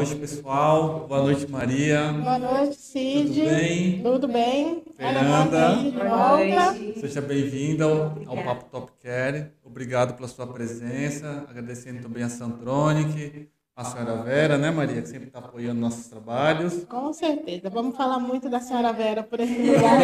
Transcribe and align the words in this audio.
noite, 0.00 0.16
pessoal. 0.16 1.06
Boa 1.06 1.22
noite, 1.22 1.46
Maria. 1.50 2.10
Boa 2.12 2.38
noite, 2.38 2.76
Cid. 2.76 3.34
Tudo 3.34 3.50
bem? 3.50 4.02
Tudo 4.02 4.28
bem? 4.28 4.82
Fernanda. 4.96 5.76
Boa 5.92 6.36
noite. 6.38 7.00
Seja 7.00 7.20
bem-vinda 7.20 7.84
ao, 7.84 8.14
ao 8.26 8.42
Papo 8.42 8.64
Top 8.70 8.92
Care. 9.02 9.52
Obrigado 9.62 10.14
pela 10.14 10.26
sua 10.26 10.46
presença. 10.46 11.44
Agradecendo 11.50 12.00
também 12.00 12.22
a 12.22 12.30
Santronic, 12.30 13.50
a 13.76 13.84
senhora 13.84 14.22
Vera, 14.22 14.56
né, 14.56 14.70
Maria, 14.70 15.02
que 15.02 15.08
sempre 15.08 15.28
está 15.28 15.38
apoiando 15.38 15.78
nossos 15.78 16.06
trabalhos. 16.06 16.82
Com 16.84 17.12
certeza. 17.12 17.68
Vamos 17.68 17.94
falar 17.94 18.18
muito 18.18 18.48
da 18.48 18.60
senhora 18.60 18.94
Vera 18.94 19.22
por 19.22 19.38
esse 19.38 19.52
lugar. 19.52 20.00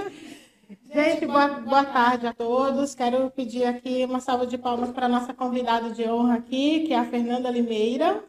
Gente, 0.92 1.26
boa, 1.26 1.48
boa 1.48 1.84
tarde 1.84 2.26
a 2.26 2.32
todos. 2.32 2.94
Quero 2.94 3.30
pedir 3.30 3.64
aqui 3.64 4.06
uma 4.06 4.20
salva 4.20 4.46
de 4.46 4.56
palmas 4.56 4.90
para 4.90 5.04
a 5.04 5.08
nossa 5.08 5.34
convidada 5.34 5.90
de 5.90 6.08
honra 6.08 6.36
aqui, 6.36 6.86
que 6.86 6.94
é 6.94 6.98
a 6.98 7.04
Fernanda 7.04 7.50
Limeira. 7.50 8.24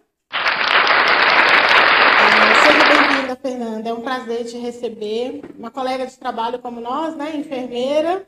É, 2.22 3.12
bem-vinda, 3.32 3.36
Fernanda. 3.36 3.90
É 3.90 3.94
um 3.94 4.02
prazer 4.02 4.46
te 4.46 4.58
receber. 4.58 5.42
Uma 5.58 5.72
colega 5.72 6.06
de 6.06 6.18
trabalho 6.18 6.60
como 6.60 6.82
nós, 6.82 7.16
né? 7.16 7.36
Enfermeira. 7.36 8.26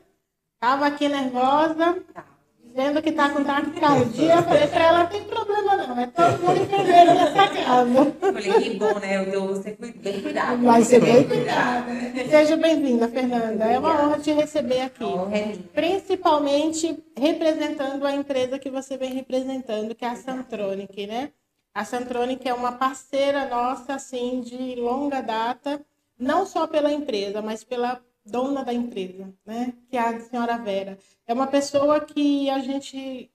Estava 0.54 0.86
aqui 0.86 1.08
nervosa, 1.08 1.98
dizendo 2.64 3.02
que 3.02 3.10
está 3.10 3.28
com 3.28 3.44
taquicardia. 3.44 4.42
Falei 4.42 4.66
para 4.68 4.84
ela, 4.84 4.98
não 5.00 5.06
tem 5.06 5.22
problema 5.24 5.76
não, 5.76 6.00
é 6.00 6.06
todo 6.06 6.42
mundo 6.42 6.62
enfermeiro 6.62 7.14
nessa 7.14 7.48
casa. 7.48 8.12
Falei, 8.18 8.52
que 8.62 8.78
bom, 8.78 8.98
né? 8.98 9.18
Eu 9.18 9.30
dou 9.30 9.48
você 9.48 9.76
bem 9.78 10.22
cuidado. 10.22 10.62
Vai 10.62 10.82
ser 10.82 11.00
bem 11.00 11.24
cuidada. 11.24 11.92
Seja 12.30 12.56
bem-vinda, 12.56 13.08
Fernanda. 13.08 13.64
É 13.66 13.78
uma 13.78 14.06
honra 14.06 14.18
te 14.18 14.32
receber 14.32 14.80
aqui. 14.80 15.04
É. 15.32 15.58
Principalmente 15.74 17.04
representando 17.18 18.06
a 18.06 18.12
empresa 18.12 18.58
que 18.58 18.70
você 18.70 18.96
vem 18.96 19.12
representando, 19.12 19.94
que 19.94 20.04
é 20.04 20.08
a 20.08 20.16
Santronic, 20.16 21.06
né? 21.06 21.30
A 21.74 21.84
Santronic 21.84 22.48
é 22.48 22.54
uma 22.54 22.72
parceira 22.72 23.48
nossa, 23.48 23.94
assim, 23.94 24.40
de 24.40 24.76
longa 24.76 25.20
data, 25.20 25.84
não 26.16 26.46
só 26.46 26.68
pela 26.68 26.92
empresa, 26.92 27.42
mas 27.42 27.64
pela 27.64 28.00
dona 28.24 28.64
da 28.64 28.72
empresa, 28.72 29.34
né? 29.44 29.74
Que 29.90 29.96
é 29.96 30.00
a 30.00 30.20
senhora 30.20 30.56
Vera. 30.56 30.96
É 31.26 31.34
uma 31.34 31.48
pessoa 31.48 32.00
que 32.00 32.48
a 32.48 32.60
gente 32.60 33.28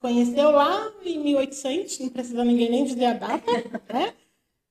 conheceu 0.00 0.50
lá 0.50 0.90
em 1.04 1.18
1800, 1.18 1.98
não 2.00 2.08
precisa 2.08 2.44
ninguém 2.44 2.70
nem 2.70 2.84
dizer 2.84 3.04
a 3.04 3.12
data, 3.12 3.52
né? 3.92 4.14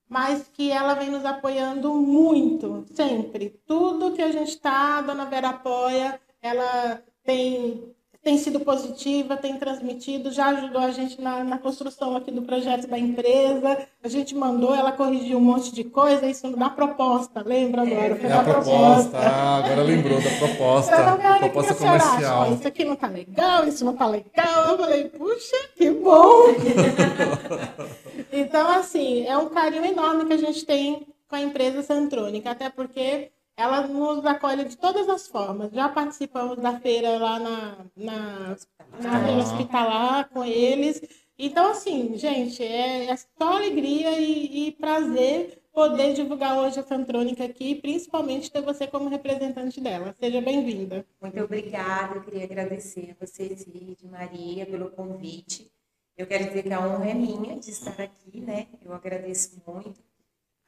Mas 0.10 0.50
que 0.50 0.72
ela 0.72 0.96
vem 0.96 1.10
nos 1.12 1.24
apoiando 1.24 1.94
muito, 1.94 2.86
sempre. 2.94 3.62
Tudo 3.66 4.14
que 4.14 4.22
a 4.22 4.32
gente 4.32 4.50
está, 4.50 4.98
a 4.98 5.02
dona 5.02 5.26
Vera 5.26 5.50
apoia, 5.50 6.20
ela 6.42 7.02
tem 7.24 7.96
tem 8.24 8.38
sido 8.38 8.60
positiva, 8.60 9.36
tem 9.36 9.58
transmitido, 9.58 10.32
já 10.32 10.50
ajudou 10.50 10.80
a 10.80 10.92
gente 10.92 11.20
na, 11.20 11.44
na, 11.44 11.58
construção 11.58 12.16
aqui 12.16 12.30
do 12.30 12.44
projeto 12.44 12.88
da 12.88 12.98
empresa. 12.98 13.88
A 14.04 14.08
gente 14.08 14.36
mandou, 14.36 14.76
ela 14.76 14.92
corrigiu 14.92 15.40
um 15.40 15.42
monte 15.42 15.74
de 15.74 15.84
coisa, 15.84 16.28
isso 16.28 16.48
na 16.56 16.70
proposta, 16.70 17.42
lembra 17.44 17.82
agora? 17.82 18.20
É, 18.22 18.32
a 18.32 18.44
proposta, 18.44 19.18
ah, 19.18 19.58
agora 19.58 19.82
lembrou 19.82 20.22
da 20.22 20.30
proposta. 20.38 20.96
Então, 20.96 21.40
proposta 21.40 21.74
comercial. 21.74 22.42
Acha, 22.44 22.54
isso 22.54 22.68
aqui 22.68 22.86
não 22.86 22.96
tá 22.96 23.08
legal, 23.08 23.68
isso 23.68 23.84
não 23.84 23.96
tá 23.96 24.06
legal. 24.06 24.70
Eu 24.70 24.78
falei, 24.78 25.06
puxa, 25.06 25.58
que 25.76 25.90
bom! 25.90 26.44
então, 28.32 28.70
assim, 28.70 29.26
é 29.26 29.36
um 29.36 29.50
carinho 29.50 29.86
enorme 29.86 30.26
que 30.26 30.34
a 30.34 30.38
gente 30.38 30.64
tem 30.64 31.08
com 31.28 31.36
a 31.36 31.42
empresa 31.42 31.82
Santrônica, 31.82 32.52
até 32.52 32.70
porque 32.70 33.32
ela 33.58 33.88
nos 33.88 34.26
acolhe 34.26 34.66
de 34.66 34.78
todas 34.78 35.08
as 35.10 35.28
formas. 35.28 35.72
Já 35.72 35.90
participamos 35.90 36.58
da 36.58 36.80
feira 36.80 37.18
lá 37.18 37.40
na, 37.40 37.86
na, 37.96 38.58
na 39.00 39.18
rede 39.20 39.42
hospitalar 39.42 40.30
com 40.30 40.44
eles. 40.44 41.02
Então, 41.38 41.72
assim, 41.72 42.18
gente, 42.18 42.64
é, 42.64 43.06
é 43.06 43.18
só 43.18 43.58
alegria 43.58 44.20
e, 44.20 44.68
e, 44.68 44.72
prazer 44.74 45.62
poder 45.74 46.14
divulgar 46.14 46.60
hoje 46.60 46.80
a 46.80 46.84
Santrônica 46.84 47.44
aqui, 47.44 47.76
principalmente 47.76 48.52
ter 48.52 48.62
você 48.62 48.86
como 48.86 49.10
representante 49.10 49.80
dela. 49.80 50.16
Seja 50.20 50.42
bem-vinda. 50.42 51.06
Muito 51.22 51.42
obrigada. 51.42 52.16
Eu 52.16 52.24
queria 52.24 52.44
agradecer 52.44 53.16
a 53.16 53.26
você, 53.26 53.56
Cid, 53.56 54.06
Maria, 54.06 54.66
pelo 54.66 54.92
convite. 54.92 55.72
Eu 56.18 56.28
quero 56.28 56.46
dizer 56.46 56.64
que 56.64 56.74
a 56.74 56.80
honra 56.80 57.10
é 57.10 57.14
minha 57.14 57.58
de 57.58 57.72
estar 57.72 58.00
aqui, 58.00 58.40
né? 58.42 58.68
Eu 58.84 58.94
agradeço 58.94 59.62
muito. 59.66 60.11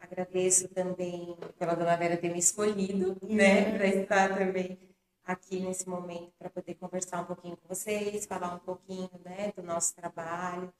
Agradeço 0.04 0.68
também 0.68 1.36
pela 1.58 1.76
dona 1.76 1.96
Vera 1.96 2.18
ter 2.18 2.30
me 2.30 2.38
escolhido, 2.38 3.16
né, 3.24 3.78
para 3.78 3.88
estar 3.88 4.38
também 4.38 4.78
aqui 5.24 5.62
nesse 5.62 5.88
momento 5.88 6.34
para 6.38 6.50
poder 6.50 6.76
conversar 6.76 7.22
um 7.22 7.26
pouquinho 7.26 7.56
com 7.56 7.74
vocês, 7.74 8.26
falar 8.26 8.54
um 8.54 8.60
pouquinho, 8.60 9.10
né, 9.24 9.54
do 9.56 9.64
nosso 9.64 9.96
trabalho, 9.96 10.72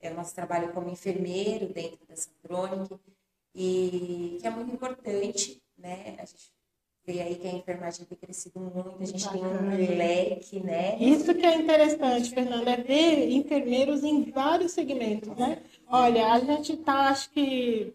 é 0.00 0.10
o 0.10 0.14
nosso 0.14 0.34
trabalho 0.34 0.72
como 0.72 0.88
enfermeiro 0.88 1.68
dentro 1.68 1.98
da 2.08 2.16
Santronic 2.16 2.98
e 3.54 4.38
que 4.40 4.46
é 4.46 4.50
muito 4.50 4.72
importante, 4.72 5.62
né, 5.76 6.16
a 6.18 6.24
gente 6.24 6.50
vê 7.04 7.20
aí 7.20 7.34
que 7.34 7.48
a 7.48 7.52
enfermagem 7.52 8.06
tem 8.06 8.16
crescido 8.16 8.60
muito, 8.60 8.96
a 8.98 9.04
gente 9.04 9.28
tem 9.28 9.44
um 9.44 9.96
leque, 9.96 10.60
né? 10.60 10.96
Isso 10.98 11.34
que 11.34 11.44
é 11.44 11.56
interessante, 11.56 12.30
Fernanda, 12.30 12.70
é 12.70 12.76
ver 12.76 13.30
enfermeiros 13.30 14.04
em 14.04 14.30
vários 14.30 14.72
segmentos, 14.72 15.34
né? 15.36 15.62
Olha, 15.88 16.32
a 16.32 16.38
gente 16.38 16.76
tá, 16.78 17.08
acho 17.08 17.30
que 17.30 17.94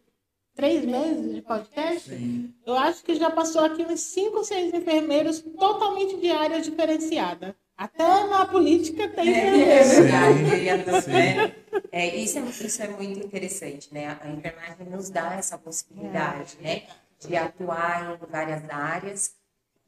três 0.55 0.85
meses 0.85 1.35
de 1.35 1.41
podcast, 1.41 2.09
Sim. 2.09 2.53
eu 2.65 2.75
acho 2.75 3.03
que 3.03 3.15
já 3.15 3.29
passou 3.29 3.63
aqui 3.63 3.83
uns 3.83 3.99
cinco 3.99 4.37
ou 4.37 4.43
seis 4.43 4.73
enfermeiros 4.73 5.41
totalmente 5.41 6.17
de 6.17 6.31
área 6.31 6.61
diferenciada. 6.61 7.55
Até 7.77 8.25
na 8.27 8.45
política 8.45 9.09
tem 9.09 9.33
É 9.35 9.81
enfermeiro. 9.81 11.07
né? 11.09 11.55
É, 11.91 12.15
isso, 12.15 12.39
é, 12.39 12.41
isso 12.43 12.81
é 12.81 12.87
muito 12.87 13.19
interessante, 13.25 13.93
né? 13.93 14.17
A 14.21 14.29
enfermagem 14.29 14.87
nos 14.89 15.09
dá 15.09 15.33
essa 15.35 15.57
possibilidade, 15.57 16.57
né? 16.61 16.83
De 17.19 17.35
atuar 17.35 18.17
em 18.21 18.31
várias 18.31 18.69
áreas 18.69 19.35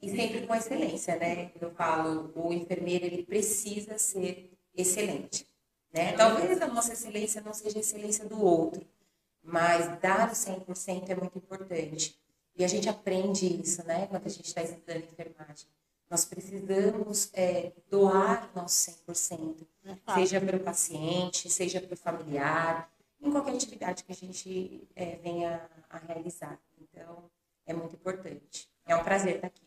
e 0.01 0.09
sempre 0.09 0.45
com 0.45 0.53
excelência, 0.53 1.15
né? 1.15 1.49
Eu 1.61 1.71
falo, 1.71 2.29
o 2.35 2.51
enfermeiro, 2.51 3.05
ele 3.05 3.23
precisa 3.23 3.97
ser 3.97 4.51
excelente, 4.75 5.47
né? 5.93 6.11
Talvez 6.11 6.61
a 6.61 6.67
nossa 6.67 6.91
excelência 6.91 7.41
não 7.41 7.53
seja 7.53 7.77
a 7.77 7.79
excelência 7.79 8.25
do 8.25 8.43
outro, 8.43 8.85
mas 9.47 9.99
dar 10.01 10.29
o 10.29 10.33
100% 10.33 11.09
é 11.09 11.15
muito 11.15 11.37
importante. 11.37 12.19
E 12.55 12.65
a 12.65 12.67
gente 12.67 12.89
aprende 12.89 13.61
isso, 13.61 13.85
né, 13.85 14.05
quando 14.07 14.25
a 14.25 14.29
gente 14.29 14.45
está 14.45 14.61
estudando 14.61 15.03
enfermagem. 15.03 15.67
Nós 16.09 16.25
precisamos 16.25 17.29
é, 17.33 17.71
doar 17.89 18.49
nosso 18.55 18.91
100%, 19.07 19.65
seja 20.15 20.41
para 20.41 20.57
o 20.57 20.59
paciente, 20.59 21.49
seja 21.49 21.81
para 21.81 21.93
o 21.93 21.97
familiar, 21.97 22.91
em 23.21 23.31
qualquer 23.31 23.55
atividade 23.55 24.03
que 24.03 24.11
a 24.11 24.15
gente 24.15 24.87
é, 24.95 25.15
venha 25.17 25.69
a 25.89 25.97
realizar. 25.97 26.59
Então, 26.79 27.29
é 27.65 27.73
muito 27.73 27.95
importante. 27.95 28.69
É 28.85 28.95
um 28.95 29.03
prazer 29.03 29.35
estar 29.35 29.47
aqui. 29.47 29.66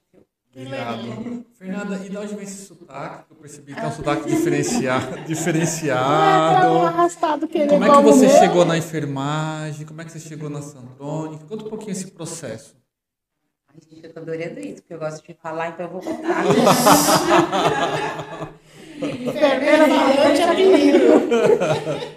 Obrigado. 0.55 1.45
Fernanda, 1.55 2.01
e 2.05 2.09
de 2.09 2.17
onde 2.17 2.35
vem 2.35 2.43
esse 2.43 2.67
sotaque? 2.67 3.25
Que 3.27 3.33
eu 3.33 3.37
percebi 3.37 3.73
que 3.75 3.81
é 3.81 3.87
um 3.87 3.93
sotaque 3.93 4.29
diferenciado. 4.29 5.11
Não 5.13 5.19
é 5.19 5.23
diferenciado. 5.25 6.79
arrastado 6.83 7.47
que 7.47 7.59
ele 7.59 7.69
Como 7.69 7.85
é 7.85 7.87
que 7.87 7.93
igual 7.97 8.05
o 8.05 8.13
você 8.13 8.27
meu. 8.27 8.37
chegou 8.39 8.65
na 8.65 8.77
enfermagem? 8.77 9.87
Como 9.87 10.01
é 10.01 10.05
que 10.05 10.11
você 10.11 10.19
chegou 10.19 10.51
na 10.51 10.61
Santrônica? 10.61 11.45
Conta 11.47 11.65
um 11.65 11.69
pouquinho 11.69 11.93
esse 11.93 12.11
processo. 12.11 12.75
Ai, 13.69 13.77
gente, 13.89 14.05
eu 14.05 14.13
tô 14.13 14.19
adorando 14.21 14.59
isso, 14.59 14.83
porque 14.83 14.95
eu 14.95 14.99
gosto 14.99 15.25
de 15.25 15.35
falar, 15.41 15.69
então 15.69 15.87
eu 15.87 15.93
vou 15.93 16.01
contar. 16.03 16.45
Enfermeira 19.01 19.87
falante. 19.87 20.43
É, 20.43 20.57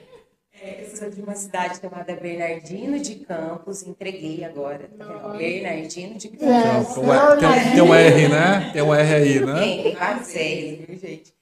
sou 1.01 1.09
de 1.09 1.21
uma 1.21 1.35
cidade 1.35 1.79
chamada 1.79 2.15
Bernardino 2.15 2.99
de 2.99 3.15
Campos, 3.15 3.81
entreguei 3.83 4.43
agora. 4.43 4.87
Tá? 4.97 5.29
Bernardino 5.29 6.15
de 6.17 6.29
Campos. 6.29 6.47
É, 6.47 7.37
Tem, 7.39 7.49
um- 7.49 7.53
tem- 7.53 7.71
tem 7.73 7.81
um 7.81 7.93
R, 7.93 8.27
né? 8.29 8.69
Tem 8.71 8.81
um 8.83 8.93
R 8.93 9.13
aí, 9.15 9.39
né? 9.45 9.59
Tem, 9.59 9.83
tem 9.83 9.95
vários 9.95 10.27
R's, 10.33 10.85
viu, 10.87 10.97
gente? 10.99 11.33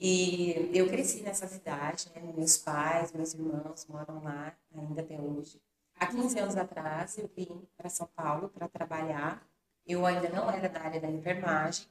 E 0.00 0.70
eu 0.72 0.86
cresci 0.88 1.22
nessa 1.22 1.48
cidade, 1.48 2.06
né? 2.14 2.22
Meus 2.36 2.56
pais, 2.58 3.12
meus 3.12 3.34
irmãos 3.34 3.84
moram 3.88 4.22
lá 4.22 4.52
ainda 4.76 5.00
até 5.00 5.18
hoje. 5.20 5.60
Há 5.98 6.06
15 6.06 6.38
anos 6.38 6.56
atrás, 6.56 7.18
eu 7.18 7.28
vim 7.36 7.62
para 7.76 7.88
São 7.88 8.08
Paulo 8.14 8.48
para 8.48 8.68
trabalhar. 8.68 9.42
Eu 9.84 10.06
ainda 10.06 10.28
não 10.28 10.48
era 10.48 10.68
da 10.68 10.80
área 10.80 11.00
da 11.00 11.08
enfermagem, 11.10 11.86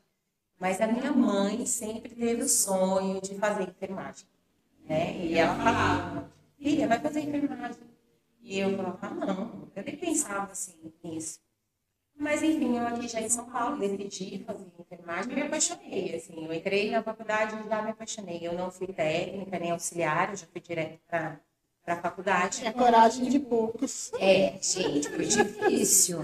mas 0.58 0.80
a 0.80 0.88
minha 0.88 1.12
mãe 1.12 1.66
sempre 1.66 2.16
teve 2.16 2.44
o 2.44 2.48
sonho 2.48 3.20
de 3.20 3.36
fazer 3.36 3.64
enfermagem, 3.64 4.26
né? 4.88 5.18
E 5.18 5.38
ela 5.38 5.56
falava, 5.56 6.30
filha, 6.58 6.88
vai 6.88 7.00
fazer 7.00 7.22
enfermagem. 7.22 7.82
E 8.42 8.60
eu 8.60 8.76
falava, 8.78 9.00
ah, 9.02 9.10
não, 9.14 9.72
eu 9.76 9.84
nem 9.84 9.98
pensava 9.98 10.52
assim 10.52 10.92
nisso. 11.04 11.40
Mas 12.20 12.42
enfim, 12.42 12.78
eu 12.78 12.88
aqui 12.88 13.08
já 13.08 13.22
em 13.22 13.30
São 13.30 13.46
Paulo 13.46 13.78
decidi 13.78 14.44
fazer 14.44 14.66
enfermagem 14.80 15.32
e 15.32 15.36
me 15.36 15.42
apaixonei. 15.44 16.16
Assim, 16.16 16.46
eu 16.46 16.54
entrei 16.54 16.90
na 16.92 17.04
faculdade 17.04 17.56
e 17.56 17.70
já 17.70 17.82
me 17.82 17.92
apaixonei. 17.92 18.40
Eu 18.42 18.54
não 18.54 18.72
fui 18.72 18.88
técnica 18.88 19.60
nem 19.60 19.72
auxiliar, 19.72 20.32
eu 20.32 20.36
já 20.36 20.48
fui 20.48 20.60
direto 20.62 21.00
para 21.08 21.40
a 21.86 21.96
faculdade. 22.02 22.66
É 22.66 22.72
coragem 22.72 23.30
de 23.30 23.40
poucos. 23.40 24.12
É, 24.20 24.58
gente, 24.62 25.10
foi 25.10 25.26
difícil. 25.26 26.20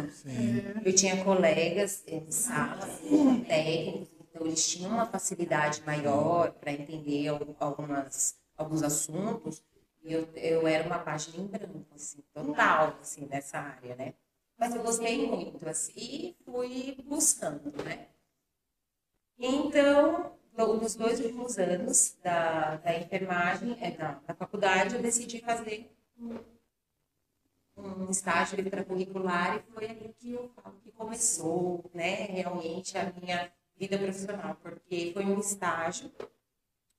Eu 0.83 0.95
tinha 0.95 1.23
colegas 1.23 2.03
eh, 2.07 2.19
de 2.21 2.33
sala, 2.33 2.83
assim, 2.85 3.41
técnicos, 3.43 4.09
então 4.29 4.47
eles 4.47 4.67
tinham 4.67 4.91
uma 4.91 5.05
facilidade 5.05 5.83
maior 5.85 6.51
para 6.53 6.71
entender 6.71 7.27
al- 7.27 7.55
algumas, 7.59 8.35
alguns 8.57 8.81
assuntos. 8.81 9.61
Eu, 10.03 10.27
eu 10.35 10.67
era 10.67 10.85
uma 10.85 10.99
página 10.99 11.43
em 11.43 11.47
branco, 11.47 11.87
assim, 11.95 12.21
total, 12.33 12.97
assim, 13.01 13.25
nessa 13.25 13.57
área, 13.59 13.95
né? 13.95 14.13
Mas 14.57 14.75
eu 14.75 14.83
gostei 14.83 15.25
muito, 15.25 15.67
assim, 15.67 15.93
e 15.95 16.35
fui 16.43 16.97
buscando, 17.05 17.71
né? 17.83 18.07
Então, 19.37 20.37
nos 20.57 20.95
dois 20.95 21.19
últimos 21.19 21.57
anos 21.57 22.17
da, 22.21 22.77
da 22.77 22.97
enfermagem, 22.97 23.77
é, 23.81 23.91
da, 23.91 24.13
da 24.27 24.33
faculdade, 24.35 24.95
eu 24.95 25.01
decidi 25.01 25.41
fazer 25.41 25.91
um, 27.77 28.09
estágio 28.09 28.59
extracurricular 28.59 29.57
e 29.57 29.71
foi 29.73 29.89
ali 29.89 30.13
que 30.19 30.33
eu 30.33 30.49
falo 30.49 30.79
que 30.81 30.91
começou, 30.91 31.89
né, 31.93 32.25
realmente 32.25 32.97
a 32.97 33.11
minha 33.11 33.51
vida 33.75 33.97
profissional, 33.97 34.55
porque 34.61 35.11
foi 35.13 35.25
um 35.25 35.39
estágio 35.39 36.11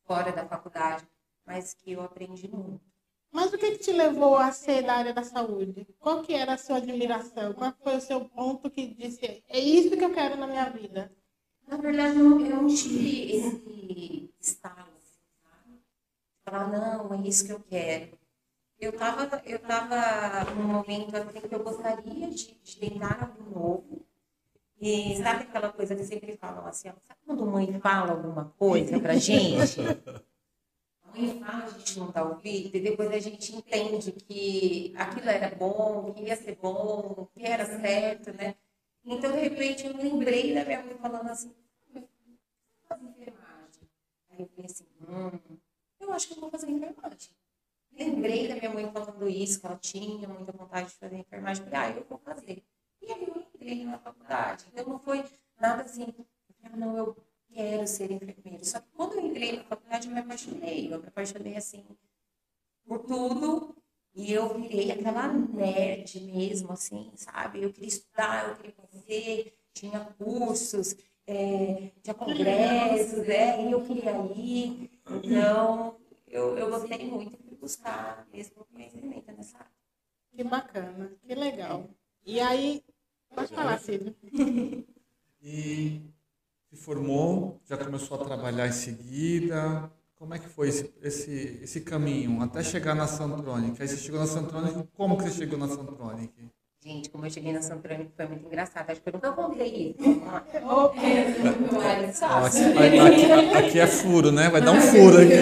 fora 0.04 0.32
da 0.32 0.46
faculdade, 0.46 1.06
mas 1.46 1.74
que 1.74 1.92
eu 1.92 2.02
aprendi 2.02 2.48
muito. 2.48 2.93
Mas 3.34 3.52
o 3.52 3.58
que, 3.58 3.72
que 3.72 3.78
te 3.78 3.92
levou 3.92 4.36
a 4.36 4.52
ser 4.52 4.84
da 4.84 4.94
área 4.94 5.12
da 5.12 5.24
saúde? 5.24 5.88
Qual 5.98 6.22
que 6.22 6.32
era 6.32 6.54
a 6.54 6.56
sua 6.56 6.76
admiração? 6.76 7.52
Qual 7.52 7.74
foi 7.82 7.96
o 7.96 8.00
seu 8.00 8.20
ponto 8.26 8.70
que 8.70 8.86
disse, 8.86 9.42
é 9.48 9.58
isso 9.58 9.96
que 9.96 10.04
eu 10.04 10.14
quero 10.14 10.36
na 10.36 10.46
minha 10.46 10.70
vida? 10.70 11.10
Na 11.66 11.76
verdade, 11.76 12.16
eu, 12.16 12.40
eu 12.46 12.62
não 12.62 12.68
tive 12.68 13.32
esse 13.34 14.30
estalo, 14.40 14.86
sabe? 15.42 15.82
Falar, 16.44 16.68
não, 16.68 17.12
é 17.12 17.26
isso 17.26 17.44
que 17.44 17.52
eu 17.52 17.58
quero. 17.58 18.16
Eu 18.78 18.90
estava 18.90 19.42
eu 19.44 19.58
tava 19.58 20.52
num 20.52 20.68
momento 20.68 21.16
assim, 21.16 21.40
que 21.40 21.54
eu 21.56 21.64
gostaria 21.64 22.30
de, 22.30 22.54
de 22.54 22.76
tentar 22.76 23.18
algo 23.20 23.50
novo. 23.50 24.06
E 24.80 25.16
sabe 25.16 25.42
aquela 25.42 25.72
coisa 25.72 25.96
que 25.96 26.04
sempre 26.04 26.36
falam 26.36 26.64
assim, 26.68 26.88
sabe 27.02 27.18
quando 27.26 27.44
mãe 27.46 27.80
fala 27.80 28.12
alguma 28.12 28.54
coisa 28.56 29.00
pra 29.00 29.16
gente? 29.18 29.80
mãe 31.14 31.40
fala, 31.40 31.64
a 31.64 31.68
gente 31.68 32.12
dá 32.12 32.24
ouvido, 32.24 32.76
e 32.76 32.80
depois 32.80 33.10
a 33.10 33.18
gente 33.18 33.54
entende 33.54 34.12
que 34.12 34.92
aquilo 34.96 35.28
era 35.28 35.54
bom, 35.54 36.12
que 36.12 36.22
ia 36.24 36.36
ser 36.36 36.56
bom, 36.56 37.28
que 37.32 37.44
era 37.44 37.64
certo, 37.64 38.32
né? 38.32 38.54
Então, 39.04 39.32
de 39.32 39.38
repente, 39.38 39.86
eu 39.86 39.96
lembrei 39.96 40.54
da 40.54 40.64
minha 40.64 40.82
mãe 40.82 40.96
falando 40.96 41.28
assim, 41.28 41.54
fazer 42.88 43.06
enfermagem. 43.06 43.88
Aí 44.30 44.40
eu 44.40 44.48
falei 44.48 44.66
assim, 44.66 44.86
hum, 45.00 45.56
eu 46.00 46.12
acho 46.12 46.28
que 46.28 46.34
eu 46.34 46.40
vou 46.40 46.50
fazer 46.50 46.70
enfermagem. 46.70 47.30
Lembrei 47.92 48.48
da 48.48 48.56
minha 48.56 48.70
mãe 48.70 48.90
falando 48.90 49.28
isso, 49.28 49.60
que 49.60 49.66
ela 49.66 49.76
tinha 49.76 50.28
muita 50.28 50.52
vontade 50.52 50.88
de 50.88 50.94
fazer 50.94 51.16
enfermagem. 51.16 51.64
Falei, 51.64 51.78
ah, 51.78 51.96
eu 51.96 52.04
vou 52.08 52.18
fazer. 52.18 52.62
E 53.00 53.12
aí 53.12 53.26
eu 53.26 53.36
entrei 53.36 53.84
na 53.84 53.98
faculdade. 53.98 54.66
Então, 54.72 54.86
não 54.86 54.98
foi 54.98 55.24
nada 55.60 55.82
assim, 55.82 56.06
não, 56.76 56.96
eu 56.96 57.16
quero 57.54 57.86
ser 57.86 58.10
enfermeiro. 58.10 58.64
Só 58.64 58.80
que 58.80 58.88
quando 58.92 59.14
eu 59.14 59.26
entrei 59.26 59.52
na 59.52 59.64
faculdade, 59.64 60.08
eu 60.08 60.14
me 60.14 60.20
apaixonei. 60.20 60.92
Eu 60.92 61.00
me 61.00 61.08
apaixonei, 61.08 61.56
assim, 61.56 61.84
por 62.84 62.98
tudo. 63.00 63.76
E 64.14 64.32
eu 64.32 64.54
virei 64.54 64.92
aquela 64.92 65.32
nerd 65.32 66.20
mesmo, 66.20 66.72
assim, 66.72 67.10
sabe? 67.16 67.62
Eu 67.62 67.72
queria 67.72 67.88
estudar, 67.88 68.48
eu 68.48 68.56
queria 68.56 68.72
conhecer, 68.72 69.54
tinha 69.72 70.00
cursos, 70.18 70.94
é, 71.26 71.90
tinha 72.02 72.14
congressos, 72.14 73.26
né? 73.26 73.66
E 73.66 73.72
eu 73.72 73.84
queria 73.84 74.12
ir. 74.36 74.90
Então, 75.22 75.96
eu, 76.28 76.56
eu 76.56 76.70
gostei 76.70 77.06
muito 77.10 77.42
de 77.42 77.56
buscar 77.56 78.26
mesmo 78.32 78.64
conhecimento 78.72 79.32
nessa 79.32 79.58
área. 79.58 79.70
Que 80.30 80.44
bacana, 80.44 81.12
que 81.20 81.34
legal. 81.34 81.88
E 82.24 82.40
aí, 82.40 82.84
pode 83.34 83.52
falar, 83.52 83.78
Cid. 83.78 84.14
E 85.46 86.00
se 86.74 86.82
formou, 86.82 87.60
já 87.64 87.76
começou 87.76 88.20
a 88.20 88.24
trabalhar 88.24 88.66
em 88.66 88.72
seguida. 88.72 89.90
Como 90.16 90.34
é 90.34 90.38
que 90.38 90.48
foi 90.48 90.68
esse, 90.68 90.92
esse, 91.02 91.60
esse 91.62 91.80
caminho 91.80 92.42
até 92.42 92.62
chegar 92.62 92.94
na 92.94 93.06
Santronic? 93.06 93.80
Aí 93.80 93.88
você 93.88 93.96
chegou 93.96 94.18
na 94.18 94.26
Santronic, 94.26 94.88
como 94.94 95.16
que 95.16 95.24
você 95.24 95.30
chegou 95.30 95.58
na 95.58 95.68
Santronic? 95.68 96.32
Gente, 96.80 97.08
como 97.10 97.24
eu 97.24 97.30
cheguei 97.30 97.52
na 97.52 97.62
Santronic 97.62 98.10
foi 98.14 98.26
muito 98.26 98.46
engraçado. 98.46 98.90
Acho 98.90 99.00
que 99.00 99.08
eu 99.08 99.12
nunca 99.14 99.32
contei 99.32 99.96
isso. 99.98 100.22
aqui, 102.46 102.98
aqui, 102.98 103.56
aqui, 103.56 103.80
é 103.80 103.86
furo, 103.86 104.30
né? 104.30 104.50
Vai 104.50 104.60
dar 104.60 104.72
um 104.72 104.80
furo 104.80 105.18
aqui. 105.18 105.34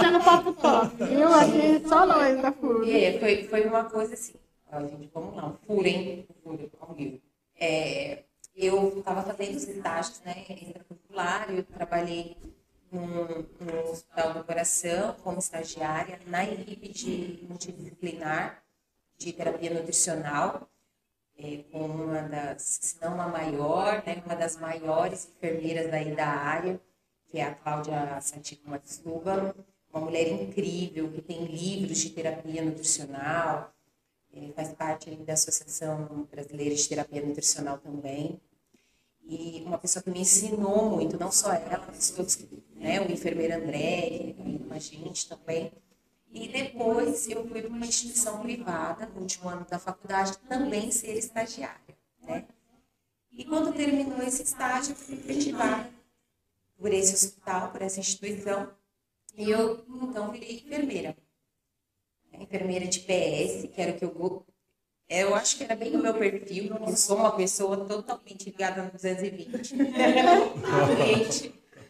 Já 0.00 0.10
no 0.10 0.22
papo 0.22 0.52
top, 0.52 1.04
viu? 1.04 1.28
Aqui 1.32 1.88
só 1.88 2.06
nós 2.06 2.40
da 2.40 2.52
furo. 2.52 2.88
É, 2.88 3.18
foi, 3.18 3.44
foi 3.44 3.66
uma 3.66 3.84
coisa 3.84 4.14
assim. 4.14 4.34
Ó, 4.72 4.80
gente, 4.80 5.10
vamos 5.12 5.36
lá, 5.36 5.48
um 5.48 5.54
furo, 5.66 5.86
hein? 5.86 6.26
Um 6.30 6.34
furo, 6.42 6.70
ao 6.80 6.94
vivo. 6.94 7.20
É, 7.58 8.24
eu 8.56 8.98
estava 8.98 9.22
fazendo 9.22 9.56
os 9.56 9.68
estágios 9.68 10.20
né, 10.20 10.44
extracurricular, 10.48 11.50
eu 11.50 11.64
trabalhei 11.64 12.36
no, 12.90 13.90
Hospital 13.90 14.34
do 14.34 14.44
Coração 14.44 15.16
como 15.22 15.38
estagiária 15.38 16.20
na 16.26 16.44
equipe 16.44 16.88
de 16.88 17.44
multidisciplinar 17.48 18.62
de 19.18 19.32
terapia 19.32 19.74
nutricional, 19.74 20.68
é, 21.36 21.64
com 21.72 21.84
uma 21.86 22.22
das, 22.22 22.62
se 22.62 23.00
não 23.00 23.20
a 23.20 23.26
maior, 23.26 24.02
né, 24.06 24.22
uma 24.24 24.36
das 24.36 24.56
maiores 24.56 25.28
enfermeiras 25.36 25.90
daí 25.90 26.14
da 26.14 26.26
área, 26.26 26.80
que 27.28 27.38
é 27.38 27.44
a 27.44 27.54
Cláudia 27.54 28.20
Santico 28.20 28.70
Matsuba, 28.70 29.54
uma 29.92 30.04
mulher 30.04 30.28
incrível, 30.28 31.10
que 31.10 31.22
tem 31.22 31.44
livros 31.44 31.98
de 31.98 32.10
terapia 32.10 32.62
nutricional, 32.62 33.73
ele 34.36 34.52
faz 34.52 34.72
parte 34.72 35.14
da 35.16 35.34
Associação 35.34 36.26
Brasileira 36.30 36.74
de 36.74 36.88
Terapia 36.88 37.24
Nutricional 37.24 37.78
também. 37.78 38.40
E 39.26 39.62
uma 39.64 39.78
pessoa 39.78 40.02
que 40.02 40.10
me 40.10 40.20
ensinou 40.20 40.90
muito, 40.90 41.18
não 41.18 41.32
só 41.32 41.52
ela, 41.52 41.84
mas 41.86 42.10
todos, 42.10 42.38
né, 42.74 43.00
o 43.00 43.10
enfermeiro 43.10 43.54
André, 43.54 44.34
que 44.36 44.56
é 44.56 44.68
com 44.68 44.74
a 44.74 44.78
gente 44.78 45.28
também. 45.28 45.72
E 46.30 46.48
depois 46.48 47.28
eu 47.28 47.46
fui 47.48 47.62
para 47.62 47.70
uma 47.70 47.86
instituição 47.86 48.42
privada, 48.42 49.06
no 49.06 49.22
último 49.22 49.48
ano 49.48 49.64
da 49.64 49.78
faculdade, 49.78 50.36
também 50.48 50.90
ser 50.90 51.16
estagiária. 51.16 51.96
Né? 52.22 52.44
E 53.32 53.44
quando 53.44 53.72
terminou 53.72 54.20
esse 54.20 54.42
estágio, 54.42 54.92
eu 54.92 54.96
fui 54.96 55.14
efetivada 55.14 55.90
por 56.76 56.92
esse 56.92 57.14
hospital, 57.14 57.70
por 57.70 57.82
essa 57.82 58.00
instituição. 58.00 58.68
E 59.36 59.50
eu, 59.50 59.84
então, 60.02 60.30
virei 60.30 60.56
enfermeira 60.56 61.16
enfermeira 62.40 62.86
de 62.86 63.00
PS, 63.00 63.68
que 63.72 63.80
era 63.80 63.92
o 63.92 63.98
que 63.98 64.04
eu 64.04 64.44
eu 65.08 65.34
acho 65.34 65.58
que 65.58 65.64
era 65.64 65.76
bem 65.76 65.94
o 65.94 66.02
meu 66.02 66.14
perfil. 66.14 66.74
Eu 66.74 66.96
sou 66.96 67.18
uma 67.18 67.36
pessoa 67.36 67.84
totalmente 67.84 68.46
ligada 68.46 68.82
no 68.82 68.90
220. 68.90 69.76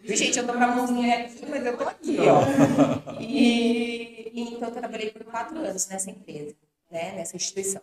Gente, 0.05 0.17
gente, 0.17 0.39
eu 0.39 0.47
tô 0.47 0.53
com 0.53 0.63
a 0.63 0.67
mãozinha 0.67 1.25
aqui, 1.25 1.47
mas 1.47 1.65
eu 1.65 1.79
tô 1.79 1.85
aqui, 1.85 2.17
ó. 2.21 3.21
E, 3.21 4.31
e 4.35 4.41
então 4.43 4.69
eu 4.69 4.75
trabalhei 4.75 5.11
por 5.11 5.25
quatro 5.25 5.57
anos 5.59 5.87
nessa 5.87 6.11
empresa, 6.11 6.57
né, 6.91 7.13
nessa 7.13 7.37
instituição. 7.37 7.83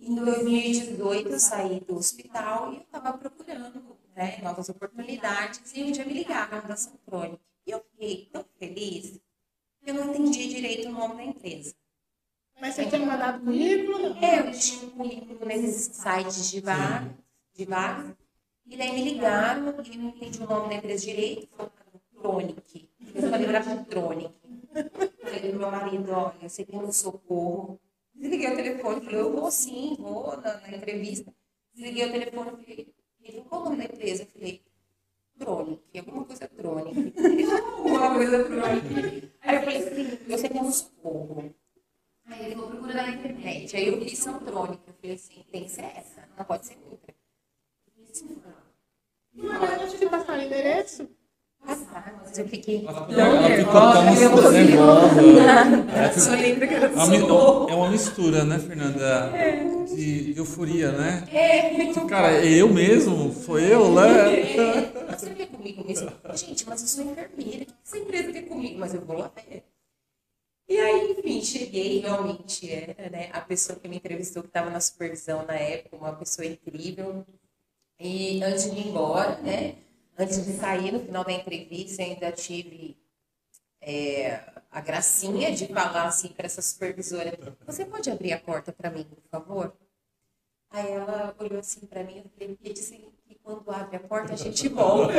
Em 0.00 0.14
2018 0.14 1.28
eu 1.28 1.38
saí 1.38 1.80
do 1.80 1.96
hospital 1.96 2.72
e 2.72 2.76
eu 2.76 2.82
estava 2.82 3.16
procurando 3.18 3.96
né, 4.16 4.38
novas 4.42 4.70
oportunidades 4.70 5.72
e 5.74 5.84
um 5.84 5.92
dia 5.92 6.06
me 6.06 6.14
ligaram 6.14 6.66
da 6.66 6.76
Santrônica. 6.76 7.42
E 7.66 7.70
eu 7.70 7.84
fiquei 7.90 8.28
tão 8.32 8.44
feliz 8.58 9.20
eu 9.86 9.94
não 9.94 10.10
entendi 10.10 10.48
direito 10.48 10.88
o 10.88 10.92
nome 10.92 11.16
da 11.16 11.24
empresa. 11.24 11.74
Mas 12.60 12.74
você 12.74 12.86
tinha 12.86 13.04
mandado 13.04 13.42
currículo? 13.44 14.16
É, 14.22 14.40
eu 14.40 14.52
tinha 14.52 14.84
um 14.84 14.90
currículo 14.90 15.46
nesses 15.46 15.96
sites 15.96 16.50
de 16.50 16.60
vaga, 16.60 17.16
de 17.54 17.64
vaga. 17.64 18.16
E 18.66 18.76
daí 18.76 18.92
me 18.92 19.02
ligaram 19.02 19.64
e 19.82 19.96
eu 19.96 20.02
não 20.02 20.10
entendi 20.10 20.42
o 20.42 20.46
nome 20.46 20.68
da 20.68 20.74
empresa 20.74 21.06
direito. 21.06 21.48
Tronic. 22.20 22.88
Eu 23.14 23.30
falei, 23.30 23.46
era 23.48 23.84
Tronic. 23.84 24.34
Falei 25.22 25.40
pro 25.40 25.58
meu 25.58 25.70
marido, 25.70 26.12
olha, 26.12 26.34
eu 26.42 26.50
sei 26.50 26.64
que 26.66 26.76
é 26.76 26.78
um 26.78 26.92
socorro. 26.92 27.80
Desliguei 28.14 28.52
o 28.52 28.56
telefone, 28.56 29.00
falei, 29.00 29.20
eu 29.20 29.32
vou 29.32 29.50
sim, 29.50 29.96
vou 29.98 30.36
na, 30.36 30.60
na 30.60 30.76
entrevista. 30.76 31.34
Desliguei 31.72 32.06
o 32.06 32.12
telefone, 32.12 32.50
falei, 32.50 32.94
ele 33.22 33.32
falou, 33.32 33.44
qual 33.46 33.60
o 33.62 33.64
nome 33.64 33.76
da 33.78 33.84
empresa? 33.84 34.22
Eu 34.24 34.26
falei, 34.26 34.62
Tronic, 35.40 35.98
alguma 35.98 36.24
coisa 36.26 36.46
Tronic. 36.48 37.14
alguma 37.78 38.14
coisa 38.14 38.44
Tronic. 38.44 39.32
Aí 39.40 39.56
eu 39.56 39.62
falei 39.62 39.76
assim, 39.78 40.18
eu 40.28 40.38
sei 40.38 40.48
que 40.50 40.58
é 40.58 40.60
um 40.60 40.70
socorro. 40.70 41.54
Aí 42.26 42.44
ele 42.44 42.54
falou, 42.54 42.70
procura 42.70 42.94
na 42.94 43.08
internet. 43.08 43.74
Aí 43.74 43.88
eu 43.88 43.98
vi 43.98 44.14
Santrônica. 44.14 44.82
Eu 44.86 44.94
falei 45.00 45.16
assim, 45.16 45.42
tem 45.50 45.64
que 45.64 45.70
ser 45.70 45.84
essa, 45.96 46.28
não 46.36 46.44
pode 46.44 46.66
ser 46.66 46.78
outra. 46.90 47.14
Assim, 48.10 48.40
não. 48.44 49.58
Mas 49.58 49.94
eu 49.94 49.98
te 49.98 50.08
passar 50.10 50.38
o 50.38 50.42
endereço? 50.42 51.08
Eu 52.36 52.48
fiquei. 52.48 52.86
Ela 52.86 53.06
ficou 53.56 53.80
tão 53.80 54.52
nervosa. 54.52 55.22
Que 56.66 56.74
era 56.74 56.86
É 57.70 57.74
uma 57.74 57.90
mistura, 57.90 58.44
né, 58.44 58.58
Fernanda? 58.58 59.32
De, 59.86 60.32
de 60.34 60.38
euforia, 60.38 60.92
né? 60.92 61.26
É. 61.32 61.92
Cara, 62.08 62.44
eu 62.46 62.68
mesmo? 62.72 63.32
Sou 63.32 63.58
eu, 63.58 63.92
né? 63.92 64.92
Você 65.16 65.30
quer 65.30 65.46
comigo 65.46 65.84
mesmo? 65.86 66.10
Gente, 66.34 66.66
mas 66.68 66.80
eu 66.82 66.88
sou 66.88 67.04
enfermeira. 67.04 67.62
O 67.62 67.66
que 67.66 67.74
essa 67.84 67.98
empresa 67.98 68.32
quer 68.32 68.42
comigo? 68.42 68.78
Mas 68.78 68.94
eu 68.94 69.00
vou 69.00 69.18
lá 69.18 69.30
ver. 69.34 69.64
E 70.68 70.78
aí, 70.78 71.16
enfim, 71.18 71.42
cheguei, 71.42 71.98
realmente 71.98 72.70
era, 72.70 73.10
né, 73.10 73.28
a 73.32 73.40
pessoa 73.40 73.76
que 73.76 73.88
me 73.88 73.96
entrevistou, 73.96 74.40
que 74.44 74.50
estava 74.50 74.70
na 74.70 74.80
supervisão 74.80 75.44
na 75.44 75.54
época, 75.54 75.96
uma 75.96 76.12
pessoa 76.12 76.46
incrível. 76.46 77.26
E 77.98 78.40
antes 78.44 78.70
de 78.70 78.78
ir 78.78 78.86
embora, 78.86 79.36
né, 79.38 79.74
antes 80.20 80.44
de 80.44 80.52
sair, 80.52 80.92
no 80.92 81.00
final 81.00 81.24
da 81.24 81.32
entrevista, 81.32 82.02
eu 82.02 82.12
ainda 82.12 82.30
tive 82.30 82.96
é, 83.80 84.40
a 84.70 84.80
gracinha 84.80 85.50
de 85.52 85.66
falar 85.68 86.04
assim 86.04 86.28
para 86.28 86.46
essa 86.46 86.62
supervisora: 86.62 87.36
Você 87.66 87.84
pode 87.84 88.10
abrir 88.10 88.32
a 88.32 88.38
porta 88.38 88.72
para 88.72 88.90
mim, 88.90 89.04
por 89.04 89.22
favor? 89.30 89.72
Aí 90.70 90.92
ela 90.92 91.34
olhou 91.38 91.58
assim 91.58 91.80
para 91.86 92.04
mim 92.04 92.22
e 92.38 92.72
disse 92.72 92.96
que 93.26 93.34
quando 93.42 93.68
abre 93.70 93.96
a 93.96 94.00
porta 94.00 94.34
a 94.34 94.36
gente 94.36 94.68
volta. 94.68 95.14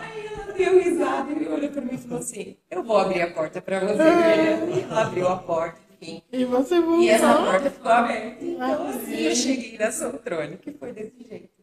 Aí 0.00 0.26
ela 0.26 0.52
deu 0.52 0.82
risada 0.82 1.30
e 1.32 1.46
olhou 1.46 1.70
para 1.70 1.80
mim 1.82 1.94
e 1.94 1.98
falou 1.98 2.18
assim: 2.18 2.56
Eu 2.70 2.82
vou 2.82 2.96
abrir 2.96 3.22
a 3.22 3.32
porta 3.32 3.62
para 3.62 3.80
você. 3.80 4.02
E 4.02 4.80
ela 4.82 5.02
abriu 5.02 5.28
a 5.28 5.36
porta. 5.36 5.78
Enfim. 6.00 6.22
E 6.32 6.44
você 6.44 6.80
voltou. 6.80 7.02
E 7.02 7.10
essa 7.10 7.34
porta 7.34 7.70
ficou 7.70 7.92
aberta. 7.92 8.44
Então, 8.44 8.88
assim, 8.88 9.14
eu 9.14 9.36
cheguei 9.36 9.78
na 9.78 9.92
Soltronic, 9.92 10.72
foi 10.72 10.92
desse 10.92 11.24
jeito. 11.28 11.57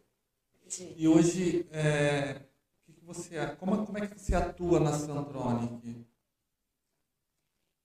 E 0.96 1.06
hoje, 1.06 1.68
é, 1.70 2.42
que 2.84 2.92
que 2.92 3.04
você, 3.04 3.54
como, 3.56 3.86
como 3.86 3.98
é 3.98 4.06
que 4.06 4.18
você 4.18 4.34
atua 4.34 4.80
na 4.80 4.92
Santronic? 4.92 6.06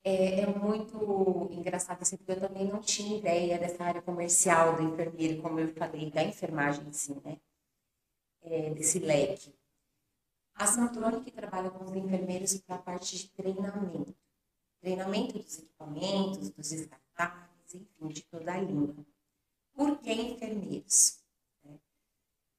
É, 0.03 0.41
é 0.41 0.47
muito 0.47 1.47
engraçado 1.51 2.01
assim, 2.01 2.17
porque 2.17 2.31
eu 2.31 2.39
também 2.39 2.67
não 2.67 2.81
tinha 2.81 3.19
ideia 3.19 3.59
dessa 3.59 3.83
área 3.83 4.01
comercial 4.01 4.75
do 4.75 4.81
enfermeiro, 4.81 5.41
como 5.43 5.59
eu 5.59 5.71
falei, 5.75 6.09
da 6.09 6.23
enfermagem 6.23 6.87
em 6.87 6.91
si, 6.91 7.13
né? 7.23 7.39
É, 8.41 8.71
desse 8.71 8.97
leque. 8.97 9.53
A 10.55 10.65
Santronic 10.65 11.29
trabalha 11.31 11.69
com 11.69 11.85
os 11.85 11.95
enfermeiros 11.95 12.59
para 12.61 12.77
a 12.77 12.79
parte 12.79 13.15
de 13.15 13.29
treinamento. 13.29 14.15
Treinamento 14.79 15.37
dos 15.37 15.59
equipamentos, 15.59 16.49
dos 16.49 16.69
descartáveis, 16.69 17.75
enfim, 17.75 18.07
de 18.07 18.23
toda 18.23 18.53
a 18.53 18.59
linha. 18.59 19.05
Por 19.73 19.99
que 19.99 20.11
enfermeiros? 20.11 21.20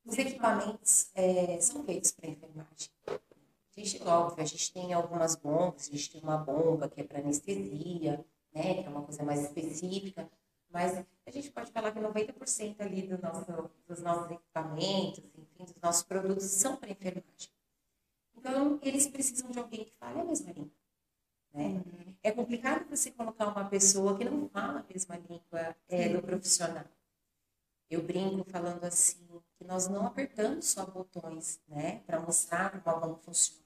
Os 0.05 0.19
equipamentos 0.19 1.11
é, 1.15 1.61
são 1.61 1.85
feitos 1.85 2.11
para 2.11 2.29
enfermagem. 2.29 2.91
A 3.07 3.81
gente, 3.81 4.03
óbvio, 4.03 4.43
a 4.43 4.47
gente 4.47 4.73
tem 4.73 4.93
algumas 4.93 5.37
bombas, 5.37 5.89
a 5.89 5.93
gente 5.93 6.11
tem 6.11 6.21
uma 6.21 6.37
bomba 6.37 6.89
que 6.89 7.01
é 7.01 7.05
para 7.05 7.21
anestesia, 7.21 8.25
né, 8.53 8.83
que 8.83 8.87
é 8.87 8.89
uma 8.89 9.03
coisa 9.03 9.23
mais 9.23 9.41
específica, 9.43 10.29
mas 10.71 11.05
a 11.27 11.31
gente 11.31 11.51
pode 11.51 11.71
falar 11.71 11.93
que 11.93 12.01
90% 12.01 12.81
ali 12.81 13.03
do 13.03 13.21
nosso, 13.21 13.71
dos 13.87 14.03
nossos 14.03 14.31
equipamentos, 14.31 15.23
enfim, 15.37 15.65
dos 15.65 15.81
nossos 15.83 16.03
produtos 16.03 16.45
são 16.45 16.77
para 16.77 16.91
enfermagem. 16.91 17.51
Então, 18.37 18.79
eles 18.83 19.07
precisam 19.07 19.51
de 19.51 19.59
alguém 19.59 19.85
que 19.85 19.93
fale 19.99 20.21
a 20.21 20.25
mesma 20.25 20.51
língua. 20.51 20.73
Né? 21.55 21.83
É 22.23 22.33
complicado 22.33 22.89
você 22.89 23.11
colocar 23.11 23.49
uma 23.49 23.69
pessoa 23.69 24.17
que 24.17 24.25
não 24.25 24.49
fala 24.49 24.81
a 24.81 24.93
mesma 24.93 25.17
língua 25.17 25.77
é, 25.89 26.09
do 26.09 26.23
profissional. 26.23 26.85
Eu 27.93 28.03
brinco 28.03 28.43
falando 28.51 28.83
assim, 28.85 29.19
que 29.59 29.65
nós 29.65 29.87
não 29.87 30.07
apertamos 30.07 30.65
só 30.65 30.87
botões, 30.87 31.61
né, 31.69 32.01
para 32.07 32.19
mostrar 32.19 32.83
como 32.83 32.97
a 32.97 32.99
bomba 32.99 33.19
funciona. 33.19 33.61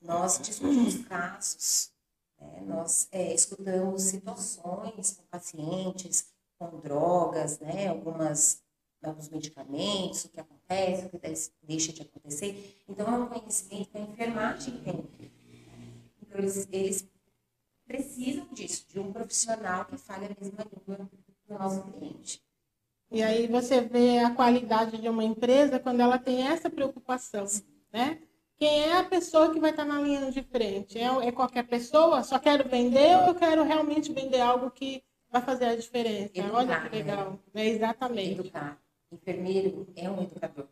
Nós 0.00 0.40
discutimos 0.40 1.06
casos, 1.06 1.92
né, 2.40 2.62
nós 2.66 3.06
é, 3.12 3.34
escutamos 3.34 4.00
situações 4.04 5.10
com 5.10 5.24
pacientes, 5.24 6.32
com 6.58 6.80
drogas, 6.80 7.58
né, 7.58 7.88
algumas, 7.88 8.62
alguns 9.02 9.28
medicamentos, 9.28 10.24
o 10.24 10.30
que 10.30 10.40
acontece, 10.40 11.04
o 11.04 11.10
que 11.10 11.20
deixa 11.62 11.92
de 11.92 12.00
acontecer. 12.00 12.82
Então, 12.88 13.06
é 13.06 13.18
um 13.18 13.26
conhecimento 13.26 13.90
que 13.90 13.98
a 13.98 14.00
enfermagem 14.00 14.82
tem. 14.82 15.06
Então, 16.22 16.38
eles, 16.38 16.66
eles 16.72 17.06
precisam 17.86 18.48
disso, 18.54 18.86
de 18.88 18.98
um 18.98 19.12
profissional 19.12 19.84
que 19.84 19.98
fale 19.98 20.24
a 20.24 20.36
mesma 20.40 20.64
língua 20.64 21.10
do 21.46 21.58
nosso 21.58 21.82
cliente. 21.92 22.42
E 23.14 23.22
aí 23.22 23.46
você 23.46 23.80
vê 23.80 24.18
a 24.18 24.30
qualidade 24.34 25.00
de 25.00 25.08
uma 25.08 25.22
empresa 25.22 25.78
quando 25.78 26.00
ela 26.00 26.18
tem 26.18 26.42
essa 26.48 26.68
preocupação, 26.68 27.44
né? 27.92 28.18
Quem 28.56 28.82
é 28.82 28.98
a 28.98 29.04
pessoa 29.04 29.52
que 29.52 29.60
vai 29.60 29.70
estar 29.70 29.84
na 29.84 30.00
linha 30.00 30.30
de 30.32 30.42
frente? 30.42 30.98
É, 30.98 31.04
é 31.28 31.30
qualquer 31.32 31.62
pessoa? 31.66 32.24
Só 32.24 32.38
quero 32.40 32.68
vender 32.68 33.16
ou 33.18 33.28
eu 33.28 33.34
quero 33.34 33.62
realmente 33.62 34.12
vender 34.12 34.40
algo 34.40 34.70
que 34.70 35.02
vai 35.30 35.40
fazer 35.42 35.66
a 35.66 35.76
diferença? 35.76 36.30
Educar, 36.34 36.54
Olha 36.56 36.80
que 36.80 36.96
legal. 36.96 37.40
né? 37.52 37.66
É 37.66 37.68
exatamente. 37.68 38.40
Educar. 38.40 38.80
Enfermeiro 39.12 39.86
é 39.94 40.10
um 40.10 40.22
educador. 40.22 40.68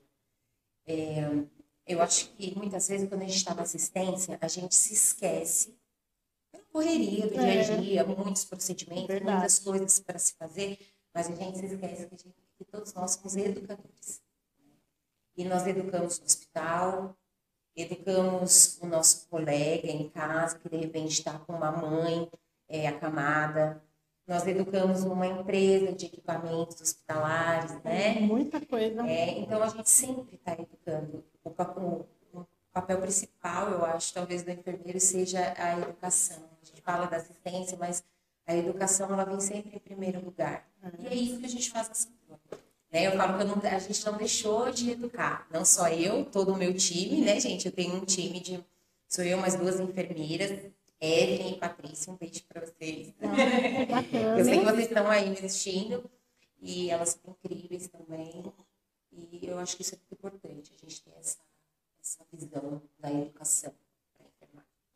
É, 0.86 1.28
eu 1.86 2.02
acho 2.02 2.28
que 2.30 2.56
muitas 2.56 2.88
vezes, 2.88 3.08
quando 3.08 3.22
a 3.22 3.26
gente 3.26 3.36
está 3.36 3.54
na 3.54 3.62
assistência, 3.62 4.36
a 4.40 4.48
gente 4.48 4.74
se 4.74 4.94
esquece 4.94 5.76
pela 6.50 6.64
correria 6.72 7.26
do 7.28 7.34
dia 7.34 7.42
É. 7.54 7.72
a 7.72 7.76
dia, 7.76 8.04
muitos 8.04 8.44
procedimentos, 8.44 9.06
Verdade. 9.06 9.30
muitas 9.32 9.58
coisas 9.60 10.00
para 10.00 10.18
se 10.18 10.34
fazer, 10.34 10.78
mas 11.14 11.28
a 11.30 11.34
gente 11.34 11.58
se 11.58 11.66
esquece 11.66 12.06
que, 12.06 12.14
a 12.14 12.18
gente- 12.18 12.34
que 12.58 12.64
todos 12.64 12.92
nós 12.94 13.12
somos 13.12 13.36
educadores. 13.36 14.22
E 15.36 15.44
nós 15.44 15.66
educamos 15.66 16.18
no 16.18 16.24
hospital, 16.26 17.16
educamos 17.74 18.78
o 18.82 18.86
nosso 18.86 19.26
colega 19.28 19.86
em 19.88 20.08
casa, 20.08 20.58
que 20.58 20.68
de 20.68 20.76
repente 20.76 21.12
está 21.12 21.38
com 21.38 21.54
uma 21.54 21.72
mãe 21.72 22.30
é, 22.68 22.86
acamada. 22.86 23.82
Nós 24.26 24.46
educamos 24.46 25.02
uma 25.04 25.26
empresa 25.26 25.92
de 25.92 26.06
equipamentos 26.06 26.80
hospitalares, 26.80 27.72
né? 27.82 28.20
Muita 28.20 28.60
coisa. 28.64 29.06
É, 29.06 29.38
então 29.40 29.62
a 29.62 29.68
gente 29.68 29.90
sempre 29.90 30.36
está 30.36 30.52
educando. 30.52 31.24
O, 31.42 31.50
pa- 31.50 31.74
o- 31.76 32.06
o 32.32 32.46
papel 32.72 33.00
principal, 33.00 33.70
eu 33.70 33.84
acho, 33.84 34.14
talvez 34.14 34.42
do 34.42 34.50
enfermeiro 34.50 35.00
seja 35.00 35.52
a 35.58 35.78
educação. 35.78 36.42
A 36.62 36.64
gente 36.64 36.80
fala 36.82 37.06
da 37.06 37.16
assistência, 37.16 37.76
mas 37.78 38.02
a 38.46 38.54
educação 38.54 39.12
ela 39.12 39.24
vem 39.24 39.40
sempre 39.40 39.76
em 39.76 39.80
primeiro 39.80 40.24
lugar. 40.24 40.66
E 40.98 41.06
é 41.06 41.14
isso 41.14 41.38
que 41.38 41.46
a 41.46 41.48
gente 41.48 41.70
faz 41.70 41.88
na 41.88 41.94
Santura. 41.94 42.40
Né? 42.90 43.06
Eu 43.06 43.12
falo 43.16 43.36
que 43.36 43.42
eu 43.42 43.46
não- 43.48 43.70
a 43.70 43.78
gente 43.78 44.04
não 44.06 44.16
deixou 44.16 44.70
de 44.70 44.90
educar. 44.90 45.46
Não 45.50 45.64
só 45.64 45.88
eu, 45.88 46.24
todo 46.24 46.52
o 46.52 46.56
meu 46.56 46.74
time, 46.74 47.20
né, 47.22 47.38
gente? 47.40 47.66
Eu 47.66 47.72
tenho 47.72 47.94
um 47.96 48.04
time 48.04 48.40
de. 48.40 48.62
Sou 49.08 49.24
eu, 49.24 49.38
mais 49.38 49.54
duas 49.54 49.78
enfermeiras, 49.80 50.50
Evelyn 51.00 51.52
e 51.54 51.58
Patrícia. 51.58 52.12
Um 52.12 52.16
beijo 52.16 52.42
para 52.48 52.60
vocês. 52.66 53.12
Eu 54.38 54.44
sei 54.44 54.58
que 54.58 54.64
vocês 54.64 54.86
estão 54.88 55.06
aí 55.10 55.28
me 55.30 55.36
assistindo 55.38 56.10
e 56.60 56.90
elas 56.90 57.18
são 57.22 57.36
incríveis 57.44 57.88
também. 57.88 58.44
E 59.12 59.40
eu 59.46 59.58
acho 59.58 59.76
que 59.76 59.82
isso 59.82 59.94
é 59.94 59.98
muito 59.98 60.12
importante, 60.12 60.72
a 60.74 60.80
gente 60.80 61.02
ter 61.02 61.12
essa, 61.18 61.38
essa 62.02 62.24
visão 62.32 62.80
da 62.98 63.12
educação. 63.12 63.72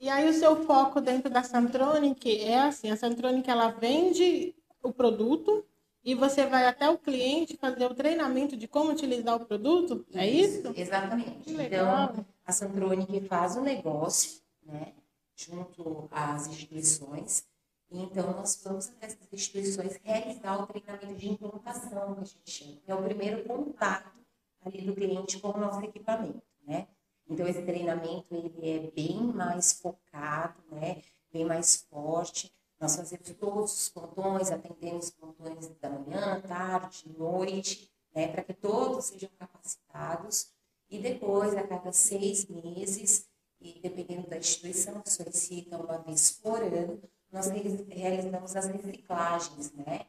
E 0.01 0.09
aí 0.11 0.29
o 0.29 0.33
seu 0.33 0.65
foco 0.65 1.01
dentro 1.01 1.31
da 1.31 1.43
Santronic 1.43 2.41
é 2.41 2.61
assim, 2.61 2.91
a 2.91 2.97
Santronic 2.97 3.49
ela 3.49 3.69
vende 3.71 4.55
o 4.83 4.93
produto 4.93 5.65
e 6.07 6.15
você 6.15 6.47
vai 6.47 6.65
até 6.69 6.89
o 6.89 6.97
cliente 6.97 7.57
fazer 7.57 7.85
o 7.85 7.95
treinamento 7.95 8.57
de 8.57 8.69
como 8.69 8.93
utilizar 8.93 9.35
o 9.35 9.45
produto? 9.45 10.07
É 10.15 10.25
isso? 10.25 10.73
Exatamente. 10.77 11.51
Então, 11.51 12.25
a 12.45 12.53
Santronic 12.53 13.23
faz 13.23 13.57
o 13.57 13.61
negócio, 13.61 14.41
né, 14.63 14.93
junto 15.35 16.09
às 16.13 16.47
instituições. 16.47 17.45
E 17.91 18.01
então, 18.01 18.31
nós 18.31 18.61
vamos 18.63 18.89
até 18.89 19.07
essas 19.07 19.33
instituições 19.33 19.99
realizar 20.05 20.63
o 20.63 20.67
treinamento 20.69 21.15
de 21.17 21.29
implantação, 21.29 22.15
que 22.15 22.21
a 22.21 22.25
gente 22.25 22.51
chama, 22.51 22.77
que 22.85 22.93
é 22.93 22.95
o 22.95 23.03
primeiro 23.03 23.43
contato 23.43 24.21
ali 24.65 24.83
do 24.83 24.95
cliente 24.95 25.41
com 25.41 25.49
o 25.49 25.59
nosso 25.59 25.85
equipamento, 25.85 26.43
né? 26.65 26.87
Então, 27.29 27.49
esse 27.49 27.63
treinamento, 27.63 28.33
ele 28.33 28.71
é 28.71 28.91
bem 28.93 29.21
mais 29.25 29.73
focado, 29.73 30.63
né? 30.71 31.03
Bem 31.33 31.45
mais 31.45 31.85
forte. 31.91 32.56
Nós 32.79 32.95
fazemos 32.97 33.31
todos 33.33 33.73
os 33.73 33.89
plantões, 33.89 34.51
atendemos 34.51 35.11
plantões 35.11 35.69
da 35.81 35.89
manhã, 35.89 36.41
tarde, 36.43 37.09
noite, 37.17 37.91
né? 38.15 38.29
Para 38.29 38.45
que 38.45 38.53
todos 38.53 39.07
sejam 39.07 39.31
capacitados. 39.39 40.53
E 40.91 40.99
depois, 40.99 41.55
a 41.57 41.67
cada 41.67 41.93
seis 41.93 42.47
meses, 42.47 43.29
e 43.61 43.81
dependendo 43.81 44.29
da 44.29 44.37
instituição 44.37 45.01
que 45.01 45.11
solicita 45.11 45.77
uma 45.79 45.99
vez 45.99 46.33
por 46.33 46.63
ano, 46.63 47.03
nós 47.33 47.49
realiz- 47.49 47.85
realizamos 47.89 48.55
as 48.55 48.67
reciclagens, 48.67 49.73
né? 49.73 50.07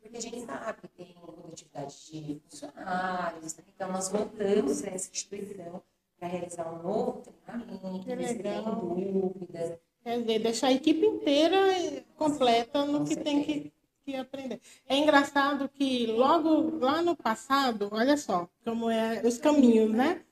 Porque 0.00 0.16
a 0.16 0.20
gente 0.20 0.44
sabe 0.46 0.80
que 0.82 0.88
tem 0.88 1.14
produtividade 1.14 2.06
de 2.06 2.40
funcionários, 2.48 3.56
né? 3.56 3.64
então 3.74 3.92
nós 3.92 4.08
voltamos 4.08 4.82
a 4.84 4.88
essa 4.88 5.10
instituição 5.10 5.82
para 6.18 6.28
realizar 6.28 6.72
um 6.72 6.82
novo 6.82 7.22
treinamento, 7.44 8.26
se 8.26 8.38
tem 8.42 8.64
dúvidas. 8.64 9.78
Quer 10.06 10.20
dizer, 10.20 10.38
deixar 10.38 10.68
a 10.68 10.72
equipe 10.72 11.04
inteira 11.04 11.58
completa 12.16 12.84
no 12.84 13.04
que 13.04 13.16
tem 13.16 13.42
que, 13.42 13.72
que 14.04 14.14
aprender. 14.14 14.60
É 14.88 14.96
engraçado 14.96 15.68
que 15.68 16.06
logo 16.06 16.78
lá 16.78 17.02
no 17.02 17.16
passado, 17.16 17.88
olha 17.90 18.16
só 18.16 18.48
como 18.64 18.88
é 18.88 19.20
os 19.24 19.36
caminhos, 19.36 19.90
né? 19.90 20.22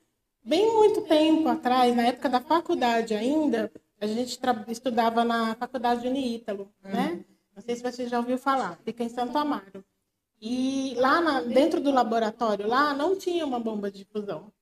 Bem 0.45 0.73
muito 0.73 1.00
tempo 1.00 1.49
atrás, 1.49 1.97
na 1.97 2.04
época 2.04 2.28
da 2.28 2.40
faculdade 2.40 3.14
ainda, 3.14 3.69
a 4.00 4.07
gente 4.07 4.38
estudava 4.69 5.25
na 5.25 5.57
faculdade 5.57 6.07
Uniítalo, 6.07 6.71
né? 6.81 7.25
Não 7.57 7.61
sei 7.61 7.75
se 7.75 7.83
você 7.83 8.07
já 8.07 8.19
ouviu 8.21 8.38
falar, 8.38 8.78
fica 8.85 9.02
em 9.02 9.09
Santo 9.09 9.37
Amaro. 9.37 9.85
E 10.40 10.95
lá 10.99 11.21
na- 11.21 11.40
dentro 11.40 11.81
do 11.81 11.90
laboratório, 11.90 12.69
lá 12.69 12.95
não 12.95 13.16
tinha 13.19 13.45
uma 13.45 13.59
bomba 13.59 13.90
de 13.90 13.99
difusão. 14.04 14.52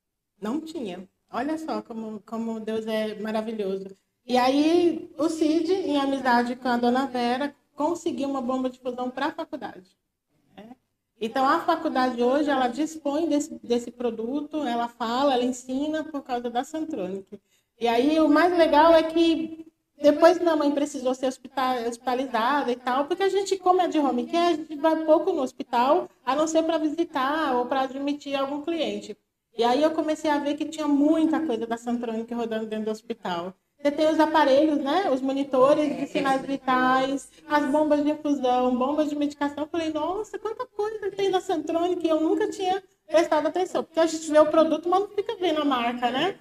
Não 0.41 0.59
tinha. 0.59 1.07
Olha 1.31 1.59
só 1.59 1.83
como, 1.83 2.19
como 2.25 2.59
Deus 2.61 2.87
é 2.87 3.15
maravilhoso. 3.21 3.89
E 4.25 4.39
aí 4.39 5.11
o 5.19 5.29
Cid, 5.29 5.73
em 5.73 5.99
amizade 5.99 6.57
com 6.57 6.69
a 6.69 6.77
dona 6.77 7.07
Vera, 7.07 7.55
conseguiu 7.75 8.29
uma 8.29 8.41
bomba 8.41 8.71
de 8.71 8.77
difusão 8.77 9.11
para 9.11 9.27
a 9.27 9.33
faculdade. 9.33 9.97
né? 10.57 10.77
Então 11.21 11.45
a 11.45 11.61
faculdade 11.61 12.23
hoje 12.23 12.49
ela 12.49 12.69
dispõe 12.69 13.29
desse, 13.29 13.59
desse 13.63 13.91
produto, 13.91 14.65
ela 14.65 14.89
fala, 14.89 15.35
ela 15.35 15.45
ensina 15.45 16.05
por 16.05 16.23
causa 16.23 16.49
da 16.49 16.63
Santronic. 16.65 17.41
E 17.81 17.89
aí 17.89 18.21
o 18.21 18.29
mais 18.29 18.57
legal 18.57 18.95
é 18.95 19.03
que 19.03 19.67
depois 20.01 20.39
minha 20.39 20.57
mãe 20.57 20.71
precisou 20.73 21.15
ser 21.15 21.27
hospitalizada 21.27 22.73
e 22.73 22.77
tal, 22.77 23.07
porque 23.07 23.23
a 23.23 23.29
gente, 23.29 23.57
como 23.57 23.81
é 23.81 23.89
de 23.89 23.99
home 23.99 24.27
care, 24.27 24.55
a 24.55 24.57
gente 24.57 24.77
vai 24.77 25.05
pouco 25.05 25.33
no 25.33 25.43
hospital, 25.43 26.09
a 26.25 26.35
não 26.35 26.47
ser 26.47 26.63
para 26.65 26.79
visitar 26.79 27.57
ou 27.57 27.67
para 27.67 27.83
admitir 27.83 28.35
algum 28.35 28.63
cliente. 28.63 29.17
E 29.57 29.63
aí 29.63 29.83
eu 29.83 29.93
comecei 29.93 30.31
a 30.31 30.39
ver 30.39 30.55
que 30.55 30.65
tinha 30.65 30.89
muita 30.89 31.45
coisa 31.47 31.67
da 31.67 31.77
Santronic 31.77 32.33
rodando 32.35 32.67
dentro 32.67 32.87
do 32.87 32.91
hospital. 32.91 33.55
Tem 33.91 34.09
os 34.09 34.21
aparelhos, 34.21 34.79
né? 34.79 35.11
Os 35.11 35.21
monitores 35.21 35.97
de 35.97 36.07
sinais 36.07 36.43
vitais, 36.43 37.29
as 37.49 37.65
bombas 37.67 38.05
de 38.05 38.11
infusão, 38.11 38.77
bombas 38.77 39.09
de 39.09 39.17
medicação. 39.17 39.65
Eu 39.65 39.69
falei, 39.69 39.93
nossa, 39.93 40.39
quanta 40.39 40.65
coisa 40.67 41.11
tem 41.11 41.31
da 41.31 41.41
Santronic 41.41 42.01
que 42.01 42.09
eu 42.09 42.21
nunca 42.21 42.49
tinha 42.49 42.83
prestado 43.07 43.49
atenção. 43.49 43.83
Porque 43.83 44.01
a 44.01 44.07
gente 44.07 44.31
vê 44.31 44.39
o 44.39 44.47
produto, 44.47 44.89
mas 44.89 45.01
não 45.01 45.09
fica 45.09 45.37
vendo 45.37 45.61
a 45.61 45.65
marca, 45.65 46.11
né? 46.11 46.37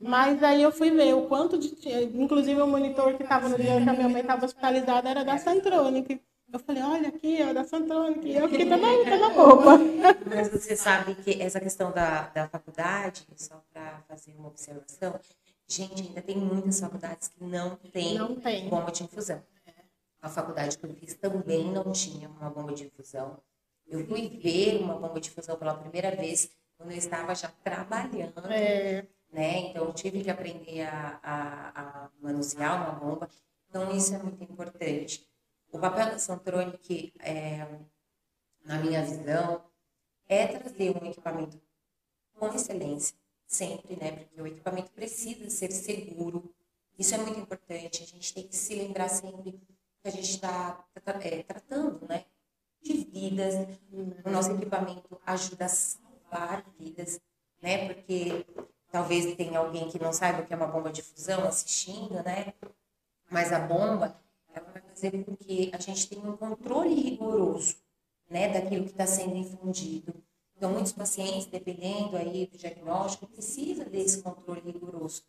Mas 0.00 0.42
aí 0.42 0.62
eu 0.62 0.72
fui 0.72 0.90
ver 0.90 1.14
o 1.14 1.22
quanto 1.22 1.58
de. 1.58 1.74
Inclusive 2.14 2.60
o 2.60 2.66
monitor 2.66 3.14
que 3.14 3.22
estava 3.22 3.48
no 3.48 3.56
dia 3.56 3.80
que 3.80 3.88
a 3.88 3.92
minha 3.92 4.08
mãe 4.08 4.20
estava 4.20 4.44
hospitalizada 4.44 5.08
era 5.08 5.24
da 5.24 5.38
Santronic. 5.38 6.20
Eu 6.52 6.60
falei, 6.60 6.82
olha 6.82 7.08
aqui, 7.08 7.38
ó, 7.42 7.52
da 7.52 7.64
Santronic. 7.64 8.26
E 8.26 8.36
eu 8.36 8.48
fiquei 8.48 8.68
toda, 8.68 8.86
toda 9.10 9.28
boba. 9.30 9.78
Mas 10.26 10.48
você 10.48 10.76
sabe 10.76 11.14
que 11.16 11.42
essa 11.42 11.58
questão 11.58 11.90
da, 11.90 12.28
da 12.28 12.48
faculdade, 12.48 13.26
só 13.36 13.60
para 13.72 14.00
fazer 14.08 14.34
uma 14.38 14.48
observação, 14.48 15.18
gente, 15.66 16.02
ainda 16.02 16.22
tem 16.22 16.36
muitas 16.36 16.80
faculdades 16.80 17.28
que 17.28 17.42
não 17.44 17.76
tem, 17.76 18.18
não 18.18 18.36
tem. 18.36 18.68
bomba 18.68 18.90
de 18.90 19.04
infusão. 19.04 19.42
A 20.20 20.28
faculdade 20.28 20.76
que 20.78 20.84
eu 20.84 20.94
fiz 20.94 21.14
também 21.14 21.70
não 21.70 21.92
tinha 21.92 22.28
uma 22.28 22.50
bomba 22.50 22.72
de 22.72 22.84
infusão. 22.84 23.38
Eu 23.86 24.04
fui 24.06 24.28
ver 24.28 24.78
uma 24.82 24.94
bomba 24.94 25.20
de 25.20 25.30
infusão 25.30 25.56
pela 25.56 25.74
primeira 25.74 26.14
vez 26.16 26.50
quando 26.76 26.90
eu 26.90 26.96
estava 26.96 27.34
já 27.34 27.48
trabalhando. 27.62 28.40
É 28.50 29.06
né? 29.32 29.58
Então, 29.68 29.84
eu 29.84 29.92
tive 29.92 30.22
que 30.22 30.30
aprender 30.30 30.82
a, 30.82 31.20
a, 31.22 32.04
a, 32.04 32.10
manusear 32.20 32.76
uma 32.76 32.98
bomba. 32.98 33.28
Então, 33.68 33.94
isso 33.94 34.14
é 34.14 34.18
muito 34.18 34.42
importante. 34.42 35.28
O 35.70 35.78
papel 35.78 36.06
da 36.06 36.18
Santronic, 36.18 37.12
é, 37.20 37.66
na 38.64 38.78
minha 38.78 39.04
visão, 39.04 39.62
é 40.28 40.46
trazer 40.46 40.90
um 40.90 41.06
equipamento 41.06 41.60
com 42.34 42.48
excelência, 42.48 43.16
sempre, 43.46 43.96
né? 43.96 44.12
Porque 44.12 44.42
o 44.42 44.46
equipamento 44.46 44.90
precisa 44.90 45.48
ser 45.50 45.70
seguro. 45.70 46.54
Isso 46.98 47.14
é 47.14 47.18
muito 47.18 47.40
importante. 47.40 48.02
A 48.02 48.06
gente 48.06 48.34
tem 48.34 48.46
que 48.46 48.56
se 48.56 48.74
lembrar 48.74 49.08
sempre 49.08 49.52
que 49.52 50.08
a 50.08 50.10
gente 50.10 50.30
está 50.30 50.84
é, 51.22 51.42
tratando, 51.42 52.06
né? 52.08 52.24
De 52.82 52.92
vidas. 52.92 53.54
O 54.24 54.30
nosso 54.30 54.52
equipamento 54.52 55.20
ajuda 55.24 55.66
a 55.66 55.68
salvar 55.68 56.64
vidas, 56.78 57.20
né? 57.62 57.92
Porque 57.92 58.44
Talvez 58.96 59.34
tenha 59.36 59.58
alguém 59.58 59.90
que 59.90 59.98
não 59.98 60.10
saiba 60.10 60.40
o 60.40 60.46
que 60.46 60.54
é 60.54 60.56
uma 60.56 60.66
bomba 60.66 60.90
de 60.90 61.02
fusão 61.02 61.46
assistindo, 61.46 62.14
né? 62.24 62.54
Mas 63.30 63.52
a 63.52 63.58
bomba 63.58 64.18
ela 64.54 64.70
vai 64.72 64.80
fazer 64.80 65.22
com 65.22 65.36
que 65.36 65.70
a 65.74 65.78
gente 65.78 66.08
tenha 66.08 66.26
um 66.26 66.34
controle 66.34 66.94
rigoroso, 66.94 67.76
né, 68.30 68.48
daquilo 68.48 68.84
que 68.84 68.92
está 68.92 69.06
sendo 69.06 69.36
infundido. 69.36 70.14
Então, 70.56 70.72
muitos 70.72 70.92
pacientes, 70.92 71.46
dependendo 71.46 72.16
aí 72.16 72.46
do 72.46 72.56
diagnóstico, 72.56 73.26
precisa 73.26 73.84
desse 73.84 74.22
controle 74.22 74.60
rigoroso. 74.60 75.22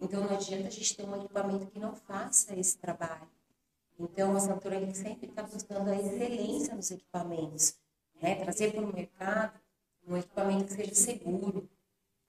Então, 0.00 0.20
não 0.20 0.30
adianta 0.30 0.68
a 0.68 0.70
gente 0.70 0.96
ter 0.96 1.04
um 1.04 1.16
equipamento 1.16 1.66
que 1.66 1.78
não 1.78 1.94
faça 1.94 2.54
esse 2.54 2.78
trabalho. 2.78 3.28
Então, 3.98 4.34
a 4.34 4.40
Santorelli 4.40 4.94
sempre 4.94 5.28
está 5.28 5.42
buscando 5.42 5.90
a 5.90 5.96
excelência 5.96 6.74
nos 6.74 6.90
equipamentos, 6.90 7.74
né? 8.22 8.36
trazer 8.36 8.72
para 8.72 8.80
o 8.80 8.94
mercado 8.94 9.60
um 10.06 10.16
equipamento 10.16 10.64
que 10.64 10.72
seja 10.72 10.94
seguro, 10.94 11.68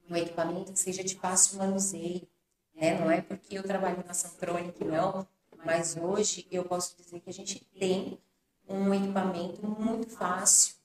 um 0.09 0.15
equipamento 0.15 0.73
que 0.73 0.79
seja 0.79 1.03
de 1.03 1.15
fácil 1.15 1.59
manuseio. 1.59 2.27
Né? 2.73 2.99
Não 2.99 3.09
é 3.09 3.21
porque 3.21 3.57
eu 3.57 3.63
trabalho 3.63 4.03
na 4.05 4.13
Santronic, 4.13 4.83
não, 4.83 5.25
mas 5.63 5.95
hoje 5.95 6.47
eu 6.51 6.65
posso 6.65 6.97
dizer 6.97 7.19
que 7.21 7.29
a 7.29 7.33
gente 7.33 7.63
tem 7.79 8.19
um 8.67 8.93
equipamento 8.93 9.65
muito 9.65 10.09
fácil, 10.09 10.75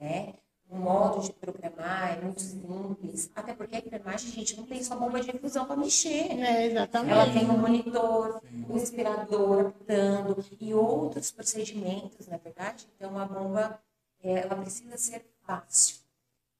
né? 0.00 0.34
O 0.68 0.76
modo 0.76 1.20
de 1.20 1.32
programar 1.32 2.18
é 2.18 2.20
muito 2.20 2.40
simples, 2.40 3.30
até 3.36 3.54
porque 3.54 3.76
a 3.76 3.78
enfermagem, 3.78 4.30
a 4.30 4.34
gente 4.34 4.56
não 4.56 4.66
tem 4.66 4.82
só 4.82 4.96
bomba 4.96 5.20
de 5.20 5.30
infusão 5.30 5.64
para 5.64 5.76
mexer. 5.76 6.32
É, 6.40 6.66
exatamente. 6.66 7.12
Ela 7.12 7.32
tem 7.32 7.48
um 7.48 7.58
monitor, 7.58 8.42
um 8.68 8.74
respirador 8.74 9.66
apitando 9.66 10.44
e 10.60 10.74
outros 10.74 11.30
procedimentos, 11.30 12.26
na 12.26 12.34
é 12.34 12.38
verdade. 12.38 12.88
Então, 12.96 13.16
a 13.16 13.24
bomba, 13.24 13.80
é, 14.22 14.40
ela 14.40 14.56
precisa 14.56 14.98
ser 14.98 15.24
fácil. 15.46 15.96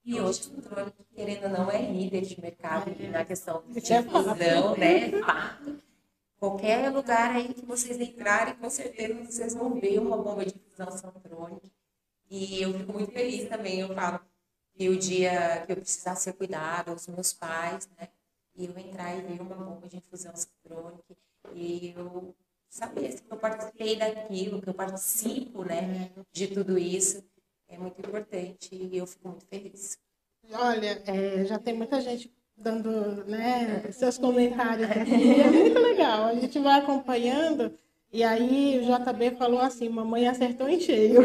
E 0.05 0.21
hoje 0.21 0.43
o 0.47 0.63
Controle, 0.63 0.93
querendo 1.13 1.45
ou 1.45 1.51
não, 1.51 1.69
é 1.69 1.83
líder 1.83 2.21
de 2.23 2.41
mercado 2.41 2.93
na 3.11 3.25
questão 3.25 3.65
de 3.67 3.81
difusão, 3.81 4.77
né? 4.77 5.11
Fato. 5.21 5.83
Qualquer 6.39 6.91
lugar 6.93 7.35
aí 7.35 7.53
que 7.53 7.67
vocês 7.67 7.99
entrarem, 7.99 8.55
com 8.55 8.71
certeza 8.71 9.15
vocês 9.25 9.55
vão 9.55 9.81
ver 9.81 9.99
uma 9.99 10.17
bomba 10.17 10.45
de 10.45 10.55
infusão 10.55 10.93
Santronic. 10.93 11.73
E 12.31 12.63
eu 12.63 12.77
fico 12.79 12.93
muito 12.93 13.13
feliz 13.13 13.49
também, 13.49 13.81
eu 13.81 13.95
falo 13.95 14.21
que 14.75 14.89
o 14.89 14.99
dia 14.99 15.65
que 15.65 15.73
eu 15.73 15.77
precisar 15.77 16.17
ser 16.17 16.33
cuidado, 16.35 16.93
os 16.93 17.07
meus 17.07 17.33
pais, 17.33 17.89
né? 17.99 18.09
E 18.55 18.67
eu 18.67 18.79
entrar 18.79 19.15
e 19.17 19.23
ver 19.23 19.41
uma 19.41 19.55
bomba 19.55 19.89
de 19.89 19.97
infusão 19.99 20.33
Santronic 20.35 21.17
e 21.55 21.95
eu 21.97 22.35
saber 22.69 23.21
que 23.21 23.33
eu 23.33 23.37
participei 23.37 23.97
daquilo, 23.97 24.61
que 24.61 24.69
eu 24.69 24.75
participo, 24.75 25.65
né, 25.65 26.11
de 26.33 26.49
tudo 26.49 26.79
isso 26.79 27.25
é 27.69 27.79
muito 27.79 28.01
importante 28.01 28.75
e 28.75 28.97
eu 28.97 29.07
fico 29.07 29.29
muito 29.29 29.47
feliz. 29.47 29.99
Olha, 30.53 31.03
é, 31.07 31.45
já 31.45 31.59
tem 31.59 31.75
muita 31.75 32.01
gente 32.01 32.33
dando 32.57 33.25
né, 33.25 33.91
seus 33.93 34.17
comentários 34.19 34.89
aqui. 34.91 35.41
É 35.41 35.51
muito 35.51 35.79
legal. 35.79 36.27
A 36.27 36.35
gente 36.35 36.59
vai 36.59 36.81
acompanhando. 36.81 37.77
E 38.17 38.25
aí 38.25 38.81
o 38.81 38.83
JB 38.83 39.33
falou 39.33 39.61
assim, 39.61 39.91
mamãe 39.91 40.27
acertou 40.27 40.67
em 40.71 40.81
cheio. 40.81 41.21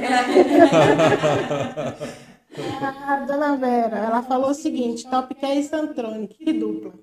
a 2.81 3.15
dona 3.25 3.55
Vera, 3.55 3.97
ela 3.97 4.21
falou 4.21 4.49
o 4.49 4.53
seguinte, 4.53 5.09
Top 5.09 5.33
Care 5.35 5.57
e 5.57 5.63
Santronic, 5.63 6.35
que 6.35 6.51
dupla. 6.51 6.93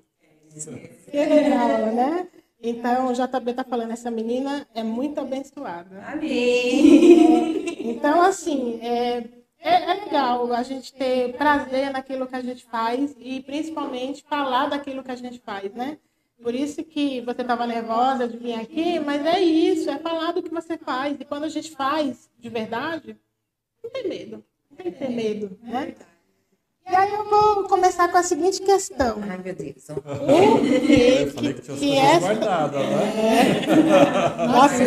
Que 1.09 1.25
legal, 1.25 1.91
né? 1.91 2.27
Então, 2.61 3.07
o 3.07 3.13
JB 3.13 3.49
está 3.49 3.63
falando, 3.63 3.89
essa 3.89 4.11
menina 4.11 4.67
é 4.75 4.83
muito 4.83 5.19
abençoada. 5.21 6.03
Amém! 6.05 7.65
Então, 7.79 8.21
assim, 8.21 8.79
é, 8.83 9.23
é, 9.59 9.91
é, 9.91 9.93
legal 10.05 10.53
a 10.53 10.61
gente 10.61 10.93
ter 10.93 11.33
prazer 11.35 11.91
naquilo 11.91 12.27
que 12.27 12.35
a 12.35 12.41
gente 12.41 12.63
faz 12.65 13.15
e, 13.17 13.39
principalmente, 13.41 14.23
falar 14.29 14.67
daquilo 14.67 15.01
que 15.01 15.09
a 15.09 15.15
gente 15.15 15.39
faz, 15.39 15.73
né? 15.73 15.97
Por 16.41 16.55
isso 16.55 16.83
que 16.83 17.19
você 17.21 17.41
estava 17.41 17.67
nervosa 17.67 18.27
de 18.27 18.37
vir 18.37 18.53
aqui, 18.53 18.99
mas 18.99 19.25
é 19.25 19.41
isso, 19.41 19.89
é 19.89 19.99
falar 19.99 20.31
do 20.31 20.41
que 20.41 20.49
você 20.49 20.77
faz. 20.77 21.17
E 21.19 21.25
quando 21.25 21.43
a 21.43 21.49
gente 21.49 21.71
faz 21.71 22.29
de 22.39 22.49
verdade, 22.49 23.17
não 23.83 23.89
tem 23.91 24.07
medo. 24.07 24.43
Não 24.69 24.77
tem 24.77 24.91
que 24.91 24.97
ter 24.99 25.09
medo, 25.09 25.57
né? 25.61 25.95
E 26.89 26.95
aí 26.95 27.13
eu 27.13 27.25
vou 27.25 27.65
começar 27.65 28.07
com 28.07 28.17
a 28.17 28.23
seguinte 28.23 28.61
questão. 28.61 29.21
Ai, 29.29 29.37
meu 29.37 29.53
Deus. 29.53 29.89
O 29.89 29.95
que, 29.95 31.21
eu 31.21 31.31
falei 31.31 31.53
que 31.53 31.61
tinha 31.61 31.77
que 31.77 31.97
essa... 31.97 32.19
guardadas, 32.19 32.81
né? 32.81 33.61
É... 33.67 34.47
Nossa, 34.47 34.83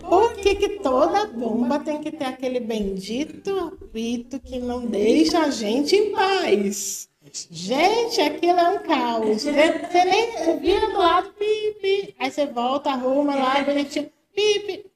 por 0.00 0.34
que, 0.34 0.54
que 0.54 0.68
toda 0.80 1.26
bomba 1.26 1.80
tem 1.80 2.00
que 2.00 2.12
ter 2.12 2.26
aquele 2.26 2.60
bendito 2.60 3.58
apito 3.58 4.38
que 4.38 4.60
não 4.60 4.86
deixa 4.86 5.40
a 5.40 5.50
gente 5.50 5.96
em 5.96 6.12
paz? 6.12 7.08
Gente, 7.50 8.20
aquilo 8.20 8.58
é 8.58 8.68
um 8.70 8.82
caos. 8.82 9.42
Você, 9.42 9.52
você 9.52 10.04
nem 10.04 10.60
vira 10.60 10.86
do 10.88 10.98
lado, 10.98 11.32
pipi. 11.32 12.14
Aí 12.18 12.30
você 12.30 12.46
volta, 12.46 12.90
arruma 12.90 13.34
lá, 13.34 13.62
bonitinho, 13.62 14.10
pipi. 14.34 14.90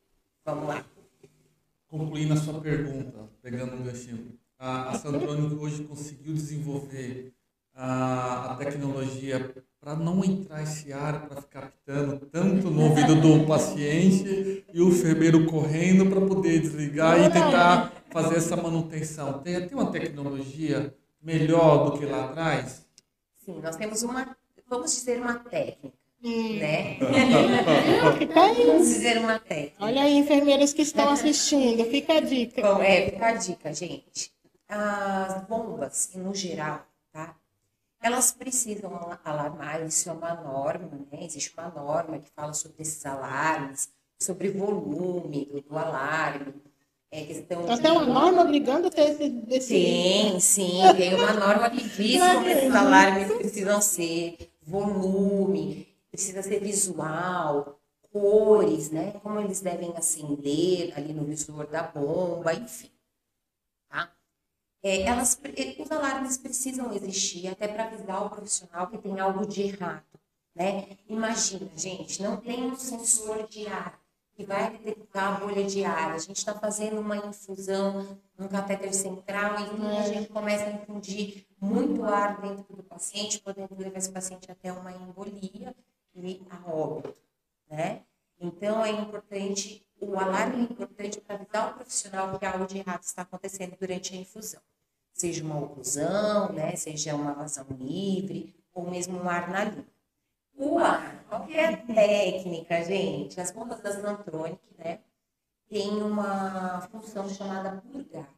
Vamos 0.45 0.69
lá. 0.69 0.85
Concluindo 1.88 2.35
a 2.35 2.37
sua 2.37 2.61
pergunta, 2.61 3.31
pegando 3.43 3.75
um 3.75 3.83
ganchinho 3.83 4.38
a, 4.59 4.91
a 4.91 5.61
hoje 5.61 5.85
conseguiu 5.85 6.35
desenvolver 6.35 7.33
a, 7.75 8.53
a 8.53 8.57
tecnologia 8.57 9.55
para 9.81 9.95
não 9.95 10.25
entrar 10.25 10.62
esse 10.64 10.93
ar, 10.93 11.29
para 11.29 11.41
ficar 11.41 11.71
pitando 11.71 12.27
tanto 12.27 12.69
no 12.69 12.83
ouvido 12.83 13.14
do 13.21 13.47
paciente 13.47 14.64
e 14.75 14.83
o 14.83 14.88
enfermeiro 14.88 15.47
correndo 15.47 16.07
para 16.07 16.21
poder 16.21 16.61
desligar 16.61 17.21
e 17.21 17.31
tentar 17.31 17.93
fazer 18.11 18.37
essa 18.37 18.57
manutenção. 18.57 19.38
Tem, 19.38 19.55
tem 19.67 19.79
uma 19.79 19.93
tecnologia 19.93 20.93
melhor 21.20 21.90
do 21.90 21.98
que 21.98 22.07
lá 22.07 22.26
atrás? 22.26 22.85
Sim, 23.44 23.61
nós 23.61 23.76
temos 23.76 24.02
uma, 24.02 24.37
vamos 24.68 24.92
dizer, 24.92 25.20
uma 25.20 25.35
técnica. 25.38 25.96
Hum. 26.22 26.59
Né? 26.59 26.98
vamos 28.35 28.88
dizer 28.88 29.18
uma 29.18 29.38
técnica. 29.38 29.85
Olha 29.85 30.02
aí, 30.02 30.14
enfermeiros 30.14 30.72
que 30.72 30.83
estão 30.83 31.09
assistindo, 31.11 31.85
fica 31.85 32.14
a 32.14 32.20
dica. 32.20 32.62
Bom, 32.62 32.83
é, 32.83 33.11
fica 33.11 33.26
a 33.26 33.33
dica, 33.35 33.72
gente 33.72 34.38
as 34.68 35.42
bombas, 35.46 36.11
no 36.14 36.35
geral, 36.35 36.87
tá? 37.11 37.35
Elas 38.00 38.31
precisam 38.31 38.94
alarmar, 39.24 39.83
isso 39.83 40.09
é 40.09 40.12
uma 40.12 40.35
norma, 40.35 41.07
né? 41.11 41.24
Existe 41.24 41.52
uma 41.57 41.68
norma 41.68 42.18
que 42.18 42.31
fala 42.31 42.52
sobre 42.52 42.83
esses 42.83 43.04
alarmes, 43.04 43.90
sobre 44.20 44.50
volume 44.50 45.46
do, 45.46 45.62
do 45.62 45.78
alarme. 45.78 46.54
É 47.11 47.25
questão 47.25 47.64
de... 47.64 47.81
Tem 47.81 47.90
uma 47.90 48.05
norma 48.05 48.42
obrigando 48.42 48.88
a 48.88 48.90
ter 48.90 49.11
esse, 49.11 49.44
esse... 49.49 49.68
Sim, 49.68 50.40
sim, 50.40 50.81
tem 50.97 51.14
uma 51.14 51.33
norma 51.33 51.71
que 51.71 51.83
diz 51.83 52.21
como 52.21 52.49
esses 52.49 52.75
alarmes 52.75 53.33
precisam 53.33 53.81
ser, 53.81 54.37
volume, 54.61 55.88
precisa 56.11 56.42
ser 56.42 56.61
visual, 56.61 57.81
cores, 58.12 58.90
né? 58.90 59.12
Como 59.23 59.40
eles 59.40 59.61
devem 59.61 59.94
acender 59.97 60.92
ali 60.97 61.14
no 61.14 61.25
visor 61.25 61.66
da 61.66 61.83
bomba, 61.83 62.53
enfim. 62.53 62.90
Tá? 63.88 64.12
É, 64.83 65.03
elas, 65.03 65.40
os 65.79 65.90
alarmes 65.90 66.37
precisam 66.37 66.92
existir 66.92 67.49
até 67.49 67.68
para 67.68 67.85
avisar 67.85 68.27
o 68.27 68.31
profissional 68.31 68.87
que 68.88 68.99
tem 68.99 69.18
algo 69.18 69.47
de 69.47 69.62
errado. 69.62 70.05
Né? 70.55 70.99
Imagina, 71.09 71.71
gente, 71.75 72.23
não 72.23 72.37
tem 72.37 72.64
um 72.64 72.77
sensor 72.77 73.47
de 73.49 73.66
ar 73.66 73.98
que 74.38 74.44
vai 74.44 74.70
detectar 74.70 75.35
a 75.35 75.40
bolha 75.40 75.64
de 75.64 75.85
ar. 75.85 76.12
A 76.12 76.18
gente 76.18 76.37
está 76.37 76.55
fazendo 76.55 77.01
uma 77.01 77.16
infusão 77.16 78.16
no 78.38 78.48
catéter 78.48 78.94
central 78.94 79.57
e 79.59 79.96
a 79.98 80.03
gente 80.03 80.29
começa 80.29 80.62
a 80.62 80.70
infundir 80.70 81.44
muito 81.61 82.05
ar 82.05 82.40
dentro 82.40 82.77
do 82.77 82.85
paciente, 82.85 83.40
podendo 83.40 83.74
levar 83.77 83.98
esse 83.98 84.12
paciente 84.12 84.48
até 84.48 84.72
uma 84.72 84.92
embolia 84.92 85.74
e 86.14 86.40
a 86.48 86.70
óbito, 86.70 87.16
né? 87.68 88.03
Então, 88.38 88.85
é 88.85 88.90
importante, 88.90 89.85
o 90.01 90.16
alarme 90.16 90.59
é 90.59 90.62
importante 90.62 91.20
para 91.20 91.35
avisar 91.35 91.72
o 91.72 91.74
profissional 91.74 92.38
que 92.38 92.46
algo 92.46 92.64
de 92.64 92.79
errado 92.79 93.03
está 93.03 93.22
acontecendo 93.22 93.77
durante 93.77 94.14
a 94.14 94.18
infusão. 94.18 94.61
Seja 95.12 95.42
uma 95.42 95.59
oclusão, 95.59 96.53
né? 96.53 96.77
seja 96.77 97.12
uma 97.16 97.35
vazão 97.35 97.66
livre, 97.70 98.55
ou 98.72 98.88
mesmo 98.88 99.20
um 99.20 99.29
ar 99.29 99.51
na 99.51 99.64
linha. 99.64 99.98
Que 101.47 101.55
é 101.55 101.66
a 101.66 101.77
técnica, 101.77 102.85
gente? 102.85 103.40
As 103.40 103.53
bombas 103.53 103.81
da 103.81 103.92
Santronic, 103.92 104.61
né? 104.77 105.01
Tem 105.68 106.03
uma 106.03 106.81
função 106.90 107.29
chamada 107.29 107.81
purgar. 107.81 108.29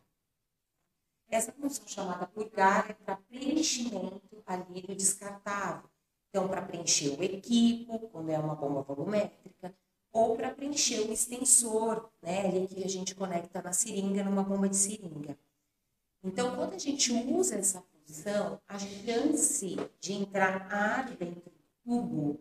Essa 1.31 1.51
função 1.53 1.89
chamada 1.89 2.27
purgar 2.27 2.91
é 2.91 2.93
para 2.93 3.17
preenchimento 3.17 4.43
ali 4.45 4.83
do 4.83 4.95
descartável. 4.95 5.89
Então, 6.29 6.47
para 6.47 6.63
preencher 6.63 7.19
o 7.19 7.23
equipo, 7.23 7.99
quando 8.11 8.31
é 8.31 8.39
uma 8.39 8.55
bomba 8.55 8.83
volumétrica, 8.83 9.75
ou 10.13 10.37
para 10.37 10.51
preencher 10.51 11.01
o 11.01 11.13
extensor, 11.13 12.11
né, 12.21 12.47
ali 12.47 12.67
que 12.69 12.85
a 12.85 12.89
gente 12.89 13.15
conecta 13.15 13.63
na 13.63 13.73
seringa, 13.73 14.23
numa 14.25 14.43
bomba 14.43 14.69
de 14.69 14.77
seringa. 14.77 15.39
Então, 16.23 16.55
quando 16.55 16.75
a 16.75 16.79
gente 16.79 17.13
usa 17.13 17.57
essa 17.57 17.81
função, 17.81 18.61
a 18.69 18.79
chance 18.79 19.77
de 20.01 20.13
entrar 20.13 20.73
ar 20.73 21.17
dentro 21.17 21.51
tubo 21.85 22.41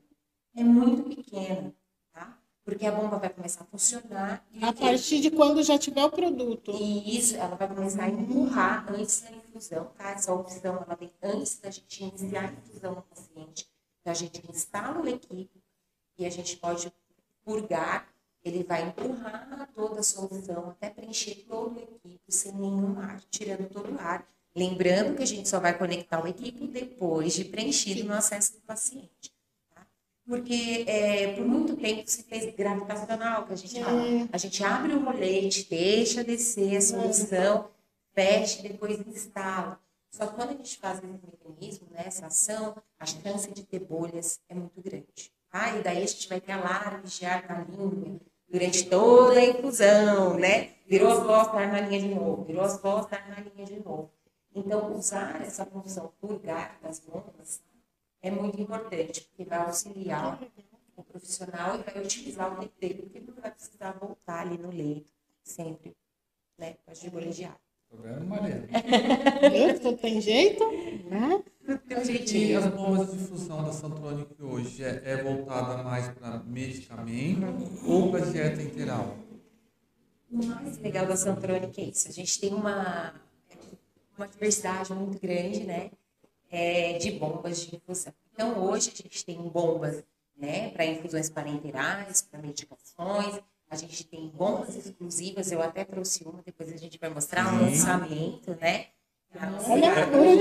é 0.55 0.63
muito 0.63 1.03
pequena, 1.03 1.73
tá? 2.13 2.37
Porque 2.63 2.85
a 2.85 2.91
bomba 2.91 3.17
vai 3.17 3.29
começar 3.29 3.63
a 3.63 3.67
funcionar. 3.67 4.45
a 4.61 4.73
partir 4.73 5.21
de 5.21 5.31
quando 5.31 5.63
já 5.63 5.77
tiver 5.77 6.03
o 6.05 6.11
produto. 6.11 6.71
E 6.71 7.17
isso, 7.17 7.35
ela 7.35 7.55
vai 7.55 7.67
começar 7.67 8.03
a 8.03 8.09
empurrar 8.09 8.85
antes 8.91 9.21
da 9.21 9.31
infusão, 9.31 9.85
tá? 9.97 10.11
Essa 10.11 10.33
opção, 10.33 10.75
ela 10.75 10.95
vem 10.95 11.11
antes 11.23 11.59
da 11.59 11.71
gente 11.71 12.03
iniciar 12.03 12.49
a 12.49 12.53
infusão 12.53 12.95
no 12.95 13.01
paciente. 13.01 13.67
Então, 14.01 14.11
a 14.11 14.15
gente 14.15 14.51
instala 14.51 15.01
o 15.01 15.07
equipe 15.07 15.63
e 16.17 16.25
a 16.25 16.29
gente 16.29 16.57
pode 16.57 16.91
purgar, 17.43 18.07
ele 18.43 18.63
vai 18.63 18.87
empurrar 18.87 19.69
toda 19.73 19.99
a 19.99 20.03
solução 20.03 20.69
até 20.69 20.89
preencher 20.89 21.45
todo 21.47 21.75
o 21.75 21.79
equipe 21.79 22.31
sem 22.31 22.53
nenhum 22.53 22.99
ar, 22.99 23.19
tirando 23.29 23.69
todo 23.69 23.91
o 23.91 23.99
ar. 23.99 24.27
Lembrando 24.59 25.15
que 25.15 25.23
a 25.23 25.25
gente 25.25 25.47
só 25.47 25.57
vai 25.57 25.77
conectar 25.77 26.21
o 26.21 26.27
equipe 26.27 26.67
depois 26.67 27.33
de 27.33 27.45
preenchido 27.45 28.03
no 28.03 28.13
acesso 28.13 28.55
do 28.55 28.59
paciente. 28.59 29.33
Tá? 29.73 29.87
Porque 30.27 30.83
é, 30.85 31.33
por 31.33 31.45
muito 31.45 31.77
tempo 31.77 32.03
se 32.05 32.23
fez 32.23 32.53
gravitacional, 32.53 33.45
que 33.45 33.53
a 33.53 33.55
gente 33.55 33.81
fala. 33.81 34.01
A 34.33 34.37
gente 34.37 34.61
abre 34.61 34.93
o 34.93 35.05
rolete, 35.05 35.65
deixa 35.69 36.25
descer 36.25 36.75
a 36.75 36.81
solução, 36.81 37.69
fecha 38.13 38.59
e 38.59 38.69
depois 38.69 38.99
instala. 39.07 39.79
Só 40.11 40.27
que 40.27 40.35
quando 40.35 40.49
a 40.49 40.53
gente 40.57 40.77
faz 40.77 40.97
esse 40.97 41.07
mecanismo, 41.07 41.87
né, 41.91 42.03
essa 42.05 42.25
ação, 42.25 42.75
a 42.99 43.05
chance 43.05 43.49
de 43.53 43.63
ter 43.63 43.79
bolhas 43.79 44.41
é 44.49 44.53
muito 44.53 44.81
grande. 44.81 45.31
Ah, 45.53 45.77
e 45.77 45.81
daí 45.81 46.03
a 46.03 46.05
gente 46.05 46.27
vai 46.27 46.41
ter 46.41 46.51
alarmes 46.51 47.17
de 47.17 47.25
ar 47.25 47.47
na 47.47 47.63
linha 47.63 48.19
durante 48.51 48.89
toda 48.89 49.39
a 49.39 49.45
infusão, 49.45 50.37
né? 50.37 50.71
Virou 50.85 51.11
as 51.11 51.25
costas, 51.25 51.55
ar 51.55 51.71
na 51.71 51.79
linha 51.79 52.01
de 52.01 52.13
novo. 52.13 52.43
Virou 52.43 52.63
as 52.63 52.77
costas, 52.77 53.19
ar 53.19 53.29
na 53.29 53.39
linha 53.39 53.65
de 53.65 53.79
novo. 53.79 54.11
Então, 54.53 54.95
usar 54.95 55.41
essa 55.41 55.65
função 55.65 56.11
purgar 56.19 56.79
das 56.81 56.99
bombas 56.99 57.61
é 58.21 58.31
muito 58.31 58.59
importante, 58.59 59.21
porque 59.21 59.45
vai 59.45 59.59
auxiliar 59.59 60.41
o 60.95 61.03
profissional 61.03 61.79
e 61.79 61.83
vai 61.83 62.03
utilizar 62.03 62.51
o 62.51 62.69
dele, 62.79 63.03
porque 63.03 63.17
ele 63.19 63.27
não 63.27 63.41
vai 63.41 63.51
precisar 63.51 63.91
voltar 63.93 64.41
ali 64.41 64.57
no 64.57 64.69
leito 64.69 65.11
sempre, 65.43 65.95
né? 66.57 66.75
Com 66.85 66.91
as 66.91 67.03
bolha 67.03 67.29
de 67.29 67.45
ar. 67.45 67.59
Tô 67.89 67.97
vendo, 67.97 68.25
Maria? 68.25 68.67
Tudo 69.81 69.97
tem 69.97 70.21
jeito, 70.21 70.63
né? 71.09 71.43
E 72.31 72.55
as 72.55 72.67
bombas 72.67 73.11
de 73.11 73.17
difusão 73.17 73.63
da 73.63 73.71
Santronic 73.71 74.41
hoje 74.41 74.83
é, 74.83 75.01
é 75.03 75.23
voltada 75.23 75.83
mais 75.83 76.07
para 76.09 76.39
medicamento 76.43 77.45
ou 77.85 78.11
para 78.11 78.25
dieta 78.25 78.61
integral? 78.61 79.17
O 80.31 80.45
mais 80.45 80.77
legal 80.77 81.07
da 81.07 81.15
Santronic 81.15 81.81
é 81.81 81.85
isso. 81.85 82.07
A 82.07 82.11
gente 82.11 82.39
tem 82.39 82.53
uma, 82.53 83.13
uma 84.19 84.27
diversidade 84.27 84.93
muito 84.93 85.19
grande, 85.19 85.63
né? 85.63 85.91
É, 86.51 86.97
de 86.97 87.11
bombas 87.11 87.65
de 87.65 87.75
infusão. 87.75 88.13
Então, 88.33 88.59
hoje 88.63 88.91
a 88.93 88.97
gente 88.97 89.23
tem 89.25 89.37
bombas 89.37 90.03
né, 90.35 90.69
para 90.69 90.85
infusões 90.85 91.29
parenterais, 91.29 92.21
para 92.21 92.41
medicações. 92.41 93.39
A 93.69 93.75
gente 93.75 94.03
tem 94.05 94.27
bombas 94.29 94.75
exclusivas, 94.75 95.51
eu 95.51 95.61
até 95.61 95.85
trouxe 95.85 96.23
uma, 96.23 96.41
depois 96.43 96.73
a 96.73 96.77
gente 96.77 96.97
vai 96.97 97.09
mostrar 97.09 97.53
um 97.53 97.61
lançamento, 97.61 98.57
né? 98.59 98.87
Olha, 99.67 99.91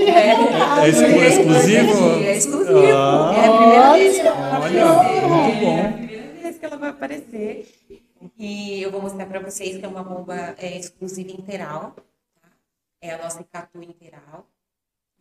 É, 0.09 0.85
é 0.85 0.89
exclusivo? 0.89 2.23
É 2.23 2.37
exclusivo. 2.37 2.79
Ah, 2.91 3.35
é 3.35 3.47
a 3.47 3.57
primeira 3.57 3.93
vez 3.93 4.17
que 4.17 4.25
ela 4.25 4.37
vai 4.37 4.49
aparecer. 4.79 5.27
É 5.75 5.85
a 5.85 5.91
primeira 5.93 6.41
vez 6.41 6.57
que 6.57 6.65
ela 6.65 6.77
vai 6.77 6.89
aparecer. 6.89 7.67
E 8.37 8.81
eu 8.81 8.91
vou 8.91 9.01
mostrar 9.01 9.27
para 9.27 9.39
vocês 9.39 9.77
que 9.77 9.85
é 9.85 9.87
uma 9.87 10.03
bomba 10.03 10.55
é, 10.57 10.75
exclusiva 10.77 11.31
interal. 11.31 11.95
É 13.01 13.13
a 13.13 13.17
nossa 13.17 13.41
Icatu 13.41 13.81
interal. 13.81 14.47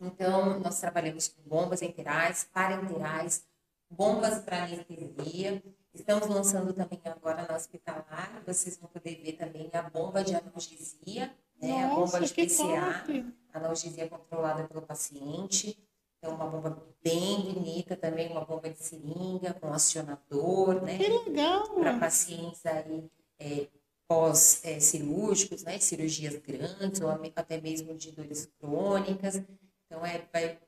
Então, 0.00 0.60
nós 0.60 0.80
trabalhamos 0.80 1.28
com 1.28 1.42
bombas 1.42 1.82
interais, 1.82 2.48
parenterais, 2.52 3.46
bombas 3.90 4.40
para 4.40 4.64
anestesia. 4.64 5.62
Estamos 5.92 6.28
lançando 6.28 6.72
também 6.72 7.00
agora 7.04 7.46
na 7.48 7.56
hospitalar. 7.56 8.42
Vocês 8.46 8.76
vão 8.78 8.88
poder 8.88 9.16
ver 9.16 9.32
também 9.32 9.70
a 9.72 9.82
bomba 9.82 10.22
de 10.22 10.34
analgesia, 10.34 11.34
né? 11.60 11.84
a 11.84 11.88
bomba 11.88 12.20
Nossa, 12.20 12.20
de 12.20 12.34
PCA 12.34 13.02
top. 13.04 13.34
analgesia 13.52 14.08
controlada 14.08 14.64
pelo 14.64 14.82
paciente. 14.82 15.78
Então, 16.18 16.34
uma 16.34 16.46
bomba 16.46 16.84
bem 17.02 17.52
bonita 17.52 17.96
também, 17.96 18.30
uma 18.30 18.44
bomba 18.44 18.68
de 18.70 18.78
seringa 18.78 19.54
com 19.54 19.72
acionador, 19.72 20.82
né? 20.82 20.98
Que 20.98 21.08
legal. 21.08 21.68
Para 21.70 21.98
pacientes 21.98 22.64
aí 22.66 23.10
é, 23.38 23.68
pós-cirúrgicos, 24.08 25.62
né? 25.62 25.78
Cirurgias 25.78 26.34
grandes 26.36 27.00
ou 27.02 27.10
até 27.36 27.60
mesmo 27.60 27.94
de 27.94 28.10
dores 28.10 28.48
crônicas. 28.58 29.40
Então, 29.86 30.04
é, 30.04 30.22
vai 30.32 30.58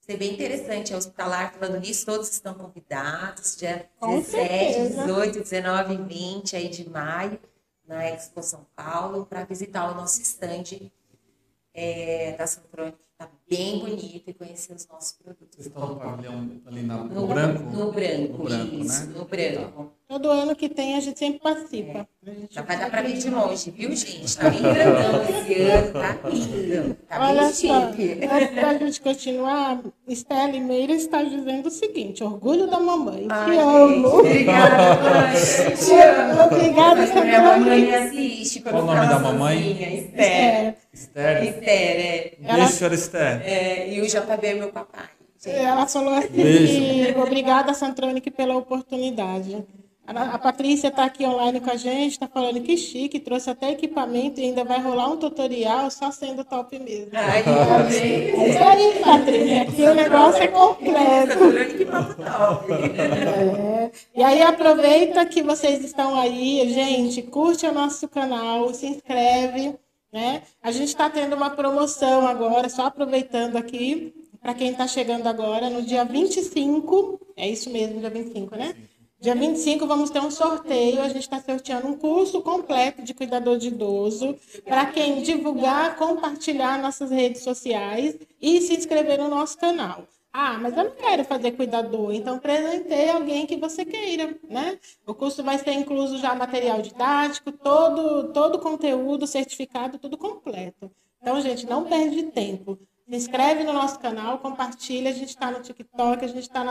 ser 0.00 0.18
bem 0.18 0.34
interessante. 0.34 0.92
A 0.92 0.98
hospitalar 0.98 1.54
falando 1.54 1.80
nisso, 1.80 2.04
todos 2.04 2.30
estão 2.30 2.52
convidados, 2.52 3.56
dia 3.56 3.88
Com 3.98 4.20
17, 4.20 4.74
certeza. 4.74 5.02
18, 5.02 5.40
19 5.40 5.94
e 5.94 5.96
20 5.96 6.56
aí 6.56 6.68
de 6.68 6.88
maio, 6.88 7.40
na 7.88 8.04
Expo 8.08 8.42
São 8.42 8.66
Paulo, 8.76 9.24
para 9.24 9.44
visitar 9.44 9.90
o 9.90 9.94
nosso 9.94 10.20
estande 10.20 10.92
é, 11.72 12.32
da 12.36 12.46
Santronic, 12.46 12.98
que 12.98 13.08
está 13.10 13.28
bem 13.48 13.80
bonito, 13.80 14.28
e 14.28 14.34
conhecer 14.34 14.74
os 14.74 14.86
nossos 14.86 15.12
produtos. 15.12 15.56
Vocês 15.56 15.66
estão 15.66 15.88
no 15.88 15.96
pavilhão 15.96 16.60
ali 16.66 16.82
na, 16.82 16.98
no, 16.98 17.14
No 17.22 17.26
branco? 17.26 17.62
No 17.62 17.92
branco, 17.92 18.38
No 18.38 18.44
branco, 18.44 18.74
isso, 18.76 19.06
né? 19.06 19.14
no 19.18 19.24
branco. 19.24 19.92
Todo 20.14 20.30
ano 20.30 20.54
que 20.54 20.68
tem, 20.68 20.94
a 20.96 21.00
gente 21.00 21.18
sempre 21.18 21.40
participa. 21.40 22.06
A 22.24 22.30
gente 22.30 22.54
Já 22.54 22.62
vai 22.62 22.78
dar 22.78 22.88
para 22.88 23.02
ver 23.02 23.14
de 23.14 23.28
longe, 23.30 23.68
viu, 23.72 23.88
gente? 23.96 24.36
Tá 24.36 24.48
bem 24.48 24.62
grandão 24.62 25.24
esse 25.28 25.60
ano, 25.62 25.92
tá 25.92 26.28
lindo. 26.28 26.96
Tá 27.08 27.20
Olha 27.20 27.40
bem 27.42 27.52
só, 27.52 27.90
chique. 27.90 28.20
antes 28.30 28.54
da 28.54 28.78
gente 28.78 29.00
continuar, 29.00 29.80
Estela 30.06 30.52
Meira 30.60 30.92
está 30.92 31.20
dizendo 31.20 31.66
o 31.66 31.70
seguinte: 31.70 32.22
orgulho 32.22 32.68
da 32.68 32.78
mamãe. 32.78 33.26
Ai, 33.28 33.44
Te 33.44 33.56
gente, 33.56 33.60
amo. 33.64 34.08
Obrigada, 34.20 35.02
mãe. 35.02 35.74
Te 35.74 35.92
amo. 36.00 36.42
Obrigada, 36.44 36.94
Mas 36.94 37.24
Minha 37.24 37.42
mamãe 37.42 37.80
me 37.82 37.94
assiste. 37.96 38.60
Qual 38.60 38.82
o 38.82 38.86
nome 38.86 39.08
da 39.08 39.18
mamãe? 39.18 39.70
Esther. 39.72 40.22
É, 40.24 40.74
Esther. 40.92 41.42
Esther, 41.44 41.66
é. 41.66 42.34
Um 42.40 42.54
beijo, 42.54 42.68
senhora 42.72 42.94
Esther. 42.94 43.42
É, 43.44 43.88
E 43.92 44.00
o 44.00 44.06
JB 44.06 44.46
é 44.46 44.54
meu 44.54 44.68
papai. 44.68 45.06
gente. 45.44 45.56
ela 45.56 45.88
falou 45.88 46.14
assim: 46.14 47.12
obrigada, 47.20 47.74
Santronic, 47.74 48.30
pela 48.30 48.56
oportunidade. 48.56 49.64
A, 50.06 50.34
a 50.34 50.38
Patrícia 50.38 50.88
está 50.88 51.04
aqui 51.04 51.24
online 51.24 51.60
com 51.60 51.70
a 51.70 51.76
gente, 51.76 52.12
está 52.12 52.28
falando 52.28 52.60
que 52.60 52.76
chique, 52.76 53.18
trouxe 53.18 53.48
até 53.48 53.70
equipamento 53.70 54.38
e 54.38 54.44
ainda 54.44 54.62
vai 54.62 54.78
rolar 54.78 55.08
um 55.08 55.16
tutorial 55.16 55.90
só 55.90 56.10
sendo 56.10 56.44
top 56.44 56.78
mesmo. 56.78 57.10
Ai, 57.14 57.42
É 57.90 58.48
isso 58.50 58.62
aí, 58.62 59.02
Patrícia, 59.02 59.62
aqui 59.62 59.82
o 59.82 59.94
negócio 59.94 60.42
é 60.42 60.48
completo. 60.48 61.44
Olha 61.44 61.64
que 61.64 61.84
papo 61.86 62.14
top. 62.14 62.72
É. 62.72 63.90
E 64.14 64.22
aí 64.22 64.42
aproveita 64.42 65.24
que 65.24 65.42
vocês 65.42 65.82
estão 65.82 66.14
aí, 66.18 66.70
gente, 66.70 67.22
curte 67.22 67.66
o 67.66 67.72
nosso 67.72 68.06
canal, 68.06 68.74
se 68.74 68.86
inscreve, 68.86 69.74
né? 70.12 70.42
A 70.62 70.70
gente 70.70 70.88
está 70.88 71.08
tendo 71.08 71.34
uma 71.34 71.50
promoção 71.50 72.26
agora, 72.26 72.68
só 72.68 72.86
aproveitando 72.86 73.56
aqui, 73.56 74.14
para 74.42 74.52
quem 74.52 74.72
está 74.72 74.86
chegando 74.86 75.26
agora, 75.26 75.70
no 75.70 75.80
dia 75.80 76.04
25, 76.04 77.18
é 77.34 77.48
isso 77.48 77.70
mesmo, 77.70 78.00
dia 78.00 78.10
25, 78.10 78.54
né? 78.54 78.74
Dia 79.24 79.34
25 79.34 79.86
vamos 79.86 80.10
ter 80.10 80.20
um 80.20 80.30
sorteio, 80.30 81.00
a 81.00 81.08
gente 81.08 81.22
está 81.22 81.40
sorteando 81.40 81.88
um 81.88 81.96
curso 81.96 82.42
completo 82.42 83.00
de 83.00 83.14
cuidador 83.14 83.56
de 83.56 83.68
idoso 83.68 84.36
para 84.66 84.84
quem 84.84 85.22
divulgar, 85.22 85.96
compartilhar 85.96 86.78
nossas 86.78 87.10
redes 87.10 87.40
sociais 87.40 88.18
e 88.38 88.60
se 88.60 88.76
inscrever 88.76 89.18
no 89.18 89.28
nosso 89.28 89.56
canal. 89.56 90.06
Ah, 90.30 90.58
mas 90.60 90.76
eu 90.76 90.84
não 90.84 90.90
quero 90.90 91.24
fazer 91.24 91.52
cuidador, 91.52 92.12
então 92.12 92.38
presenteie 92.38 93.08
alguém 93.08 93.46
que 93.46 93.56
você 93.56 93.82
queira, 93.86 94.36
né? 94.46 94.78
O 95.06 95.14
curso 95.14 95.42
vai 95.42 95.56
ser 95.56 95.72
incluso 95.72 96.18
já 96.18 96.34
material 96.34 96.82
didático, 96.82 97.50
todo 97.50 98.30
todo 98.30 98.58
conteúdo 98.58 99.26
certificado, 99.26 99.96
tudo 99.96 100.18
completo. 100.18 100.90
Então, 101.22 101.40
gente, 101.40 101.64
não 101.64 101.84
perde 101.84 102.24
tempo. 102.24 102.78
Se 103.08 103.16
inscreve 103.16 103.64
no 103.64 103.72
nosso 103.72 103.98
canal, 103.98 104.38
compartilha. 104.38 105.10
A 105.10 105.12
gente 105.12 105.28
está 105.28 105.50
no 105.50 105.60
TikTok, 105.60 106.24
a 106.24 106.28
gente 106.28 106.40
está 106.40 106.64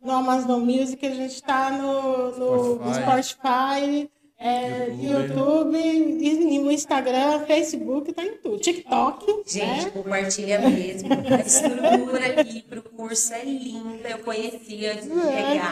no 0.00 0.10
Amazon 0.10 0.60
Music, 0.60 1.04
a 1.06 1.14
gente 1.14 1.34
está 1.34 1.70
no, 1.70 2.36
no, 2.36 2.76
no, 2.76 2.94
Spotify, 2.94 4.10
é, 4.36 4.88
YouTube, 4.90 5.78
YouTube 5.78 6.58
no 6.58 6.72
Instagram, 6.72 7.46
Facebook, 7.46 8.10
está 8.10 8.24
em 8.24 8.36
tudo. 8.38 8.58
TikTok. 8.58 9.42
Gente, 9.46 9.84
né? 9.84 9.90
compartilha 9.90 10.58
mesmo. 10.58 11.08
A 11.32 11.40
estrutura 11.40 12.40
aqui 12.40 12.62
para 12.62 12.80
o 12.80 12.82
curso 12.82 13.32
é 13.32 13.44
linda. 13.44 14.08
Eu 14.08 14.18
conheci 14.18 14.86
antes 14.86 15.06
de 15.06 15.20
chegar. 15.20 15.70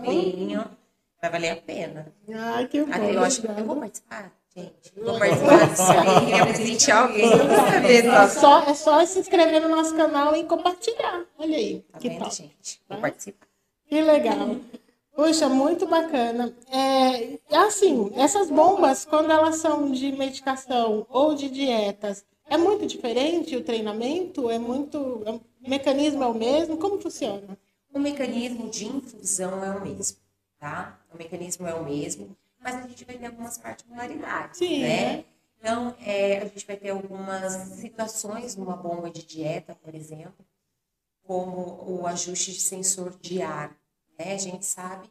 Venho. 0.00 0.64
Vai 1.20 1.30
valer 1.30 1.50
a 1.50 1.56
pena. 1.56 2.12
Ai, 2.34 2.66
que 2.66 2.82
bom. 2.82 2.92
Até 2.92 3.14
eu 3.14 3.22
acho 3.22 3.40
que 3.40 3.46
eu 3.46 3.64
vou 3.64 3.76
participar. 3.76 4.32
Gente, 4.54 4.92
vou 5.02 5.18
participar 5.18 5.66
disso 5.66 6.90
aí, 6.90 6.92
alguém. 6.92 7.30
É, 7.88 8.28
só, 8.28 8.62
é 8.64 8.74
só 8.74 9.04
se 9.06 9.20
inscrever 9.20 9.62
no 9.62 9.68
nosso 9.68 9.96
canal 9.96 10.36
e 10.36 10.44
compartilhar. 10.44 11.24
Olha 11.38 11.56
aí. 11.56 11.80
Tá 11.90 11.98
que 11.98 12.08
vendo, 12.10 12.18
top. 12.18 12.34
gente? 12.34 12.82
Vou 12.86 12.98
participar. 12.98 13.46
Que 13.86 14.02
legal. 14.02 14.56
Puxa, 15.14 15.48
muito 15.48 15.86
bacana. 15.86 16.54
É, 16.70 17.38
assim, 17.56 18.12
essas 18.14 18.50
bombas, 18.50 19.06
quando 19.06 19.30
elas 19.30 19.56
são 19.56 19.90
de 19.90 20.12
medicação 20.12 21.06
ou 21.08 21.34
de 21.34 21.48
dietas, 21.48 22.22
é 22.46 22.58
muito 22.58 22.86
diferente 22.86 23.56
o 23.56 23.64
treinamento? 23.64 24.50
É 24.50 24.58
muito. 24.58 24.98
O 24.98 25.70
mecanismo 25.70 26.22
é 26.24 26.26
o 26.26 26.34
mesmo? 26.34 26.76
Como 26.76 27.00
funciona? 27.00 27.58
O 27.94 27.98
mecanismo 27.98 28.68
de 28.68 28.86
infusão 28.86 29.64
é 29.64 29.70
o 29.70 29.80
mesmo, 29.80 30.18
tá? 30.58 30.98
O 31.12 31.16
mecanismo 31.16 31.66
é 31.66 31.74
o 31.74 31.84
mesmo 31.84 32.36
mas 32.62 32.76
a 32.76 32.82
gente 32.82 33.04
vai 33.04 33.18
ter 33.18 33.26
algumas 33.26 33.58
particularidades, 33.58 34.58
Sim, 34.58 34.82
né? 34.82 35.24
Então, 35.58 35.94
é, 36.00 36.38
a 36.38 36.44
gente 36.46 36.66
vai 36.66 36.76
ter 36.76 36.90
algumas 36.90 37.52
situações 37.78 38.56
numa 38.56 38.76
bomba 38.76 39.10
de 39.10 39.24
dieta, 39.24 39.76
por 39.76 39.94
exemplo, 39.94 40.44
como 41.22 42.00
o 42.00 42.06
ajuste 42.06 42.52
de 42.52 42.60
sensor 42.60 43.16
de 43.20 43.42
ar. 43.42 43.76
Né? 44.18 44.34
A 44.34 44.38
gente 44.38 44.66
sabe 44.66 45.08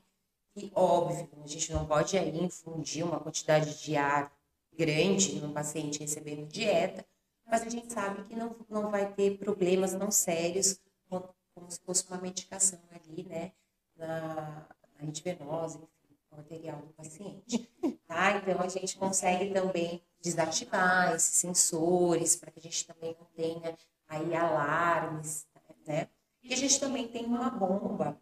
que, 0.53 0.69
óbvio, 0.75 1.29
a 1.41 1.47
gente 1.47 1.71
não 1.71 1.85
pode 1.85 2.17
aí 2.17 2.43
infundir 2.43 3.05
uma 3.05 3.19
quantidade 3.19 3.81
de 3.81 3.95
ar 3.95 4.31
grande 4.77 5.39
num 5.39 5.53
paciente 5.53 5.99
recebendo 5.99 6.45
dieta, 6.47 7.05
mas 7.45 7.61
a 7.61 7.69
gente 7.69 7.91
sabe 7.91 8.23
que 8.23 8.35
não, 8.35 8.55
não 8.69 8.91
vai 8.91 9.11
ter 9.13 9.37
problemas 9.37 9.93
não 9.93 10.11
sérios, 10.11 10.79
como, 11.09 11.33
como 11.55 11.71
se 11.71 11.79
fosse 11.79 12.05
uma 12.07 12.17
medicação 12.17 12.79
ali, 12.93 13.23
né, 13.23 13.53
na, 13.95 14.67
na 14.97 15.05
endovenosa, 15.05 15.77
enfim 15.77 16.00
material 16.35 16.77
do 16.81 16.93
paciente. 16.93 17.69
Tá? 18.07 18.37
Então, 18.37 18.59
a 18.59 18.67
gente 18.67 18.97
consegue 18.97 19.53
também 19.53 20.01
desativar 20.21 21.13
esses 21.15 21.35
sensores 21.35 22.35
para 22.35 22.51
que 22.51 22.59
a 22.59 22.61
gente 22.61 22.85
também 22.85 23.15
não 23.17 23.25
tenha 23.35 23.77
aí 24.07 24.35
alarmes, 24.35 25.47
né? 25.87 26.09
E 26.43 26.53
a 26.53 26.57
gente 26.57 26.79
também 26.79 27.07
tem 27.07 27.25
uma 27.25 27.49
bomba 27.49 28.19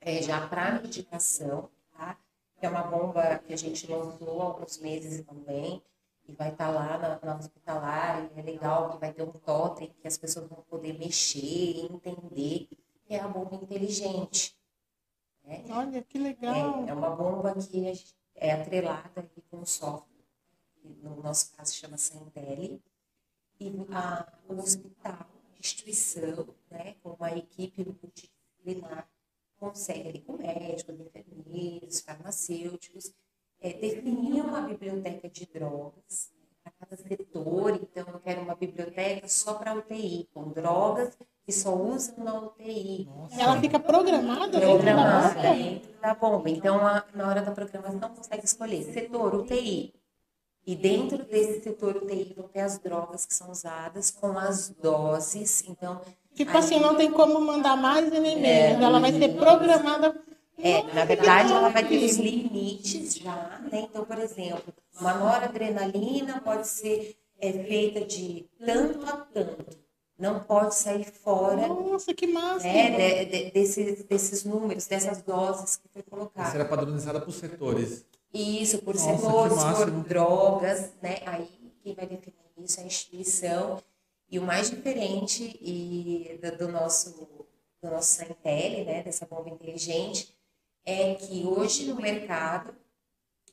é, 0.00 0.20
já 0.20 0.46
para 0.48 0.80
medicação, 0.80 1.70
tá? 1.96 2.18
Que 2.58 2.66
é 2.66 2.68
uma 2.68 2.82
bomba 2.82 3.38
que 3.38 3.52
a 3.52 3.56
gente 3.56 3.86
lançou 3.86 4.42
há 4.42 4.44
alguns 4.46 4.78
meses 4.78 5.24
também, 5.24 5.82
e 6.26 6.32
vai 6.32 6.50
estar 6.50 6.66
tá 6.66 6.70
lá 6.72 6.98
na, 6.98 7.20
na 7.22 7.38
hospitalar, 7.38 8.30
e 8.34 8.40
é 8.40 8.42
legal 8.42 8.90
que 8.90 8.98
vai 8.98 9.12
ter 9.12 9.22
um 9.22 9.32
totem 9.32 9.94
que 10.00 10.08
as 10.08 10.16
pessoas 10.16 10.48
vão 10.48 10.62
poder 10.68 10.98
mexer 10.98 11.38
e 11.40 11.86
entender, 11.86 12.68
que 13.06 13.14
é 13.14 13.20
a 13.20 13.28
bomba 13.28 13.56
inteligente. 13.56 14.56
Né? 15.44 15.64
Olha, 15.70 16.02
que 16.02 16.18
legal! 16.18 16.84
É, 16.84 16.90
é, 16.90 16.94
uma 16.94 17.10
bomba 17.10 17.54
que 17.54 18.04
é 18.34 18.52
atrelada 18.52 19.30
com 19.50 19.60
o 19.60 19.66
software, 19.66 20.24
que 20.76 20.88
no 21.02 21.22
nosso 21.22 21.52
caso 21.52 21.74
chama 21.74 21.96
Centelli, 21.96 22.82
e 23.60 23.72
a, 23.90 24.32
o 24.48 24.54
hospital, 24.54 25.28
a 25.54 25.58
instituição, 25.58 26.48
né, 26.70 26.96
com 27.02 27.10
uma 27.10 27.30
equipe 27.32 27.84
multidisciplinar, 27.84 29.08
consegue 29.58 30.20
com 30.22 30.36
médicos, 30.36 30.98
enfermeiros, 30.98 32.00
farmacêuticos, 32.00 33.14
é, 33.60 33.72
definir 33.72 34.42
uma 34.42 34.62
biblioteca 34.62 35.28
de 35.28 35.46
drogas 35.46 36.33
cada 36.70 36.96
setor. 36.96 37.80
Então, 37.82 38.04
eu 38.12 38.20
quero 38.20 38.40
uma 38.40 38.54
biblioteca 38.54 39.28
só 39.28 39.54
para 39.54 39.74
UTI, 39.74 40.28
com 40.32 40.48
drogas 40.50 41.16
que 41.44 41.52
só 41.52 41.74
usam 41.74 42.24
na 42.24 42.40
UTI. 42.40 43.06
Nossa. 43.06 43.40
Ela 43.40 43.60
fica 43.60 43.78
programada 43.78 44.58
programada 44.58 45.40
dentro 45.42 45.90
da 46.00 46.14
bomba. 46.14 46.48
Então, 46.48 46.86
a, 46.86 47.04
na 47.14 47.28
hora 47.28 47.42
da 47.42 47.50
programação, 47.50 48.08
consegue 48.14 48.44
escolher 48.44 48.82
setor 48.84 49.34
UTI. 49.34 49.92
E 50.66 50.74
dentro 50.74 51.22
desse 51.24 51.62
setor 51.62 51.96
UTI 51.96 52.32
vão 52.34 52.48
ter 52.48 52.60
as 52.60 52.78
drogas 52.78 53.26
que 53.26 53.34
são 53.34 53.50
usadas 53.50 54.10
com 54.10 54.38
as 54.38 54.70
doses. 54.70 55.62
Então, 55.68 56.00
tipo 56.34 56.50
aí, 56.52 56.56
assim, 56.56 56.80
não 56.80 56.96
tem 56.96 57.10
como 57.10 57.38
mandar 57.40 57.76
mais 57.76 58.10
e 58.10 58.18
nem 58.18 58.38
é, 58.38 58.40
menos. 58.40 58.80
É, 58.80 58.84
ela 58.84 58.98
vai 58.98 59.12
ser 59.12 59.36
programada. 59.36 60.18
É, 60.58 60.82
na 60.94 61.04
verdade, 61.04 61.52
ela 61.52 61.68
vai 61.68 61.86
ter 61.86 62.04
os 62.04 62.16
limites 62.16 63.16
já. 63.16 63.60
Né? 63.70 63.86
Então, 63.90 64.04
por 64.04 64.18
exemplo, 64.18 64.72
uma 65.00 65.14
noradrenalina 65.14 66.40
pode 66.40 66.68
ser 66.68 67.16
é, 67.40 67.52
feita 67.52 68.04
de 68.04 68.46
tanto 68.58 69.04
a 69.06 69.16
tanto 69.16 69.84
não 70.18 70.40
pode 70.40 70.74
sair 70.74 71.04
fora 71.04 71.66
Nossa, 71.66 72.14
que 72.14 72.26
massa. 72.26 72.66
Né, 72.66 73.24
de, 73.24 73.30
de, 73.30 73.50
desses, 73.50 74.04
desses 74.04 74.44
números, 74.44 74.86
dessas 74.86 75.20
doses 75.22 75.76
que 75.76 75.88
foi 75.88 76.02
colocada. 76.02 76.50
Será 76.50 76.64
padronizada 76.64 77.20
por 77.20 77.32
setores. 77.32 78.04
Isso, 78.32 78.78
por 78.78 78.94
Nossa, 78.94 79.16
setores, 79.16 79.56
por 79.56 80.04
drogas, 80.04 80.92
né? 81.02 81.18
Aí 81.26 81.48
quem 81.82 81.94
vai 81.94 82.06
definir 82.06 82.34
isso 82.58 82.80
é 82.80 82.84
a 82.84 82.86
instituição. 82.86 83.82
E 84.30 84.38
o 84.38 84.42
mais 84.42 84.70
diferente 84.70 85.58
e 85.60 86.38
do, 86.42 86.58
do 86.58 86.68
nosso 86.68 87.44
do 87.82 87.90
nosso 87.90 88.14
Santelli, 88.14 88.82
né, 88.82 89.02
dessa 89.02 89.26
bomba 89.26 89.50
inteligente, 89.50 90.34
é 90.84 91.14
que 91.14 91.44
hoje 91.44 91.86
no 91.86 91.96
mercado 91.96 92.74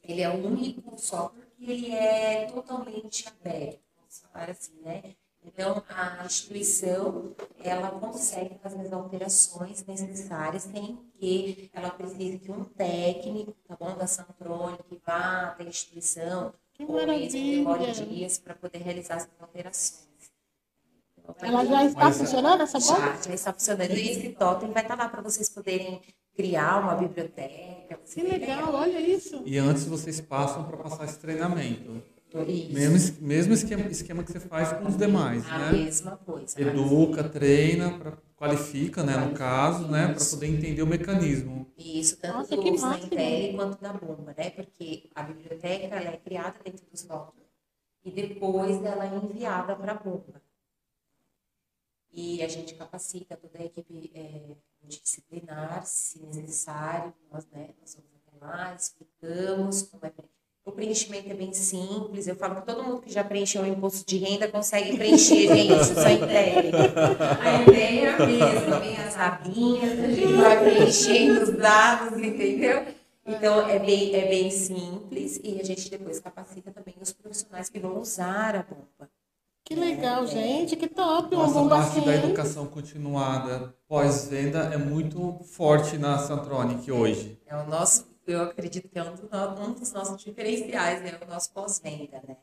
ele 0.04 0.22
é 0.22 0.30
o 0.30 0.46
único 0.46 0.98
software 0.98 1.48
que 1.58 1.72
ele 1.72 1.92
é 1.92 2.46
totalmente 2.46 3.28
aberto, 3.28 3.80
vamos 3.98 4.20
falar 4.20 4.50
assim, 4.50 4.80
né? 4.82 5.16
Então, 5.44 5.84
a 5.90 6.24
instituição, 6.24 7.36
ela 7.64 7.90
consegue 7.92 8.60
fazer 8.62 8.82
as 8.82 8.94
alterações 8.94 9.84
necessárias 9.86 10.64
sem 10.64 11.00
que 11.20 11.70
ela 11.74 11.90
precise 11.90 12.38
que 12.38 12.52
um 12.52 12.64
técnico, 12.64 13.56
tá 13.68 13.76
bom, 13.76 13.98
da 13.98 14.06
que 14.88 15.02
vá 15.04 15.48
até 15.48 15.64
a 15.64 15.68
instituição, 15.68 16.54
que 16.74 16.86
ou 16.86 16.94
mesmo 16.94 17.32
demore 17.32 17.92
dias 17.92 18.38
para 18.38 18.54
poder 18.54 18.80
realizar 18.80 19.16
essas 19.16 19.32
alterações. 19.40 20.10
Então, 21.18 21.36
ela 21.42 21.66
já 21.66 21.86
está 21.86 22.04
Mas, 22.04 22.18
funcionando, 22.18 22.62
essa 22.62 22.80
bomba? 22.80 23.00
Já, 23.00 23.22
já 23.22 23.34
está 23.34 23.54
funcionando. 23.54 23.92
E 23.92 24.10
esse 24.10 24.30
totem 24.30 24.72
vai 24.72 24.84
estar 24.84 24.96
lá 24.96 25.10
para 25.10 25.22
vocês 25.22 25.50
poderem 25.50 26.02
criar 26.36 26.80
uma 26.80 26.96
biblioteca. 26.96 28.00
Que 28.06 28.22
legal, 28.22 28.74
olha 28.74 29.00
isso. 29.00 29.42
E 29.46 29.58
antes 29.58 29.86
vocês 29.86 30.22
passam 30.22 30.64
para 30.66 30.78
passar 30.78 31.06
esse 31.06 31.20
treinamento. 31.20 32.02
Mesmo, 32.34 33.28
mesmo 33.28 33.54
esquema, 33.54 33.88
esquema 33.88 34.24
que 34.24 34.32
você 34.32 34.40
faz 34.40 34.72
com 34.72 34.88
os 34.88 34.96
demais, 34.96 35.46
a 35.50 35.58
né? 35.60 35.72
mesma 35.74 36.16
coisa. 36.16 36.62
Educa, 36.62 37.26
treina, 37.26 38.00
pra, 38.00 38.18
qualifica, 38.38 39.04
né, 39.04 39.18
no 39.18 39.34
caso, 39.34 39.88
né, 39.90 40.14
para 40.14 40.26
poder 40.26 40.48
entender 40.48 40.82
o 40.82 40.88
mecanismo. 40.88 41.68
Isso, 41.78 42.18
tanto 42.18 42.38
Nossa, 42.38 42.56
do 42.56 42.74
uso 42.74 42.90
da 42.90 42.98
Intel 42.98 43.56
quanto 43.56 43.82
da 43.82 43.94
bomba, 43.94 44.34
né? 44.38 44.50
Porque 44.52 45.10
a 45.14 45.24
biblioteca 45.24 45.96
ela 45.96 46.10
é 46.10 46.18
criada 46.18 46.56
dentro 46.64 46.86
do 46.90 46.98
software 46.98 47.50
e 48.04 48.12
depois 48.12 48.82
ela 48.84 49.06
é 49.06 49.16
enviada 49.16 49.76
para 49.76 49.92
a 49.92 49.96
bomba. 49.96 50.42
E 52.14 52.42
a 52.42 52.48
gente 52.48 52.76
capacita 52.76 53.36
toda 53.36 53.60
a 53.60 53.66
equipe 53.66 54.12
é, 54.14 54.56
multidisciplinar, 54.82 55.86
se 55.86 56.20
necessário, 56.20 57.14
nós, 57.32 57.46
né, 57.52 57.70
nós 57.80 57.96
vamos 57.96 58.12
até 58.28 58.46
lá, 58.46 58.76
explicamos 58.76 59.84
como 59.84 60.06
é 60.06 60.12
o 60.64 60.72
preenchimento 60.72 61.30
é 61.30 61.34
bem 61.34 61.52
simples. 61.54 62.28
Eu 62.28 62.36
falo 62.36 62.56
que 62.56 62.66
todo 62.68 62.84
mundo 62.84 63.02
que 63.02 63.12
já 63.12 63.24
preencheu 63.24 63.64
o 63.64 63.68
imposto 63.68 64.06
de 64.06 64.18
renda 64.18 64.48
consegue 64.48 64.96
preencher, 64.96 65.48
gente. 65.56 65.86
Só 65.86 66.08
ideia. 66.10 66.72
A 67.42 67.62
ideia 67.64 68.10
é 68.10 68.14
a 68.14 68.26
mesma. 68.26 68.80
Vem 68.80 68.98
as 68.98 69.18
abinhas, 69.18 70.00
a 70.00 70.08
gente 70.08 70.34
vai 70.34 70.64
preenchendo 70.64 71.42
os 71.42 71.58
dados, 71.58 72.18
entendeu? 72.18 72.86
Então, 73.26 73.68
é 73.68 73.80
bem, 73.80 74.16
é 74.16 74.28
bem 74.28 74.52
simples 74.52 75.40
e 75.44 75.60
a 75.60 75.64
gente 75.64 75.90
depois 75.90 76.20
capacita 76.20 76.72
também 76.72 76.96
os 77.02 77.12
profissionais 77.12 77.70
que 77.70 77.80
vão 77.80 78.00
usar 78.00 78.56
a 78.56 78.64
bomba. 78.64 79.10
Que 79.64 79.76
legal, 79.76 80.26
gente, 80.28 80.76
que 80.76 80.88
top, 80.88 81.34
uma 81.34 81.44
Nossa, 81.44 81.54
bomba 81.54 81.78
parte 81.78 82.02
da 82.02 82.16
educação 82.16 82.68
continuada 82.68 83.74
pós-venda 83.88 84.60
é 84.74 84.78
muito 84.78 85.40
forte 85.44 85.98
na 85.98 86.18
Santronic 86.18 86.92
hoje. 86.92 87.40
É 87.46 87.56
o 87.56 87.66
nosso, 87.68 88.08
eu 88.28 88.42
acredito 88.42 88.90
que 88.90 89.00
é 89.00 89.04
um, 89.04 89.16
do 89.16 89.30
um 89.62 89.74
dos 89.74 89.94
nossos 89.94 90.22
diferenciais, 90.22 91.02
né? 91.02 91.18
O 91.22 91.26
nosso 91.26 91.52
pós-venda, 91.52 92.22
né? 92.28 92.38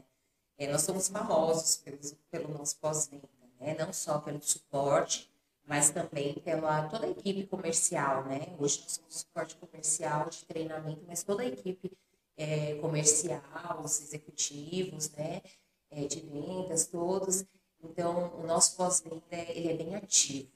É, 0.56 0.70
nós 0.70 0.82
somos 0.82 1.08
famosos 1.08 1.76
pelo, 1.76 1.98
pelo 2.30 2.58
nosso 2.58 2.76
pós-venda, 2.78 3.28
né? 3.60 3.76
Não 3.78 3.92
só 3.92 4.18
pelo 4.18 4.40
suporte, 4.42 5.30
mas 5.66 5.90
também 5.90 6.34
pela 6.44 6.88
toda 6.88 7.06
a 7.06 7.10
equipe 7.10 7.46
comercial, 7.46 8.24
né? 8.24 8.54
Hoje 8.58 8.80
nós 8.80 8.92
somos 8.92 9.16
suporte 9.18 9.56
comercial 9.56 10.30
de 10.30 10.44
treinamento, 10.46 11.02
mas 11.06 11.22
toda 11.22 11.42
a 11.42 11.46
equipe 11.46 11.92
é, 12.36 12.76
comercial, 12.76 13.82
os 13.84 14.00
executivos, 14.00 15.10
né? 15.10 15.42
É, 15.90 16.06
de 16.06 16.20
vendas, 16.20 16.86
todos. 16.86 17.44
Então, 17.82 18.32
o 18.38 18.46
nosso 18.46 18.76
pós-venda, 18.76 19.22
ele 19.30 19.68
é 19.70 19.74
bem 19.74 19.94
ativo. 19.94 20.50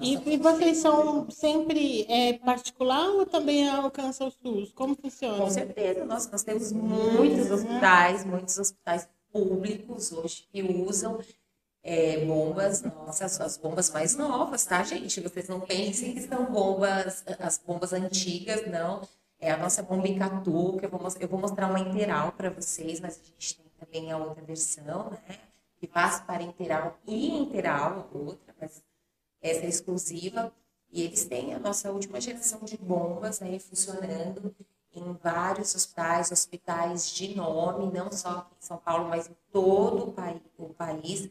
E, 0.00 0.14
e 0.14 0.36
vocês 0.36 0.78
são 0.78 1.28
sempre 1.28 2.04
é, 2.08 2.34
particular 2.34 3.08
ou 3.10 3.26
também 3.26 3.68
alcança 3.68 4.24
o 4.24 4.30
SUS? 4.30 4.72
Como 4.72 4.94
funciona? 4.94 5.38
Com 5.38 5.50
certeza, 5.50 6.04
nós, 6.04 6.30
nós 6.30 6.42
temos 6.44 6.70
muitos 6.70 7.50
hospitais, 7.50 8.24
muitos 8.24 8.58
hospitais 8.58 9.08
públicos 9.32 10.12
hoje 10.12 10.46
que 10.52 10.62
usam 10.62 11.18
é, 11.82 12.24
bombas 12.24 12.82
nossas, 12.82 13.40
as 13.40 13.56
bombas 13.56 13.90
mais 13.90 14.14
novas, 14.16 14.64
tá, 14.64 14.82
gente? 14.84 15.20
Vocês 15.20 15.48
não 15.48 15.60
pensem 15.60 16.14
que 16.14 16.22
são 16.22 16.44
bombas, 16.46 17.24
as 17.38 17.58
bombas 17.58 17.92
antigas, 17.92 18.66
não. 18.66 19.00
É 19.40 19.50
a 19.50 19.56
nossa 19.56 19.82
bomba 19.82 20.06
Icatu, 20.08 20.76
que 20.78 20.86
eu 20.86 20.90
vou, 20.90 21.00
eu 21.18 21.28
vou 21.28 21.40
mostrar 21.40 21.68
uma 21.68 21.78
interal 21.80 22.32
para 22.32 22.50
vocês, 22.50 23.00
mas 23.00 23.20
a 23.20 23.24
gente 23.24 23.56
tem 23.56 23.67
também 23.78 24.10
a 24.12 24.18
outra 24.18 24.42
versão, 24.42 25.10
né? 25.10 25.38
Que 25.78 25.86
passa 25.86 26.22
para 26.24 26.42
interal 26.42 26.98
e 27.06 27.28
interal, 27.36 28.08
a 28.12 28.16
outra, 28.18 28.54
mas 28.60 28.82
essa 29.40 29.64
é 29.64 29.68
exclusiva. 29.68 30.52
E 30.90 31.02
eles 31.02 31.24
têm 31.26 31.54
a 31.54 31.58
nossa 31.58 31.92
última 31.92 32.20
geração 32.20 32.60
de 32.60 32.76
bombas 32.76 33.42
aí 33.42 33.58
funcionando 33.58 34.54
em 34.92 35.12
vários 35.22 35.74
hospitais, 35.74 36.32
hospitais 36.32 37.10
de 37.10 37.34
nome, 37.36 37.92
não 37.92 38.10
só 38.10 38.38
aqui 38.38 38.54
em 38.58 38.66
São 38.66 38.78
Paulo, 38.78 39.08
mas 39.08 39.28
em 39.28 39.36
todo 39.52 40.14
o 40.58 40.74
país. 40.74 41.30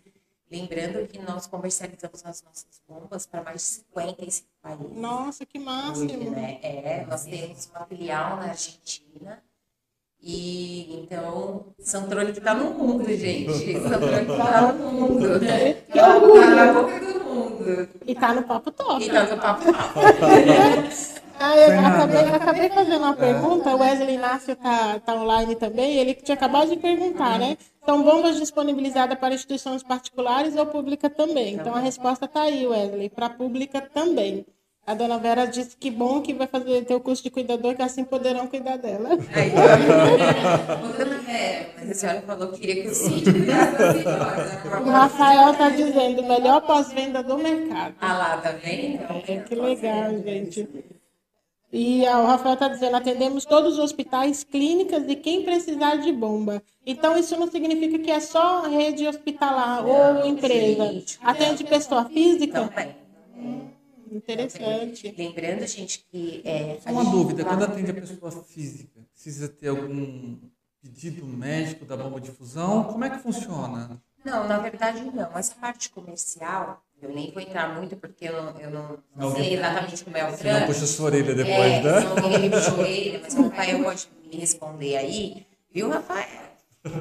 Lembrando 0.49 1.05
que 1.07 1.19
nós 1.19 1.45
comercializamos 1.45 2.25
as 2.25 2.41
nossas 2.41 2.81
bombas 2.87 3.25
para 3.25 3.43
mais 3.43 3.57
de 3.57 3.67
55 3.67 4.47
países. 4.61 4.91
Nossa, 4.95 5.45
que 5.45 5.57
Hoje, 5.57 5.65
máximo. 5.65 6.31
né? 6.31 6.59
É, 6.61 7.05
nós 7.05 7.25
temos 7.25 7.65
uma 7.65 7.85
filial 7.85 8.37
na 8.37 8.43
Argentina. 8.43 9.43
E 10.21 11.01
então, 11.01 11.67
Santrônico 11.79 12.39
está 12.39 12.53
no 12.53 12.71
mundo, 12.71 13.07
gente. 13.07 13.79
Santrônico 13.81 14.31
está 14.31 14.73
no 14.73 14.91
mundo. 14.91 15.27
Que 15.91 15.99
orgulho. 15.99 16.41
Está 16.41 16.55
na 16.55 16.73
boca 16.73 16.99
do 16.99 17.23
mundo. 17.23 17.89
E 18.05 18.15
tá 18.15 18.33
no 18.33 18.43
papo 18.43 18.71
top. 18.71 19.03
E 19.03 19.09
tá 19.09 19.23
no 19.23 19.37
papo 19.37 19.71
papo. 19.71 19.99
Ah, 21.39 21.55
eu 21.55 21.79
acabei, 21.79 22.21
acabei 22.21 22.69
fazendo 22.69 22.97
uma 22.97 23.15
pergunta, 23.15 23.75
o 23.75 23.79
Wesley 23.79 24.15
Inácio 24.15 24.55
tá, 24.55 24.99
tá 24.99 25.13
online 25.13 25.55
também, 25.55 25.97
ele 25.97 26.15
tinha 26.15 26.33
acabado 26.33 26.67
de 26.67 26.77
perguntar, 26.77 27.37
né? 27.37 27.57
São 27.85 28.01
bombas 28.01 28.37
disponibilizadas 28.37 29.19
para 29.19 29.35
instituições 29.35 29.83
particulares 29.83 30.55
ou 30.55 30.65
pública 30.65 31.11
também? 31.11 31.53
Então 31.53 31.75
a 31.75 31.79
resposta 31.79 32.27
tá 32.27 32.41
aí, 32.41 32.65
Wesley, 32.65 33.09
para 33.09 33.29
pública 33.29 33.79
também. 33.81 34.47
A 34.87 34.93
dona 34.93 35.17
Vera 35.17 35.45
disse 35.45 35.75
que 35.75 35.91
bom 35.91 36.21
que 36.21 36.33
vai 36.33 36.47
fazer 36.47 36.85
ter 36.85 36.95
o 36.95 37.01
curso 37.01 37.21
de 37.21 37.29
cuidador, 37.29 37.75
que 37.75 37.81
assim 37.81 38.05
poderão 38.05 38.47
cuidar 38.47 38.77
dela. 38.77 39.09
Aí, 39.35 39.51
ó. 39.53 40.85
Ô, 40.85 40.93
dona 40.97 41.17
Vera, 41.19 41.69
mas 41.77 41.91
a 41.91 41.93
senhora 41.93 42.21
falou 42.21 42.53
que 42.53 42.61
queria 42.61 42.83
que 42.83 42.87
o 42.87 42.95
Cid 42.95 43.29
cuidasse 43.33 43.77
da 43.77 43.93
senhora. 43.93 44.81
O 44.85 44.89
Rafael 44.89 45.53
tá 45.55 45.69
dizendo, 45.71 46.23
melhor 46.23 46.61
pós-venda 46.61 47.21
do 47.21 47.37
mercado. 47.37 47.95
Ah 47.99 48.13
lá, 48.13 48.37
tá 48.37 48.51
vendo? 48.51 49.03
É, 49.27 49.39
que 49.39 49.55
legal, 49.55 50.09
gente. 50.23 50.69
E 51.73 52.03
o 52.03 52.25
Rafael 52.25 52.53
está 52.53 52.69
dizendo, 52.69 52.95
atendemos 52.95 53.43
todos 53.43 53.73
os 53.73 53.79
hospitais, 53.79 54.45
clínicas 54.45 55.03
e 55.09 55.17
quem 55.17 55.43
precisar 55.43 55.97
de 55.97 56.13
bomba. 56.13 56.63
Então, 56.85 57.17
isso 57.17 57.37
não 57.37 57.51
significa 57.51 57.99
que 57.99 58.09
é 58.09 58.21
só 58.21 58.61
rede 58.61 59.05
hospitalar 59.05 59.85
ou 59.85 60.25
empresa. 60.25 61.03
Atende 61.21 61.65
pessoa 61.65 62.05
física? 62.05 62.69
Também. 62.69 62.95
Interessante. 64.11 65.13
Lembrando, 65.17 65.65
gente, 65.67 66.05
que 66.09 66.41
é, 66.45 66.79
Só 66.81 66.89
uma 66.89 67.03
dúvida, 67.05 67.43
quando 67.43 67.63
atende 67.63 67.91
a 67.91 67.93
pessoa 67.93 68.31
física, 68.31 69.01
precisa 69.13 69.47
ter 69.47 69.69
algum 69.69 70.37
pedido 70.81 71.25
médico 71.25 71.85
da 71.85 71.97
bomba 71.97 72.19
de 72.19 72.31
fusão? 72.31 72.83
Como 72.85 73.03
é 73.03 73.09
que 73.09 73.19
funciona? 73.19 74.01
Não, 74.23 74.47
na 74.47 74.59
verdade 74.59 75.03
não. 75.03 75.37
Essa 75.37 75.55
parte 75.55 75.89
comercial, 75.89 76.83
eu 77.01 77.13
nem 77.13 77.31
vou 77.31 77.41
entrar 77.41 77.75
muito 77.75 77.95
porque 77.95 78.27
eu 78.27 78.33
não, 78.33 78.59
eu 78.59 78.69
não, 78.69 78.89
não 79.15 79.29
Não, 79.29 79.35
sei 79.35 79.53
exatamente 79.53 80.03
como 80.03 80.17
é 80.17 80.29
o 80.29 80.35
Se 80.35 80.43
não 80.43 80.65
puxa 80.65 80.85
sua 80.85 81.05
orelha 81.05 81.35
depois, 81.35 81.71
é, 81.73 81.81
né? 81.81 82.21
ninguém 82.21 82.39
me 82.39 82.49
puxa 82.49 82.71
a 82.71 82.73
orelha, 82.75 83.19
mas 83.23 83.33
o 83.35 83.43
Rafael 83.43 83.83
pode 83.83 84.09
me 84.31 84.37
responder 84.37 84.97
aí. 84.97 85.47
Viu, 85.71 85.89
Rafael? 85.89 86.56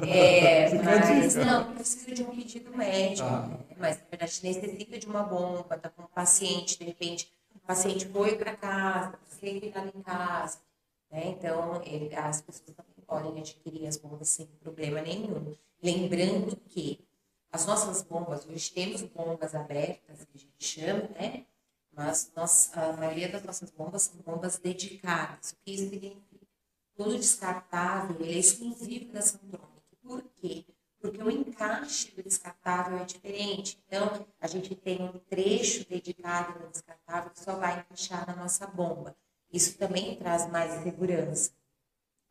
É, 0.07 0.73
mas 0.83 1.35
não, 1.35 1.73
precisa 1.73 2.13
de 2.13 2.23
um 2.23 2.35
pedido 2.35 2.75
médico. 2.75 3.27
Tá. 3.27 3.47
né? 3.47 3.59
Mas, 3.77 3.97
na 3.97 4.05
verdade, 4.09 4.39
necessita 4.43 4.97
de 4.99 5.05
uma 5.07 5.23
bomba, 5.23 5.77
tá 5.77 5.89
com 5.89 6.03
um 6.03 6.07
paciente, 6.07 6.77
de 6.79 6.85
repente, 6.85 7.31
o 7.55 7.59
paciente 7.59 8.07
foi 8.07 8.35
para 8.35 8.55
casa, 8.55 9.17
precisa 9.17 9.59
cuidar 9.59 9.87
em 9.87 10.01
casa. 10.01 10.59
Né? 11.11 11.27
Então, 11.27 11.81
ele- 11.83 12.13
as 12.15 12.41
pessoas 12.41 12.75
também 12.75 13.05
podem 13.05 13.39
adquirir 13.41 13.87
as 13.87 13.97
bombas 13.97 14.29
sem 14.29 14.45
problema 14.61 15.01
nenhum. 15.01 15.55
Lembrando 15.81 16.55
que 16.69 16.99
as 17.51 17.65
nossas 17.65 18.01
bombas, 18.01 18.45
hoje 18.47 18.71
temos 18.71 19.01
bombas 19.03 19.55
abertas, 19.55 20.25
que 20.25 20.37
a 20.37 20.39
gente 20.39 20.53
chama, 20.59 21.07
né? 21.15 21.45
Mas 21.93 22.31
nós, 22.35 22.71
a 22.75 22.93
maioria 22.93 23.29
das 23.29 23.41
nossas 23.43 23.71
bombas 23.71 24.03
são 24.03 24.19
bombas 24.21 24.57
dedicadas. 24.59 25.51
O 25.51 25.55
que 25.63 25.71
isso 25.73 25.89
significa? 25.89 26.45
Todo 26.95 27.17
descartável 27.17 28.17
ele 28.19 28.35
é 28.35 28.39
exclusivo 28.39 29.11
da 29.13 29.21
Santronic. 29.21 29.76
Por 30.07 30.23
quê? 30.35 30.65
Porque 30.99 31.21
o 31.21 31.29
encaixe 31.29 32.11
do 32.15 32.23
descartável 32.23 32.97
é 32.97 33.03
diferente. 33.03 33.77
Então, 33.85 34.25
a 34.39 34.47
gente 34.47 34.73
tem 34.73 35.01
um 35.01 35.19
trecho 35.19 35.87
dedicado 35.87 36.59
no 36.59 36.71
descartável 36.71 37.29
que 37.29 37.39
só 37.39 37.57
vai 37.57 37.79
encaixar 37.79 38.25
na 38.25 38.35
nossa 38.35 38.65
bomba. 38.65 39.15
Isso 39.51 39.77
também 39.77 40.15
traz 40.15 40.49
mais 40.49 40.81
segurança, 40.81 41.51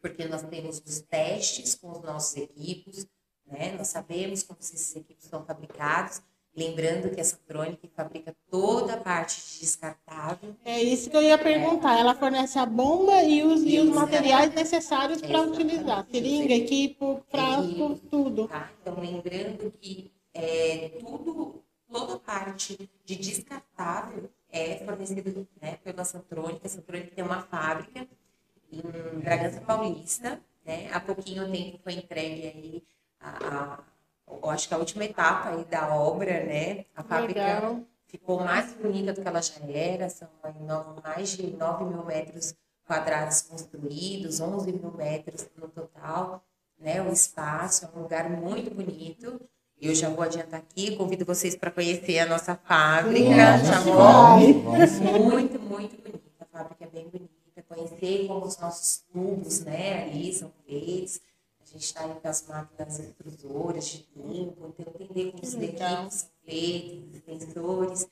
porque 0.00 0.26
nós 0.26 0.42
temos 0.42 0.82
os 0.84 1.00
testes 1.00 1.74
com 1.74 1.92
os 1.92 2.02
nossos 2.02 2.36
equipos, 2.36 3.06
né? 3.46 3.76
Nós 3.76 3.88
sabemos 3.88 4.42
como 4.42 4.58
esses 4.60 4.96
equipos 4.96 5.24
são 5.24 5.44
fabricados. 5.44 6.22
Lembrando 6.57 7.14
que 7.14 7.21
a 7.21 7.25
Santronic 7.25 7.87
fabrica 7.95 8.35
toda 8.51 8.95
a 8.95 8.97
parte 8.97 9.37
de 9.37 9.61
descartável. 9.61 10.57
É 10.64 10.83
isso 10.83 11.11
que 11.11 11.16
eu 11.16 11.23
ia 11.23 11.37
perguntar. 11.37 11.99
Ela 11.99 12.14
fornece 12.14 12.59
a 12.59 12.64
bomba 12.64 13.23
e 13.23 13.42
os, 13.42 13.62
e 13.62 13.79
os 13.79 13.90
materiais 13.90 14.55
necessários 14.55 15.21
para 15.21 15.42
utilizar. 15.42 16.07
Seringa, 16.11 16.55
equipo, 16.55 17.23
frasco, 17.31 18.01
tudo. 18.11 18.49
Tá? 18.49 18.71
Então, 18.81 18.99
lembrando 18.99 19.71
que 19.79 20.11
é, 20.33 20.92
tudo, 21.01 21.62
toda 21.92 22.14
a 22.14 22.19
parte 22.19 22.88
de 23.05 23.16
descartável 23.16 24.31
é 24.51 24.77
fornecido 24.85 25.47
né, 25.61 25.77
pela 25.85 26.05
Santrônica. 26.05 26.66
A 26.66 26.71
Santrônica 26.71 27.11
tem 27.14 27.23
uma 27.25 27.42
fábrica 27.42 28.07
em 28.73 28.81
Bragança 29.21 29.61
Paulista. 29.61 30.40
Né? 30.64 30.88
Há 30.90 31.01
pouquinho 31.01 31.51
tempo 31.53 31.79
foi 31.85 31.92
entregue 31.95 32.47
aí 32.47 32.83
a, 33.21 33.29
a- 33.47 33.95
eu 34.28 34.50
acho 34.50 34.68
que 34.68 34.74
a 34.74 34.78
última 34.78 35.04
etapa 35.04 35.50
aí 35.50 35.64
da 35.64 35.94
obra, 35.94 36.44
né? 36.44 36.84
A 36.94 37.02
fábrica 37.02 37.40
Legal. 37.40 37.80
ficou 38.06 38.40
mais 38.40 38.72
bonita 38.74 39.12
do 39.12 39.22
que 39.22 39.28
ela 39.28 39.40
já 39.40 39.54
era, 39.68 40.08
são 40.08 40.28
mais 41.04 41.30
de 41.30 41.46
9 41.56 41.84
mil 41.84 42.04
metros 42.04 42.54
quadrados 42.86 43.42
construídos, 43.42 44.40
11 44.40 44.72
mil 44.72 44.92
metros 44.92 45.48
no 45.56 45.68
total, 45.68 46.42
né? 46.78 47.02
O 47.02 47.12
espaço 47.12 47.85
é 47.85 47.98
um 47.98 48.02
lugar 48.02 48.29
muito 48.31 48.72
bonito. 48.74 49.40
Eu 49.81 49.94
já 49.94 50.08
vou 50.08 50.22
adiantar 50.24 50.60
aqui, 50.60 50.96
convido 50.96 51.24
vocês 51.24 51.54
para 51.54 51.70
conhecer 51.70 52.18
a 52.20 52.27
nossa 52.27 52.56
fábrica, 52.56 53.29
tá 53.62 53.81
bom? 53.83 54.38
Muito, 54.38 55.60
muito 55.60 56.02
bonita. 56.02 56.20
A 56.40 56.44
fábrica 56.46 56.85
é 56.85 56.88
bem 56.88 57.08
bonita. 57.08 57.37
Conhecer 57.68 58.27
como 58.27 58.46
os 58.46 58.58
nossos 58.58 59.04
tubos, 59.12 59.60
né, 59.64 60.04
ali 60.04 60.33
são 60.33 60.52
feitos. 60.66 61.20
A 61.77 61.79
gente 61.79 61.85
está 61.88 62.04
aí 62.04 62.14
com 62.22 62.27
as 62.29 62.48
máquinas 62.48 62.98
extrusoras 62.98 63.87
de 63.87 63.98
tubo, 64.04 64.33
então 64.35 64.72
entender 64.98 65.33
como 65.33 65.42
os 65.42 65.50
são 65.50 66.31
feitos, 66.46 67.20
os 67.29 67.38
sensores. 67.38 68.08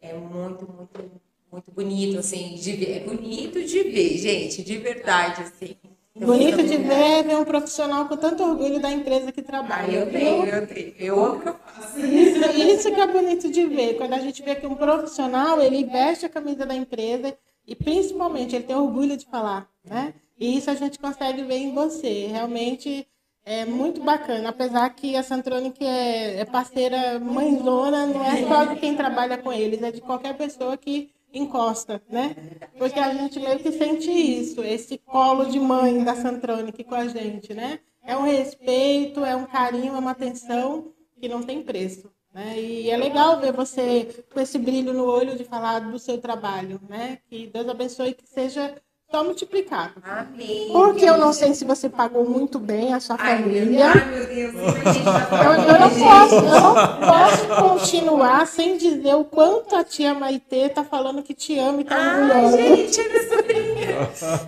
É 0.00 0.14
muito, 0.14 0.68
muito, 0.68 1.20
muito 1.52 1.70
bonito, 1.70 2.18
assim, 2.18 2.56
de 2.56 2.72
ver. 2.72 2.96
É 2.96 3.00
bonito 3.04 3.62
de 3.64 3.82
ver, 3.84 4.18
gente, 4.18 4.64
de 4.64 4.78
verdade, 4.78 5.42
assim. 5.42 5.76
Então, 6.16 6.26
Bonito 6.26 6.56
de 6.56 6.76
ver 6.76 6.92
é 6.92 7.22
ver 7.22 7.36
um 7.36 7.44
profissional 7.44 8.08
com 8.08 8.16
tanto 8.16 8.42
orgulho 8.42 8.80
da 8.80 8.90
empresa 8.90 9.30
que 9.30 9.40
Ah, 9.40 9.44
trabalha. 9.44 9.92
eu 9.92 10.10
tenho, 10.10 10.46
eu 10.46 10.66
tenho. 10.66 10.94
Eu 10.98 11.24
amo 11.24 11.36
o 11.36 11.40
que 11.40 11.48
eu 11.48 11.54
faço. 11.54 12.00
Isso, 12.00 12.50
isso 12.58 12.94
que 12.94 13.00
é 13.00 13.06
bonito 13.06 13.48
de 13.48 13.64
ver, 13.66 13.94
quando 13.96 14.14
a 14.14 14.18
gente 14.18 14.42
vê 14.42 14.56
que 14.56 14.66
um 14.66 14.74
profissional, 14.74 15.62
ele 15.62 15.84
veste 15.84 16.26
a 16.26 16.28
camisa 16.28 16.66
da 16.66 16.74
empresa 16.74 17.38
e 17.64 17.76
principalmente 17.76 18.56
ele 18.56 18.64
tem 18.64 18.74
orgulho 18.74 19.16
de 19.16 19.24
falar, 19.26 19.70
né? 19.84 20.14
E 20.38 20.56
isso 20.56 20.70
a 20.70 20.74
gente 20.74 20.98
consegue 20.98 21.42
ver 21.44 21.56
em 21.58 21.72
você. 21.74 22.26
Realmente 22.26 23.06
É 23.46 23.66
muito 23.66 24.02
bacana, 24.02 24.48
apesar 24.50 24.88
que 24.90 25.16
a 25.16 25.22
Santronic 25.22 25.84
é, 25.84 26.40
é 26.40 26.44
parceira 26.46 27.20
mãezona, 27.20 28.06
não 28.06 28.24
é 28.24 28.36
só 28.48 28.64
de 28.64 28.76
quem 28.76 28.96
trabalha 28.96 29.36
com 29.38 29.52
eles, 29.52 29.82
é 29.82 29.90
de 29.92 30.00
qualquer 30.00 30.34
pessoa 30.36 30.76
que 30.78 31.10
encosta, 31.32 32.02
né? 32.08 32.34
Porque 32.78 32.98
a 32.98 33.12
gente 33.12 33.38
meio 33.40 33.58
que 33.60 33.70
sente 33.72 34.10
isso, 34.10 34.62
esse 34.62 34.96
colo 34.98 35.44
de 35.46 35.60
mãe 35.60 36.02
da 36.02 36.14
Santronic 36.16 36.84
com 36.84 36.94
a 36.94 37.06
gente, 37.06 37.52
né? 37.52 37.80
É 38.02 38.16
um 38.16 38.22
respeito, 38.22 39.24
é 39.24 39.36
um 39.36 39.44
carinho, 39.46 39.94
é 39.94 39.98
uma 39.98 40.12
atenção 40.12 40.92
que 41.20 41.28
não 41.28 41.42
tem 41.42 41.62
preço. 41.62 42.10
Né? 42.32 42.60
E 42.60 42.90
é 42.90 42.96
legal 42.96 43.40
ver 43.40 43.52
você 43.52 44.24
com 44.32 44.40
esse 44.40 44.58
brilho 44.58 44.92
no 44.92 45.04
olho 45.04 45.36
de 45.36 45.44
falar 45.44 45.80
do 45.80 45.98
seu 45.98 46.18
trabalho, 46.20 46.80
né? 46.88 47.18
Que 47.28 47.46
Deus 47.46 47.68
abençoe 47.68 48.14
que 48.14 48.26
seja 48.26 48.74
só 49.14 49.22
multiplicado. 49.22 49.92
Amém. 50.02 50.70
Porque 50.72 51.04
eu 51.04 51.16
não 51.16 51.32
sei 51.32 51.54
se 51.54 51.64
você 51.64 51.88
pagou 51.88 52.28
muito 52.28 52.58
bem 52.58 52.92
a 52.92 52.98
sua 52.98 53.14
Ai, 53.16 53.42
família. 53.42 53.92
Ai, 53.94 54.04
meu 54.10 54.26
Deus, 54.26 54.54
a 54.56 54.92
gente 54.92 55.06
Eu, 55.06 55.52
eu 55.52 55.80
não 55.80 55.90
posso, 55.90 56.34
eu 56.34 56.42
não 56.42 56.74
posso 56.98 57.46
continuar 57.70 58.44
sem 58.48 58.76
dizer 58.76 59.14
o 59.14 59.22
quanto 59.22 59.76
a 59.76 59.84
tia 59.84 60.12
Maitê 60.14 60.68
tá 60.68 60.82
falando 60.82 61.22
que 61.22 61.32
te 61.32 61.56
ama 61.56 61.80
e 61.80 61.84
tá 61.84 61.94
Ai, 61.96 62.22
orgulhosa. 62.22 62.56
gente, 62.56 63.08
minha 63.08 63.28
sobrinha. 63.28 63.74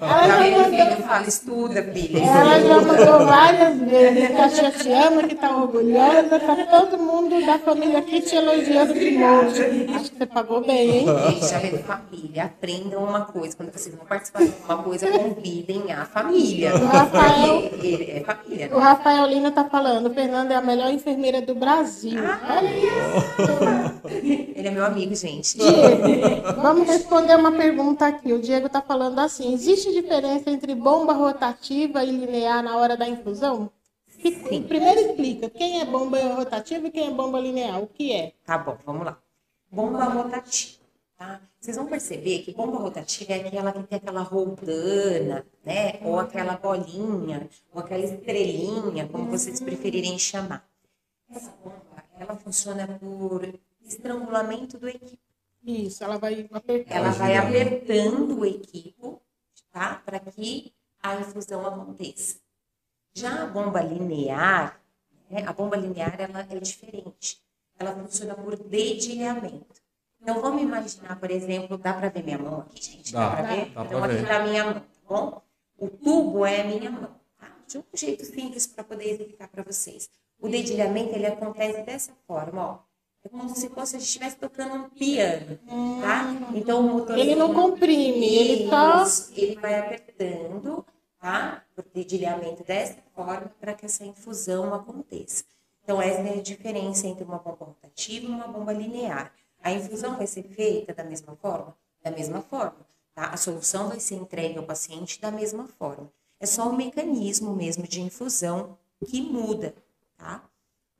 Ela 0.00 0.26
já 0.26 0.40
mandou, 0.40 0.64
filho? 0.64 1.06
Fala, 1.06 1.26
estuda, 1.28 1.82
filha. 1.84 2.24
ela 2.24 2.60
já 2.60 2.80
mandou 2.80 3.26
várias 3.26 3.78
vezes 3.78 4.28
que 4.28 4.40
a 4.40 4.48
tia 4.48 4.70
te 4.72 4.92
ama, 4.92 5.22
que 5.22 5.34
tá 5.36 5.56
orgulhosa, 5.56 6.40
tá 6.40 6.56
todo 6.80 6.98
mundo 6.98 7.46
da 7.46 7.56
família 7.60 7.98
aqui 8.00 8.20
te 8.20 8.34
elogiando 8.34 8.94
de 8.94 9.12
monte. 9.12 9.94
Acho 9.94 10.10
que 10.10 10.18
você 10.18 10.26
pagou 10.26 10.64
bem, 10.66 10.90
hein? 10.98 11.06
Gente, 11.30 11.48
já 11.48 11.58
vendo 11.60 11.78
família, 11.84 12.44
aprendam 12.46 13.04
uma 13.04 13.20
coisa. 13.20 13.56
Quando 13.56 13.72
vocês 13.72 13.94
vão 13.94 14.04
participar 14.06 14.42
uma 14.64 14.82
coisa, 14.82 15.06
convidem 15.10 15.92
a 15.92 16.04
família. 16.04 16.74
O 16.74 16.86
Rafael- 16.86 17.70
ele 17.72 18.10
é 18.10 18.20
família. 18.24 18.70
O 18.74 18.78
Rafael 18.78 19.26
Lino 19.26 19.50
tá 19.50 19.64
falando, 19.64 20.12
Fernanda 20.12 20.54
é 20.54 20.56
a 20.56 20.60
melhor 20.62 20.90
enfermeira 20.90 21.40
do 21.42 21.54
Brasil. 21.54 22.20
Olha 22.20 22.76
isso. 22.76 24.06
Ele 24.54 24.68
é 24.68 24.70
meu 24.70 24.84
amigo, 24.84 25.14
gente. 25.14 25.56
Diego, 25.58 26.60
vamos 26.60 26.86
responder 26.88 27.36
uma 27.36 27.52
pergunta 27.52 28.06
aqui. 28.06 28.32
O 28.32 28.40
Diego 28.40 28.66
está 28.66 28.80
falando 28.82 29.18
assim: 29.18 29.52
existe 29.54 29.92
diferença 29.92 30.50
entre 30.50 30.74
bomba 30.74 31.12
rotativa 31.12 32.02
e 32.04 32.10
linear 32.10 32.62
na 32.62 32.76
hora 32.76 32.96
da 32.96 33.06
infusão? 33.08 33.70
Sim. 34.22 34.62
Primeiro 34.62 35.00
explica 35.00 35.48
quem 35.50 35.80
é 35.80 35.84
bomba 35.84 36.18
rotativa 36.34 36.86
e 36.86 36.90
quem 36.90 37.08
é 37.08 37.10
bomba 37.10 37.38
linear. 37.38 37.80
O 37.82 37.86
que 37.86 38.12
é? 38.12 38.32
Tá 38.44 38.58
bom, 38.58 38.76
vamos 38.84 39.04
lá. 39.04 39.18
Bomba 39.70 40.04
rotativa, 40.04 40.78
tá? 41.16 41.40
Vocês 41.58 41.76
vão 41.76 41.86
perceber 41.86 42.42
que 42.42 42.52
bomba 42.52 42.78
rotativa 42.78 43.32
é 43.32 43.46
aquela 43.46 43.72
que 43.72 43.82
tem 43.84 43.98
aquela 43.98 44.22
roldana, 44.22 45.46
né? 45.64 46.00
Ou 46.02 46.18
aquela 46.18 46.56
bolinha, 46.56 47.48
ou 47.72 47.80
aquela 47.80 48.04
estrelinha, 48.04 49.08
como 49.08 49.30
vocês 49.30 49.60
preferirem 49.60 50.18
chamar. 50.18 50.68
Essa 51.30 51.50
bomba, 51.62 52.04
ela 52.18 52.36
funciona 52.36 52.86
por 52.86 53.58
estrangulamento 53.84 54.78
do 54.78 54.88
equipo. 54.88 55.18
Isso, 55.64 56.04
ela 56.04 56.18
vai 56.18 56.48
apertar. 56.52 56.94
Ela 56.94 57.10
Vai 57.10 57.36
apertando 57.36 58.38
o 58.38 58.46
equipo, 58.46 59.20
tá? 59.72 60.00
Para 60.04 60.20
que 60.20 60.72
a 61.02 61.16
infusão 61.16 61.66
aconteça. 61.66 62.38
Já 63.12 63.42
a 63.42 63.46
bomba 63.46 63.80
linear, 63.80 64.80
né? 65.28 65.42
a 65.44 65.52
bomba 65.52 65.76
linear 65.76 66.14
ela 66.20 66.46
é 66.48 66.60
diferente. 66.60 67.42
Ela 67.78 67.94
funciona 67.94 68.34
por 68.34 68.56
dedilhamento. 68.56 69.85
Então 70.26 70.40
vamos 70.40 70.60
imaginar, 70.60 71.20
por 71.20 71.30
exemplo, 71.30 71.78
dá 71.78 71.94
para 71.94 72.08
ver 72.08 72.24
minha 72.24 72.36
mão 72.36 72.62
aqui, 72.62 72.82
gente? 72.82 73.12
Dá, 73.12 73.30
para 73.30 73.42
ver? 73.42 73.70
dá 73.70 73.84
então 73.84 74.00
pra 74.00 74.06
aqui 74.06 74.16
ver. 74.16 74.26
tá 74.26 74.36
a 74.38 74.42
minha 74.44 74.64
mão, 74.64 74.74
tá 74.74 74.82
bom? 75.08 75.42
O 75.78 75.88
tubo 75.88 76.44
é 76.44 76.62
a 76.62 76.64
minha 76.64 76.90
mão, 76.90 77.14
tá? 77.38 77.46
De 77.68 77.78
um 77.78 77.84
jeito 77.94 78.24
simples 78.24 78.66
para 78.66 78.82
poder 78.82 79.12
explicar 79.12 79.46
para 79.46 79.62
vocês. 79.62 80.10
O 80.40 80.48
dedilhamento 80.48 81.14
ele 81.14 81.26
acontece 81.26 81.80
dessa 81.82 82.12
forma, 82.26 82.60
ó. 82.60 82.78
É 83.22 83.28
como 83.28 83.48
se 83.54 83.68
fosse 83.68 83.94
a 83.94 83.98
gente 84.00 84.08
estivesse 84.08 84.36
tocando 84.36 84.74
um 84.74 84.90
piano, 84.90 85.60
tá? 86.02 86.34
Então 86.56 86.80
o 86.80 86.92
motor 86.92 87.16
Ele 87.16 87.36
não 87.36 87.54
comprime, 87.54 88.26
ele 88.34 88.68
só. 88.68 89.04
Isso, 89.04 89.32
ele 89.36 89.54
vai 89.60 89.78
apertando, 89.78 90.84
tá? 91.20 91.62
Por 91.72 91.84
dedilhamento 91.94 92.64
dessa 92.64 92.98
forma 93.14 93.52
para 93.60 93.74
que 93.74 93.86
essa 93.86 94.04
infusão 94.04 94.74
aconteça. 94.74 95.44
Então, 95.84 96.02
essa 96.02 96.20
é 96.20 96.40
a 96.40 96.42
diferença 96.42 97.06
entre 97.06 97.22
uma 97.22 97.38
bomba 97.38 97.64
rotativa 97.66 98.26
e 98.26 98.28
uma 98.28 98.48
bomba 98.48 98.72
linear. 98.72 99.32
A 99.66 99.72
infusão 99.72 100.16
vai 100.16 100.28
ser 100.28 100.44
feita 100.44 100.94
da 100.94 101.02
mesma 101.02 101.34
forma? 101.34 101.76
Da 102.00 102.12
mesma 102.12 102.40
forma, 102.40 102.86
tá? 103.12 103.30
A 103.30 103.36
solução 103.36 103.88
vai 103.88 103.98
ser 103.98 104.14
entregue 104.14 104.56
ao 104.58 104.64
paciente 104.64 105.20
da 105.20 105.28
mesma 105.28 105.66
forma. 105.66 106.08
É 106.38 106.46
só 106.46 106.70
o 106.70 106.76
mecanismo 106.76 107.52
mesmo 107.52 107.82
de 107.82 108.00
infusão 108.00 108.78
que 109.04 109.20
muda, 109.20 109.74
tá? 110.16 110.48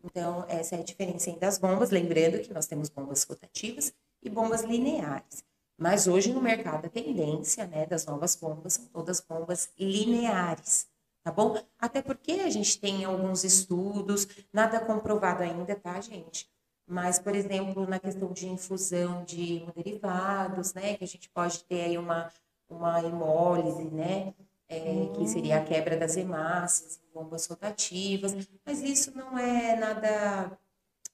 Então, 0.02 0.44
essa 0.48 0.74
é 0.74 0.80
a 0.80 0.82
diferença 0.82 1.30
entre 1.30 1.46
as 1.46 1.58
bombas. 1.58 1.90
Lembrando 1.90 2.40
que 2.40 2.52
nós 2.52 2.66
temos 2.66 2.88
bombas 2.88 3.22
rotativas 3.22 3.94
e 4.20 4.28
bombas 4.28 4.62
lineares. 4.62 5.44
Mas 5.78 6.08
hoje 6.08 6.34
no 6.34 6.42
mercado 6.42 6.86
a 6.86 6.90
tendência 6.90 7.68
né, 7.68 7.86
das 7.86 8.04
novas 8.04 8.34
bombas 8.34 8.72
são 8.72 8.86
todas 8.86 9.20
bombas 9.20 9.70
lineares, 9.78 10.88
tá 11.22 11.30
bom? 11.30 11.56
Até 11.78 12.02
porque 12.02 12.32
a 12.32 12.50
gente 12.50 12.80
tem 12.80 13.04
alguns 13.04 13.44
estudos, 13.44 14.26
nada 14.52 14.80
comprovado 14.80 15.44
ainda, 15.44 15.76
tá, 15.76 16.00
gente? 16.00 16.50
Mas, 16.87 17.18
por 17.18 17.34
exemplo, 17.34 17.87
na 17.87 17.99
questão 17.99 18.32
de 18.32 18.49
infusão 18.49 19.24
de 19.24 19.57
hemoderivados, 19.57 20.72
né, 20.72 20.97
que 20.97 21.05
a 21.05 21.09
gente 21.09 21.28
pode 21.30 21.64
ter 21.64 21.82
aí 21.82 21.99
uma, 21.99 22.30
uma 22.68 23.03
hemólise, 23.03 23.84
né, 23.91 24.32
é, 24.68 25.09
que 25.16 25.26
seria 25.26 25.59
a 25.59 25.64
quebra 25.64 25.97
das 25.97 26.16
hemácias, 26.16 26.99
em 26.99 27.12
bombas 27.12 27.47
rotativas, 27.47 28.34
mas 28.64 28.82
isso 28.82 29.16
não 29.16 29.37
é 29.37 29.76
nada 29.76 30.59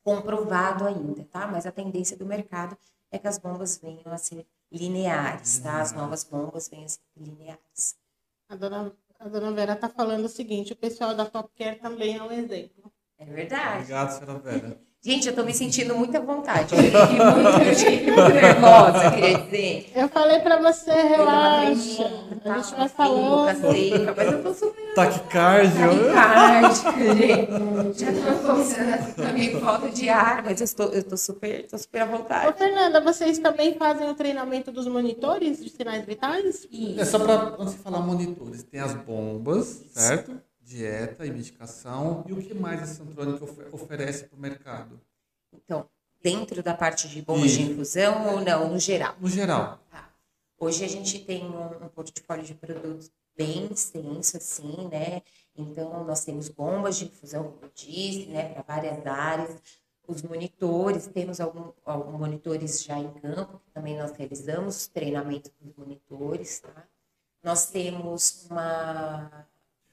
comprovado 0.03 0.87
ainda, 0.87 1.25
tá? 1.25 1.47
Mas 1.47 1.67
a 1.67 1.73
tendência 1.73 2.17
do 2.17 2.27
mercado 2.27 2.77
é 3.11 3.19
que 3.19 3.29
as 3.29 3.39
bombas 3.39 3.79
venham 3.79 4.13
a 4.13 4.19
ser 4.19 4.47
lineares, 4.71 5.59
tá? 5.61 5.81
As 5.81 5.93
novas 5.93 6.25
bombas 6.25 6.69
venham 6.69 6.87
a 6.87 6.89
ser 6.89 7.01
lineares. 7.17 7.97
A 8.49 8.57
dona, 8.57 8.93
a 9.19 9.29
dona 9.29 9.53
Vera 9.53 9.77
tá 9.77 9.89
falando 9.89 10.25
o 10.25 10.29
seguinte: 10.29 10.73
o 10.73 10.77
pessoal 10.77 11.15
da 11.15 11.27
Top 11.27 11.51
Care 11.57 11.79
também 11.79 12.17
é 12.17 12.23
um 12.23 12.33
exemplo. 12.33 12.93
É 13.19 13.25
verdade. 13.25 13.77
Obrigado, 13.77 14.11
senhora 14.11 14.39
Vera. 14.39 14.92
Gente, 15.05 15.27
eu 15.27 15.35
tô 15.35 15.43
me 15.43 15.53
sentindo 15.53 15.97
muito 15.97 16.17
à 16.17 16.21
vontade. 16.21 16.73
Eu 16.77 16.79
fiquei 16.81 18.07
muito, 18.07 18.35
nervosa, 18.35 19.11
queria 19.11 19.39
dizer. 19.39 19.91
Eu 19.97 20.09
falei 20.09 20.39
pra 20.39 20.59
você, 20.63 20.93
relaxa. 20.93 22.05
tremendo, 22.05 22.41
A 22.45 22.59
gente 22.59 22.71
tava 22.71 22.77
vai 22.77 22.87
assim, 22.87 22.95
falando. 22.95 23.29
boca 23.29 23.55
seca, 23.57 24.15
mas 24.17 24.33
eu 24.33 24.43
tô 24.45 24.55
super 24.55 24.95
Taquicárdio. 24.95 26.13
cardíaca, 26.13 27.15
gente. 27.17 28.01
Já 28.01 28.13
tô 28.13 28.47
começando 28.47 29.29
a 29.29 29.33
meio 29.33 29.61
falta 29.61 29.89
de 29.91 30.09
ar, 30.09 30.45
mas 30.45 30.61
eu 30.61 30.65
estou, 30.67 30.87
eu 30.91 31.03
tô 31.03 31.17
super, 31.17 31.67
tô 31.67 31.79
super 31.79 32.03
à 32.03 32.05
Ô, 32.05 32.09
vontade. 32.09 32.57
Fernanda, 32.57 33.01
vocês 33.01 33.39
também 33.41 33.75
fazem 33.75 34.09
o 34.09 34.15
treinamento 34.15 34.71
dos 34.71 34.87
monitores 34.87 35.59
de 35.65 35.69
sinais 35.69 36.07
vitais? 36.07 36.69
É 36.97 37.05
só 37.05 37.19
para 37.19 37.57
você 37.57 37.77
falar 37.79 37.99
monitores. 38.03 38.63
Tem 38.63 38.79
as 38.79 38.95
bombas, 38.95 39.83
certo? 39.93 40.41
Dieta 40.77 41.27
e 41.27 41.31
medicação. 41.31 42.25
E 42.27 42.33
o 42.33 42.43
que 42.43 42.55
mais 42.55 42.83
a 42.83 42.87
Santrônica 42.87 43.45
ofe- 43.45 43.69
oferece 43.73 44.25
para 44.25 44.37
o 44.37 44.41
mercado? 44.41 45.01
Então, 45.53 45.89
dentro 46.23 46.63
da 46.63 46.75
parte 46.75 47.09
de 47.09 47.21
bombas 47.21 47.51
de 47.51 47.63
infusão 47.63 48.35
ou 48.35 48.41
não, 48.41 48.71
no 48.73 48.79
geral? 48.79 49.15
No 49.21 49.29
geral. 49.29 49.79
Tá. 49.91 50.09
Hoje 50.59 50.85
a 50.85 50.89
gente 50.89 51.19
tem 51.25 51.45
um, 51.45 51.85
um 51.85 51.89
portfólio 51.89 52.45
de 52.45 52.55
produtos 52.55 53.11
bem 53.37 53.67
extenso, 53.73 54.37
assim, 54.37 54.89
né? 54.89 55.23
Então, 55.57 56.05
nós 56.05 56.25
temos 56.25 56.49
bombas 56.49 56.97
de 56.97 57.05
infusão, 57.07 57.45
como 57.45 57.59
eu 57.65 57.71
disse, 57.75 58.27
né, 58.27 58.55
para 58.55 58.63
várias 58.63 59.07
áreas. 59.07 59.61
Os 60.07 60.23
monitores, 60.23 61.07
temos 61.07 61.41
algum, 61.41 61.73
alguns 61.85 62.19
monitores 62.19 62.83
já 62.83 62.99
em 62.99 63.13
campo, 63.15 63.59
que 63.65 63.71
também 63.73 63.97
nós 63.97 64.13
realizamos 64.13 64.87
treinamento 64.87 65.51
dos 65.61 65.75
monitores, 65.77 66.61
tá? 66.61 66.87
Nós 67.43 67.67
temos 67.67 68.47
uma, 68.51 69.47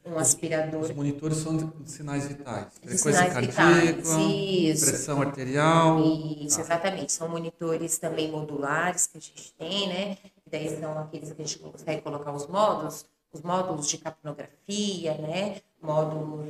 um 0.06 0.18
aspirador 0.18 0.82
Os 0.82 0.91
monitores 0.91 1.38
são 1.38 1.56
de 1.58 1.91
sinais 1.91 2.28
vitais. 2.28 2.74
Frequência 2.76 3.12
sinais 3.14 3.47
vitais, 3.47 3.56
cardíaca, 3.56 4.22
isso. 4.22 4.86
pressão 4.86 5.22
arterial. 5.22 6.00
Isso, 6.02 6.56
Tá. 6.58 6.62
exatamente. 6.64 7.12
São 7.12 7.30
monitores 7.30 7.97
também 7.97 8.32
modulares 8.32 9.08
que 9.08 9.18
a 9.18 9.22
gente 9.22 9.54
tem, 9.54 9.88
né? 9.88 10.16
Que 10.16 10.50
daí 10.50 10.80
são 10.80 10.97
aqueles 10.97 11.32
que 11.32 11.41
a 11.41 11.45
gente 11.45 11.60
consegue 11.60 12.02
colocar 12.02 12.32
os 12.32 12.47
módulos, 12.47 13.06
os 13.32 13.41
módulos 13.41 13.88
de 13.88 13.97
capnografia, 13.97 15.14
né? 15.18 15.62
Módulo 15.82 16.50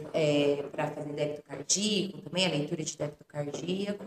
para 0.72 0.92
fazer 0.92 1.14
débito 1.14 1.44
cardíaco, 1.44 2.22
também 2.22 2.46
a 2.46 2.50
leitura 2.50 2.84
de 2.84 2.98
débito 2.98 3.26
cardíaco. 3.26 4.06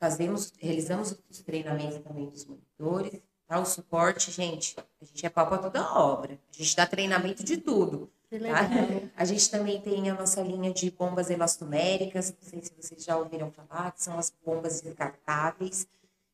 Fazemos, 0.00 0.52
realizamos 0.58 1.18
os 1.28 1.40
treinamentos 1.40 1.98
também 1.98 2.26
dos 2.28 2.44
monitores, 2.44 3.20
tá? 3.48 3.58
O 3.58 3.64
suporte, 3.64 4.30
gente, 4.30 4.76
a 5.00 5.04
gente 5.04 5.24
é 5.26 5.28
pau 5.30 5.46
para 5.48 5.58
toda 5.58 5.92
obra. 5.94 6.38
A 6.52 6.56
gente 6.56 6.76
dá 6.76 6.86
treinamento 6.86 7.42
de 7.42 7.56
tudo. 7.56 8.10
Que 8.28 8.38
Tá? 8.38 8.44
legal. 8.62 9.02
A 9.16 9.24
gente 9.24 9.50
também 9.50 9.80
tem 9.80 10.10
a 10.10 10.14
nossa 10.14 10.40
linha 10.42 10.72
de 10.72 10.90
bombas 10.90 11.30
elastoméricas, 11.30 12.30
não 12.30 12.48
sei 12.48 12.62
se 12.62 12.72
vocês 12.76 13.04
já 13.04 13.16
ouviram 13.16 13.50
falar, 13.50 13.92
que 13.92 14.02
são 14.02 14.18
as 14.18 14.32
bombas 14.44 14.80
descartáveis, 14.80 15.86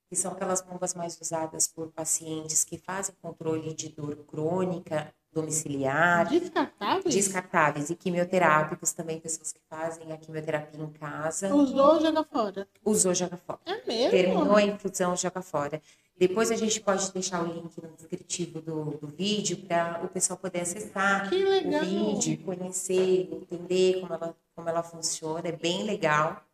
que 0.09 0.17
são 0.17 0.33
aquelas 0.33 0.61
bombas 0.61 0.93
mais 0.95 1.19
usadas 1.21 1.69
por 1.69 1.89
pacientes 1.93 2.65
que 2.65 2.79
fazem 2.79 3.15
controle 3.23 3.73
de 3.75 3.89
dor 3.91 4.17
crônica, 4.27 5.15
domiciliar. 5.33 6.29
Descartáveis? 6.29 7.15
Descartáveis 7.15 7.91
e 7.91 7.97
quimioterápicos 7.97 8.93
também, 8.93 9.19
pessoas 9.21 9.53
que 9.53 9.61
fazem 9.69 10.13
a 10.13 10.17
quimioterapia 10.17 10.81
em 10.83 10.91
casa. 10.93 11.55
Usou, 11.55 12.01
joga 12.01 12.25
fora. 12.25 12.69
Usou, 12.85 13.15
joga 13.15 13.37
fora. 13.37 13.61
É 13.67 13.85
mesmo? 13.87 14.11
Terminou 14.11 14.57
a 14.57 14.63
infusão, 14.63 15.17
joga 15.17 15.43
fora. 15.43 15.81
Depois 16.17 16.51
a 16.53 16.57
gente 16.57 16.81
pode 16.81 17.13
deixar 17.13 17.43
o 17.43 17.53
link 17.53 17.77
no 17.83 17.91
descritivo 17.97 18.61
do, 18.61 18.99
do 18.99 19.09
vídeo 19.09 19.57
para 19.67 20.05
o 20.05 20.09
pessoal 20.09 20.39
poder 20.39 20.61
acessar 20.61 21.29
o 21.33 21.81
vídeo, 21.85 22.45
conhecer, 22.45 23.29
entender 23.33 24.01
como 24.01 24.15
ela, 24.15 24.37
como 24.55 24.69
ela 24.69 24.83
funciona. 24.83 25.49
É 25.49 25.53
bem 25.53 25.83
legal. 25.83 26.45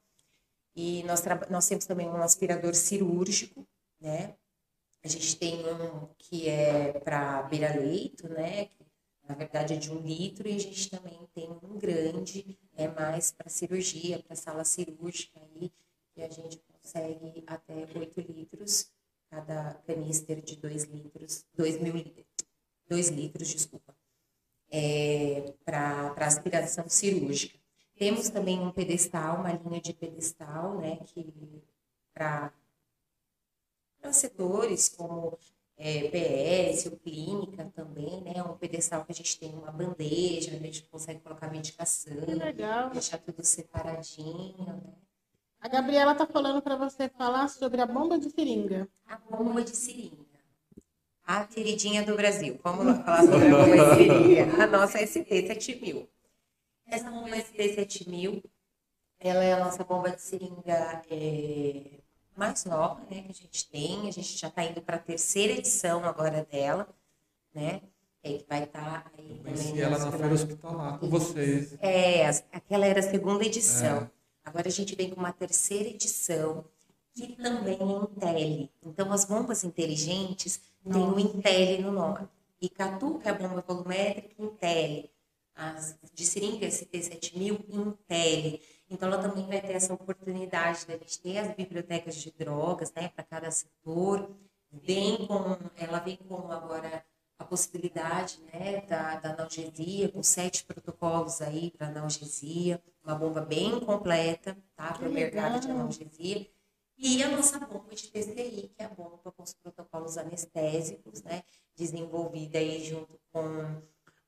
E 0.75 1.03
nós, 1.03 1.23
nós 1.51 1.69
temos 1.69 1.85
também 1.85 2.09
um 2.09 2.23
aspirador 2.23 2.75
cirúrgico, 2.75 3.67
né? 4.01 4.35
A 5.05 5.09
gente 5.09 5.37
tem 5.37 5.63
um 5.67 6.09
que 6.19 6.49
é 6.49 6.93
para 6.93 7.43
beira-leito, 7.43 8.29
né? 8.29 8.67
Que, 8.67 8.87
na 9.29 9.35
verdade 9.35 9.75
é 9.75 9.77
de 9.77 9.93
um 9.93 10.01
litro, 10.01 10.49
e 10.49 10.55
a 10.55 10.59
gente 10.59 10.91
também 10.91 11.29
tem 11.35 11.49
um 11.49 11.79
grande, 11.79 12.59
é 12.75 12.89
mais 12.89 13.31
para 13.31 13.49
cirurgia, 13.49 14.19
para 14.19 14.35
sala 14.35 14.65
cirúrgica 14.65 15.39
aí, 15.41 15.71
que 16.15 16.23
a 16.23 16.29
gente 16.29 16.61
consegue 16.67 17.45
até 17.47 17.87
8 17.95 18.21
litros, 18.23 18.91
cada 19.31 19.75
canister 19.87 20.43
de 20.43 20.57
2 20.57 20.85
litros, 20.85 21.47
2 21.55 21.81
mil 21.81 21.95
litros, 21.95 22.27
2 22.89 23.09
litros, 23.09 23.49
desculpa, 23.49 23.97
é, 24.71 25.55
para 25.65 26.15
aspiração 26.19 26.89
cirúrgica. 26.89 27.59
Temos 27.97 28.29
também 28.31 28.59
um 28.59 28.73
pedestal, 28.73 29.41
uma 29.41 29.53
linha 29.53 29.81
de 29.81 29.93
pedestal, 29.93 30.79
né, 30.79 30.97
que 31.07 31.63
para 32.13 32.53
setores 34.13 34.89
como 34.89 35.39
é, 35.77 36.09
PS 36.09 36.87
ou 36.87 36.97
clínica 36.99 37.71
também, 37.75 38.23
né, 38.23 38.43
um 38.43 38.57
pedestal 38.57 39.05
que 39.05 39.13
a 39.13 39.15
gente 39.15 39.39
tem 39.39 39.55
uma 39.55 39.71
bandeja, 39.71 40.53
a 40.53 40.59
gente 40.59 40.83
consegue 40.85 41.21
colocar 41.21 41.51
medicação, 41.51 42.17
deixar 42.93 43.19
tudo 43.19 43.45
separadinho, 43.45 44.67
né. 44.67 45.10
A 45.61 45.69
Gabriela 45.69 46.15
tá 46.15 46.27
falando 46.27 46.63
para 46.63 46.75
você 46.75 47.09
falar 47.09 47.49
sobre 47.49 47.81
a 47.83 47.87
bomba 47.87 48.19
de 48.19 48.31
seringa. 48.31 48.89
A 49.07 49.19
bomba 49.19 49.63
de 49.63 49.77
seringa. 49.77 50.17
A 51.23 51.45
queridinha 51.45 52.03
do 52.03 52.17
Brasil. 52.17 52.59
Vamos 52.65 52.87
lá 52.87 53.03
falar 53.05 53.23
sobre 53.25 53.47
a 53.47 53.51
bomba 53.51 53.77
de 53.77 53.95
seringa. 53.97 54.63
A 54.65 54.67
nossa 54.67 54.99
ST7000. 54.99 56.09
Essa 56.87 57.11
bomba 57.11 57.37
ST7000, 57.37 58.43
ela 59.21 59.45
é 59.45 59.53
a 59.53 59.61
nossa 59.63 59.85
bomba 59.85 60.11
de 60.11 60.23
seringa 60.23 61.03
é, 61.11 62.01
mais 62.35 62.65
nova, 62.65 63.01
né, 63.11 63.23
que 63.23 63.31
a 63.31 63.35
gente 63.35 63.69
tem. 63.71 64.09
A 64.09 64.13
gente 64.13 64.39
já 64.39 64.49
está 64.49 64.65
indo 64.65 64.81
para 64.81 64.97
a 64.97 65.01
terceira 65.01 65.53
edição 65.53 66.05
agora 66.05 66.45
dela, 66.51 66.89
né? 67.55 67.83
É, 68.23 68.33
que 68.35 68.47
vai 68.49 68.65
estar 68.65 69.11
aí 69.17 69.29
também. 69.29 69.55
Conheci 69.55 69.81
ela 69.81 69.99
na 69.99 70.11
feira 70.11 70.35
hospitalar 70.35 70.99
com 70.99 71.09
vocês. 71.09 71.77
é, 71.81 72.27
aquela 72.53 72.87
era 72.87 73.01
a 73.01 73.03
segunda 73.03 73.45
edição. 73.45 74.11
Agora 74.51 74.67
a 74.67 74.73
gente 74.73 74.97
vem 74.97 75.11
com 75.11 75.21
uma 75.21 75.33
terceira 75.33 75.89
edição, 75.89 76.65
que 77.15 77.37
também 77.37 77.79
é 77.79 77.85
Intel. 77.85 78.69
Então, 78.85 79.13
as 79.13 79.25
bombas 79.25 79.63
inteligentes 79.63 80.61
têm 80.83 81.03
o 81.03 81.21
Intel 81.21 81.83
no 81.83 81.93
nome. 81.93 82.29
E 82.61 82.69
Catu, 82.69 83.21
que 83.21 83.29
é 83.29 83.31
a 83.31 83.35
bomba 83.35 83.65
volumétrica, 83.65 84.35
Intel. 84.43 85.09
As 85.55 85.97
de 86.13 86.27
seringa 86.27 86.67
ST7000, 86.67 87.65
Intel. 87.69 88.61
Então, 88.91 89.09
ela 89.09 89.23
também 89.23 89.47
vai 89.47 89.61
ter 89.61 89.75
essa 89.75 89.95
oportunidade 89.95 90.85
da 90.85 90.95
gente 90.95 91.21
ter 91.21 91.39
as 91.39 91.55
bibliotecas 91.55 92.17
de 92.17 92.33
drogas, 92.33 92.93
né, 92.93 93.09
para 93.09 93.23
cada 93.23 93.53
setor. 93.53 94.29
Vem 94.73 95.29
com, 95.29 95.59
ela 95.77 96.01
vem 96.01 96.17
com 96.17 96.51
agora 96.51 97.05
a 97.41 97.45
possibilidade 97.45 98.39
né, 98.53 98.83
da, 98.83 99.17
da 99.17 99.33
analgesia, 99.33 100.11
com 100.11 100.23
sete 100.23 100.63
protocolos 100.65 101.41
aí 101.41 101.71
para 101.71 101.87
analgesia, 101.89 102.83
uma 103.03 103.15
bomba 103.15 103.41
bem 103.41 103.81
completa 103.81 104.55
tá, 104.77 104.93
para 104.93 105.09
o 105.09 105.13
mercado 105.13 105.59
de 105.59 105.71
analgesia. 105.71 106.47
E 106.99 107.23
a 107.23 107.31
nossa 107.31 107.59
bomba 107.59 107.95
de 107.95 108.09
TCI, 108.09 108.71
que 108.77 108.83
é 108.83 108.85
a 108.85 108.89
bomba 108.91 109.33
com 109.33 109.43
os 109.43 109.55
protocolos 109.55 110.19
anestésicos, 110.19 111.23
né, 111.23 111.43
desenvolvida 111.75 112.59
aí 112.59 112.85
junto 112.85 113.19
com 113.33 113.83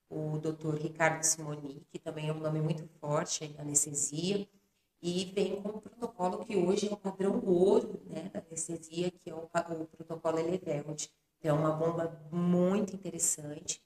o 0.09 0.39
Dr. 0.39 0.75
Ricardo 0.81 1.21
Simoni, 1.21 1.85
que 1.91 1.99
também 1.99 2.29
é 2.29 2.33
um 2.33 2.39
nome 2.39 2.61
muito 2.61 2.87
forte 2.99 3.45
em 3.45 3.55
anestesia, 3.59 4.47
e 5.03 5.25
vem 5.25 5.61
com 5.61 5.69
um 5.69 5.79
protocolo 5.79 6.43
que 6.43 6.55
hoje 6.55 6.89
é 6.89 6.93
o 6.93 6.97
padrão 6.97 7.39
ouro 7.45 8.01
né, 8.07 8.31
da 8.33 8.39
anestesia, 8.39 9.11
que 9.11 9.29
é 9.29 9.35
o, 9.35 9.43
o 9.43 9.85
protocolo 9.85 10.39
Eleveld. 10.39 11.11
É 11.43 11.51
uma 11.51 11.71
bomba 11.71 12.17
muito 12.31 12.95
interessante. 12.95 13.81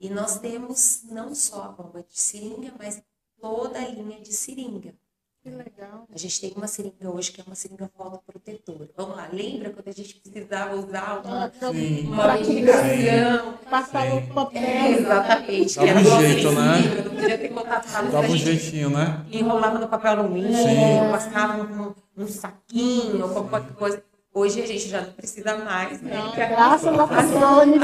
E 0.00 0.08
nós 0.08 0.38
temos 0.38 1.02
não 1.10 1.34
só 1.34 1.64
a 1.64 1.68
bomba 1.68 2.02
de 2.02 2.18
seringa, 2.18 2.72
mas 2.78 3.02
toda 3.38 3.78
a 3.78 3.86
linha 3.86 4.18
de 4.20 4.32
seringa. 4.32 4.94
Que 5.42 5.50
legal. 5.50 6.06
A 6.12 6.18
gente 6.18 6.40
tem 6.40 6.52
uma 6.56 6.66
seringa 6.66 7.10
hoje 7.10 7.32
que 7.32 7.40
é 7.40 7.44
uma 7.44 7.54
seringa 7.54 7.90
fotoprotetora. 7.94 8.90
Vamos 8.96 9.16
lá, 9.16 9.28
lembra 9.32 9.70
quando 9.70 9.88
a 9.88 9.92
gente 9.92 10.20
precisava 10.20 10.74
usar 10.74 11.22
uma, 11.22 11.50
Sim. 11.50 12.06
uma 12.08 12.34
medicação? 12.34 13.58
Passar 13.70 14.10
Sim. 14.10 14.20
no 14.20 14.34
papel. 14.34 14.62
É, 14.62 14.90
exatamente. 14.92 15.76
Dava 15.76 15.98
um 15.98 16.20
jeito, 16.20 16.52
né? 16.52 17.02
Não 17.04 17.10
podia 17.14 17.38
ter 17.38 17.48
contato 17.48 17.86
com 17.86 18.10
Dava 18.10 18.26
um 18.26 18.36
jeitinho, 18.36 18.90
né? 18.90 19.26
enrolava 19.30 19.78
no 19.78 19.88
papel 19.88 20.10
alumínio, 20.12 20.54
Sim. 20.54 21.10
passava 21.10 21.62
um, 21.62 21.94
um 22.22 22.26
saquinho, 22.28 23.22
ou 23.34 23.48
qualquer 23.48 23.74
coisa. 23.74 24.09
Hoje 24.32 24.62
a 24.62 24.66
gente 24.66 24.88
já 24.88 25.00
não 25.00 25.12
precisa 25.12 25.56
mais, 25.58 26.00
né? 26.00 26.14
Não, 26.16 26.30
Que 26.32 26.40
a- 26.40 26.48
graças 26.48 26.86
a. 26.86 27.06
Patrone 27.06 27.78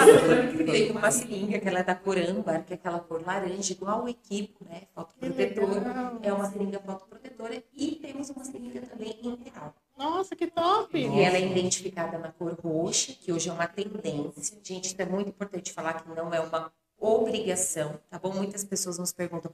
tem 0.64 0.90
uma 0.92 1.11
seringa 1.11 1.59
que 1.59 1.66
ela 1.68 1.80
é 1.80 1.82
da 1.82 1.94
cor 1.97 2.16
âmbar, 2.16 2.64
que 2.64 2.72
é 2.72 2.76
aquela 2.76 3.01
cor 3.01 3.20
laranja, 3.26 3.72
igual 3.72 4.05
o 4.05 4.09
equipo, 4.09 4.64
né? 4.64 4.82
Fotoprotetora. 4.94 6.18
É 6.22 6.32
uma 6.32 6.49
seringa 6.49 6.78
fotoprotetora 6.78 7.62
e 7.74 7.97
temos 7.97 8.30
uma 8.30 8.44
seringa 8.44 8.80
também 8.82 9.18
integral. 9.22 9.74
Nossa, 9.99 10.36
que 10.36 10.47
top. 10.47 10.97
E 10.97 11.20
ela 11.20 11.36
é 11.36 11.51
identificada 11.51 12.16
na 12.18 12.30
cor 12.30 12.55
roxa, 12.62 13.12
que 13.12 13.32
hoje 13.32 13.49
é 13.49 13.53
uma 13.53 13.66
tendência. 13.66 14.57
Gente, 14.62 14.86
isso 14.86 14.94
é 14.99 15.07
muito 15.07 15.28
importante 15.30 15.72
falar 15.72 15.94
que 15.94 16.09
não 16.09 16.32
é 16.32 16.40
uma 16.40 16.72
obrigação, 16.99 17.99
tá 18.09 18.18
bom? 18.20 18.32
Muitas 18.32 18.62
pessoas 18.62 18.99
nos 18.99 19.12
perguntam, 19.12 19.53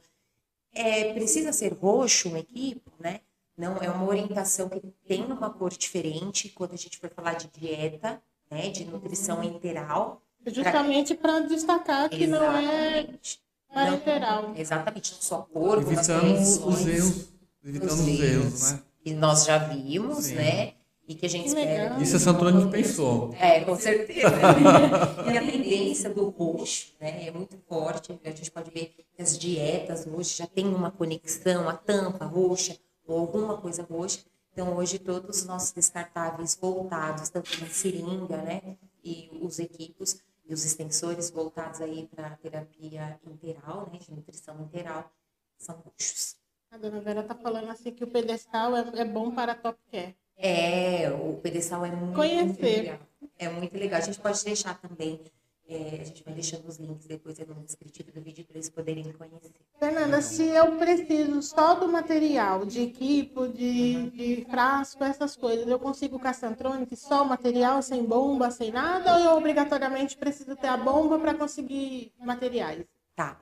é, 0.73 1.11
precisa 1.13 1.51
ser 1.51 1.73
roxo 1.73 2.29
um 2.29 2.37
equipo, 2.37 2.91
né? 2.99 3.21
Não, 3.57 3.77
é 3.77 3.89
uma 3.89 4.05
orientação 4.07 4.67
que 4.67 4.81
tem 5.07 5.23
uma 5.25 5.49
cor 5.49 5.69
diferente 5.71 6.49
quando 6.49 6.73
a 6.73 6.77
gente 6.77 6.97
for 6.97 7.09
falar 7.09 7.33
de 7.33 7.47
dieta, 7.57 8.21
né? 8.49 8.69
De 8.69 8.85
nutrição 8.85 9.43
integral. 9.43 10.21
Justamente 10.45 11.13
para 11.15 11.39
destacar 11.41 12.09
que 12.09 12.27
não 12.27 12.43
é 12.43 12.99
Exatamente. 12.99 13.39
parenteral. 13.73 14.53
Exatamente, 14.55 15.13
não 15.13 15.21
só 15.21 15.47
Evitando 15.53 16.21
conexões. 16.21 16.57
os 16.57 16.87
erros. 16.87 17.29
Evitando 17.63 17.91
os 17.91 17.99
os 17.99 18.07
erros. 18.07 18.71
né? 18.73 18.79
E 19.05 19.13
nós 19.13 19.45
já 19.45 19.57
vimos, 19.57 20.25
Sim. 20.25 20.35
né? 20.35 20.73
E 21.07 21.15
que 21.15 21.25
a 21.25 21.29
gente 21.29 21.43
Que 21.43 21.49
espera. 21.49 22.01
Isso 22.01 22.15
é 22.15 22.19
Santônio 22.19 22.65
que 22.65 22.71
pensou. 22.71 23.35
É, 23.37 23.59
com 23.61 23.75
certeza. 23.75 24.29
e 25.31 25.37
a 25.37 25.41
tendência 25.41 26.09
do 26.09 26.29
roxo 26.29 26.93
né, 26.99 27.27
é 27.27 27.31
muito 27.31 27.57
forte. 27.67 28.17
A 28.23 28.29
gente 28.29 28.49
pode 28.49 28.71
ver 28.71 28.93
que 29.15 29.21
as 29.21 29.37
dietas 29.37 30.07
hoje 30.07 30.35
já 30.37 30.47
tem 30.47 30.65
uma 30.65 30.91
conexão, 30.91 31.67
a 31.67 31.73
tampa 31.73 32.25
roxa 32.25 32.77
ou 33.05 33.19
alguma 33.19 33.57
coisa 33.59 33.83
roxa. 33.83 34.19
Então, 34.51 34.75
hoje, 34.75 34.99
todos 34.99 35.39
os 35.39 35.45
nossos 35.45 35.71
descartáveis 35.71 36.55
voltados, 36.55 37.29
tanto 37.29 37.49
na 37.59 37.67
seringa, 37.67 38.37
né, 38.37 38.77
e 39.03 39.29
os 39.41 39.59
equipos 39.59 40.21
e 40.45 40.53
os 40.53 40.63
extensores 40.65 41.29
voltados 41.29 41.81
aí 41.81 42.07
para 42.13 42.31
terapia 42.37 43.19
integral, 43.25 43.89
né, 43.91 43.97
de 43.99 44.11
nutrição 44.11 44.61
integral, 44.61 45.11
são 45.57 45.75
roxos. 45.75 46.35
A 46.69 46.77
dona 46.77 46.99
Vera 47.01 47.23
tá 47.23 47.35
falando 47.35 47.69
assim 47.69 47.91
que 47.91 48.03
o 48.03 48.07
pedestal 48.07 48.75
é, 48.75 48.83
é 48.95 49.05
bom 49.05 49.31
para 49.31 49.55
top 49.55 49.79
care. 49.91 50.15
É, 50.35 51.09
o 51.11 51.39
pedestal 51.41 51.85
é 51.85 51.91
muito 51.91 52.15
Conhecer. 52.15 52.81
legal. 52.81 52.99
É 53.37 53.49
muito 53.49 53.77
legal. 53.77 53.99
A 53.99 54.03
gente 54.03 54.19
pode 54.19 54.43
deixar 54.43 54.79
também, 54.79 55.21
é, 55.67 55.99
a 56.01 56.03
gente 56.03 56.23
vai 56.23 56.33
deixando 56.33 56.67
os 56.67 56.77
links 56.77 57.05
depois 57.05 57.37
no 57.39 57.63
descritivo 57.63 58.11
do 58.11 58.21
vídeo 58.21 58.43
para 58.45 58.57
eles 58.57 58.69
poderem 58.69 59.11
conhecer. 59.13 59.51
Fernanda, 59.79 60.21
se 60.21 60.43
eu 60.47 60.77
preciso 60.77 61.41
só 61.41 61.75
do 61.75 61.87
material, 61.87 62.65
de 62.65 62.81
equipo, 62.81 63.47
de, 63.47 64.09
de 64.11 64.45
frasco, 64.49 65.03
essas 65.03 65.35
coisas, 65.35 65.67
eu 65.67 65.79
consigo 65.79 66.19
com 66.19 66.27
a 66.27 66.33
Santronic 66.33 66.95
só 66.95 67.23
o 67.23 67.25
material, 67.27 67.81
sem 67.81 68.03
bomba, 68.03 68.51
sem 68.51 68.71
nada, 68.71 69.17
ou 69.17 69.23
eu 69.23 69.37
obrigatoriamente 69.37 70.17
preciso 70.17 70.55
ter 70.55 70.67
a 70.67 70.77
bomba 70.77 71.17
para 71.17 71.33
conseguir 71.33 72.11
materiais? 72.19 72.85
Tá. 73.15 73.39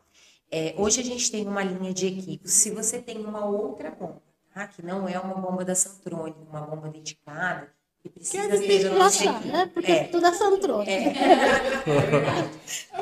É, 0.52 0.76
hoje 0.78 1.02
a 1.02 1.04
gente 1.04 1.32
tem 1.32 1.48
uma 1.48 1.64
linha 1.64 1.94
de 1.94 2.08
equipos. 2.08 2.52
Se 2.52 2.70
você 2.70 3.02
tem 3.02 3.26
uma 3.26 3.46
outra 3.46 3.90
bomba, 3.90 4.22
tá? 4.54 4.68
que 4.68 4.82
não 4.82 5.08
é 5.08 5.18
uma 5.18 5.36
bomba 5.36 5.66
da 5.66 5.74
Santronic, 5.74 6.38
uma 6.50 6.62
bomba 6.62 6.90
dedicada, 6.90 7.72
que 8.04 8.10
Que 8.10 8.10
precisa 8.10 8.88
é 8.90 9.02
achar, 9.02 9.36
equipe. 9.36 9.48
né? 9.52 9.66
Porque 9.74 9.92
É. 9.92 10.04
tudo 10.06 10.26
é 10.26 10.34
Santronic. 10.34 10.90
É. 10.92 11.14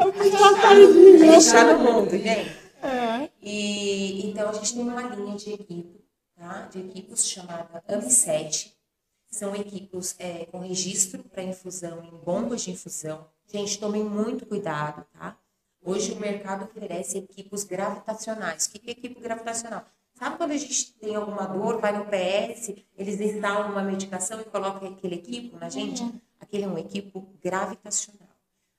Eu 0.05 0.13
fiz 0.13 0.33
uma 0.33 0.61
sardinha. 0.61 1.19
Deixar 1.19 1.65
no 1.65 1.79
mundo, 1.79 2.09
gente. 2.11 2.59
É. 2.81 3.29
E 3.41 4.29
então 4.29 4.49
a 4.49 4.53
gente 4.53 4.73
tem 4.73 4.81
uma 4.83 5.01
linha 5.03 5.35
de 5.35 5.53
equipe, 5.53 6.05
tá? 6.35 6.67
De 6.71 6.79
equipos 6.79 7.27
chamada 7.27 7.83
AMI7. 7.89 8.71
São 9.31 9.55
equipos 9.55 10.15
é, 10.17 10.45
com 10.45 10.59
registro 10.59 11.23
para 11.23 11.43
infusão 11.43 12.03
em 12.03 12.09
bombas 12.25 12.63
de 12.63 12.71
infusão. 12.71 13.25
Gente, 13.51 13.79
tomem 13.79 14.03
muito 14.03 14.45
cuidado, 14.45 15.05
tá? 15.13 15.37
Hoje 15.83 16.11
o 16.11 16.15
mercado 16.17 16.65
oferece 16.65 17.17
equipos 17.19 17.63
gravitacionais. 17.63 18.65
O 18.65 18.71
que 18.71 18.89
é 18.89 18.91
equipe 18.91 19.19
gravitacional? 19.21 19.85
Sabe 20.19 20.35
quando 20.35 20.51
a 20.51 20.57
gente 20.57 20.93
tem 20.95 21.15
alguma 21.15 21.45
dor, 21.45 21.79
vai 21.79 21.97
no 21.97 22.05
PS, 22.05 22.73
eles 22.97 23.21
instalam 23.21 23.71
uma 23.71 23.81
medicação 23.81 24.41
e 24.41 24.43
colocam 24.43 24.89
aquele 24.89 25.15
equipo 25.15 25.57
na 25.57 25.69
gente? 25.69 26.03
Uhum. 26.03 26.19
Aquele 26.41 26.65
é 26.65 26.67
um 26.67 26.77
equipo 26.77 27.25
gravitacional. 27.41 28.27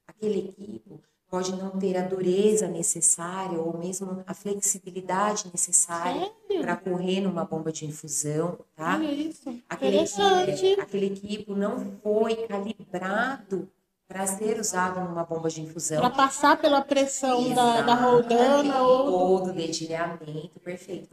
Aquele 0.07 0.51
equipo 0.51 1.01
pode 1.30 1.53
não 1.57 1.70
ter 1.70 1.97
a 1.97 2.03
dureza 2.03 2.68
necessária 2.68 3.59
ou 3.59 3.78
mesmo 3.78 4.22
a 4.26 4.34
flexibilidade 4.34 5.49
necessária 5.51 6.30
para 6.61 6.76
correr 6.76 7.22
numa 7.22 7.45
bomba 7.45 7.72
de 7.72 7.86
infusão, 7.86 8.59
tá? 8.76 8.99
Isso. 8.99 9.62
Aquele 9.66 10.01
equipo, 10.01 10.82
aquele 10.82 11.07
equipo 11.07 11.55
não 11.55 11.99
foi 12.03 12.34
calibrado 12.49 13.66
para 14.11 14.27
ser 14.27 14.59
usado 14.59 14.99
numa 14.99 15.23
bomba 15.23 15.49
de 15.49 15.63
infusão. 15.63 16.01
Para 16.01 16.11
passar 16.11 16.61
pela 16.61 16.83
pressão 16.83 17.55
da, 17.55 17.81
da 17.83 17.95
roldana 17.95 18.83
ou... 18.83 19.13
ou 19.13 19.43
do 19.45 19.53
dedilhamento, 19.53 20.59
perfeito. 20.59 21.09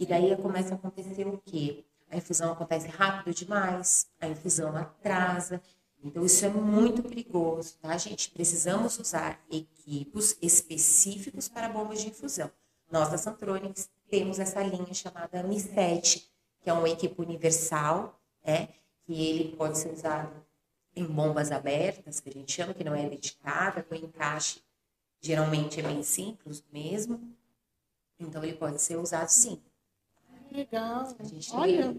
E 0.00 0.06
daí 0.06 0.34
começa 0.36 0.72
a 0.72 0.76
acontecer 0.78 1.26
o 1.26 1.38
quê? 1.44 1.84
A 2.10 2.16
infusão 2.16 2.52
acontece 2.52 2.88
rápido 2.88 3.34
demais, 3.34 4.06
a 4.18 4.28
infusão 4.28 4.74
atrasa. 4.74 5.60
Então, 6.02 6.24
isso 6.24 6.46
é 6.46 6.48
muito 6.48 7.02
perigoso, 7.02 7.74
tá, 7.82 7.94
gente? 7.98 8.30
Precisamos 8.30 8.98
usar 8.98 9.38
equipos 9.52 10.38
específicos 10.40 11.48
para 11.48 11.68
bombas 11.68 12.00
de 12.00 12.08
infusão. 12.08 12.50
Nós, 12.90 13.10
da 13.10 13.18
Santronics, 13.18 13.90
temos 14.08 14.38
essa 14.38 14.62
linha 14.62 14.94
chamada 14.94 15.44
Mi7, 15.44 16.22
que 16.62 16.70
é 16.70 16.72
um 16.72 16.86
equipo 16.86 17.20
universal, 17.20 18.18
né? 18.42 18.70
Que 19.04 19.12
ele 19.12 19.56
pode 19.56 19.76
ser 19.76 19.92
usado 19.92 20.45
em 20.96 21.04
bombas 21.04 21.52
abertas, 21.52 22.18
que 22.18 22.30
a 22.30 22.32
gente 22.32 22.50
chama, 22.50 22.72
que 22.72 22.82
não 22.82 22.94
é 22.94 23.08
dedicada, 23.08 23.82
com 23.82 23.94
encaixe, 23.94 24.62
geralmente 25.20 25.78
é 25.78 25.82
bem 25.82 26.02
simples 26.02 26.64
mesmo. 26.72 27.20
Então, 28.18 28.42
ele 28.42 28.54
pode 28.54 28.80
ser 28.80 28.96
usado 28.96 29.28
sim. 29.28 29.60
Legal. 30.50 31.06
Olha, 31.52 31.94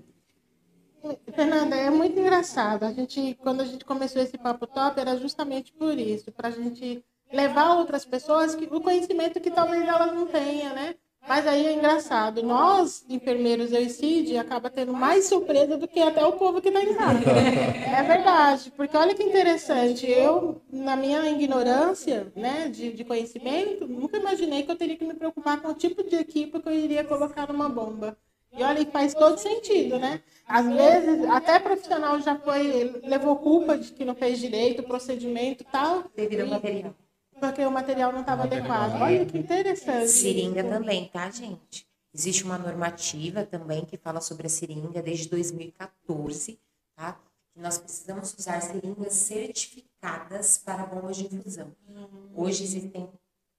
Fernanda, 1.32 1.76
é 1.76 1.92
muito 1.92 2.20
engraçado. 2.20 2.84
A 2.84 2.92
gente, 2.92 3.36
quando 3.36 3.62
a 3.62 3.66
gente 3.66 3.86
começou 3.86 4.22
esse 4.22 4.38
papo 4.38 4.66
top, 4.66 5.00
era 5.00 5.16
justamente 5.16 5.72
por 5.74 5.98
isso, 5.98 6.32
para 6.32 6.48
a 6.48 6.52
gente 6.52 7.06
levar 7.32 7.76
outras 7.76 8.04
pessoas 8.04 8.56
que, 8.56 8.66
o 8.66 8.82
conhecimento 8.82 9.40
que 9.40 9.52
talvez 9.52 9.88
elas 9.88 10.14
não 10.14 10.26
tenham, 10.26 10.74
né? 10.74 10.96
Mas 11.28 11.46
aí 11.46 11.68
é 11.68 11.74
engraçado, 11.74 12.42
nós, 12.42 13.06
enfermeiros, 13.10 13.74
eu 13.74 13.82
e 13.82 13.90
Cid, 13.90 14.38
acaba 14.38 14.70
tendo 14.70 14.94
mais 14.94 15.26
surpresa 15.26 15.76
do 15.76 15.86
que 15.86 16.00
até 16.00 16.26
o 16.26 16.34
povo 16.34 16.62
que 16.62 16.70
está 16.70 16.82
em 16.82 16.94
casa. 16.94 17.20
é 17.30 18.04
verdade, 18.04 18.72
porque 18.78 18.96
olha 18.96 19.14
que 19.14 19.24
interessante, 19.24 20.10
eu, 20.10 20.62
na 20.72 20.96
minha 20.96 21.30
ignorância 21.30 22.32
né, 22.34 22.70
de, 22.70 22.94
de 22.94 23.04
conhecimento, 23.04 23.86
nunca 23.86 24.18
imaginei 24.18 24.64
que 24.64 24.72
eu 24.72 24.78
teria 24.78 24.96
que 24.96 25.04
me 25.04 25.16
preocupar 25.16 25.60
com 25.62 25.68
o 25.68 25.74
tipo 25.74 26.02
de 26.02 26.16
equipe 26.16 26.62
que 26.62 26.70
eu 26.70 26.74
iria 26.74 27.04
colocar 27.04 27.52
numa 27.52 27.68
bomba. 27.68 28.18
E 28.58 28.64
olha, 28.64 28.86
faz 28.86 29.14
todo 29.14 29.38
sentido, 29.38 30.00
né? 30.00 30.22
Às 30.48 30.66
vezes, 30.66 31.30
até 31.30 31.60
profissional 31.60 32.20
já 32.22 32.38
foi, 32.38 33.02
levou 33.04 33.36
culpa 33.36 33.78
de 33.78 33.92
que 33.92 34.06
não 34.06 34.16
fez 34.16 34.40
direito, 34.40 34.82
procedimento 34.82 35.64
e 35.64 35.66
tal. 35.66 36.06
Devido 36.16 36.42
ao 36.42 36.48
material 36.48 36.96
porque 37.40 37.66
o 37.66 37.72
material 37.72 38.12
não 38.12 38.22
estava 38.22 38.44
adequado. 38.44 39.02
Olha 39.02 39.26
que 39.26 39.38
interessante. 39.38 40.10
Seringa 40.10 40.64
também, 40.64 41.08
tá, 41.10 41.30
gente? 41.30 41.88
Existe 42.14 42.44
uma 42.44 42.58
normativa 42.58 43.46
também 43.46 43.86
que 43.86 43.98
fala 43.98 44.20
sobre 44.22 44.48
a 44.48 44.50
seringa 44.50 45.02
desde 45.02 45.30
2014, 45.30 46.60
tá? 46.96 47.20
Que 47.54 47.62
nós 47.62 47.78
precisamos 47.78 48.34
usar 48.34 48.62
seringas 48.62 49.14
certificadas 49.14 50.58
para 50.58 50.86
bombas 50.86 51.18
de 51.18 51.26
infusão. 51.26 51.76
Hoje 52.36 52.64
existem 52.64 53.10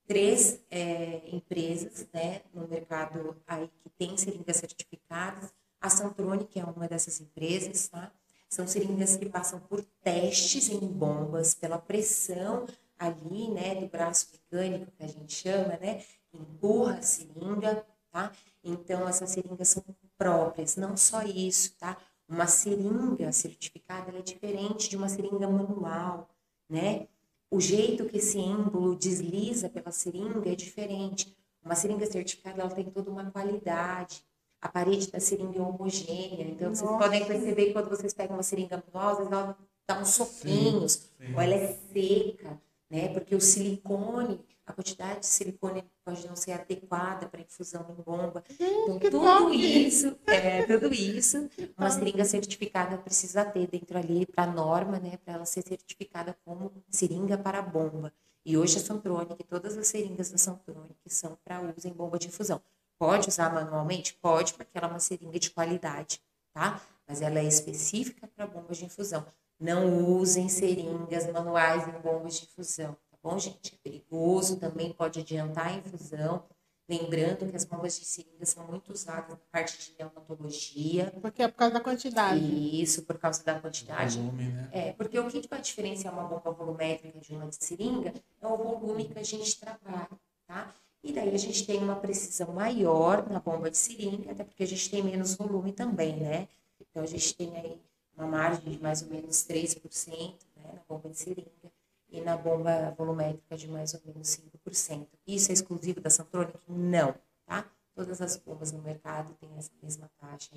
três 0.06 0.60
é, 0.70 1.22
empresas 1.30 2.08
né, 2.12 2.40
no 2.52 2.66
mercado 2.66 3.36
aí 3.46 3.70
que 3.82 3.90
tem 3.90 4.16
seringas 4.16 4.56
certificadas. 4.56 5.52
A 5.80 5.88
Santronic 5.88 6.58
é 6.58 6.64
uma 6.64 6.88
dessas 6.88 7.20
empresas, 7.20 7.88
tá? 7.88 8.10
São 8.48 8.66
seringas 8.66 9.16
que 9.16 9.26
passam 9.26 9.60
por 9.60 9.84
testes 10.02 10.70
em 10.70 10.80
bombas, 10.80 11.54
pela 11.54 11.78
pressão 11.78 12.66
ali, 12.98 13.48
né, 13.50 13.76
do 13.76 13.86
braço 13.86 14.28
mecânico, 14.32 14.90
que 14.92 15.04
a 15.04 15.06
gente 15.06 15.32
chama, 15.32 15.76
né, 15.78 16.02
empurra 16.32 16.98
a 16.98 17.02
seringa, 17.02 17.86
tá? 18.10 18.32
Então, 18.62 19.08
essas 19.08 19.30
seringas 19.30 19.68
são 19.68 19.84
próprias, 20.16 20.76
não 20.76 20.96
só 20.96 21.22
isso, 21.22 21.74
tá? 21.78 21.96
Uma 22.28 22.46
seringa 22.46 23.32
certificada 23.32 24.16
é 24.16 24.20
diferente 24.20 24.90
de 24.90 24.96
uma 24.96 25.08
seringa 25.08 25.48
manual, 25.48 26.28
né? 26.68 27.06
O 27.50 27.60
jeito 27.60 28.04
que 28.04 28.18
esse 28.18 28.38
êmbolo 28.38 28.94
desliza 28.94 29.70
pela 29.70 29.90
seringa 29.90 30.50
é 30.50 30.54
diferente. 30.54 31.34
Uma 31.64 31.74
seringa 31.74 32.04
certificada, 32.04 32.60
ela 32.60 32.70
tem 32.70 32.84
toda 32.90 33.10
uma 33.10 33.30
qualidade. 33.30 34.22
A 34.60 34.68
parede 34.68 35.10
da 35.10 35.20
seringa 35.20 35.58
é 35.58 35.62
homogênea. 35.62 36.44
Então, 36.44 36.68
Nossa. 36.68 36.84
vocês 36.84 36.98
podem 36.98 37.26
perceber 37.26 37.66
que 37.66 37.72
quando 37.72 37.88
vocês 37.88 38.12
pegam 38.12 38.36
uma 38.36 38.42
seringa 38.42 38.82
manual, 38.92 39.22
ela 39.22 39.56
dá 39.86 39.98
uns 39.98 40.10
soquinhos, 40.10 40.92
sim, 40.92 41.26
sim. 41.26 41.34
ou 41.34 41.40
ela 41.40 41.54
é 41.54 41.72
seca 41.72 42.60
né? 42.90 43.08
Porque 43.08 43.34
o 43.34 43.40
silicone, 43.40 44.40
a 44.66 44.72
quantidade 44.72 45.20
de 45.20 45.26
silicone 45.26 45.84
pode 46.04 46.26
não 46.26 46.36
ser 46.36 46.52
adequada 46.52 47.28
para 47.28 47.40
infusão 47.40 47.86
em 47.90 48.02
bomba. 48.02 48.42
Então, 48.58 48.98
tudo 48.98 49.54
isso, 49.54 50.18
é, 50.26 50.62
tudo 50.64 50.92
isso, 50.92 51.48
uma 51.76 51.90
seringa 51.90 52.24
certificada 52.24 52.98
precisa 52.98 53.44
ter 53.44 53.66
dentro 53.66 53.98
ali 53.98 54.26
para 54.26 54.44
a 54.44 54.52
norma, 54.52 54.98
né? 54.98 55.18
Para 55.24 55.34
ela 55.34 55.44
ser 55.44 55.62
certificada 55.62 56.36
como 56.44 56.72
seringa 56.90 57.36
para 57.36 57.62
bomba. 57.62 58.12
E 58.44 58.56
hoje 58.56 58.78
a 58.78 58.80
Santronic, 58.80 59.44
todas 59.44 59.76
as 59.76 59.88
seringas 59.88 60.30
da 60.30 60.38
Santronic 60.38 60.94
são 61.06 61.36
para 61.44 61.60
uso 61.60 61.86
em 61.86 61.92
bomba 61.92 62.18
de 62.18 62.28
infusão. 62.28 62.62
Pode 62.98 63.28
usar 63.28 63.52
manualmente? 63.52 64.14
Pode, 64.14 64.54
porque 64.54 64.76
ela 64.76 64.88
é 64.88 64.90
uma 64.90 64.98
seringa 64.98 65.38
de 65.38 65.50
qualidade, 65.50 66.20
tá? 66.52 66.80
Mas 67.06 67.22
ela 67.22 67.38
é 67.38 67.44
específica 67.44 68.26
para 68.26 68.46
bombas 68.46 68.78
de 68.78 68.86
infusão. 68.86 69.24
Não 69.60 70.16
usem 70.16 70.48
seringas 70.48 71.30
manuais 71.32 71.86
em 71.88 72.00
bombas 72.00 72.38
de 72.38 72.44
infusão, 72.44 72.96
tá 73.10 73.18
bom, 73.22 73.38
gente? 73.38 73.74
É 73.74 73.78
perigoso, 73.82 74.56
também 74.56 74.92
pode 74.92 75.18
adiantar 75.18 75.68
a 75.68 75.72
infusão. 75.72 76.44
Lembrando 76.88 77.50
que 77.50 77.54
as 77.54 77.64
bombas 77.64 77.98
de 77.98 78.06
seringas 78.06 78.48
são 78.48 78.66
muito 78.66 78.92
usadas 78.92 79.28
na 79.28 79.36
parte 79.52 79.76
de 79.78 79.98
neonatologia. 79.98 81.12
Porque 81.20 81.42
é 81.42 81.48
por 81.48 81.56
causa 81.56 81.74
da 81.74 81.80
quantidade. 81.80 82.82
Isso, 82.82 83.02
por 83.02 83.18
causa 83.18 83.44
da 83.44 83.60
quantidade. 83.60 84.18
Volume, 84.18 84.44
né? 84.44 84.68
É, 84.72 84.92
porque 84.92 85.18
o 85.18 85.28
que 85.28 85.46
vai 85.48 85.60
diferenciar 85.60 86.14
uma 86.14 86.24
bomba 86.24 86.50
volumétrica 86.50 87.18
de 87.18 87.34
uma 87.34 87.46
de 87.46 87.62
seringa 87.62 88.14
é 88.40 88.46
o 88.46 88.56
volume 88.56 89.04
que 89.04 89.18
a 89.18 89.22
gente 89.22 89.60
trabalha, 89.60 90.08
tá? 90.46 90.72
E 91.02 91.12
daí 91.12 91.34
a 91.34 91.38
gente 91.38 91.66
tem 91.66 91.82
uma 91.82 91.96
precisão 91.96 92.54
maior 92.54 93.28
na 93.28 93.38
bomba 93.38 93.70
de 93.70 93.76
seringa, 93.76 94.32
até 94.32 94.42
porque 94.42 94.62
a 94.62 94.66
gente 94.66 94.90
tem 94.90 95.02
menos 95.02 95.34
volume 95.34 95.72
também, 95.72 96.16
né? 96.16 96.48
Então 96.80 97.02
a 97.02 97.06
gente 97.06 97.34
tem 97.34 97.54
aí 97.54 97.78
uma 98.18 98.26
margem 98.26 98.72
de 98.72 98.82
mais 98.82 99.02
ou 99.02 99.08
menos 99.08 99.46
3% 99.46 100.34
né, 100.56 100.72
na 100.74 100.80
bomba 100.88 101.08
de 101.08 101.16
seringa 101.16 101.72
e 102.10 102.20
na 102.20 102.36
bomba 102.36 102.90
volumétrica 102.96 103.56
de 103.56 103.68
mais 103.68 103.94
ou 103.94 104.00
menos 104.04 104.28
5%. 104.66 105.06
Isso 105.26 105.50
é 105.50 105.54
exclusivo 105.54 106.00
da 106.00 106.10
Santronic? 106.10 106.58
Não, 106.66 107.14
tá? 107.46 107.70
Todas 107.94 108.20
as 108.20 108.36
bombas 108.36 108.72
no 108.72 108.82
mercado 108.82 109.32
têm 109.34 109.50
essa 109.56 109.70
mesma 109.82 110.10
taxa 110.18 110.50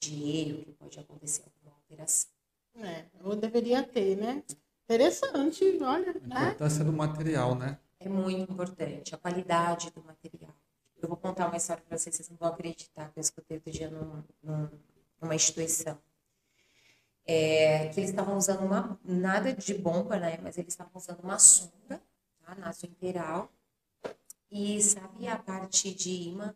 de 0.00 0.38
erro 0.38 0.64
que 0.64 0.72
pode 0.72 0.98
acontecer 0.98 1.42
alguma 1.42 1.76
alteração. 1.76 2.30
É, 2.76 3.04
ou 3.22 3.36
deveria 3.36 3.82
ter, 3.82 4.16
né? 4.16 4.42
Interessante, 4.84 5.64
olha. 5.82 6.10
A 6.10 6.26
né? 6.26 6.46
importância 6.46 6.84
né? 6.84 6.90
do 6.90 6.96
material, 6.96 7.54
né? 7.54 7.78
É 8.00 8.08
muito 8.08 8.52
importante, 8.52 9.14
a 9.14 9.18
qualidade 9.18 9.90
do 9.90 10.02
material. 10.02 10.54
Eu 11.00 11.08
vou 11.08 11.16
contar 11.16 11.46
uma 11.48 11.56
história 11.56 11.82
para 11.86 11.96
vocês, 11.96 12.14
vocês 12.14 12.28
não 12.28 12.36
vão 12.36 12.48
acreditar 12.48 13.10
que 13.10 13.18
eu 13.18 13.20
escutei 13.20 13.58
outro 13.58 13.72
dia 13.72 13.90
num, 13.90 14.22
num, 14.42 14.68
numa 15.20 15.34
instituição 15.34 15.98
é, 17.26 17.88
que 17.88 18.00
eles 18.00 18.10
estavam 18.10 18.36
usando 18.36 18.60
uma, 18.64 18.98
nada 19.04 19.52
de 19.52 19.74
bomba, 19.74 20.18
né? 20.18 20.38
Mas 20.42 20.58
eles 20.58 20.72
estavam 20.72 20.92
usando 20.94 21.20
uma 21.20 21.38
sonda, 21.38 22.00
tá? 22.44 22.54
Nasointeral. 22.56 23.50
E 24.50 24.80
sabe 24.82 25.26
a 25.26 25.36
parte 25.36 25.92
de 25.94 26.10
imã 26.10 26.54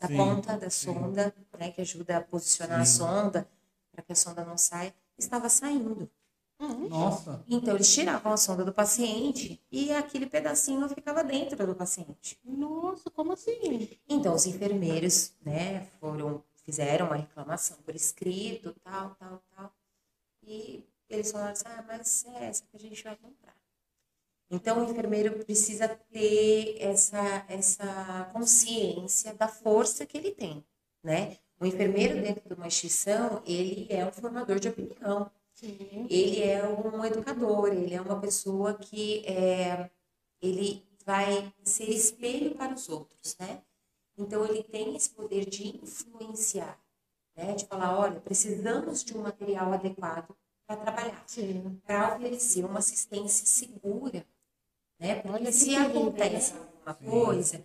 da 0.00 0.08
sim, 0.08 0.16
ponta 0.16 0.56
da 0.56 0.70
sonda, 0.70 1.34
sim. 1.36 1.58
né? 1.58 1.70
Que 1.70 1.80
ajuda 1.80 2.18
a 2.18 2.20
posicionar 2.20 2.78
sim. 2.78 2.82
a 2.82 3.06
sonda 3.06 3.48
para 3.92 4.02
que 4.02 4.12
a 4.12 4.16
sonda 4.16 4.44
não 4.44 4.58
saia, 4.58 4.94
estava 5.16 5.48
saindo. 5.48 6.10
Uhum. 6.58 6.88
Nossa. 6.88 7.44
Então 7.48 7.74
eles 7.74 7.92
tiravam 7.92 8.32
a 8.32 8.36
sonda 8.36 8.64
do 8.64 8.72
paciente 8.72 9.60
e 9.70 9.92
aquele 9.92 10.26
pedacinho 10.26 10.88
ficava 10.88 11.22
dentro 11.22 11.66
do 11.66 11.74
paciente. 11.74 12.38
Nossa, 12.44 13.10
como 13.10 13.32
assim? 13.32 13.98
Então 14.08 14.34
os 14.34 14.46
enfermeiros, 14.46 15.32
né, 15.44 15.88
foram 16.00 16.42
fizeram 16.64 17.06
uma 17.06 17.16
reclamação 17.16 17.76
por 17.84 17.94
escrito, 17.94 18.74
tal, 18.82 19.14
tal, 19.16 19.42
tal. 19.54 19.72
E 20.46 20.84
eles 21.08 21.32
falaram 21.32 21.52
assim, 21.52 21.64
ah, 21.66 21.84
mas 21.86 22.24
é 22.26 22.44
essa 22.44 22.64
que 22.66 22.76
a 22.76 22.80
gente 22.80 23.02
vai 23.02 23.16
comprar. 23.16 23.54
Então, 24.50 24.80
o 24.80 24.90
enfermeiro 24.90 25.44
precisa 25.44 25.88
ter 25.88 26.76
essa, 26.80 27.44
essa 27.48 28.30
consciência 28.32 29.34
da 29.34 29.48
força 29.48 30.06
que 30.06 30.16
ele 30.16 30.30
tem, 30.30 30.64
né? 31.02 31.38
O 31.58 31.66
enfermeiro 31.66 32.20
dentro 32.20 32.48
de 32.48 32.54
uma 32.54 32.66
instituição, 32.66 33.42
ele 33.46 33.86
é 33.90 34.04
um 34.04 34.12
formador 34.12 34.58
de 34.58 34.68
opinião. 34.68 35.30
Sim. 35.54 36.06
Ele 36.10 36.42
é 36.42 36.66
um 36.66 37.04
educador, 37.04 37.72
ele 37.72 37.94
é 37.94 38.00
uma 38.00 38.20
pessoa 38.20 38.74
que 38.74 39.24
é, 39.24 39.88
ele 40.42 40.86
vai 41.06 41.52
ser 41.62 41.88
espelho 41.88 42.54
para 42.54 42.74
os 42.74 42.88
outros, 42.88 43.36
né? 43.38 43.62
Então 44.16 44.44
ele 44.44 44.62
tem 44.62 44.94
esse 44.96 45.10
poder 45.10 45.48
de 45.48 45.76
influenciar, 45.76 46.78
né? 47.36 47.54
De 47.54 47.66
falar, 47.66 47.98
olha, 47.98 48.20
precisamos 48.20 49.04
de 49.04 49.16
um 49.16 49.22
material 49.22 49.72
adequado 49.72 50.34
para 50.66 50.76
trabalhar, 50.76 51.24
para 51.86 52.16
oferecer 52.16 52.64
uma 52.64 52.78
assistência 52.78 53.46
segura, 53.46 54.26
né? 54.98 55.16
Porque 55.16 55.28
olha 55.28 55.52
se 55.52 55.74
acontece 55.76 56.54
né? 56.54 56.60
alguma 56.60 56.94
coisa, 56.94 57.64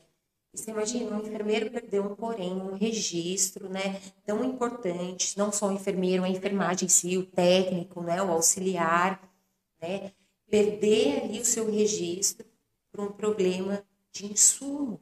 você 0.51 0.71
imagina, 0.71 1.15
um 1.15 1.21
enfermeiro 1.21 1.69
perdeu 1.69 2.03
um 2.03 2.15
porém, 2.15 2.53
um 2.53 2.75
registro, 2.75 3.69
né, 3.69 4.01
tão 4.25 4.43
importante, 4.43 5.37
não 5.37 5.51
só 5.51 5.67
o 5.67 5.71
enfermeiro, 5.71 6.23
a 6.23 6.29
enfermagem 6.29 6.85
em 6.85 6.89
si, 6.89 7.17
o 7.17 7.25
técnico, 7.25 8.01
né, 8.01 8.21
o 8.21 8.31
auxiliar, 8.31 9.21
né, 9.79 10.11
perder 10.49 11.23
ali 11.23 11.39
o 11.39 11.45
seu 11.45 11.69
registro 11.71 12.47
por 12.91 13.01
um 13.01 13.11
problema 13.11 13.85
de 14.11 14.25
insumo, 14.25 14.99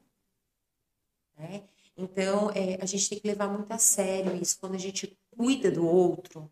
né? 1.38 1.64
Então, 1.98 2.52
é, 2.52 2.78
a 2.80 2.86
gente 2.86 3.10
tem 3.10 3.20
que 3.20 3.28
levar 3.28 3.48
muito 3.48 3.72
a 3.74 3.78
sério 3.78 4.36
isso. 4.40 4.60
Quando 4.60 4.76
a 4.76 4.80
gente 4.80 5.18
cuida 5.36 5.72
do 5.72 5.86
outro, 5.86 6.50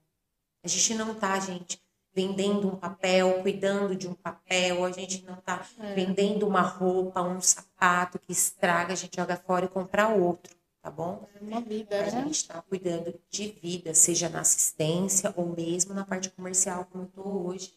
a 0.63 0.67
gente 0.67 0.95
não 0.95 1.13
tá, 1.13 1.39
gente, 1.39 1.79
vendendo 2.15 2.69
um 2.69 2.75
papel, 2.75 3.41
cuidando 3.41 3.95
de 3.95 4.07
um 4.07 4.15
papel, 4.15 4.85
a 4.85 4.91
gente 4.91 5.23
não 5.25 5.35
está 5.35 5.63
é. 5.79 5.93
vendendo 5.93 6.47
uma 6.47 6.61
roupa, 6.61 7.21
um 7.21 7.41
sapato 7.41 8.17
que 8.17 8.31
estraga, 8.31 8.93
a 8.93 8.95
gente 8.95 9.17
joga 9.17 9.35
fora 9.35 9.65
e 9.65 9.67
compra 9.69 10.07
outro, 10.07 10.55
tá 10.81 10.89
bom? 10.89 11.27
É 11.35 11.43
uma 11.43 11.61
vida, 11.61 11.99
a 11.99 12.03
né? 12.03 12.09
gente 12.09 12.35
está 12.35 12.61
cuidando 12.61 13.13
de 13.29 13.47
vida, 13.49 13.93
seja 13.93 14.29
na 14.29 14.39
assistência 14.39 15.33
ou 15.35 15.45
mesmo 15.45 15.93
na 15.93 16.05
parte 16.05 16.29
comercial, 16.29 16.85
como 16.85 17.03
eu 17.03 17.07
estou 17.07 17.47
hoje. 17.47 17.73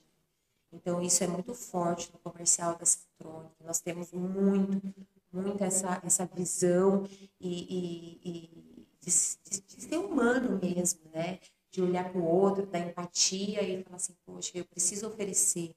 Então, 0.72 1.02
isso 1.02 1.24
é 1.24 1.26
muito 1.26 1.54
forte 1.54 2.10
no 2.12 2.18
comercial 2.18 2.76
da 2.76 2.86
Centrônica. 2.86 3.54
Nós 3.64 3.80
temos 3.80 4.12
muito, 4.12 4.94
muito 5.32 5.62
essa, 5.62 6.00
essa 6.04 6.26
visão 6.26 7.04
e, 7.40 7.48
e, 7.48 8.20
e 8.24 8.86
de, 9.00 9.10
de, 9.50 9.76
de 9.76 9.82
ser 9.82 9.98
humano 9.98 10.58
mesmo, 10.60 11.00
né? 11.12 11.38
de 11.70 11.82
olhar 11.82 12.10
para 12.10 12.20
o 12.20 12.24
outro, 12.24 12.66
da 12.66 12.78
empatia 12.78 13.62
e 13.62 13.82
falar 13.82 13.96
assim, 13.96 14.14
poxa, 14.24 14.52
eu 14.54 14.64
preciso 14.64 15.06
oferecer 15.06 15.74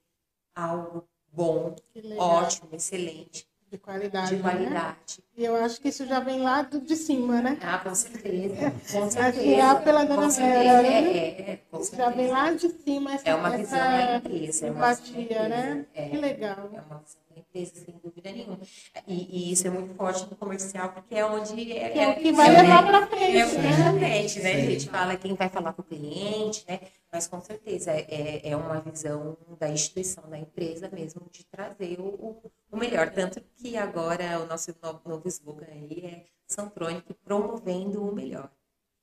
algo 0.54 1.06
bom, 1.32 1.74
ótimo, 2.18 2.68
excelente. 2.72 3.46
De 3.70 3.78
qualidade. 3.78 4.36
De 4.36 4.42
qualidade. 4.42 5.18
Né? 5.18 5.24
E 5.34 5.44
eu 5.46 5.56
acho 5.56 5.80
que 5.80 5.88
isso 5.88 6.04
já 6.06 6.20
vem 6.20 6.42
lá 6.42 6.60
do, 6.60 6.78
de 6.78 6.94
cima, 6.94 7.40
né? 7.40 7.58
Ah, 7.62 7.78
com 7.78 7.94
certeza. 7.94 8.70
Com 8.70 9.10
certeza. 9.10 9.20
Acho 9.28 9.40
que 9.40 9.54
é 9.54 9.74
pela 9.76 10.04
dona 10.04 10.28
Vera. 10.28 10.82
Né? 10.82 11.16
É, 11.16 11.50
é, 11.52 11.56
com 11.70 11.82
já 11.82 12.10
vem 12.10 12.28
lá 12.28 12.52
de 12.52 12.68
cima 12.68 13.14
essa, 13.14 13.30
é 13.30 13.34
uma 13.34 13.56
visão 13.56 13.78
essa 13.78 14.16
empresa, 14.16 14.68
empatia, 14.68 15.38
é 15.38 15.48
né? 15.48 15.86
É, 15.94 16.08
que 16.10 16.16
legal. 16.18 16.70
É 16.74 16.80
uma 16.82 16.98
visão 16.98 17.22
da 17.30 17.31
empresa, 17.38 17.74
sem 17.74 17.94
dúvida 18.02 18.30
nenhuma. 18.30 18.58
E, 19.06 19.48
e, 19.48 19.52
isso 19.52 19.66
é 19.66 19.70
muito 19.70 19.94
forte 19.94 20.28
no 20.28 20.36
comercial, 20.36 20.92
porque 20.92 21.14
é 21.14 21.24
onde... 21.24 21.72
É, 21.72 21.90
que 21.90 21.98
é 21.98 22.08
o 22.08 22.16
que 22.16 22.32
vai 22.32 22.50
levar 22.50 22.86
para 22.86 23.06
frente, 23.06 23.36
É 23.36 23.46
o 23.46 23.50
que 23.50 23.56
né? 23.56 23.98
frente, 23.98 24.40
né? 24.40 24.52
A 24.52 24.70
gente 24.70 24.88
fala 24.88 25.16
quem 25.16 25.34
vai 25.34 25.48
falar 25.48 25.72
com 25.72 25.82
o 25.82 25.84
cliente, 25.84 26.64
né? 26.68 26.80
Mas 27.12 27.26
com 27.26 27.40
certeza 27.40 27.90
é, 27.90 28.40
é 28.42 28.56
uma 28.56 28.80
visão 28.80 29.36
da 29.58 29.68
instituição, 29.68 30.28
da 30.30 30.38
empresa 30.38 30.88
mesmo, 30.90 31.22
de 31.30 31.44
trazer 31.44 32.00
o, 32.00 32.42
o 32.70 32.76
melhor. 32.76 33.10
Tanto 33.10 33.40
que 33.56 33.76
agora 33.76 34.40
o 34.40 34.46
nosso 34.46 34.74
novo, 34.82 35.00
novo 35.04 35.28
slogan 35.28 35.66
aí 35.70 36.06
é 36.06 36.24
Santronic 36.46 37.12
promovendo 37.24 38.02
o 38.02 38.14
melhor. 38.14 38.50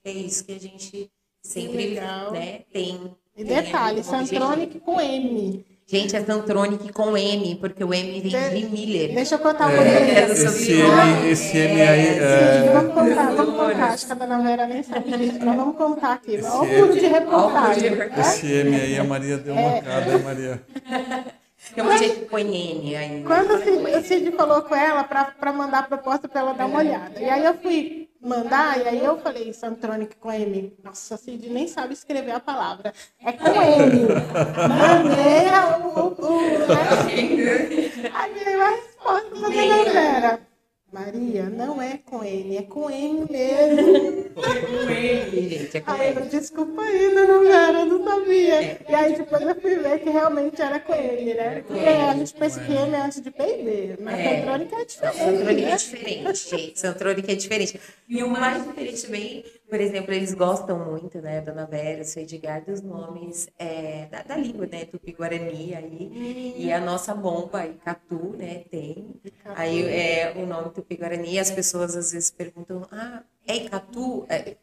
É 0.04 0.12
isso 0.12 0.46
que 0.46 0.54
a 0.54 0.60
gente 0.60 1.12
sempre 1.42 2.00
né, 2.32 2.60
tem. 2.72 3.16
E 3.36 3.44
detalhe, 3.44 4.04
Santronic 4.04 4.80
com 4.80 5.00
M. 5.00 5.66
Gente, 5.92 6.16
é 6.16 6.24
Santronic 6.24 6.94
com 6.94 7.18
M, 7.18 7.56
porque 7.56 7.84
o 7.84 7.92
M 7.92 8.22
vem 8.22 8.22
de, 8.22 8.70
Miller. 8.70 9.12
Deixa 9.16 9.34
eu 9.34 9.40
contar 9.40 9.66
um 9.66 9.72
é, 9.72 9.76
pouquinho. 9.76 10.48
Esse 10.48 10.72
M, 10.74 11.32
esse 11.32 11.58
M 11.58 11.82
aí. 11.82 12.20
É... 12.20 12.72
Vamos 12.72 12.94
contar, 12.94 13.32
vamos 13.32 13.56
contar. 13.56 13.86
Acho 13.86 14.06
que 14.06 14.12
a 14.12 14.16
dona 14.16 14.40
Vera 14.44 14.68
nem 14.68 14.84
sabe 14.84 15.18
disso, 15.18 15.40
mas 15.44 15.56
vamos 15.56 15.76
contar 15.76 16.14
aqui. 16.14 16.40
Olha 16.44 16.86
o 16.86 16.94
de 16.94 17.08
reportagem. 17.08 17.92
Esse 18.20 18.54
M 18.54 18.76
aí, 18.76 19.00
a 19.00 19.04
Maria 19.04 19.38
deu 19.40 19.54
uma 19.54 19.78
é... 19.78 19.82
cara, 19.82 20.18
Maria? 20.20 20.62
Tem 21.74 21.84
um 21.84 21.98
jeito 21.98 22.20
que 22.20 22.26
põe 22.26 22.44
N 22.44 22.96
aí. 22.96 23.24
Quando 23.24 23.56
o 23.56 24.04
Cid 24.04 24.32
falou 24.34 24.62
com 24.62 24.76
ela 24.76 25.04
para 25.04 25.54
mandar 25.54 25.80
a 25.80 25.84
proposta 25.84 26.28
para 26.28 26.42
ela 26.42 26.54
dar 26.54 26.68
uma 26.68 26.80
olhada. 26.80 27.20
E 27.20 27.28
aí 27.28 27.44
eu 27.44 27.56
fui 27.56 27.99
mandar, 28.22 28.80
e 28.80 28.88
aí 28.88 29.04
eu 29.04 29.18
falei 29.20 29.54
Santronic 29.54 30.16
com 30.18 30.32
M. 30.32 30.78
Nossa, 30.84 31.18
Cid 31.18 31.50
nem 31.50 31.68
sabe 31.68 31.94
escrever 31.94 32.32
a 32.32 32.40
palavra. 32.40 32.94
É 33.20 33.32
com 33.32 33.48
M. 33.48 34.08
Mandei 34.68 35.50
o. 35.50 36.00
o, 36.00 36.26
o 36.26 36.58
né? 36.68 38.12
Aí 38.14 38.34
veio 38.34 38.62
a 38.62 38.70
resposta 38.70 39.36
da 39.36 39.50
dona 39.50 39.84
Vera. 39.84 40.49
Maria, 40.92 41.44
não 41.50 41.80
é 41.80 42.00
com 42.04 42.24
N, 42.24 42.58
é 42.58 42.64
com 42.64 42.90
M 42.90 43.26
mesmo. 43.30 44.26
É 44.40 44.62
com 44.62 44.90
M, 44.90 45.50
gente, 45.50 45.78
é 45.78 45.82
com 45.82 45.92
aí, 45.92 46.10
M. 46.10 46.22
Desculpa 46.30 46.82
aí, 46.82 47.14
dona 47.14 47.40
Vera, 47.40 47.80
eu 47.82 47.86
não 47.86 48.04
sabia. 48.04 48.82
E 48.90 48.96
aí 48.96 49.16
depois 49.16 49.42
eu 49.44 49.62
fui 49.62 49.76
ver 49.76 50.00
que 50.00 50.10
realmente 50.10 50.60
era 50.60 50.80
com 50.80 50.94
M, 50.94 51.34
né? 51.36 51.64
Porque 51.68 51.86
a 51.86 52.14
gente 52.16 52.34
pensa 52.34 52.60
que 52.60 52.72
M 52.72 52.94
é 52.94 53.02
antes 53.02 53.22
de 53.22 53.30
P&D, 53.30 53.98
mas 54.02 54.20
é. 54.20 54.38
Santrônica 54.40 54.76
é 54.76 54.86
diferente. 54.86 55.18
Santrônica 55.18 55.70
é 55.70 55.76
diferente, 55.76 56.50
gente. 56.50 56.80
Santrônica 56.80 57.32
é 57.32 57.36
diferente. 57.36 57.82
E 58.08 58.24
o 58.24 58.30
mais 58.30 58.64
diferente 58.66 59.06
também, 59.06 59.46
por 59.70 59.80
exemplo, 59.80 60.14
eles 60.14 60.34
gostam 60.34 60.80
muito, 60.80 61.22
né, 61.22 61.42
Dona 61.42 61.66
Vera, 61.66 62.02
o 62.02 62.20
Edgar, 62.20 62.66
dos 62.66 62.82
nomes 62.82 63.48
é, 63.58 64.08
da, 64.08 64.24
da, 64.24 64.36
língua, 64.36 64.66
né, 64.66 64.86
Tupi-Guarani 64.86 65.76
aí. 65.76 66.56
E 66.58 66.72
a 66.74 66.80
nossa 66.80 67.14
bomba, 67.14 67.66
Icatu, 67.66 68.36
né, 68.38 68.64
tem. 68.70 69.14
Aí 69.46 69.84
é 69.86 70.34
o 70.36 70.46
nome 70.46 70.72
Tupi-Guarani, 70.72 71.38
as 71.38 71.52
pessoas 71.52 71.96
às 71.96 72.12
vezes 72.12 72.32
perguntam, 72.32 72.88
ah, 72.92 73.24
é 73.48 73.56
Icatu? 73.58 74.26
É, 74.28 74.58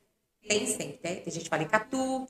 tem 0.49 0.67
sempre, 0.67 1.01
né? 1.03 1.17
Tem 1.17 1.33
gente 1.33 1.45
que 1.45 1.51
fala 1.51 1.63
Icatu, 1.63 2.27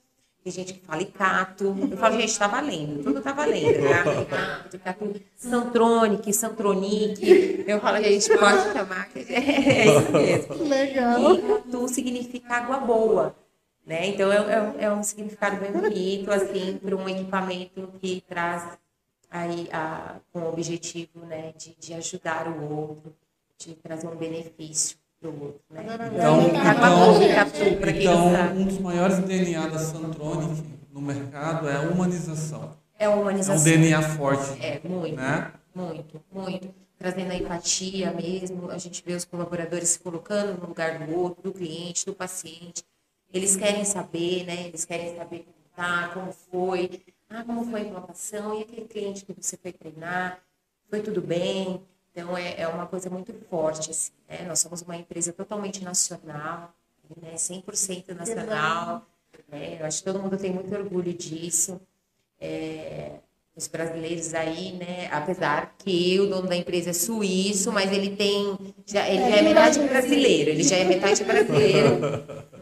tem 0.47 0.51
gente 0.51 0.73
que 0.75 0.79
fala 0.79 1.01
Icato. 1.01 1.75
Eu 1.91 1.97
falo, 1.97 2.19
gente, 2.19 2.39
tá 2.39 2.47
valendo, 2.47 3.03
tudo 3.03 3.21
tá 3.21 3.33
valendo, 3.33 3.81
tá? 3.89 4.21
Icato, 4.21 4.75
Icatu, 4.77 5.21
Santronic, 5.35 6.33
Santronic. 6.33 7.65
Eu 7.67 7.81
falo, 7.81 8.01
gente 8.01 8.29
pode 8.37 8.73
chamar, 8.73 9.09
que 9.09 9.19
é 9.19 9.97
isso 9.97 10.11
mesmo. 10.11 10.67
Legal. 10.69 11.19
E 11.19 11.37
Icatu 11.37 11.87
significa 11.89 12.55
água 12.55 12.79
boa. 12.79 13.35
Né? 13.85 14.07
Então, 14.07 14.31
é, 14.31 14.37
é, 14.37 14.85
é 14.85 14.91
um 14.91 15.03
significado 15.03 15.57
bem 15.57 15.71
bonito, 15.71 16.31
assim, 16.31 16.77
para 16.77 16.95
um 16.95 17.07
equipamento 17.07 17.87
que 17.99 18.21
traz 18.27 18.77
aí 19.29 19.69
a, 19.71 20.15
com 20.31 20.39
o 20.39 20.49
objetivo 20.49 21.25
né, 21.25 21.53
de, 21.57 21.75
de 21.77 21.93
ajudar 21.93 22.47
o 22.47 22.73
outro, 22.73 23.13
de 23.57 23.75
trazer 23.75 24.07
um 24.07 24.15
benefício 24.15 24.97
para 25.19 25.29
o 25.29 25.43
outro. 25.43 25.61
Né? 25.69 25.83
Então, 26.13 26.41
então, 26.41 27.89
então 27.89 28.55
um 28.55 28.65
dos 28.65 28.79
maiores 28.79 29.19
DNA 29.19 29.67
da 29.67 29.79
Santronic 29.79 30.63
no 30.91 31.01
mercado 31.01 31.67
é 31.67 31.77
a 31.77 31.81
humanização. 31.81 32.75
É 32.97 33.05
a 33.05 33.11
humanização. 33.11 33.55
É 33.55 33.59
um 33.59 33.63
DNA 33.63 34.01
forte. 34.01 34.65
É, 34.65 34.79
muito, 34.87 35.15
né? 35.15 35.51
muito, 35.73 36.21
muito. 36.31 36.73
Trazendo 36.97 37.31
a 37.31 37.35
empatia 37.35 38.11
mesmo, 38.11 38.71
a 38.71 38.77
gente 38.79 39.03
vê 39.05 39.13
os 39.13 39.23
colaboradores 39.23 39.89
se 39.89 39.99
colocando 39.99 40.59
no 40.59 40.67
lugar 40.67 40.97
do 41.05 41.15
outro, 41.15 41.43
do 41.43 41.53
cliente, 41.53 42.05
do 42.05 42.13
paciente. 42.13 42.83
Eles 43.31 43.55
querem 43.55 43.85
saber, 43.85 44.45
né? 44.45 44.67
Eles 44.67 44.83
querem 44.83 45.15
saber 45.15 45.45
como 45.45 45.57
tá, 45.75 46.09
como 46.11 46.31
foi, 46.31 47.03
ah, 47.29 47.43
como 47.43 47.63
foi 47.69 47.81
a 47.81 47.83
implantação, 47.83 48.57
e 48.57 48.63
aquele 48.63 48.87
cliente 48.87 49.25
que 49.25 49.33
você 49.33 49.55
foi 49.57 49.71
treinar, 49.71 50.41
foi 50.89 51.01
tudo 51.01 51.21
bem? 51.21 51.83
Então, 52.17 52.35
é, 52.35 52.55
é 52.57 52.67
uma 52.67 52.87
coisa 52.87 53.11
muito 53.11 53.31
forte, 53.47 53.91
assim, 53.91 54.11
né? 54.27 54.43
Nós 54.47 54.57
somos 54.57 54.81
uma 54.81 54.97
empresa 54.97 55.31
totalmente 55.31 55.83
nacional, 55.83 56.73
né? 57.21 57.35
100% 57.35 58.15
nacional, 58.15 59.05
né? 59.47 59.77
Eu 59.79 59.85
acho 59.85 59.99
que 59.99 60.03
todo 60.03 60.19
mundo 60.19 60.35
tem 60.35 60.51
muito 60.51 60.73
orgulho 60.73 61.13
disso. 61.13 61.79
É, 62.41 63.17
os 63.55 63.67
brasileiros 63.67 64.33
aí, 64.33 64.71
né? 64.71 65.09
Apesar 65.11 65.75
que 65.77 66.19
o 66.19 66.25
dono 66.25 66.47
da 66.47 66.55
empresa 66.55 66.89
é 66.89 66.93
suíço, 66.93 67.71
mas 67.71 67.91
ele 67.91 68.15
tem, 68.15 68.57
já, 68.87 69.07
ele 69.07 69.29
já 69.29 69.37
é 69.37 69.41
metade 69.43 69.79
brasileiro, 69.79 70.49
ele 70.49 70.63
já 70.63 70.75
é 70.75 70.85
metade 70.85 71.23
brasileiro. 71.23 71.99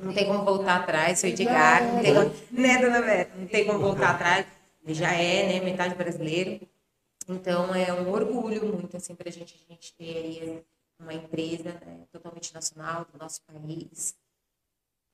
Não 0.04 0.14
tem 0.14 0.26
como 0.26 0.44
voltar 0.44 0.82
atrás, 0.82 1.20
seu 1.20 1.30
Edgar, 1.30 1.82
não 1.82 2.02
tem 2.02 2.14
como, 2.14 2.32
né, 2.52 2.78
dona 2.78 3.02
Vera? 3.02 3.30
Não 3.40 3.48
tem 3.48 3.66
como 3.66 3.80
voltar 3.80 4.10
atrás. 4.12 4.46
Ele 4.86 4.94
já 4.94 5.14
é, 5.14 5.48
né, 5.48 5.62
metade 5.62 5.96
brasileiro. 5.96 6.60
Então, 7.28 7.74
é 7.74 7.92
um 7.94 8.12
orgulho 8.12 8.66
muito, 8.66 8.96
assim, 8.98 9.16
para 9.16 9.30
a 9.30 9.32
gente, 9.32 9.56
a 9.68 9.74
gente 9.74 9.94
ter 9.94 10.18
aí 10.18 10.64
uma 11.00 11.14
empresa 11.14 11.74
né, 11.86 12.00
totalmente 12.12 12.54
nacional 12.54 13.06
do 13.12 13.18
nosso 13.18 13.42
país. 13.42 14.16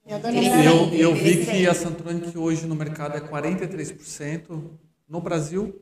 Eu, 0.06 0.94
eu 0.94 1.16
vi 1.16 1.46
que 1.46 1.68
a 1.68 1.74
Santronic 1.74 2.36
hoje 2.38 2.66
no 2.66 2.76
mercado 2.76 3.18
é 3.18 3.22
43%. 3.22 4.70
No 5.08 5.22
Brasil? 5.22 5.80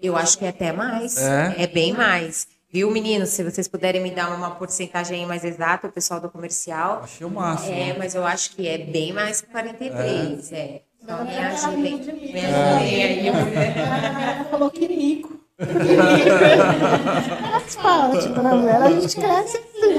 Eu 0.00 0.16
acho 0.16 0.38
que 0.38 0.44
é 0.44 0.48
até 0.48 0.72
mais. 0.72 1.16
É, 1.18 1.64
é 1.64 1.66
bem 1.66 1.92
mais. 1.92 2.46
Viu, 2.70 2.90
meninos? 2.90 3.28
Se 3.28 3.44
vocês 3.44 3.68
puderem 3.68 4.02
me 4.02 4.10
dar 4.10 4.34
uma 4.34 4.50
porcentagem 4.52 5.24
mais 5.26 5.44
exata, 5.44 5.86
o 5.86 5.92
pessoal 5.92 6.20
do 6.20 6.30
comercial. 6.30 7.02
Achei 7.04 7.26
o 7.26 7.30
máximo. 7.30 7.72
É, 7.72 7.96
mas 7.96 8.14
eu 8.14 8.24
acho 8.24 8.56
que 8.56 8.66
é 8.66 8.78
bem 8.78 9.12
mais 9.12 9.40
que 9.40 9.48
43. 9.48 10.52
É. 10.52 10.56
é. 10.56 10.82
Só 11.06 11.22
me 11.22 11.36
ajudem. 11.36 11.98
Me 12.32 12.40
ajudem 12.40 13.04
aí. 13.04 13.28
Ela 13.28 14.44
falou 14.50 14.70
que 14.70 14.88
mico. 14.88 15.33
Ela 15.58 17.60
faz 17.60 17.76
parte, 17.76 18.28
dona 18.28 18.56
Vera. 18.56 18.86
A 18.86 18.90
gente 18.90 19.16
cresce 19.16 19.58
assim. 19.58 19.94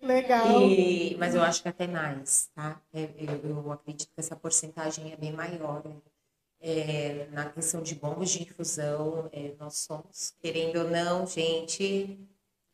Legal. 0.00 0.62
E, 0.62 1.16
mas 1.18 1.34
eu 1.34 1.42
acho 1.42 1.62
que 1.62 1.68
até 1.68 1.86
mais, 1.86 2.50
tá? 2.54 2.80
É, 2.92 3.08
eu, 3.18 3.50
eu 3.50 3.72
acredito 3.72 4.10
que 4.14 4.20
essa 4.20 4.36
porcentagem 4.36 5.12
é 5.12 5.16
bem 5.16 5.32
maior. 5.32 5.82
Né? 5.84 5.96
É, 6.60 7.26
na 7.32 7.46
questão 7.46 7.82
de 7.82 7.94
bombas 7.94 8.30
de 8.30 8.42
infusão, 8.42 9.28
é, 9.32 9.52
nós 9.58 9.78
somos, 9.78 10.34
querendo 10.40 10.80
ou 10.80 10.90
não, 10.90 11.26
gente, 11.26 12.18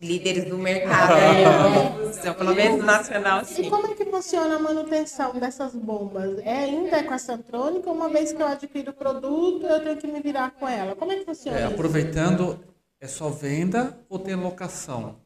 líderes 0.01 0.49
do 0.49 0.57
mercado, 0.57 1.15
né? 1.15 2.33
pelo 2.33 2.55
menos 2.55 2.85
nacional, 2.85 3.45
sim. 3.45 3.67
E 3.67 3.71
como 3.71 3.87
é 3.87 3.95
que 3.95 4.05
funciona 4.07 4.57
a 4.57 4.59
manutenção 4.59 5.39
dessas 5.39 5.75
bombas? 5.75 6.39
É 6.39 6.65
ainda 6.65 7.05
com 7.05 7.13
a 7.13 7.19
Santrônica? 7.19 7.91
Uma 7.91 8.09
vez 8.09 8.33
que 8.33 8.41
eu 8.41 8.47
adquiro 8.47 8.91
o 8.93 8.95
produto, 8.95 9.67
eu 9.67 9.83
tenho 9.83 9.97
que 9.99 10.07
me 10.07 10.21
virar 10.21 10.53
com 10.53 10.67
ela. 10.67 10.97
Como 10.97 11.13
é 11.13 11.17
que 11.17 11.25
funciona 11.25 11.59
é, 11.59 11.65
Aproveitando, 11.65 12.59
é 12.99 13.07
só 13.07 13.29
venda 13.29 13.99
ou 14.09 14.19
tem 14.19 14.35
locação? 14.35 15.17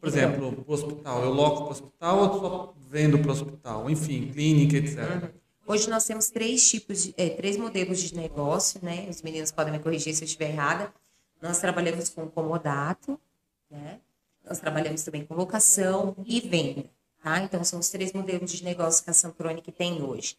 Por 0.00 0.08
exemplo, 0.08 0.64
o 0.64 0.72
hospital, 0.72 1.24
eu 1.24 1.32
loco 1.32 1.62
para 1.62 1.68
o 1.68 1.70
hospital 1.72 2.18
ou 2.18 2.40
só 2.40 2.74
vendo 2.88 3.18
para 3.18 3.28
o 3.28 3.32
hospital? 3.32 3.90
Enfim, 3.90 4.30
clínica, 4.32 4.76
etc. 4.76 4.98
Uhum. 4.98 5.28
Hoje 5.66 5.90
nós 5.90 6.04
temos 6.04 6.30
três 6.30 6.70
tipos, 6.70 7.02
de, 7.02 7.14
é, 7.16 7.30
três 7.30 7.56
modelos 7.56 7.98
de 7.98 8.14
negócio, 8.14 8.80
né? 8.82 9.06
Os 9.10 9.22
meninos 9.22 9.50
podem 9.50 9.72
me 9.72 9.80
corrigir 9.80 10.14
se 10.14 10.22
eu 10.22 10.26
estiver 10.26 10.50
errada. 10.50 10.92
Nós 11.42 11.58
trabalhamos 11.58 12.08
com 12.08 12.28
comodato, 12.28 13.20
né? 13.70 14.00
Nós 14.44 14.58
trabalhamos 14.58 15.02
também 15.02 15.24
com 15.24 15.34
locação 15.34 16.16
e 16.24 16.40
venda, 16.40 16.84
tá? 17.22 17.38
Então, 17.40 17.62
são 17.64 17.78
os 17.78 17.90
três 17.90 18.12
modelos 18.12 18.50
de 18.50 18.64
negócio 18.64 19.04
que 19.04 19.10
a 19.10 19.14
Samtronic 19.14 19.70
tem 19.72 20.02
hoje. 20.02 20.36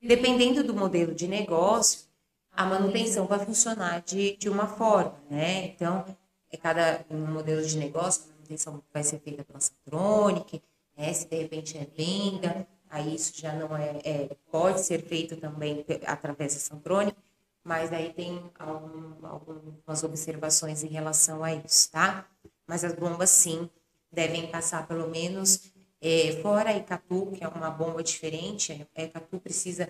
Dependendo 0.00 0.62
do 0.62 0.72
modelo 0.72 1.14
de 1.14 1.26
negócio, 1.26 2.06
a 2.52 2.64
manutenção 2.64 3.26
vai 3.26 3.44
funcionar 3.44 4.00
de, 4.02 4.36
de 4.36 4.48
uma 4.48 4.66
forma, 4.66 5.14
né? 5.28 5.66
Então, 5.66 6.04
é 6.50 6.56
cada 6.56 7.04
um 7.10 7.26
modelo 7.26 7.64
de 7.64 7.76
negócio, 7.76 8.24
a 8.24 8.34
manutenção 8.34 8.82
vai 8.92 9.02
ser 9.02 9.18
feita 9.18 9.44
pela 9.44 9.60
Samtronic, 9.60 10.62
né? 10.96 11.12
se 11.12 11.28
de 11.28 11.36
repente 11.36 11.76
é 11.76 11.84
venda, 11.84 12.66
aí 12.88 13.14
isso 13.14 13.32
já 13.38 13.52
não 13.52 13.76
é, 13.76 14.00
é 14.04 14.36
pode 14.50 14.80
ser 14.80 15.02
feito 15.02 15.36
também 15.36 15.84
através 16.06 16.54
da 16.54 16.60
Samtronic, 16.60 17.16
mas 17.62 17.92
aí 17.92 18.12
tem 18.12 18.50
algum, 18.58 19.26
algumas 19.26 20.02
observações 20.02 20.82
em 20.82 20.88
relação 20.88 21.44
a 21.44 21.54
isso, 21.54 21.90
tá? 21.90 22.26
Mas 22.68 22.84
as 22.84 22.92
bombas 22.92 23.30
sim 23.30 23.68
devem 24.12 24.46
passar 24.48 24.86
pelo 24.86 25.08
menos 25.08 25.72
é, 26.00 26.38
fora 26.42 26.70
a 26.70 26.76
Icatu, 26.76 27.32
que 27.32 27.42
é 27.42 27.48
uma 27.48 27.70
bomba 27.70 28.02
diferente, 28.02 28.86
a 28.94 29.02
Icatu 29.02 29.40
precisa 29.40 29.88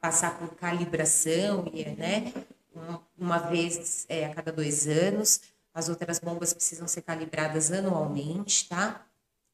passar 0.00 0.38
por 0.38 0.54
calibração, 0.54 1.64
né? 1.96 2.32
Uma 3.18 3.38
vez 3.38 4.06
é, 4.08 4.26
a 4.26 4.34
cada 4.34 4.52
dois 4.52 4.86
anos. 4.86 5.40
As 5.74 5.88
outras 5.88 6.18
bombas 6.20 6.52
precisam 6.52 6.86
ser 6.86 7.02
calibradas 7.02 7.72
anualmente, 7.72 8.68
tá? 8.68 9.04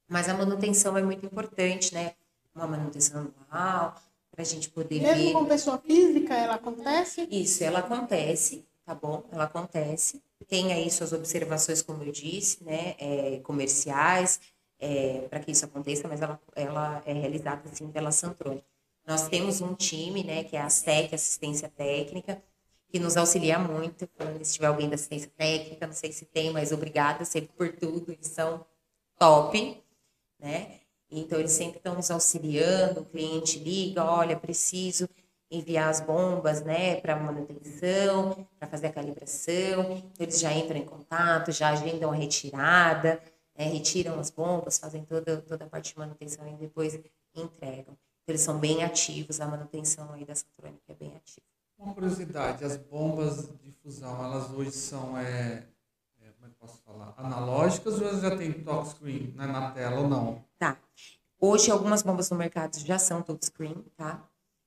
Mas 0.08 0.28
a 0.28 0.34
manutenção 0.34 0.96
é 0.98 1.02
muito 1.02 1.24
importante, 1.24 1.94
né? 1.94 2.12
Uma 2.54 2.66
manutenção 2.66 3.32
anual, 3.50 3.94
para 4.30 4.42
a 4.42 4.44
gente 4.44 4.68
poder 4.68 5.00
Mesmo 5.00 5.14
ver. 5.14 5.24
Mesmo 5.24 5.38
com 5.38 5.46
pessoa 5.46 5.78
física, 5.78 6.34
ela 6.34 6.54
acontece? 6.56 7.26
Isso, 7.30 7.64
ela 7.64 7.78
acontece, 7.78 8.66
tá 8.84 8.94
bom? 8.94 9.24
Ela 9.32 9.44
acontece 9.44 10.22
tem 10.44 10.72
aí 10.72 10.90
suas 10.90 11.12
observações, 11.12 11.82
como 11.82 12.02
eu 12.02 12.12
disse, 12.12 12.62
né, 12.64 12.94
é, 12.98 13.40
comerciais, 13.42 14.40
é, 14.78 15.26
para 15.28 15.40
que 15.40 15.50
isso 15.50 15.64
aconteça, 15.64 16.06
mas 16.08 16.20
ela, 16.20 16.40
ela 16.54 17.02
é 17.06 17.12
realizada 17.12 17.62
sim 17.72 17.90
pela 17.90 18.12
Santrone. 18.12 18.62
Nós 19.06 19.28
temos 19.28 19.60
um 19.60 19.74
time, 19.74 20.24
né, 20.24 20.44
que 20.44 20.56
é 20.56 20.60
a 20.60 20.68
STEC, 20.70 21.14
Assistência 21.14 21.68
Técnica, 21.68 22.42
que 22.88 22.98
nos 22.98 23.16
auxilia 23.16 23.58
muito. 23.58 24.08
Se 24.42 24.54
tiver 24.54 24.66
alguém 24.66 24.88
da 24.88 24.94
assistência 24.94 25.30
técnica, 25.36 25.86
não 25.86 25.92
sei 25.92 26.12
se 26.12 26.24
tem, 26.24 26.52
mas 26.52 26.70
obrigada 26.70 27.24
sempre 27.24 27.50
por 27.56 27.72
tudo, 27.72 28.12
eles 28.12 28.28
são 28.28 28.64
top, 29.18 29.82
né? 30.38 30.80
Então, 31.10 31.38
eles 31.38 31.52
sempre 31.52 31.78
estão 31.78 31.94
nos 31.94 32.10
auxiliando, 32.10 33.00
o 33.00 33.04
cliente 33.04 33.58
liga, 33.58 34.04
olha, 34.04 34.36
preciso 34.36 35.08
enviar 35.56 35.88
as 35.88 36.00
bombas, 36.00 36.62
né, 36.62 36.96
para 37.00 37.16
manutenção, 37.16 38.46
para 38.58 38.68
fazer 38.68 38.88
a 38.88 38.92
calibração. 38.92 40.02
Eles 40.18 40.40
já 40.40 40.52
entram 40.52 40.78
em 40.78 40.84
contato, 40.84 41.52
já 41.52 41.70
agendam 41.70 42.10
a 42.10 42.14
retirada, 42.14 43.20
né, 43.56 43.64
retiram 43.66 44.18
as 44.18 44.30
bombas, 44.30 44.78
fazem 44.78 45.04
toda, 45.04 45.38
toda 45.42 45.64
a 45.64 45.68
parte 45.68 45.92
de 45.92 45.98
manutenção 45.98 46.46
e 46.48 46.54
depois 46.54 46.98
entregam. 47.34 47.96
Então, 48.24 48.32
eles 48.32 48.40
são 48.40 48.58
bem 48.58 48.82
ativos, 48.82 49.40
a 49.40 49.46
manutenção 49.46 50.12
aí 50.12 50.24
da 50.24 50.34
Saturônica 50.34 50.82
é 50.88 50.94
bem 50.94 51.14
ativa. 51.14 51.46
Uma 51.78 51.92
curiosidade, 51.92 52.64
as 52.64 52.76
bombas 52.76 53.48
de 53.62 53.72
fusão, 53.82 54.24
elas 54.24 54.50
hoje 54.50 54.70
são, 54.72 55.18
é, 55.18 55.66
é, 56.22 56.30
como 56.30 56.46
é 56.46 56.48
que 56.48 56.56
posso 56.56 56.78
falar, 56.82 57.12
analógicas 57.18 58.00
ou 58.00 58.08
elas 58.08 58.22
já 58.22 58.36
tem 58.36 58.52
touchscreen 58.52 59.34
né, 59.36 59.46
na 59.46 59.70
tela 59.72 60.00
ou 60.00 60.08
não? 60.08 60.42
Tá. 60.58 60.78
Hoje, 61.38 61.70
algumas 61.70 62.02
bombas 62.02 62.30
no 62.30 62.38
mercado 62.38 62.78
já 62.78 62.98
são 62.98 63.20
touchscreen, 63.20 63.84
tá? 63.96 64.26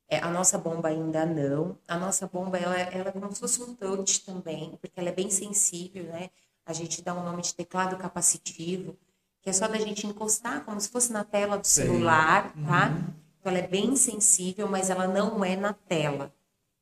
É, 0.09 0.19
a 0.19 0.29
nossa 0.29 0.57
bomba 0.57 0.87
ainda 0.87 1.25
não. 1.25 1.77
A 1.87 1.97
nossa 1.97 2.27
bomba, 2.27 2.57
ela, 2.57 2.79
ela 2.79 3.09
é 3.09 3.11
como 3.11 3.31
se 3.33 3.39
fosse 3.39 3.61
um 3.61 3.75
touch 3.75 4.25
também, 4.25 4.77
porque 4.81 4.99
ela 4.99 5.09
é 5.09 5.11
bem 5.11 5.29
sensível, 5.29 6.03
né? 6.05 6.29
A 6.65 6.73
gente 6.73 7.01
dá 7.01 7.13
um 7.13 7.23
nome 7.23 7.41
de 7.41 7.53
teclado 7.53 7.97
capacitivo, 7.97 8.97
que 9.41 9.49
é 9.49 9.53
só 9.53 9.67
da 9.67 9.77
gente 9.77 10.07
encostar, 10.07 10.63
como 10.63 10.79
se 10.79 10.89
fosse 10.89 11.11
na 11.11 11.23
tela 11.23 11.57
do 11.57 11.67
celular, 11.67 12.53
tá? 12.65 12.89
Uhum. 12.89 13.13
Então, 13.39 13.51
ela 13.51 13.59
é 13.59 13.67
bem 13.67 13.95
sensível, 13.95 14.67
mas 14.67 14.89
ela 14.89 15.07
não 15.07 15.43
é 15.43 15.55
na 15.55 15.73
tela, 15.73 16.33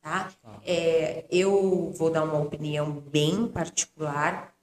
tá? 0.01 0.31
tá? 0.41 0.59
É, 0.63 1.25
eu 1.29 1.91
vou 1.91 2.11
dar 2.11 2.23
uma 2.23 2.39
opinião 2.39 2.91
bem 2.91 3.47
particular. 3.47 4.55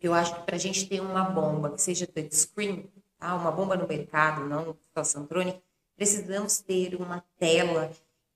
Eu 0.00 0.12
acho 0.12 0.34
que 0.34 0.42
para 0.42 0.56
a 0.56 0.58
gente 0.58 0.88
ter 0.88 1.00
uma 1.00 1.24
bomba 1.24 1.70
que 1.70 1.80
seja 1.80 2.06
touchscreen, 2.06 2.90
tá? 3.18 3.34
Uma 3.36 3.52
bomba 3.52 3.76
no 3.76 3.86
mercado, 3.86 4.44
não 4.44 4.76
situação 4.88 5.26
crônica, 5.26 5.60
precisamos 5.96 6.58
ter 6.58 6.94
uma 6.94 7.24
tela 7.38 7.90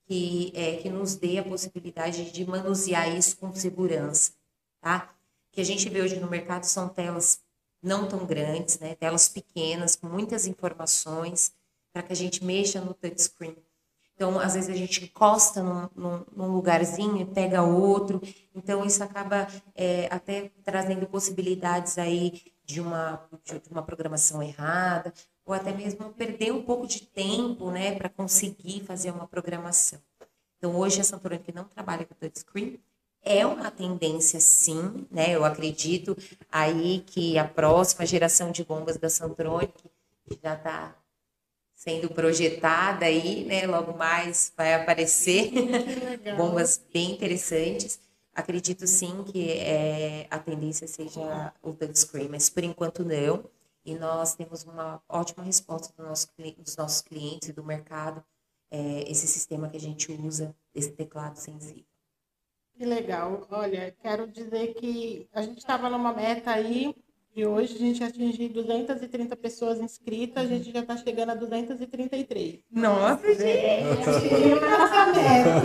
que, 0.07 0.52
é, 0.54 0.76
que 0.76 0.88
nos 0.88 1.16
dê 1.16 1.38
a 1.38 1.44
possibilidade 1.44 2.30
de 2.30 2.46
manusear 2.46 3.14
isso 3.16 3.36
com 3.36 3.54
segurança, 3.54 4.32
tá? 4.80 5.12
que 5.50 5.61
a 5.61 5.64
gente 5.64 5.88
vê 5.88 6.02
hoje 6.02 6.20
no 6.20 6.28
mercado 6.28 6.64
são 6.64 6.88
telas 6.88 7.40
não 7.82 8.07
tão 8.07 8.26
grandes, 8.26 8.78
né? 8.78 8.94
telas 8.94 9.28
pequenas, 9.28 9.96
com 9.96 10.07
muitas 10.07 10.46
informações, 10.46 11.52
para 11.92 12.02
que 12.02 12.12
a 12.12 12.16
gente 12.16 12.44
mexa 12.44 12.80
no 12.80 12.92
touchscreen. 12.94 13.57
Então, 14.14 14.38
às 14.38 14.54
vezes 14.54 14.70
a 14.70 14.74
gente 14.74 15.04
encosta 15.04 15.62
num, 15.62 15.88
num, 15.94 16.24
num 16.34 16.48
lugarzinho 16.48 17.20
e 17.20 17.24
pega 17.24 17.62
outro. 17.62 18.20
Então, 18.54 18.84
isso 18.84 19.02
acaba 19.04 19.46
é, 19.74 20.09
até 20.11 20.50
trazendo 20.64 21.07
possibilidades 21.07 21.98
aí 21.98 22.42
de 22.64 22.80
uma, 22.80 23.28
de 23.44 23.70
uma 23.70 23.82
programação 23.82 24.42
errada, 24.42 25.12
ou 25.47 25.55
até 25.55 25.72
mesmo 25.72 26.12
perder 26.12 26.53
um 26.53 26.62
pouco 26.62 26.86
de 26.86 27.03
tempo, 27.03 27.70
né, 27.70 27.94
para 27.94 28.09
conseguir 28.09 28.82
fazer 28.84 29.12
uma 29.12 29.28
programação. 29.28 30.01
Então, 30.59 30.74
hoje 30.76 31.01
a 31.01 31.05
Santorani 31.05 31.44
não 31.55 31.64
trabalha 31.64 32.05
com 32.05 32.14
touchscreen, 32.14 32.80
é 33.22 33.47
uma 33.47 33.70
tendência 33.70 34.40
sim, 34.40 35.07
né? 35.11 35.34
Eu 35.34 35.44
acredito 35.44 36.16
aí 36.51 37.03
que 37.07 37.36
a 37.36 37.44
próxima 37.44 38.07
geração 38.07 38.53
de 38.53 38.64
bombas 38.64 38.97
da 38.97 39.11
Santronic 39.11 39.72
já 40.42 40.55
está 40.55 40.97
sendo 41.74 42.09
projetada 42.09 43.05
aí, 43.05 43.44
né? 43.44 43.66
Logo 43.66 43.97
mais 43.97 44.53
vai 44.57 44.74
aparecer 44.74 45.51
bombas 46.36 46.80
bem 46.92 47.12
interessantes. 47.12 47.99
Acredito 48.32 48.86
sim 48.86 49.24
que 49.24 49.51
é, 49.51 50.26
a 50.30 50.38
tendência 50.38 50.86
seja 50.86 51.53
o 51.62 51.72
touchscreen, 51.72 52.28
mas 52.28 52.49
por 52.49 52.62
enquanto 52.62 53.05
não 53.05 53.44
e 53.87 53.95
nós 53.95 54.34
temos 54.34 54.64
uma 54.64 55.01
ótima 55.09 55.45
resposta 55.45 55.95
do 55.97 56.07
nosso, 56.07 56.28
dos 56.59 56.76
nossos 56.76 57.01
clientes 57.01 57.49
e 57.49 57.53
do 57.53 57.62
mercado, 57.62 58.22
é, 58.70 59.09
esse 59.09 59.28
sistema 59.28 59.68
que 59.68 59.76
a 59.76 59.80
gente 59.80 60.11
usa, 60.11 60.55
esse 60.74 60.91
teclado 60.91 61.37
sensível. 61.37 61.84
Que 62.74 62.84
legal. 62.84 63.47
Olha, 63.49 63.95
quero 64.03 64.26
dizer 64.26 64.74
que 64.74 65.28
a 65.32 65.41
gente 65.41 65.59
estava 65.59 65.89
numa 65.89 66.12
meta 66.12 66.51
aí 66.51 66.95
e 67.34 67.47
hoje 67.47 67.76
a 67.76 67.78
gente 67.78 68.03
atingiu 68.03 68.49
230 68.49 69.37
pessoas 69.37 69.78
inscritas, 69.78 70.45
a 70.45 70.49
gente 70.49 70.72
já 70.72 70.80
está 70.80 70.97
chegando 70.97 71.30
a 71.30 71.34
233. 71.34 72.61
Nossa, 72.70 73.34
gente! 73.34 73.45
É 73.45 73.84
nossa 74.61 75.07
meta. 75.12 75.61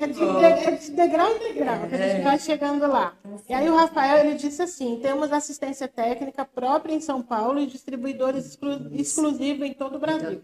É 0.00 0.06
de, 0.06 0.22
é 0.22 0.76
de 0.76 0.90
degrau 0.92 1.36
em 1.36 1.38
degrau, 1.38 1.88
que 1.88 1.94
a 1.94 2.08
gente 2.08 2.24
vai 2.24 2.38
chegando 2.38 2.86
lá. 2.86 3.16
E 3.48 3.52
aí 3.52 3.68
o 3.68 3.76
Rafael 3.76 4.24
ele 4.24 4.36
disse 4.36 4.62
assim: 4.62 4.98
temos 5.00 5.32
assistência 5.32 5.86
técnica 5.86 6.44
própria 6.44 6.94
em 6.94 7.00
São 7.00 7.22
Paulo 7.22 7.60
e 7.60 7.66
distribuidores 7.66 8.46
exclu 8.46 8.94
exclusivos 8.94 9.66
em 9.66 9.74
todo 9.74 9.96
o 9.96 9.98
Brasil. 9.98 10.40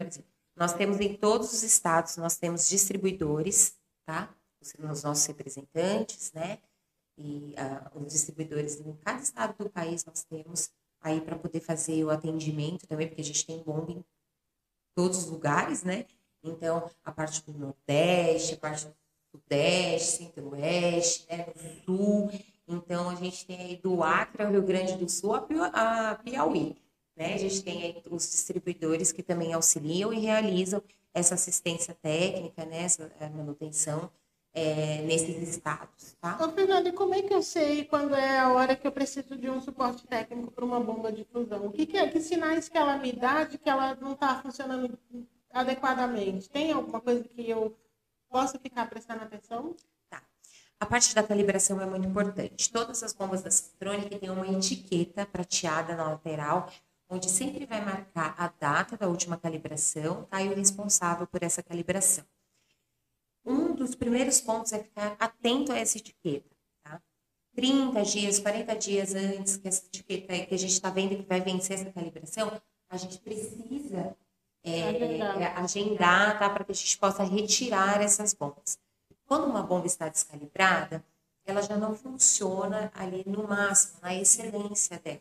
Nós 0.55 0.73
temos 0.73 1.01
em 1.01 1.15
todos 1.15 1.53
os 1.53 1.63
estados, 1.63 2.17
nós 2.17 2.37
temos 2.37 2.69
distribuidores, 2.69 3.77
tá? 4.05 4.29
Os 4.91 5.03
nossos 5.03 5.27
representantes, 5.27 6.33
né? 6.33 6.59
e 7.19 7.55
uh, 7.55 7.99
os 7.99 8.13
distribuidores 8.13 8.81
em 8.81 8.95
cada 8.97 9.23
estado 9.23 9.65
do 9.65 9.71
país 9.71 10.05
nós 10.05 10.23
temos 10.25 10.71
aí 11.01 11.21
para 11.21 11.37
poder 11.37 11.61
fazer 11.61 12.05
o 12.05 12.11
atendimento 12.11 12.87
também, 12.87 13.09
porque 13.09 13.23
a 13.23 13.25
gente 13.25 13.47
tem 13.47 13.63
bomba 13.63 13.93
em 13.93 14.05
todos 14.95 15.19
os 15.19 15.27
lugares, 15.27 15.83
né? 15.83 16.07
Então, 16.43 16.91
a 17.05 17.13
parte 17.13 17.45
do 17.45 17.53
Nordeste, 17.53 18.55
a 18.55 18.59
parte 18.59 18.87
do 18.87 18.95
Sudeste, 19.37 20.25
Centro-Oeste, 20.25 21.27
né? 21.31 21.47
do 21.55 21.85
Sul. 21.85 22.31
Então, 22.69 23.09
a 23.09 23.15
gente 23.15 23.47
tem 23.47 23.61
aí 23.61 23.77
do 23.77 24.03
Acre 24.03 24.43
ao 24.43 24.51
Rio 24.51 24.63
Grande 24.63 24.97
do 24.97 25.09
Sul 25.09 25.35
a 25.35 26.19
Piauí. 26.23 26.77
Né? 27.17 27.35
A 27.35 27.39
gente 27.39 27.63
tem 27.63 27.83
aí 27.83 28.03
os 28.11 28.31
distribuidores 28.31 29.13
que 29.13 29.23
também 29.23 29.53
auxiliam 29.53 30.13
e 30.13 30.19
realizam 30.19 30.83
essa 31.15 31.35
assistência 31.35 31.95
técnica, 31.95 32.65
né? 32.65 32.83
essa 32.83 33.11
manutenção 33.35 34.11
é, 34.53 35.03
nesses 35.03 35.49
estados. 35.49 36.17
Tá? 36.21 36.39
Ô, 36.43 36.51
Fernanda, 36.51 36.93
como 36.93 37.15
é 37.15 37.23
que 37.23 37.33
eu 37.33 37.43
sei 37.43 37.85
quando 37.85 38.15
é 38.15 38.39
a 38.39 38.53
hora 38.53 38.75
que 38.75 38.87
eu 38.87 38.93
preciso 38.93 39.37
de 39.37 39.49
um 39.49 39.61
suporte 39.61 40.07
técnico 40.07 40.51
para 40.51 40.65
uma 40.65 40.81
bomba 40.81 41.13
de 41.13 41.25
fusão? 41.25 41.67
O 41.67 41.73
que, 41.73 41.87
que, 41.87 41.97
é, 41.97 42.09
que 42.09 42.21
sinais 42.21 42.69
que 42.69 42.77
ela 42.77 42.99
me 42.99 43.13
dá 43.13 43.45
de 43.45 43.59
que 43.59 43.69
ela 43.69 43.97
não 44.01 44.13
está 44.13 44.43
funcionando 44.43 44.99
adequadamente? 45.53 46.49
Tem 46.51 46.73
alguma 46.73 47.01
coisa 47.01 47.23
que 47.25 47.49
eu 47.49 47.77
possa 48.29 48.59
ficar 48.59 48.89
prestando 48.89 49.23
atenção? 49.25 49.75
Tá. 50.09 50.23
A 50.79 50.87
parte 50.87 51.15
da 51.15 51.23
calibração 51.23 51.81
é 51.81 51.87
muito 51.87 52.07
importante. 52.07 52.71
Todas 52.71 53.03
as 53.03 53.13
bombas 53.13 53.43
da 53.43 53.51
Centronic 53.51 54.19
têm 54.19 54.31
uma 54.31 54.47
etiqueta 54.47 55.25
prateada 55.27 55.95
na 55.95 56.11
lateral, 56.11 56.71
onde 57.09 57.31
sempre 57.31 57.67
vai 57.67 57.85
marcar 57.85 58.35
a 58.39 58.49
data 58.49 58.97
da 58.97 59.09
última 59.09 59.37
calibração 59.37 60.25
tá, 60.25 60.43
e 60.43 60.49
o 60.49 60.55
responsável 60.55 61.27
por 61.27 61.43
essa 61.43 61.63
calibração 61.63 62.25
um 63.47 63.73
dos 63.73 63.95
primeiros 63.95 64.41
pontos 64.41 64.73
é 64.73 64.83
ficar 64.83 65.17
atento 65.21 65.73
a 65.73 65.79
essa 65.79 65.97
etiqueta. 65.97 66.51
Tá? 66.83 67.01
30 67.55 68.03
dias, 68.03 68.41
40 68.41 68.77
dias 68.77 69.15
antes 69.15 69.57
que 69.57 69.69
essa 69.69 69.87
etiqueta 69.87 70.47
que 70.47 70.55
a 70.55 70.59
gente 70.59 70.73
está 70.73 70.91
vendo 70.91 71.17
que 71.17 71.23
vai 71.23 71.41
vencer 71.41 71.79
essa 71.79 71.93
calibração, 71.93 72.61
a 72.91 72.97
gente 72.97 73.19
precisa 73.21 74.17
é, 74.67 75.41
é, 75.41 75.47
agendar 75.57 76.39
tá? 76.39 76.51
para 76.51 76.65
que 76.65 76.73
a 76.73 76.75
gente 76.75 76.99
possa 76.99 77.23
retirar 77.23 78.03
essas 78.03 78.35
bombas. 78.35 78.79
Quando 79.25 79.47
uma 79.47 79.63
bomba 79.63 79.87
está 79.87 80.09
descalibrada, 80.09 81.05
ela 81.47 81.63
já 81.63 81.77
não 81.77 81.95
funciona 81.95 82.91
ali 82.95 83.23
no 83.27 83.47
máximo, 83.47 83.99
na 84.03 84.15
excelência 84.15 84.99
dela. 84.99 85.21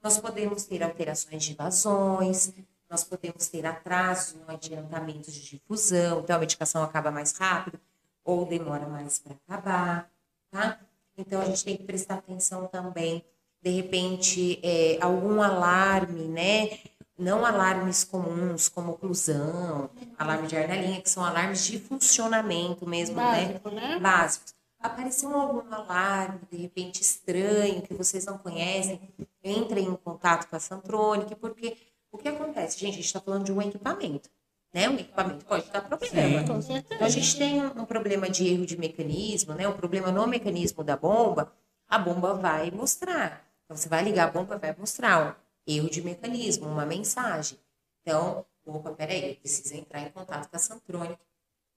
Nós 0.00 0.18
podemos 0.18 0.64
ter 0.64 0.82
alterações 0.82 1.42
de 1.42 1.54
vazões, 1.54 2.52
nós 2.88 3.02
podemos 3.02 3.48
ter 3.48 3.66
atraso 3.66 4.36
no 4.38 4.54
adiantamento 4.54 5.30
de 5.30 5.42
difusão, 5.42 6.20
então 6.20 6.36
a 6.36 6.38
medicação 6.38 6.82
acaba 6.82 7.10
mais 7.10 7.32
rápido 7.36 7.80
ou 8.24 8.46
demora 8.46 8.86
mais 8.86 9.18
para 9.18 9.34
acabar, 9.34 10.10
tá? 10.50 10.78
Então 11.16 11.40
a 11.40 11.44
gente 11.46 11.64
tem 11.64 11.76
que 11.76 11.84
prestar 11.84 12.16
atenção 12.16 12.66
também, 12.68 13.24
de 13.60 13.70
repente, 13.70 14.60
é, 14.62 14.98
algum 15.00 15.42
alarme, 15.42 16.28
né? 16.28 16.78
Não 17.16 17.44
alarmes 17.44 18.02
comuns, 18.02 18.68
como 18.68 18.92
oclusão, 18.92 19.88
alarme 20.18 20.48
de 20.48 20.56
arnalinha, 20.56 21.00
que 21.00 21.08
são 21.08 21.24
alarmes 21.24 21.64
de 21.64 21.78
funcionamento 21.78 22.86
mesmo, 22.88 23.16
né? 23.16 23.22
Básico, 23.22 23.70
né? 23.70 23.88
né? 23.88 23.98
Básicos. 24.00 24.54
Apareceu 24.80 25.32
algum 25.32 25.72
alarme, 25.72 26.40
de 26.50 26.58
repente, 26.58 27.00
estranho, 27.00 27.80
que 27.82 27.94
vocês 27.94 28.26
não 28.26 28.36
conhecem, 28.36 29.00
entrem 29.42 29.86
em 29.86 29.96
contato 29.96 30.48
com 30.48 30.56
a 30.56 30.60
Santronic, 30.60 31.34
porque 31.36 31.76
o 32.10 32.18
que 32.18 32.28
acontece? 32.28 32.78
Gente, 32.78 32.90
a 32.90 32.96
gente 32.96 33.06
está 33.06 33.20
falando 33.20 33.44
de 33.44 33.52
um 33.52 33.62
equipamento. 33.62 34.28
Né? 34.72 34.88
Um 34.88 34.94
equipamento 34.94 35.44
pode 35.44 35.70
dar 35.70 35.82
problema. 35.82 36.60
Sim, 36.60 36.76
então, 36.76 36.98
a 37.00 37.08
gente 37.08 37.38
tem 37.38 37.64
um, 37.64 37.84
problema 37.84 38.28
de 38.28 38.46
erro 38.46 38.66
de 38.66 38.76
mecanismo, 38.76 39.54
né? 39.54 39.68
um 39.68 39.72
problema 39.72 40.10
no 40.10 40.26
mecanismo 40.26 40.82
da 40.82 40.96
bomba, 40.96 41.52
a 41.88 41.96
bomba 41.96 42.34
vai 42.34 42.70
mostrar. 42.72 43.44
Então, 43.64 43.76
você 43.76 43.88
vai 43.88 44.02
ligar 44.02 44.28
a 44.28 44.30
bomba, 44.32 44.58
vai 44.58 44.74
mostrar 44.76 45.40
erro 45.66 45.90
de 45.90 46.02
mecanismo, 46.02 46.66
uma 46.66 46.86
mensagem. 46.86 47.58
Então, 48.02 48.44
opa, 48.66 48.92
peraí, 48.92 49.36
precisa 49.36 49.76
entrar 49.76 50.00
em 50.00 50.10
contato 50.10 50.48
com 50.48 50.56
a 50.56 50.58
Santronic, 50.58 51.18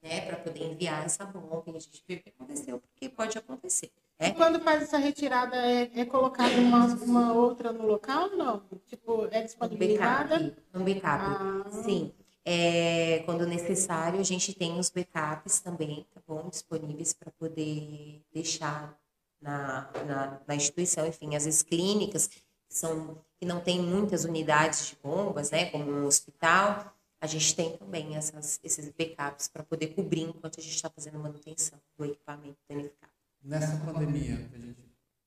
né? 0.01 0.21
Para 0.21 0.37
poder 0.37 0.63
enviar 0.63 1.05
essa 1.05 1.25
bomba 1.25 1.63
e 1.67 1.75
a 1.75 1.79
gente 1.79 2.03
vê 2.07 2.15
o 2.15 2.21
que 2.21 2.29
aconteceu, 2.29 2.79
porque 2.79 3.09
pode 3.09 3.37
acontecer. 3.37 3.91
É? 4.19 4.29
E 4.29 4.33
quando 4.33 4.59
faz 4.59 4.83
essa 4.83 4.97
retirada, 4.97 5.55
é, 5.55 5.91
é 5.93 6.05
colocada 6.05 6.55
uma, 6.55 6.85
uma 6.87 7.33
outra 7.33 7.71
no 7.71 7.85
local 7.85 8.35
não? 8.35 8.63
Tipo, 8.87 9.27
é 9.31 9.43
disponibilizada? 9.43 10.35
Um 10.35 10.39
backup, 10.39 10.75
um 10.75 10.83
backup. 10.83 11.23
Ah. 11.23 11.83
sim. 11.83 12.11
É, 12.49 13.19
quando 13.25 13.45
necessário, 13.45 14.21
a 14.21 14.23
gente 14.23 14.53
tem 14.53 14.79
os 14.79 14.89
backups 14.89 15.59
também, 15.59 16.07
tá 16.13 16.21
bom? 16.25 16.47
Disponíveis 16.49 17.13
para 17.13 17.29
poder 17.31 18.23
deixar 18.33 18.97
na, 19.41 19.89
na, 20.05 20.41
na, 20.47 20.55
instituição. 20.55 21.05
Enfim, 21.05 21.35
às 21.35 21.43
vezes 21.43 21.61
clínicas 21.61 22.29
são, 22.77 23.17
que 23.39 23.45
não 23.45 23.59
tem 23.59 23.81
muitas 23.81 24.23
unidades 24.23 24.87
de 24.87 24.97
bombas, 25.03 25.51
né? 25.51 25.69
Como 25.71 25.91
um 25.91 26.05
hospital, 26.05 26.93
a 27.19 27.27
gente 27.27 27.55
tem 27.55 27.77
também 27.77 28.15
essas, 28.15 28.59
esses 28.63 28.89
backups 28.89 29.47
para 29.47 29.63
poder 29.63 29.87
cobrir 29.87 30.21
enquanto 30.21 30.59
a 30.59 30.63
gente 30.63 30.75
está 30.75 30.89
fazendo 30.89 31.19
manutenção 31.19 31.79
do 31.97 32.05
equipamento 32.05 32.57
danificado 32.69 33.17
nessa 33.47 33.77
pandemia 33.77 34.37
que 34.49 34.55
a 34.55 34.59
gente 34.59 34.77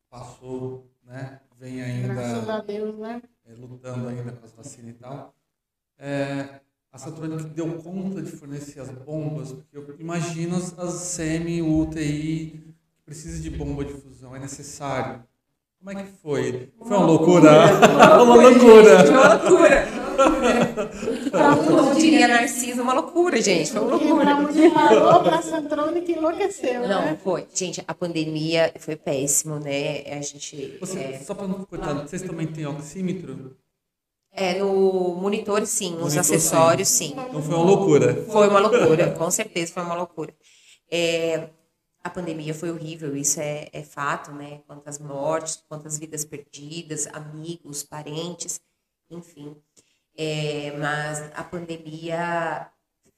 passou, 0.09 0.86
né, 1.03 1.40
vem 1.59 1.82
ainda 1.82 2.14
Graças 2.14 2.48
a 2.48 2.61
Deus, 2.61 2.98
né? 2.98 3.22
É, 3.46 3.55
lutando 3.55 4.09
ainda 4.09 4.32
com 4.32 4.44
as 4.44 4.53
vacinas 4.53 4.90
e 4.90 4.94
tal, 4.94 5.34
é, 5.98 6.61
a 6.92 6.98
Saturno 6.98 7.36
deu 7.36 7.82
conta 7.82 8.22
de 8.22 8.30
fornecer 8.30 8.80
as 8.80 8.90
bombas, 8.90 9.53
porque 9.53 9.76
eu 9.76 10.01
imagino 10.01 10.57
as, 10.57 11.18
o 11.62 11.80
UTI, 11.80 12.74
que 12.96 13.03
precisa 13.05 13.40
de 13.40 13.51
bomba 13.51 13.84
de 13.84 13.94
fusão, 13.94 14.34
é 14.34 14.38
necessário. 14.38 15.24
Como 15.82 15.98
é 15.98 16.02
que 16.02 16.12
foi? 16.22 16.68
Foi 16.78 16.94
uma 16.94 17.06
loucura? 17.06 17.50
Uma 18.22 18.34
loucura! 18.34 19.10
Uma 19.10 19.34
loucura! 19.34 19.88
Como 21.66 21.94
diria 21.94 22.28
Narciso, 22.28 22.82
uma 22.82 22.92
loucura, 22.92 23.40
gente. 23.40 23.72
Foi 23.72 23.80
uma 23.80 23.96
loucura. 23.96 24.70
Falou 24.74 25.22
pra 25.22 25.40
Santrone 25.40 26.02
que 26.02 26.12
enlouqueceu, 26.12 26.82
Não, 26.82 27.00
né? 27.00 27.18
foi. 27.24 27.46
Gente, 27.54 27.82
a 27.88 27.94
pandemia 27.94 28.74
foi 28.78 28.94
péssimo, 28.94 29.58
né? 29.58 30.02
A 30.02 30.20
gente... 30.20 30.76
Você, 30.80 30.98
é... 30.98 31.18
Só 31.20 31.34
para 31.34 31.48
não 31.48 31.64
cortar, 31.64 31.94
vocês 31.94 32.20
também 32.20 32.46
têm 32.46 32.66
oxímetro? 32.66 33.56
É, 34.32 34.58
no 34.58 35.14
monitor, 35.14 35.64
sim. 35.64 35.92
Monitor, 35.92 36.08
os 36.08 36.16
acessórios, 36.18 36.88
sim. 36.88 37.08
sim. 37.08 37.14
Então 37.28 37.42
foi 37.42 37.54
uma 37.54 37.64
loucura. 37.64 38.24
Foi 38.30 38.48
uma 38.48 38.60
loucura, 38.60 39.12
com 39.12 39.30
certeza 39.30 39.72
foi 39.72 39.82
uma 39.82 39.94
loucura. 39.94 40.34
É, 40.90 41.48
a 42.03 42.09
pandemia 42.09 42.55
foi 42.55 42.70
horrível, 42.70 43.16
isso 43.16 43.40
é, 43.40 43.68
é 43.72 43.82
fato, 43.82 44.32
né? 44.32 44.61
Quantas 44.66 44.98
mortes, 44.98 45.62
quantas 45.68 45.98
vidas 45.98 46.24
perdidas, 46.24 47.07
amigos, 47.09 47.82
parentes, 47.82 48.61
enfim. 49.11 49.57
É, 50.16 50.74
mas 50.78 51.30
a 51.34 51.44
pandemia 51.44 52.70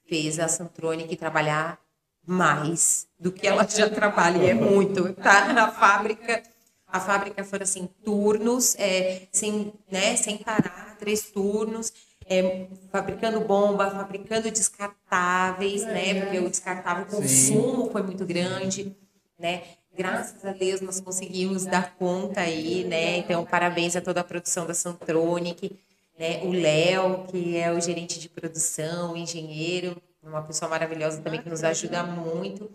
fez 0.07 0.39
a 0.39 0.47
Santronic 0.47 1.15
trabalhar 1.15 1.79
mais 2.25 3.07
do 3.19 3.31
que 3.31 3.47
ela 3.47 3.67
já 3.67 3.89
trabalha, 3.89 4.49
é 4.49 4.53
muito, 4.53 5.13
tá? 5.13 5.51
Na 5.53 5.71
fábrica, 5.71 6.43
a 6.87 6.99
fábrica 6.99 7.43
foram 7.43 7.63
assim, 7.63 7.89
turnos, 8.03 8.75
é, 8.77 9.27
sem, 9.31 9.73
né, 9.91 10.15
sem 10.15 10.37
parar, 10.37 10.95
três 10.97 11.23
turnos, 11.31 11.91
é, 12.27 12.67
fabricando 12.91 13.39
bomba, 13.41 13.89
fabricando 13.91 14.49
descartáveis, 14.49 15.85
né? 15.85 16.21
Porque 16.21 16.39
o 16.39 16.49
descartável, 16.49 17.03
o 17.03 17.07
consumo 17.07 17.85
Sim. 17.85 17.91
foi 17.91 18.03
muito 18.03 18.25
grande, 18.25 18.95
né? 19.37 19.63
Graças 19.95 20.43
a 20.43 20.51
Deus 20.51 20.81
nós 20.81 20.99
conseguimos 20.99 21.65
dar 21.65 21.95
conta 21.95 22.41
aí, 22.41 22.83
né? 22.83 23.17
Então, 23.17 23.45
parabéns 23.45 23.95
a 23.95 24.01
toda 24.01 24.21
a 24.21 24.23
produção 24.23 24.65
da 24.65 24.73
Santronic 24.73 25.77
né? 26.17 26.41
O 26.43 26.51
Léo, 26.51 27.25
que 27.27 27.57
é 27.57 27.71
o 27.71 27.81
gerente 27.81 28.19
de 28.19 28.29
produção, 28.29 29.13
o 29.13 29.17
engenheiro, 29.17 30.01
uma 30.21 30.41
pessoa 30.43 30.69
maravilhosa 30.69 31.21
também 31.21 31.41
que 31.41 31.49
nos 31.49 31.63
ajuda 31.63 32.03
muito. 32.03 32.69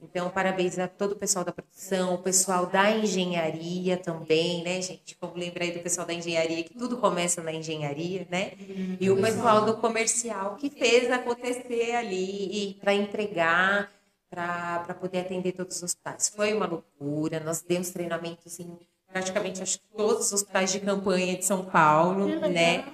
Então, 0.00 0.28
parabéns 0.30 0.78
a 0.78 0.86
todo 0.86 1.12
o 1.12 1.16
pessoal 1.16 1.44
da 1.44 1.52
produção, 1.52 2.14
o 2.14 2.18
pessoal 2.18 2.66
da 2.66 2.90
engenharia 2.90 3.96
também, 3.96 4.62
né, 4.62 4.80
gente? 4.82 5.16
Vamos 5.20 5.38
lembrar 5.38 5.64
aí 5.64 5.72
do 5.72 5.80
pessoal 5.80 6.06
da 6.06 6.12
engenharia, 6.12 6.62
que 6.62 6.74
tudo 6.74 6.98
começa 6.98 7.42
na 7.42 7.52
engenharia, 7.52 8.26
né? 8.30 8.52
E 9.00 9.10
o 9.10 9.20
pessoal 9.20 9.64
do 9.64 9.78
comercial, 9.78 10.56
que 10.56 10.68
fez 10.68 11.10
acontecer 11.10 11.94
ali 11.94 12.76
para 12.80 12.94
entregar, 12.94 13.90
para 14.28 14.94
poder 15.00 15.20
atender 15.20 15.52
todos 15.52 15.76
os 15.76 15.82
hospitais. 15.82 16.28
Foi 16.28 16.52
uma 16.52 16.66
loucura, 16.66 17.40
nós 17.40 17.62
demos 17.62 17.90
treinamento, 17.90 18.42
assim, 18.46 18.76
praticamente 19.10 19.62
acho 19.62 19.78
que 19.78 19.86
todos 19.96 20.26
os 20.26 20.32
hospitais 20.34 20.72
de 20.72 20.80
campanha 20.80 21.36
de 21.36 21.44
São 21.44 21.64
Paulo, 21.64 22.26
né? 22.26 22.84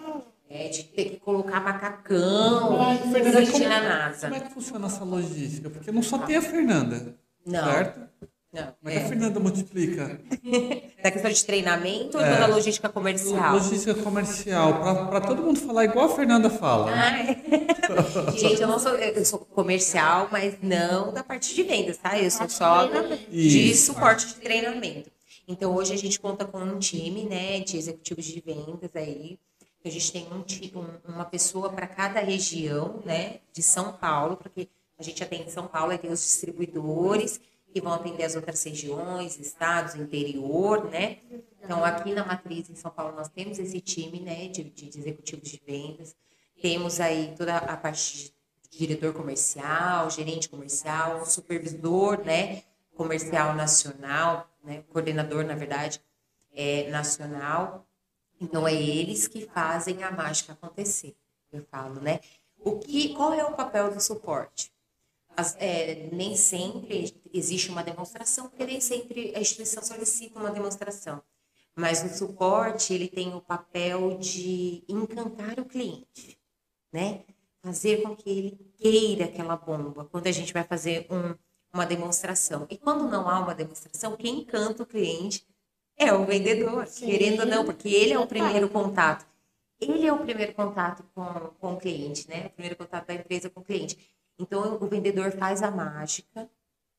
É, 0.55 0.69
de 0.69 0.85
ter 0.85 1.05
que 1.05 1.17
colocar 1.17 1.61
macacão, 1.63 2.79
Ai, 2.83 2.99
Fernanda, 3.11 3.51
como, 3.51 3.69
na 3.69 3.81
NASA. 3.81 4.29
Como 4.29 4.39
é 4.39 4.47
que 4.47 4.53
funciona 4.53 4.87
essa 4.87 5.03
logística? 5.03 5.71
Porque 5.71 5.91
não 5.91 6.03
só 6.03 6.19
tem 6.19 6.37
a 6.37 6.43
Fernanda, 6.43 7.17
não. 7.47 7.65
certo? 7.65 8.01
Não. 8.53 8.65
Como 8.65 8.91
é 8.91 8.93
que 8.93 8.99
a 8.99 9.01
é. 9.01 9.09
Fernanda 9.09 9.41
multiplica? 9.41 10.21
Da 11.03 11.11
questão 11.11 11.33
de 11.33 11.45
treinamento 11.45 12.17
é. 12.19 12.33
ou 12.33 12.39
da 12.39 12.47
logística 12.47 12.89
comercial? 12.89 13.55
Logística 13.55 13.95
comercial, 14.03 15.09
para 15.09 15.21
todo 15.23 15.43
mundo 15.43 15.59
falar 15.59 15.87
igual 15.87 16.13
a 16.13 16.15
Fernanda 16.15 16.49
fala. 16.49 16.93
Ah, 16.93 17.19
é. 17.19 17.43
Gente, 18.39 18.61
eu 18.61 18.69
não 18.69 18.79
sou, 18.79 18.93
eu 18.93 19.25
sou 19.25 19.41
comercial, 19.41 20.29
mas 20.31 20.59
não 20.63 21.13
da 21.13 21.25
parte 21.25 21.55
de 21.55 21.63
vendas, 21.65 21.97
tá? 21.97 22.17
Eu 22.17 22.31
sou 22.31 22.49
só 22.49 22.89
de 23.29 23.75
suporte 23.75 24.29
de 24.29 24.35
treinamento. 24.35 25.11
Então, 25.49 25.75
hoje 25.75 25.93
a 25.93 25.99
gente 25.99 26.21
conta 26.21 26.45
com 26.45 26.59
um 26.59 26.79
time 26.79 27.25
né, 27.25 27.61
de 27.61 27.77
executivos 27.77 28.25
de 28.27 28.41
vendas 28.41 28.95
aí. 28.95 29.39
A 29.85 29.91
gente 29.91 30.13
tem 30.13 30.29
um, 30.33 31.11
uma 31.11 31.25
pessoa 31.25 31.71
para 31.71 31.87
cada 31.87 32.21
região 32.21 33.03
né, 33.05 33.41
de 33.53 33.63
São 33.63 33.93
Paulo, 33.93 34.37
porque 34.37 34.69
a 34.99 35.03
gente 35.03 35.23
atende 35.23 35.51
São 35.51 35.67
Paulo, 35.67 35.93
aí 35.93 35.99
tem 35.99 36.11
os 36.11 36.23
distribuidores, 36.23 37.41
que 37.73 37.81
vão 37.81 37.93
atender 37.93 38.25
as 38.25 38.37
outras 38.37 38.63
regiões, 38.63 39.39
estados, 39.39 39.95
interior, 39.95 40.91
né? 40.91 41.19
Então, 41.65 41.83
aqui 41.85 42.13
na 42.13 42.25
matriz 42.25 42.69
em 42.69 42.75
São 42.75 42.91
Paulo, 42.91 43.17
nós 43.17 43.29
temos 43.29 43.59
esse 43.59 43.81
time, 43.81 44.21
né, 44.21 44.49
de, 44.49 44.65
de 44.65 44.99
executivos 44.99 45.49
de 45.49 45.61
vendas. 45.67 46.15
Temos 46.61 47.01
aí 47.01 47.35
toda 47.37 47.57
a 47.57 47.77
parte 47.77 48.33
de 48.71 48.79
diretor 48.79 49.15
comercial, 49.15 50.11
gerente 50.11 50.49
comercial, 50.49 51.25
supervisor, 51.25 52.23
né, 52.25 52.63
comercial 52.95 53.55
nacional, 53.55 54.49
né, 54.63 54.85
coordenador, 54.93 55.45
na 55.45 55.55
verdade, 55.55 56.01
é, 56.55 56.91
nacional. 56.91 57.87
Então, 58.43 58.67
é 58.67 58.75
eles 58.75 59.29
que 59.29 59.47
fazem 59.47 60.03
a 60.03 60.11
mágica 60.11 60.53
acontecer, 60.53 61.15
eu 61.53 61.65
falo, 61.71 62.01
né? 62.01 62.19
O 62.59 62.77
que, 62.77 63.15
qual 63.15 63.33
é 63.33 63.45
o 63.45 63.55
papel 63.55 63.95
do 63.95 64.01
suporte? 64.01 64.73
As, 65.37 65.57
é, 65.61 66.09
nem 66.13 66.37
sempre 66.37 67.23
existe 67.33 67.71
uma 67.71 67.85
demonstração, 67.85 68.49
porque 68.49 68.67
nem 68.67 68.81
sempre 68.81 69.33
a 69.37 69.41
instituição 69.41 69.83
solicita 69.83 70.41
uma 70.41 70.51
demonstração. 70.51 71.23
Mas 71.77 72.03
o 72.03 72.09
suporte, 72.09 72.93
ele 72.93 73.07
tem 73.07 73.33
o 73.33 73.41
papel 73.41 74.19
de 74.19 74.83
encantar 74.89 75.61
o 75.61 75.65
cliente, 75.65 76.37
né? 76.93 77.25
Fazer 77.63 78.03
com 78.03 78.17
que 78.17 78.29
ele 78.29 78.73
queira 78.77 79.27
aquela 79.27 79.57
bomba 79.57 80.05
quando 80.07 80.27
a 80.27 80.33
gente 80.33 80.53
vai 80.53 80.65
fazer 80.65 81.07
um, 81.09 81.35
uma 81.73 81.87
demonstração. 81.87 82.67
E 82.69 82.77
quando 82.77 83.09
não 83.09 83.29
há 83.29 83.39
uma 83.39 83.55
demonstração, 83.55 84.17
quem 84.17 84.41
encanta 84.41 84.83
o 84.83 84.87
cliente 84.87 85.47
é 85.97 86.13
o 86.13 86.25
vendedor, 86.25 86.87
Sim. 86.87 87.07
querendo 87.07 87.41
ou 87.41 87.47
não, 87.47 87.65
porque 87.65 87.89
ele 87.89 88.13
é 88.13 88.19
o 88.19 88.27
primeiro 88.27 88.69
contato. 88.69 89.27
Ele 89.81 90.07
é 90.07 90.13
o 90.13 90.19
primeiro 90.19 90.55
contato 90.55 91.05
com, 91.15 91.25
com 91.61 91.75
o 91.75 91.77
cliente, 91.77 92.29
né? 92.29 92.47
O 92.47 92.51
primeiro 92.51 92.77
contato 92.77 93.07
da 93.07 93.15
empresa 93.15 93.51
com 93.51 93.61
o 93.61 93.65
cliente. 93.65 93.99
Então, 94.39 94.79
o 94.81 94.87
vendedor 94.87 95.33
faz 95.33 95.63
a 95.63 95.71
mágica, 95.71 96.49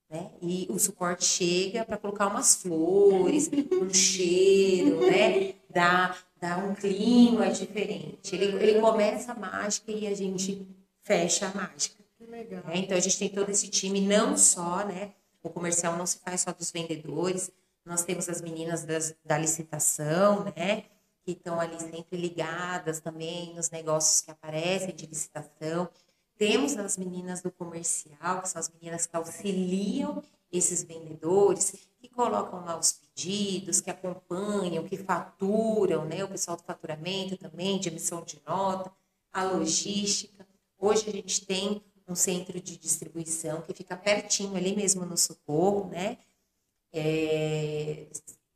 né? 0.10 0.32
E 0.42 0.68
o 0.70 0.78
suporte 0.78 1.26
chega 1.26 1.86
para 1.86 1.98
colocar 1.98 2.28
umas 2.28 2.56
flores, 2.56 3.50
um 3.72 3.90
cheiro, 3.94 5.00
né? 5.10 5.56
Dá, 5.70 6.16
dá 6.40 6.58
um 6.58 6.76
clima 6.76 7.50
diferente. 7.50 8.36
Ele, 8.36 8.46
ele 8.64 8.80
começa 8.80 9.32
a 9.32 9.36
mágica 9.36 9.92
e 9.92 10.06
a 10.06 10.14
gente 10.14 10.68
fecha 11.02 11.48
a 11.48 11.54
mágica. 11.54 12.04
Legal. 12.20 12.64
É, 12.68 12.78
então, 12.78 12.98
a 12.98 13.00
gente 13.00 13.18
tem 13.18 13.30
todo 13.30 13.50
esse 13.50 13.68
time, 13.68 14.02
não 14.02 14.38
só, 14.38 14.86
né? 14.86 15.12
O 15.42 15.50
comercial 15.50 15.96
não 15.98 16.06
se 16.06 16.20
faz 16.20 16.42
só 16.42 16.52
dos 16.52 16.72
vendedores, 16.72 17.52
nós 17.86 18.04
temos 18.04 18.30
as 18.30 18.42
meninas 18.42 18.84
das, 18.84 19.16
da 19.24 19.38
licitação, 19.38 20.46
né? 20.56 20.86
Que 21.24 21.32
estão 21.32 21.60
ali 21.60 21.80
sempre 21.80 22.18
ligadas 22.18 23.00
também 23.00 23.54
nos 23.56 23.70
negócios 23.70 24.22
que 24.22 24.32
aparecem 24.32 24.96
de 24.96 25.06
licitação. 25.06 25.90
Temos 26.38 26.78
as 26.78 26.98
meninas 26.98 27.42
do 27.42 27.52
comercial, 27.52 28.42
que 28.42 28.50
são 28.50 28.60
as 28.60 28.70
meninas 28.70 29.06
que 29.06 29.16
auxiliam 29.16 30.22
esses 30.52 30.84
vendedores, 30.84 31.88
que 32.00 32.08
colocam 32.10 32.64
lá 32.64 32.78
os 32.78 32.94
pedidos, 32.94 33.82
que 33.82 33.90
acompanham, 33.90 34.84
que 34.84 34.98
faturam, 34.98 36.06
né? 36.06 36.24
O 36.24 36.30
pessoal 36.30 36.58
do 36.58 36.64
faturamento 36.64 37.38
também, 37.38 37.80
de 37.80 37.90
emissão 37.90 38.24
de 38.24 38.42
nota, 38.46 38.92
a 39.32 39.44
logística. 39.44 40.48
Hoje 40.78 41.10
a 41.10 41.12
gente 41.12 41.46
tem 41.46 41.82
um 42.08 42.16
centro 42.16 42.60
de 42.60 42.78
distribuição 42.78 43.62
que 43.62 43.74
fica 43.74 43.96
pertinho 43.96 44.56
ali 44.56 44.76
mesmo 44.76 45.06
no 45.06 45.18
Socorro, 45.18 45.90
né? 45.90 46.18
É, 46.94 48.08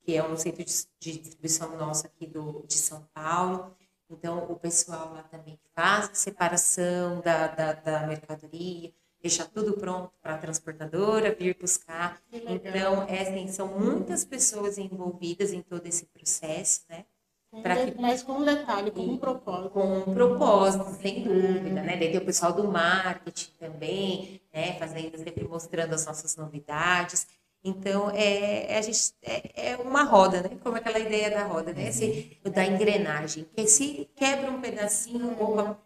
que 0.03 0.15
é 0.15 0.23
um 0.23 0.37
centro 0.37 0.63
de, 0.63 0.85
distribuição 0.99 1.75
nosso 1.75 2.05
aqui 2.05 2.27
do, 2.27 2.63
de 2.67 2.75
São 2.75 3.05
Paulo. 3.13 3.75
Então, 4.09 4.49
o 4.49 4.55
pessoal 4.55 5.13
lá 5.13 5.23
também 5.23 5.59
faz 5.75 6.09
a 6.09 6.13
separação 6.13 7.19
da, 7.19 7.47
da, 7.47 7.73
da 7.73 8.07
mercadoria, 8.07 8.93
deixa 9.21 9.43
tudo 9.43 9.73
pronto 9.73 10.13
para 10.21 10.35
a 10.35 10.37
transportadora 10.37 11.35
vir 11.35 11.57
buscar. 11.59 12.21
Então, 12.31 13.03
é, 13.03 13.23
assim, 13.23 13.47
são 13.49 13.67
muitas 13.67 14.23
pessoas 14.23 14.77
envolvidas 14.77 15.51
em 15.51 15.61
todo 15.61 15.85
esse 15.87 16.05
processo, 16.05 16.81
né? 16.89 17.05
Que... 17.49 17.99
Mas 17.99 18.23
com 18.23 18.33
um 18.33 18.45
detalhe, 18.45 18.91
com 18.91 19.01
um 19.01 19.17
propósito. 19.17 19.69
Com 19.69 19.99
um 19.99 20.13
propósito, 20.13 20.85
sem 21.01 21.23
dúvida, 21.23 21.81
né? 21.81 21.97
Daí 21.97 22.11
tem 22.11 22.17
o 22.17 22.25
pessoal 22.25 22.53
do 22.53 22.65
marketing 22.65 23.51
também, 23.57 24.41
né? 24.53 24.77
Fazendo, 24.77 25.17
sempre 25.17 25.47
mostrando 25.47 25.93
as 25.93 26.05
nossas 26.05 26.35
novidades. 26.35 27.25
Então, 27.63 28.09
é, 28.11 28.71
é, 28.71 28.77
a 28.77 28.81
gente, 28.81 29.13
é, 29.21 29.71
é, 29.71 29.77
uma 29.77 30.03
roda, 30.03 30.41
né? 30.41 30.51
Como 30.63 30.77
aquela 30.77 30.99
ideia 30.99 31.29
da 31.29 31.43
roda, 31.43 31.73
né? 31.73 31.89
Esse, 31.89 32.37
da 32.43 32.65
engrenagem. 32.65 33.45
Que 33.55 33.67
se 33.67 34.09
quebra 34.15 34.51
um 34.51 34.61
pedacinho, 34.61 35.35
opa, 35.41 35.77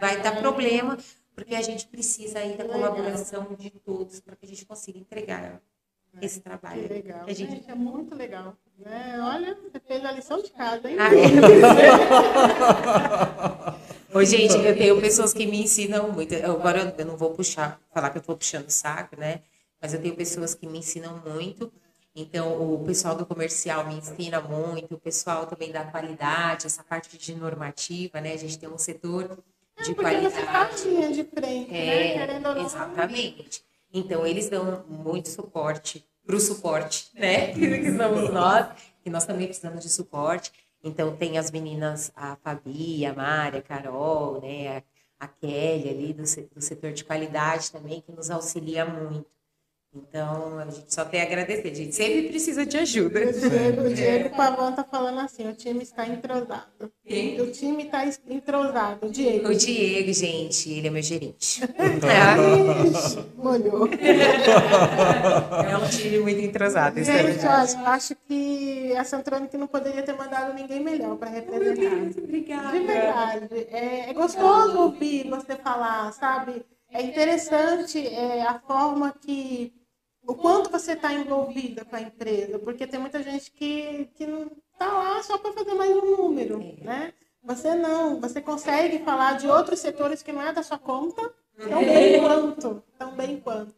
vai 0.00 0.22
dar 0.22 0.38
problema, 0.38 0.96
porque 1.34 1.54
a 1.54 1.62
gente 1.62 1.86
precisa 1.86 2.38
aí 2.38 2.56
da 2.56 2.64
colaboração 2.64 3.54
de 3.58 3.70
todos 3.70 4.20
para 4.20 4.36
que 4.36 4.46
a 4.46 4.48
gente 4.48 4.64
consiga 4.64 4.98
entregar 4.98 5.60
esse 6.22 6.40
trabalho. 6.40 6.82
Que 6.82 6.88
legal. 6.88 7.24
Que 7.24 7.30
a 7.30 7.34
gente... 7.34 7.50
gente... 7.50 7.70
é 7.70 7.74
muito 7.74 8.14
legal. 8.14 8.56
Né? 8.78 9.18
Olha, 9.20 9.54
você 9.56 9.80
fez 9.80 10.04
a 10.04 10.12
lição 10.12 10.40
de 10.42 10.50
casa, 10.50 10.88
hein? 10.88 10.96
Ah, 10.98 11.10
é. 11.14 11.28
Ô, 14.16 14.24
gente, 14.24 14.56
eu 14.56 14.76
tenho 14.76 15.00
pessoas 15.00 15.34
que 15.34 15.46
me 15.46 15.62
ensinam 15.62 16.10
muito. 16.10 16.34
Agora 16.34 16.94
eu 16.96 17.04
não 17.04 17.16
vou 17.16 17.32
puxar, 17.32 17.78
falar 17.92 18.10
que 18.10 18.18
eu 18.18 18.20
estou 18.20 18.36
puxando 18.36 18.68
o 18.68 18.70
saco, 18.70 19.16
né? 19.18 19.42
Mas 19.80 19.94
eu 19.94 20.00
tenho 20.00 20.14
pessoas 20.14 20.54
que 20.54 20.66
me 20.66 20.78
ensinam 20.78 21.22
muito. 21.24 21.72
Então, 22.14 22.74
o 22.74 22.84
pessoal 22.84 23.14
do 23.14 23.24
comercial 23.24 23.86
me 23.86 23.94
ensina 23.94 24.40
muito, 24.40 24.94
o 24.94 24.98
pessoal 24.98 25.46
também 25.46 25.70
da 25.70 25.84
qualidade, 25.84 26.66
essa 26.66 26.82
parte 26.82 27.16
de 27.16 27.34
normativa, 27.34 28.20
né? 28.20 28.32
A 28.32 28.36
gente 28.36 28.58
tem 28.58 28.68
um 28.68 28.78
setor 28.78 29.38
é, 29.76 29.82
de 29.82 29.92
é, 29.92 29.94
qualidade. 29.94 30.34
Você 30.34 30.44
tá 30.44 30.70
linha 30.84 31.12
de 31.12 31.24
frente, 31.24 31.70
né? 31.70 31.78
é, 31.78 32.18
né? 32.18 32.26
Querendo 32.26 32.48
ou 32.48 32.54
não. 32.56 32.66
Exatamente. 32.66 33.62
Então, 33.92 34.26
eles 34.26 34.48
dão 34.48 34.84
muito 34.88 35.28
suporte 35.28 36.04
para 36.26 36.34
o 36.34 36.40
suporte, 36.40 37.10
né? 37.14 37.52
que 37.54 37.96
somos 37.96 38.30
nós, 38.30 38.68
que 39.02 39.10
nós 39.10 39.24
também 39.24 39.46
precisamos 39.46 39.82
de 39.82 39.88
suporte. 39.88 40.52
Então, 40.82 41.16
tem 41.16 41.38
as 41.38 41.50
meninas, 41.50 42.10
a 42.16 42.36
Fabi, 42.36 43.06
a 43.06 43.12
Mari, 43.12 43.58
a 43.58 43.62
Carol, 43.62 44.40
né? 44.40 44.78
A, 44.78 44.82
a 45.20 45.28
Kelly 45.28 45.88
ali 45.88 46.12
do, 46.12 46.22
do 46.22 46.60
setor 46.60 46.92
de 46.92 47.04
qualidade 47.04 47.70
também, 47.70 48.00
que 48.00 48.10
nos 48.10 48.28
auxilia 48.28 48.84
muito. 48.84 49.37
Então, 49.94 50.58
a 50.58 50.66
gente 50.66 50.92
só 50.92 51.02
tem 51.04 51.20
a 51.20 51.24
agradecer. 51.24 51.68
A 51.68 51.74
gente 51.74 51.94
sempre 51.94 52.28
precisa 52.28 52.66
de 52.66 52.76
ajuda. 52.76 53.20
O 53.20 53.32
Diego, 53.32 53.80
o 53.82 53.94
Diego 53.94 54.36
Pavão 54.36 54.70
está 54.70 54.84
falando 54.84 55.18
assim, 55.20 55.48
o 55.48 55.54
time 55.54 55.82
está 55.82 56.06
entrosado. 56.06 56.92
Quem? 57.04 57.40
O 57.40 57.50
time 57.50 57.84
está 57.84 58.04
entrosado, 58.28 59.06
o 59.06 59.10
Diego. 59.10 59.48
O 59.48 59.54
Diego, 59.54 60.12
gente, 60.12 60.70
ele 60.70 60.88
é 60.88 60.90
meu 60.90 61.02
gerente. 61.02 61.62
Ixi, 61.64 63.24
molhou. 63.36 63.88
É 65.66 65.76
um 65.78 65.88
time 65.88 66.18
muito 66.20 66.40
entrosado. 66.40 67.00
É 67.00 67.04
gente, 67.04 67.46
olha, 67.46 67.70
eu 67.70 67.86
acho 67.86 68.14
que 68.26 68.94
a 68.94 69.04
Santronic 69.04 69.56
não 69.56 69.66
poderia 69.66 70.02
ter 70.02 70.12
mandado 70.12 70.52
ninguém 70.52 70.80
melhor 70.80 71.16
para 71.16 71.30
representar. 71.30 71.96
Muito 71.96 72.18
obrigada. 72.20 72.78
De 72.78 72.86
verdade. 72.86 73.48
É, 73.70 74.10
é 74.10 74.12
gostoso 74.12 74.78
ouvir 74.78 75.28
você 75.30 75.56
falar, 75.56 76.12
sabe? 76.12 76.62
É 76.90 77.02
interessante 77.02 78.06
é, 78.06 78.42
a 78.42 78.58
forma 78.58 79.12
que 79.12 79.72
o 80.26 80.34
quanto 80.34 80.70
você 80.70 80.92
está 80.92 81.12
envolvida 81.12 81.84
com 81.84 81.96
a 81.96 82.00
empresa, 82.00 82.58
porque 82.58 82.86
tem 82.86 83.00
muita 83.00 83.22
gente 83.22 83.50
que, 83.50 84.10
que 84.14 84.26
não 84.26 84.50
está 84.72 84.86
lá 84.86 85.22
só 85.22 85.38
para 85.38 85.52
fazer 85.52 85.74
mais 85.74 85.90
um 85.90 86.16
número, 86.16 86.60
é. 86.60 86.84
né? 86.84 87.14
Você 87.42 87.74
não, 87.74 88.20
você 88.20 88.40
consegue 88.40 88.98
falar 89.00 89.38
de 89.38 89.48
outros 89.48 89.80
setores 89.80 90.22
que 90.22 90.32
não 90.32 90.42
é 90.42 90.52
da 90.52 90.62
sua 90.62 90.78
conta, 90.78 91.32
tão 91.56 91.84
bem 91.84 92.20
quanto, 92.20 92.82
tão 92.98 93.10
bem 93.12 93.40
quanto. 93.40 93.74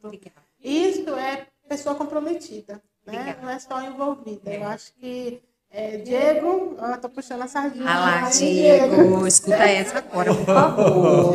Isso 0.62 1.10
é 1.14 1.46
pessoa 1.68 1.94
comprometida, 1.94 2.82
né? 3.06 3.38
Não 3.40 3.48
é 3.48 3.58
só 3.58 3.80
envolvida. 3.80 4.52
Eu 4.52 4.66
acho 4.66 4.92
que 4.94 5.42
é, 5.72 5.98
Diego, 5.98 6.76
ó, 6.78 6.96
tô 6.96 7.08
puxando 7.08 7.42
a 7.42 7.46
sardinha. 7.48 7.88
Ah 7.88 8.00
lá, 8.00 8.30
Diego, 8.30 8.96
Diego, 8.96 9.26
escuta 9.26 9.56
essa 9.56 9.98
agora, 9.98 10.34
por 10.34 10.44
favor. 10.44 11.34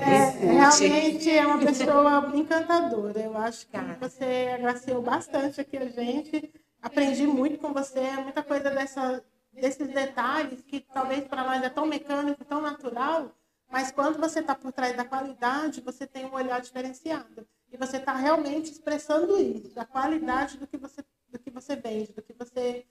É, 0.00 0.30
realmente 0.52 1.30
é 1.30 1.46
uma 1.46 1.58
pessoa 1.58 2.32
encantadora. 2.34 3.20
Eu 3.20 3.36
acho 3.38 3.66
que 3.66 3.78
você 4.00 4.52
agraciou 4.54 5.00
bastante 5.00 5.60
aqui 5.60 5.76
a 5.76 5.88
gente. 5.88 6.52
Aprendi 6.82 7.26
muito 7.26 7.58
com 7.58 7.72
você, 7.72 8.00
muita 8.22 8.42
coisa 8.42 8.68
dessa, 8.70 9.22
desses 9.52 9.88
detalhes 9.88 10.60
que 10.62 10.80
talvez 10.80 11.24
para 11.24 11.44
nós 11.44 11.62
é 11.62 11.70
tão 11.70 11.86
mecânico, 11.86 12.44
tão 12.44 12.60
natural, 12.60 13.30
mas 13.70 13.90
quando 13.90 14.18
você 14.18 14.40
está 14.40 14.54
por 14.54 14.70
trás 14.70 14.94
da 14.96 15.04
qualidade, 15.04 15.80
você 15.80 16.06
tem 16.06 16.26
um 16.26 16.34
olhar 16.34 16.60
diferenciado. 16.60 17.46
E 17.72 17.76
você 17.76 17.96
está 17.96 18.14
realmente 18.14 18.70
expressando 18.70 19.40
isso, 19.40 19.72
a 19.80 19.84
qualidade 19.84 20.58
do 20.58 20.66
que 20.66 20.76
você, 20.76 21.02
do 21.28 21.38
que 21.38 21.50
você 21.50 21.74
vende, 21.74 22.12
do 22.12 22.22
que 22.22 22.32
você 22.32 22.84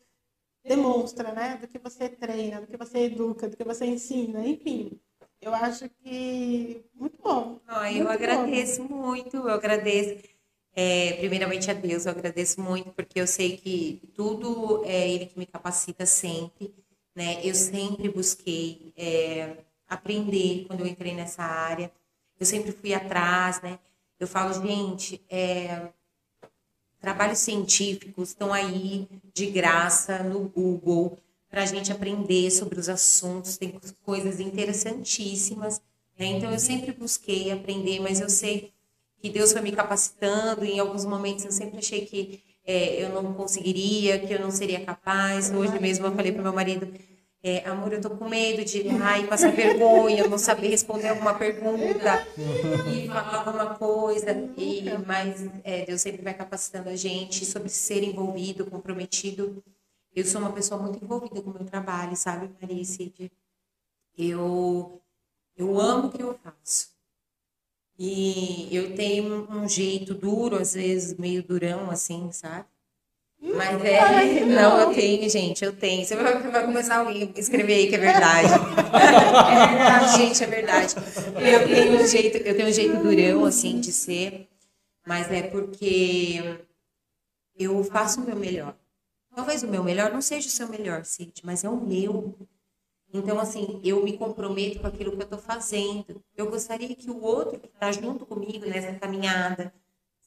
demonstra, 0.63 1.31
né? 1.33 1.57
Do 1.57 1.67
que 1.67 1.77
você 1.77 2.09
treina, 2.09 2.61
do 2.61 2.67
que 2.67 2.77
você 2.77 2.99
educa, 2.99 3.47
do 3.49 3.57
que 3.57 3.63
você 3.63 3.85
ensina, 3.85 4.45
enfim. 4.47 4.99
Eu 5.41 5.53
acho 5.53 5.89
que 5.89 6.85
muito 6.93 7.21
bom. 7.21 7.59
Oh, 7.67 7.85
eu 7.85 8.07
agradeço 8.09 8.83
bom. 8.83 8.95
muito, 8.95 9.37
eu 9.37 9.49
agradeço. 9.49 10.23
É, 10.75 11.13
primeiramente 11.17 11.69
a 11.69 11.73
Deus, 11.73 12.05
eu 12.05 12.11
agradeço 12.11 12.59
muito, 12.61 12.91
porque 12.93 13.19
eu 13.19 13.27
sei 13.27 13.57
que 13.57 14.01
tudo 14.15 14.83
é 14.85 15.09
Ele 15.09 15.25
que 15.25 15.37
me 15.37 15.45
capacita 15.45 16.05
sempre. 16.05 16.73
Né? 17.15 17.45
Eu 17.45 17.53
sempre 17.53 18.09
busquei 18.09 18.93
é, 18.97 19.57
aprender 19.87 20.65
quando 20.65 20.79
eu 20.79 20.87
entrei 20.87 21.13
nessa 21.13 21.43
área. 21.43 21.91
Eu 22.39 22.45
sempre 22.45 22.71
fui 22.71 22.93
atrás, 22.93 23.61
né? 23.61 23.79
Eu 24.19 24.27
falo, 24.27 24.53
gente, 24.65 25.21
é, 25.29 25.89
trabalhos 27.03 27.39
científicos 27.39 28.29
estão 28.29 28.53
aí 28.53 29.09
de 29.33 29.47
graça 29.47 30.23
no 30.23 30.39
Google 30.47 31.17
para 31.49 31.63
a 31.63 31.65
gente 31.65 31.91
aprender 31.91 32.49
sobre 32.49 32.79
os 32.79 32.87
assuntos, 32.87 33.57
tem 33.57 33.77
coisas 34.05 34.39
interessantíssimas. 34.39 35.81
Né? 36.17 36.27
Então, 36.27 36.49
eu 36.49 36.57
sempre 36.57 36.93
busquei 36.93 37.51
aprender, 37.51 37.99
mas 37.99 38.21
eu 38.21 38.29
sei 38.29 38.71
que 39.21 39.29
Deus 39.29 39.51
foi 39.51 39.61
me 39.61 39.73
capacitando, 39.73 40.63
em 40.63 40.79
alguns 40.79 41.03
momentos 41.03 41.43
eu 41.43 41.51
sempre 41.51 41.79
achei 41.79 42.05
que 42.05 42.41
é, 42.65 43.03
eu 43.03 43.09
não 43.09 43.33
conseguiria, 43.33 44.17
que 44.19 44.33
eu 44.33 44.39
não 44.39 44.49
seria 44.49 44.79
capaz. 44.85 45.51
Hoje 45.51 45.77
mesmo 45.81 46.05
eu 46.05 46.15
falei 46.15 46.31
para 46.31 46.41
meu 46.41 46.53
marido, 46.53 46.87
é, 47.43 47.67
amor, 47.67 47.91
eu 47.91 47.99
tô 47.99 48.09
com 48.11 48.29
medo 48.29 48.63
de 48.63 48.87
ai, 49.01 49.27
passar 49.27 49.51
vergonha, 49.51 50.25
não 50.29 50.37
saber 50.37 50.69
responder 50.69 51.09
alguma 51.09 51.33
pergunta 51.33 52.25
e 52.89 53.05
falar 53.07 53.45
alguma 53.45 53.75
coisa. 53.75 54.31
E, 54.55 54.83
mas 55.05 55.45
é, 55.61 55.85
Deus 55.85 55.99
sempre 55.99 56.21
vai 56.21 56.33
capacitando 56.33 56.87
a 56.87 56.95
gente 56.95 57.45
sobre 57.45 57.67
ser 57.67 58.01
envolvido, 58.01 58.65
comprometido. 58.65 59.61
Eu 60.15 60.23
sou 60.23 60.39
uma 60.39 60.53
pessoa 60.53 60.81
muito 60.81 61.03
envolvida 61.03 61.41
com 61.41 61.49
o 61.49 61.53
meu 61.53 61.65
trabalho, 61.65 62.15
sabe, 62.15 62.49
Maria 62.61 62.81
e 62.81 62.85
Cid? 62.85 63.29
Eu, 64.17 65.01
eu 65.57 65.81
amo 65.81 66.07
o 66.07 66.11
que 66.11 66.23
eu 66.23 66.39
faço. 66.41 66.93
E 67.99 68.73
eu 68.73 68.95
tenho 68.95 69.51
um 69.51 69.67
jeito 69.67 70.13
duro, 70.13 70.55
às 70.57 70.75
vezes 70.75 71.17
meio 71.17 71.43
durão, 71.43 71.91
assim, 71.91 72.31
sabe? 72.31 72.67
Mas 73.43 73.83
é. 73.83 74.45
Não, 74.45 74.79
eu 74.79 74.93
tenho, 74.93 75.29
gente, 75.29 75.65
eu 75.65 75.73
tenho. 75.73 76.05
Você 76.05 76.15
vai, 76.15 76.39
vai 76.39 76.65
começar 76.65 76.99
alguém 76.99 77.33
a 77.35 77.39
escrever 77.39 77.73
aí 77.73 77.87
que 77.89 77.95
é 77.95 77.99
verdade. 77.99 78.47
é 78.53 79.67
verdade, 79.67 80.17
gente, 80.17 80.43
é 80.43 80.47
verdade. 80.47 80.95
Eu 81.35 81.67
tenho 81.67 82.01
um 82.01 82.07
jeito, 82.07 82.37
eu 82.37 82.55
tenho 82.55 82.69
um 82.69 82.71
jeito 82.71 83.03
durão, 83.03 83.43
assim, 83.45 83.81
de 83.81 83.91
ser, 83.91 84.47
mas 85.05 85.29
é 85.29 85.43
porque 85.43 86.57
eu 87.59 87.83
faço 87.83 88.21
o 88.21 88.25
meu 88.25 88.37
melhor. 88.37 88.75
Talvez 89.35 89.63
o 89.63 89.67
meu 89.67 89.83
melhor 89.83 90.11
não 90.11 90.21
seja 90.21 90.47
o 90.47 90.51
seu 90.51 90.69
melhor, 90.69 91.03
Cid, 91.03 91.41
mas 91.43 91.63
é 91.63 91.69
o 91.69 91.75
meu. 91.75 92.37
Então, 93.13 93.39
assim, 93.39 93.79
eu 93.83 94.03
me 94.03 94.17
comprometo 94.17 94.79
com 94.79 94.87
aquilo 94.87 95.11
que 95.11 95.17
eu 95.17 95.23
estou 95.23 95.39
fazendo. 95.39 96.23
Eu 96.35 96.49
gostaria 96.49 96.95
que 96.95 97.11
o 97.11 97.21
outro 97.21 97.59
que 97.59 97.67
está 97.67 97.91
junto 97.91 98.25
comigo 98.25 98.65
nessa 98.65 98.93
caminhada, 98.93 99.73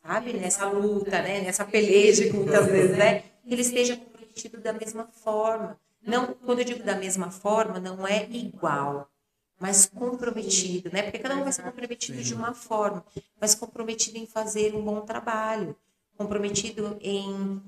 sabe, 0.07 0.33
nessa 0.35 0.67
luta, 0.69 1.21
né, 1.23 1.41
nessa 1.41 1.65
peleja, 1.65 2.33
muitas 2.33 2.67
vezes, 2.67 2.97
né, 2.97 3.25
ele 3.45 3.63
esteja 3.63 3.97
comprometido 3.97 4.61
da 4.61 4.73
mesma 4.73 5.07
forma. 5.07 5.79
Não, 6.07 6.35
quando 6.35 6.61
eu 6.61 6.65
digo 6.65 6.83
da 6.85 6.95
mesma 6.95 7.31
forma, 7.31 7.81
não 7.81 8.07
é 8.07 8.25
igual, 8.31 9.11
mas 9.59 9.87
comprometido, 9.87 10.91
né? 10.93 11.03
Porque 11.03 11.19
cada 11.19 11.35
um 11.37 11.43
vai 11.43 11.53
ser 11.53 11.63
comprometido 11.63 12.23
de 12.23 12.35
uma 12.35 12.55
forma, 12.55 13.05
mas 13.41 13.55
comprometido 13.55 14.17
em 14.17 14.27
fazer 14.27 14.75
um 14.75 14.85
bom 14.85 15.01
trabalho, 15.01 15.75
comprometido 16.17 16.97
em, 17.01 17.61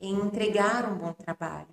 em 0.00 0.14
entregar 0.14 0.92
um 0.92 0.98
bom 0.98 1.12
trabalho. 1.12 1.68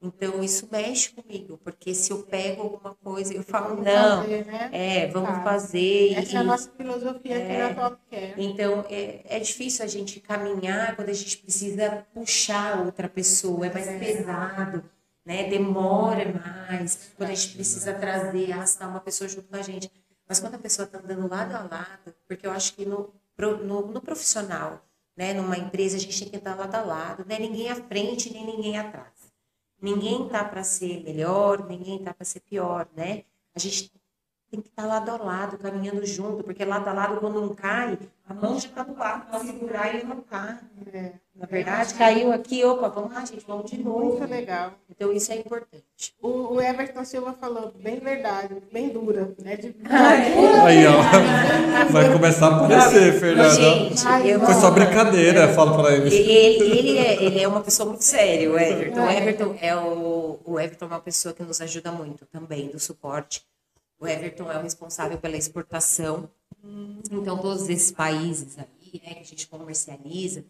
Então, 0.00 0.42
isso 0.44 0.68
mexe 0.70 1.10
comigo, 1.10 1.58
porque 1.58 1.92
se 1.92 2.12
eu 2.12 2.22
pego 2.22 2.62
alguma 2.62 2.94
coisa, 2.94 3.34
eu 3.34 3.42
falo, 3.42 3.70
vamos 3.70 3.84
não, 3.84 4.22
fazer, 4.22 4.46
né? 4.46 4.70
é, 4.72 5.06
vamos 5.08 5.30
tá. 5.30 5.42
fazer. 5.42 6.14
Essa 6.14 6.32
e, 6.32 6.36
é 6.36 6.38
a 6.38 6.44
nossa 6.44 6.70
filosofia 6.70 7.36
é, 7.36 7.42
aqui 7.42 7.74
na 7.74 7.82
Top 7.82 8.02
Care. 8.08 8.34
Então, 8.36 8.84
é, 8.88 9.22
é 9.24 9.40
difícil 9.40 9.84
a 9.84 9.88
gente 9.88 10.20
caminhar 10.20 10.94
quando 10.94 11.08
a 11.08 11.12
gente 11.12 11.38
precisa 11.38 12.06
puxar 12.14 12.84
outra 12.84 13.08
pessoa, 13.08 13.66
é 13.66 13.72
mais 13.72 13.88
é. 13.88 13.98
pesado, 13.98 14.84
né? 15.26 15.50
demora 15.50 16.32
mais, 16.32 17.10
quando 17.16 17.30
a 17.30 17.34
gente 17.34 17.54
precisa 17.56 17.92
trazer, 17.92 18.52
arrastar 18.52 18.88
uma 18.88 19.00
pessoa 19.00 19.28
junto 19.28 19.48
com 19.48 19.56
a 19.56 19.62
gente. 19.62 19.90
Mas 20.28 20.38
quando 20.38 20.54
a 20.54 20.58
pessoa 20.58 20.86
está 20.86 20.98
andando 20.98 21.28
lado 21.28 21.56
a 21.56 21.62
lado, 21.62 22.14
porque 22.28 22.46
eu 22.46 22.52
acho 22.52 22.74
que 22.74 22.86
no, 22.86 23.12
no, 23.36 23.86
no 23.88 24.00
profissional, 24.00 24.84
né, 25.16 25.34
numa 25.34 25.58
empresa, 25.58 25.96
a 25.96 26.00
gente 26.00 26.20
tem 26.20 26.28
que 26.28 26.36
estar 26.36 26.54
lado 26.54 26.74
a 26.76 26.82
lado, 26.82 27.24
né? 27.26 27.36
ninguém 27.40 27.68
à 27.68 27.74
frente, 27.74 28.32
nem 28.32 28.46
ninguém 28.46 28.78
atrás. 28.78 29.17
Ninguém 29.80 30.28
tá 30.28 30.44
para 30.44 30.64
ser 30.64 31.02
melhor, 31.04 31.66
ninguém 31.68 32.02
tá 32.02 32.12
para 32.12 32.24
ser 32.24 32.40
pior, 32.40 32.88
né? 32.96 33.24
A 33.54 33.58
gente 33.58 33.92
tem 34.50 34.60
que 34.60 34.68
estar 34.68 34.82
tá 34.82 34.88
lado 34.88 35.10
a 35.10 35.16
lado, 35.16 35.58
caminhando 35.58 36.04
junto, 36.06 36.42
porque 36.42 36.64
lado 36.64 36.88
a 36.88 36.92
lado, 36.92 37.20
quando 37.20 37.42
um 37.42 37.54
cai, 37.54 37.98
a 38.26 38.34
mão 38.34 38.58
já 38.58 38.68
está 38.68 38.82
do 38.82 38.96
lado 38.96 39.26
para 39.26 39.40
segurar 39.40 39.92
e 39.92 39.98
ele 39.98 40.04
não 40.06 40.22
cai. 40.22 40.58
É. 40.92 41.12
Na 41.38 41.46
verdade, 41.46 41.94
caiu 41.94 42.32
aqui, 42.32 42.64
opa, 42.64 42.88
vamos 42.88 43.14
lá, 43.14 43.24
gente, 43.24 43.44
vamos 43.46 43.70
de 43.70 43.78
novo. 43.78 44.18
Muito 44.18 44.28
legal. 44.28 44.72
Então, 44.90 45.12
isso 45.12 45.30
é 45.30 45.36
importante. 45.36 46.12
O, 46.20 46.54
o 46.54 46.60
Everton 46.60 47.04
Silva 47.04 47.32
falou 47.32 47.72
bem 47.78 48.00
verdade, 48.00 48.56
bem 48.72 48.88
dura, 48.88 49.32
né? 49.40 49.54
De... 49.56 49.76
Aí, 49.86 50.84
ó. 50.84 51.92
Vai 51.92 52.12
começar 52.12 52.48
a 52.48 52.56
aparecer, 52.56 53.20
Fernanda. 53.20 53.50
Gente, 53.50 54.04
eu... 54.26 54.40
Foi 54.40 54.54
só 54.54 54.70
brincadeira, 54.72 55.42
eu 55.42 55.54
falo 55.54 55.76
para 55.76 55.94
ele. 55.94 56.12
Ele, 56.12 56.78
ele, 56.78 56.98
é, 56.98 57.22
ele 57.22 57.40
é 57.40 57.46
uma 57.46 57.60
pessoa 57.60 57.88
muito 57.88 58.02
séria, 58.02 58.50
o 58.50 58.58
Everton. 58.58 59.00
O 59.00 59.08
Everton 59.08 59.56
é 59.60 59.76
o, 59.76 60.40
o 60.44 60.58
Everton 60.58 60.86
é 60.86 60.88
uma 60.88 61.00
pessoa 61.00 61.32
que 61.32 61.44
nos 61.44 61.60
ajuda 61.60 61.92
muito 61.92 62.26
também, 62.26 62.68
do 62.68 62.80
suporte. 62.80 63.46
O 63.98 64.06
Everton 64.06 64.50
é 64.50 64.58
o 64.58 64.62
responsável 64.62 65.18
pela 65.18 65.36
exportação. 65.36 66.30
Então, 67.12 67.38
todos 67.40 67.68
esses 67.68 67.90
países 67.90 68.58
aí, 68.58 69.00
né, 69.04 69.14
que 69.14 69.20
a 69.20 69.24
gente 69.24 69.46
comercializa, 69.48 70.44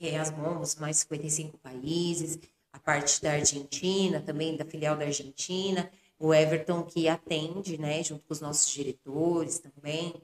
é, 0.00 0.18
as 0.18 0.30
mãos, 0.30 0.76
mais 0.76 0.98
55 0.98 1.58
países, 1.58 2.38
a 2.72 2.78
parte 2.78 3.20
da 3.22 3.32
Argentina, 3.32 4.20
também 4.20 4.56
da 4.56 4.64
filial 4.64 4.96
da 4.96 5.04
Argentina, 5.04 5.90
o 6.18 6.34
Everton 6.34 6.82
que 6.82 7.08
atende, 7.08 7.78
né, 7.78 8.02
junto 8.02 8.24
com 8.24 8.32
os 8.32 8.40
nossos 8.40 8.70
diretores 8.72 9.58
também, 9.58 10.14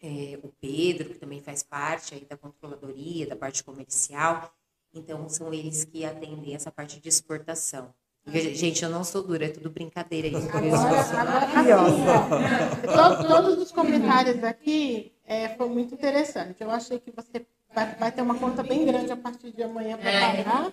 é, 0.00 0.38
o 0.42 0.48
Pedro, 0.60 1.10
que 1.10 1.18
também 1.18 1.40
faz 1.40 1.62
parte 1.62 2.14
aí 2.14 2.24
da 2.24 2.36
controladoria, 2.36 3.26
da 3.26 3.36
parte 3.36 3.62
comercial. 3.62 4.52
Então, 4.92 5.28
são 5.28 5.52
eles 5.54 5.84
que 5.84 6.04
atendem 6.04 6.54
essa 6.54 6.70
parte 6.70 7.00
de 7.00 7.08
exportação. 7.08 7.94
Gente, 8.26 8.82
eu 8.84 8.88
não 8.88 9.02
sou 9.02 9.20
dura, 9.22 9.46
é 9.46 9.48
tudo 9.48 9.68
brincadeira 9.70 10.28
aí. 10.28 10.36
Agora, 10.36 11.00
assim, 11.00 11.16
todos 13.26 13.58
os 13.58 13.72
comentários 13.72 14.44
aqui 14.44 15.10
é, 15.26 15.48
foi 15.50 15.68
muito 15.68 15.94
interessante. 15.94 16.54
Eu 16.60 16.70
achei 16.70 17.00
que 17.00 17.10
você 17.10 17.44
vai, 17.74 17.96
vai 17.96 18.12
ter 18.12 18.22
uma 18.22 18.36
conta 18.36 18.62
bem 18.62 18.86
grande 18.86 19.10
a 19.10 19.16
partir 19.16 19.50
de 19.50 19.60
amanhã 19.62 19.96
para 19.96 20.10
é. 20.10 20.36
pagar. 20.36 20.72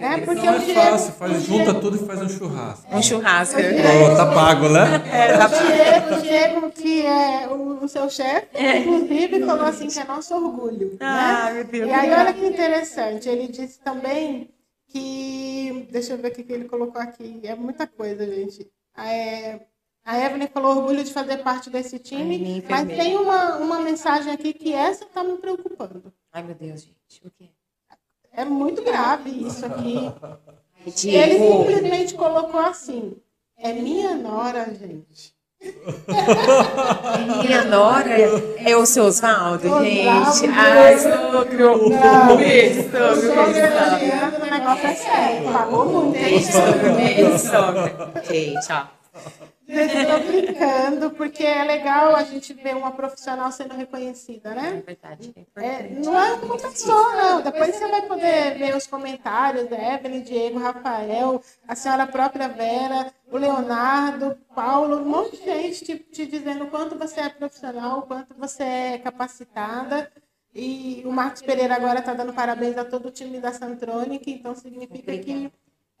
É, 0.00 0.18
porque 0.18 0.42
não 0.42 0.54
é 0.54 0.58
Diego, 0.58 0.80
fácil, 0.80 1.12
faz, 1.12 1.44
junta 1.44 1.72
tudo 1.74 1.96
e 1.96 2.00
faz 2.04 2.20
um 2.20 2.28
churrasco. 2.28 2.96
Um 2.96 3.02
churrasco. 3.02 3.60
Oh, 3.60 4.16
tá 4.16 4.26
pago, 4.34 4.68
né? 4.68 5.00
É, 5.12 5.36
o, 5.36 5.48
Diego, 5.48 6.16
o 6.16 6.20
Diego, 6.20 6.70
que 6.72 7.06
é 7.06 7.46
o, 7.48 7.84
o 7.84 7.88
seu 7.88 8.10
chefe, 8.10 8.48
é. 8.54 8.78
inclusive 8.78 9.46
falou 9.46 9.64
assim 9.64 9.86
que 9.86 10.00
é 10.00 10.04
nosso 10.04 10.34
orgulho. 10.34 10.96
Ah, 10.98 11.44
né? 11.44 11.52
meu 11.54 11.64
Deus. 11.64 11.88
E 11.88 11.92
aí, 11.92 12.10
olha 12.10 12.32
que 12.32 12.44
interessante, 12.44 13.28
ele 13.28 13.46
disse 13.46 13.78
também 13.78 14.50
que. 14.88 15.86
Deixa 15.90 16.14
eu 16.14 16.18
ver 16.18 16.32
o 16.32 16.34
que 16.34 16.52
ele 16.52 16.68
colocou 16.68 17.00
aqui. 17.00 17.40
É 17.44 17.54
muita 17.54 17.86
coisa, 17.86 18.26
gente. 18.26 18.70
É, 18.96 19.60
a 20.04 20.18
Evelyn 20.18 20.48
falou 20.48 20.78
orgulho 20.78 21.04
de 21.04 21.12
fazer 21.12 21.38
parte 21.38 21.68
desse 21.70 21.98
time, 21.98 22.62
Ai, 22.64 22.84
mas 22.84 22.96
tem 22.96 23.16
uma, 23.16 23.58
uma 23.58 23.80
mensagem 23.80 24.32
aqui 24.32 24.52
que 24.54 24.72
essa 24.72 25.04
está 25.04 25.22
me 25.22 25.36
preocupando. 25.36 26.12
Ai, 26.32 26.42
meu 26.42 26.54
Deus, 26.54 26.82
gente. 26.82 27.26
O 27.26 27.30
quê? 27.30 27.50
É 28.32 28.44
muito 28.44 28.82
grave 28.82 29.30
isso 29.46 29.66
aqui. 29.66 29.96
Ele 31.06 31.38
simplesmente 31.38 32.14
colocou 32.14 32.60
assim: 32.60 33.16
é 33.56 33.72
minha 33.72 34.14
nora, 34.14 34.74
gente. 34.74 35.36
Minha 37.42 37.64
nora 37.64 38.16
é 38.58 38.76
o 38.76 38.86
seu 38.86 39.04
Osvaldo, 39.04 39.68
gente. 39.82 40.46
Ai, 40.54 40.98
sogro. 40.98 41.90
Beijo, 42.36 42.82
sogro. 42.84 43.32
O 44.40 44.50
negócio 44.50 44.86
é 44.86 44.94
sério. 44.94 45.52
Pagou 45.52 45.84
muito. 45.86 46.12
Beijo, 46.12 46.52
sogro. 46.52 46.94
Beijo, 46.94 47.38
sogro. 47.38 47.90
Gente, 48.30 48.72
ó. 48.72 48.86
Estou 49.68 50.20
brincando, 50.20 51.10
porque 51.10 51.44
é 51.44 51.62
legal 51.62 52.16
a 52.16 52.22
gente 52.22 52.54
ver 52.54 52.74
uma 52.74 52.90
profissional 52.90 53.52
sendo 53.52 53.74
reconhecida, 53.74 54.54
né? 54.54 54.78
É 54.78 54.86
verdade. 54.86 55.34
É, 55.56 55.62
é 55.62 55.90
não 56.02 56.18
é 56.18 56.32
uma 56.34 56.56
pessoa, 56.56 57.14
não. 57.16 57.42
Depois 57.42 57.74
você 57.74 57.86
vai 57.86 58.02
poder 58.02 58.56
ver 58.56 58.74
os 58.74 58.86
comentários 58.86 59.68
da 59.68 59.76
Evelyn, 59.76 60.22
Diego, 60.22 60.58
Rafael, 60.58 61.42
a 61.66 61.76
senhora 61.76 62.06
própria 62.06 62.48
Vera, 62.48 63.12
o 63.30 63.36
Leonardo, 63.36 64.38
Paulo, 64.54 64.96
um 65.02 65.04
monte 65.04 65.36
de 65.36 65.44
gente 65.44 65.84
te, 65.84 65.98
te 65.98 66.26
dizendo 66.26 66.64
o 66.64 66.70
quanto 66.70 66.96
você 66.96 67.20
é 67.20 67.28
profissional, 67.28 67.98
o 67.98 68.02
quanto 68.02 68.34
você 68.38 68.62
é 68.62 68.98
capacitada. 68.98 70.10
E 70.54 71.02
o 71.04 71.12
Marcos 71.12 71.42
Pereira 71.42 71.76
agora 71.76 72.00
está 72.00 72.14
dando 72.14 72.32
parabéns 72.32 72.78
a 72.78 72.84
todo 72.84 73.08
o 73.08 73.10
time 73.10 73.38
da 73.38 73.52
Santronic, 73.52 74.30
então 74.30 74.54
significa 74.54 75.16
que 75.18 75.52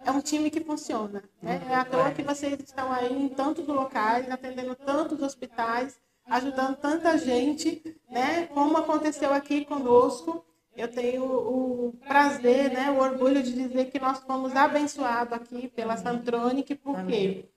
é 0.04 0.10
um 0.10 0.20
time 0.20 0.50
que 0.50 0.60
funciona. 0.60 1.22
Né? 1.42 1.60
É 1.68 1.74
à 1.74 1.84
toa 1.84 2.10
que 2.10 2.22
vocês 2.22 2.58
estão 2.60 2.92
aí 2.92 3.12
em 3.12 3.28
tantos 3.28 3.66
locais, 3.66 4.30
atendendo 4.30 4.74
tantos 4.74 5.22
hospitais, 5.22 5.98
ajudando 6.26 6.76
tanta 6.76 7.16
gente, 7.18 7.82
né? 8.10 8.46
como 8.48 8.76
aconteceu 8.76 9.32
aqui 9.32 9.64
conosco. 9.64 10.44
Eu 10.76 10.86
tenho 10.86 11.24
o 11.24 11.92
prazer, 12.06 12.70
né, 12.70 12.88
o 12.92 13.00
orgulho 13.00 13.42
de 13.42 13.52
dizer 13.52 13.86
que 13.86 13.98
nós 13.98 14.20
fomos 14.20 14.54
abençoados 14.54 15.32
aqui 15.32 15.66
pela 15.66 15.96
Santronic, 15.96 16.72
porque 16.76 17.48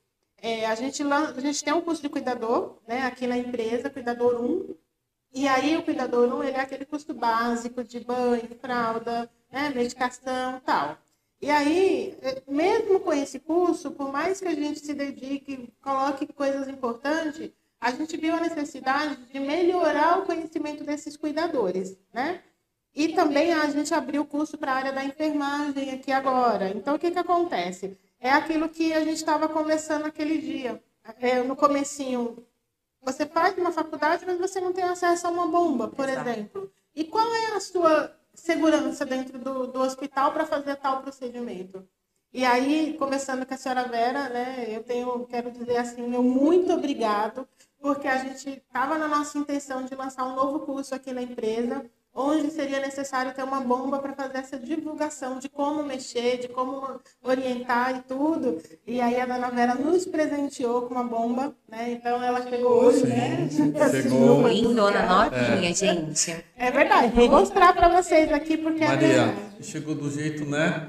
é, 0.42 0.66
a, 0.66 0.74
gente, 0.74 1.04
a 1.04 1.40
gente 1.40 1.64
tem 1.64 1.72
um 1.72 1.82
curso 1.82 2.02
de 2.02 2.10
cuidador 2.10 2.80
né, 2.88 3.04
aqui 3.04 3.28
na 3.28 3.38
empresa, 3.38 3.92
Cuidador 3.92 4.42
1, 4.42 4.76
E 5.34 5.48
aí 5.48 5.78
o 5.78 5.84
cuidador 5.84 6.34
1, 6.34 6.44
ele 6.46 6.58
é 6.58 6.62
aquele 6.62 6.84
custo 6.84 7.14
básico 7.14 7.84
de 7.84 8.00
banho, 8.00 8.50
fralda, 8.60 9.30
né, 9.52 9.70
medicação 9.70 10.60
tal. 10.66 10.98
E 11.42 11.50
aí, 11.50 12.16
mesmo 12.48 13.00
com 13.00 13.12
esse 13.12 13.40
curso, 13.40 13.90
por 13.92 14.12
mais 14.12 14.40
que 14.40 14.48
a 14.48 14.54
gente 14.54 14.80
se 14.80 14.94
dedique, 14.94 15.74
coloque 15.82 16.32
coisas 16.32 16.68
importantes, 16.68 17.52
a 17.80 17.92
gente 17.92 18.16
viu 18.16 18.36
a 18.36 18.40
necessidade 18.40 19.16
de 19.26 19.40
melhorar 19.40 20.20
o 20.20 20.26
conhecimento 20.26 20.84
desses 20.84 21.18
cuidadores, 21.18 21.98
né? 22.14 22.44
E 22.94 23.10
também 23.10 23.54
a 23.54 23.68
gente 23.70 23.92
abriu 23.92 24.22
o 24.22 24.26
curso 24.26 24.56
para 24.56 24.72
a 24.72 24.76
área 24.76 24.94
da 24.94 25.04
enfermagem 25.04 25.92
aqui 25.92 26.12
agora. 26.12 26.70
Então, 26.70 26.96
o 26.96 27.00
que, 27.00 27.10
que 27.10 27.18
acontece? 27.18 27.98
É 28.20 28.30
aquilo 28.30 28.70
que 28.70 28.94
a 28.94 29.00
gente 29.00 29.16
estava 29.16 29.50
conversando 29.50 30.06
aquele 30.06 30.38
dia. 30.38 30.84
É, 31.20 31.42
no 31.42 31.56
comecinho, 31.56 32.46
você 33.02 33.26
faz 33.26 33.58
uma 33.58 33.72
faculdade, 33.72 34.26
mas 34.28 34.38
você 34.38 34.60
não 34.60 34.74
tem 34.74 34.84
acesso 34.84 35.26
a 35.26 35.32
uma 35.32 35.48
bomba, 35.48 35.88
por 35.88 36.08
Exato. 36.08 36.30
exemplo. 36.30 36.72
E 36.94 37.04
qual 37.06 37.34
é 37.34 37.56
a 37.56 37.60
sua 37.60 38.16
segurança 38.34 39.06
dentro 39.06 39.38
do, 39.40 39.68
do 39.68 39.82
hospital 39.82 40.32
para 40.32 40.46
fazer 40.46 40.76
tal 40.78 41.02
procedimento. 41.02 41.88
E 42.34 42.46
aí, 42.46 42.96
conversando 42.98 43.46
com 43.46 43.54
a 43.54 43.58
senhora 43.58 43.88
Vera, 43.88 44.30
né, 44.30 44.66
eu 44.70 44.84
tenho, 44.84 45.26
quero 45.28 45.52
dizer 45.52 45.78
assim, 45.78 46.08
meu 46.08 46.24
muito 46.24 46.72
obrigado, 46.72 47.48
porque 47.80 48.08
a 48.08 48.18
gente 48.18 48.50
estava 48.50 48.98
na 48.98 49.08
nossa 49.08 49.38
intenção 49.38 49.84
de 49.84 49.94
lançar 49.96 50.26
um 50.26 50.36
novo 50.36 50.62
curso 50.62 50.96
aqui 50.96 51.12
na 51.12 51.22
empresa, 51.22 51.90
onde 52.14 52.52
seria 52.52 52.80
necessário 52.80 53.34
ter 53.34 53.44
uma 53.44 53.62
bomba 53.62 54.00
para 54.00 54.14
fazer 54.14 54.38
essa 54.38 54.60
divulgação 54.60 55.40
de 55.40 55.48
como 55.48 55.84
mexer, 55.84 56.40
de 56.40 56.48
como 56.50 57.00
orientar 57.24 57.98
e 57.98 58.02
tudo. 58.02 58.62
E 58.86 59.00
aí 59.00 59.20
a 59.20 59.26
dona 59.26 59.50
Vera 59.50 59.76
nos 59.76 60.06
presenteou 60.06 60.84
com 60.84 60.94
uma 60.94 61.04
bomba, 61.04 61.56
né? 61.70 61.92
Então 61.92 62.22
ela 62.22 62.42
chegou 62.42 62.84
hoje, 62.84 63.08
né? 63.08 63.48
Sim, 63.50 63.72
né? 63.72 63.90
Chegou. 63.90 64.48
Lindona, 64.48 65.06
novinha, 65.06 65.70
é. 65.70 65.74
gente. 65.74 66.46
É 66.58 66.70
verdade. 66.70 67.14
Vou 67.16 67.30
mostrar 67.30 67.74
para 67.74 67.88
vocês 67.90 68.32
aqui 68.32 68.58
porque 68.58 68.84
é 68.84 68.88
Maria, 68.88 69.36
é 69.60 69.64
chegou 69.64 69.96
do 69.96 70.10
jeito, 70.10 70.46
né? 70.46 70.88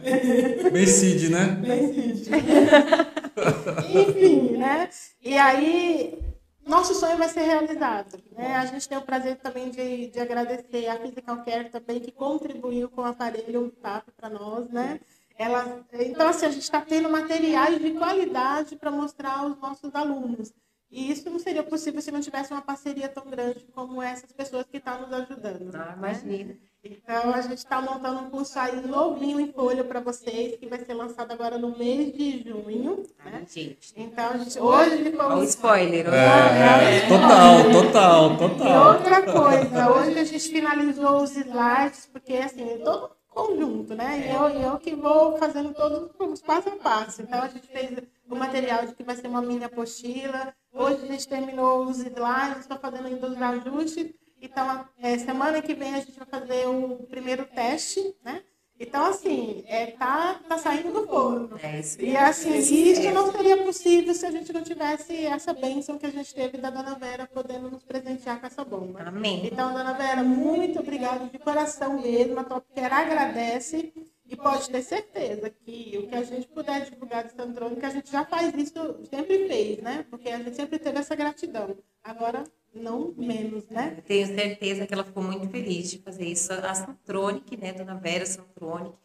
Bem 0.72 0.86
Cid, 0.86 1.28
né? 1.28 1.58
Bem 1.62 1.92
Cid. 1.92 2.30
Enfim, 3.94 4.56
né? 4.56 4.88
E 5.22 5.38
aí 5.38 6.31
nosso 6.64 6.94
sonho 6.94 7.16
vai 7.16 7.28
ser 7.28 7.42
realizado. 7.42 8.22
Né? 8.32 8.56
A 8.56 8.66
gente 8.66 8.88
tem 8.88 8.98
o 8.98 9.02
prazer 9.02 9.36
também 9.36 9.70
de, 9.70 10.08
de 10.08 10.20
agradecer 10.20 10.88
a 10.88 10.98
Physical 10.98 11.44
Care 11.44 11.70
também, 11.70 12.00
que 12.00 12.12
contribuiu 12.12 12.88
com 12.88 13.02
o 13.02 13.04
aparelho 13.04 13.70
PAP 13.82 14.08
para 14.16 14.28
nós. 14.28 14.68
Né? 14.70 15.00
Ela, 15.36 15.84
então, 15.92 16.28
assim, 16.28 16.46
a 16.46 16.50
gente 16.50 16.62
está 16.62 16.80
tendo 16.80 17.08
materiais 17.08 17.80
de 17.80 17.90
qualidade 17.92 18.76
para 18.76 18.90
mostrar 18.90 19.40
aos 19.40 19.58
nossos 19.58 19.94
alunos. 19.94 20.52
E 20.90 21.10
isso 21.10 21.28
não 21.30 21.38
seria 21.38 21.62
possível 21.62 22.02
se 22.02 22.10
não 22.10 22.20
tivesse 22.20 22.52
uma 22.52 22.60
parceria 22.60 23.08
tão 23.08 23.24
grande 23.24 23.66
como 23.74 24.02
essas 24.02 24.30
pessoas 24.30 24.66
que 24.66 24.76
estão 24.76 25.00
nos 25.00 25.12
ajudando. 25.12 25.74
Ah, 25.74 25.94
imagina. 25.96 26.56
Então, 26.84 27.32
a 27.32 27.40
gente 27.40 27.58
está 27.58 27.80
montando 27.80 28.22
um 28.22 28.30
curso 28.30 28.58
aí 28.58 28.80
novinho 28.84 29.38
em 29.38 29.52
folha 29.52 29.84
para 29.84 30.00
vocês, 30.00 30.56
que 30.56 30.66
vai 30.66 30.84
ser 30.84 30.94
lançado 30.94 31.30
agora 31.30 31.56
no 31.56 31.78
mês 31.78 32.12
de 32.12 32.42
junho. 32.42 33.04
Né? 33.24 33.46
gente. 33.48 33.92
Então, 33.96 34.30
a 34.30 34.36
gente, 34.36 34.58
hoje 34.58 35.12
foi 35.12 35.26
um 35.26 35.44
spoiler. 35.44 36.12
É, 36.12 36.98
é, 36.98 37.08
total, 37.08 37.70
total, 37.70 38.36
total. 38.36 38.66
E 38.66 38.96
outra 38.96 39.22
coisa, 39.22 39.92
hoje 39.92 40.18
a 40.18 40.24
gente 40.24 40.48
finalizou 40.48 41.22
os 41.22 41.36
slides, 41.36 42.08
porque 42.12 42.34
assim, 42.34 42.66
todo 42.82 43.12
conjunto, 43.28 43.94
né? 43.94 44.26
E 44.26 44.34
eu, 44.34 44.48
eu 44.48 44.78
que 44.78 44.96
vou 44.96 45.38
fazendo 45.38 45.72
todos 45.72 46.10
os 46.18 46.42
passo 46.42 46.68
a 46.68 46.72
passo. 46.72 47.22
Então, 47.22 47.42
a 47.42 47.48
gente 47.48 47.68
fez 47.68 47.96
o 48.28 48.34
material 48.34 48.86
de 48.86 48.94
que 48.94 49.04
vai 49.04 49.14
ser 49.14 49.28
uma 49.28 49.40
mini 49.40 49.64
apostila. 49.64 50.52
Hoje 50.72 51.04
a 51.04 51.06
gente 51.06 51.28
terminou 51.28 51.84
os 51.84 51.98
slides, 51.98 52.62
estou 52.62 52.78
fazendo 52.78 53.06
ainda 53.06 53.28
os 53.28 53.40
ajustes. 53.40 54.12
Então, 54.42 54.84
é, 55.00 55.16
semana 55.18 55.62
que 55.62 55.72
vem 55.72 55.94
a 55.94 56.00
gente 56.00 56.18
vai 56.18 56.26
fazer 56.26 56.66
o 56.66 57.06
primeiro 57.08 57.46
teste, 57.46 58.14
né? 58.24 58.42
Então, 58.80 59.04
assim, 59.04 59.62
é, 59.68 59.92
tá, 59.92 60.40
tá 60.48 60.58
saindo 60.58 60.92
do 60.92 61.06
forno. 61.06 61.56
É 61.62 61.80
e 62.00 62.16
assim, 62.16 62.56
isso 62.58 63.08
não 63.12 63.30
seria 63.30 63.56
possível 63.58 64.12
se 64.12 64.26
a 64.26 64.30
gente 64.32 64.52
não 64.52 64.62
tivesse 64.62 65.24
essa 65.24 65.52
bênção 65.54 65.96
que 65.96 66.06
a 66.06 66.10
gente 66.10 66.34
teve 66.34 66.58
da 66.58 66.68
Dona 66.68 66.96
Vera 66.96 67.28
podendo 67.32 67.70
nos 67.70 67.84
presentear 67.84 68.40
com 68.40 68.46
essa 68.46 68.64
bomba. 68.64 69.02
Amém. 69.02 69.46
Então, 69.46 69.72
Dona 69.72 69.92
Vera, 69.92 70.24
muito 70.24 70.80
obrigada 70.80 71.26
de 71.26 71.38
coração 71.38 72.02
mesmo. 72.02 72.40
A 72.40 72.44
Top 72.44 72.66
Care 72.74 72.92
agradece. 72.92 73.92
E 74.26 74.36
pode 74.36 74.70
ter 74.70 74.82
certeza 74.82 75.50
que 75.50 75.98
o 76.02 76.08
que 76.08 76.14
a 76.14 76.22
gente 76.22 76.48
puder 76.48 76.88
divulgar 76.88 77.22
de 77.22 77.32
Santrônica, 77.32 77.86
a 77.86 77.90
gente 77.90 78.10
já 78.10 78.24
faz 78.24 78.54
isso, 78.54 78.72
sempre 79.10 79.46
fez, 79.46 79.78
né? 79.82 80.06
Porque 80.08 80.30
a 80.30 80.38
gente 80.38 80.56
sempre 80.56 80.78
teve 80.78 80.98
essa 80.98 81.14
gratidão. 81.14 81.76
Agora, 82.02 82.42
não 82.74 83.12
menos, 83.16 83.68
né? 83.68 84.02
Tenho 84.06 84.26
certeza 84.26 84.86
que 84.86 84.94
ela 84.94 85.04
ficou 85.04 85.22
muito 85.22 85.48
feliz 85.48 85.90
de 85.90 85.98
fazer 85.98 86.26
isso. 86.26 86.52
A 86.52 86.74
Santronic, 86.74 87.56
né, 87.56 87.72
Dona 87.72 87.94
Vera 87.94 88.24
Santronic, 88.26 88.96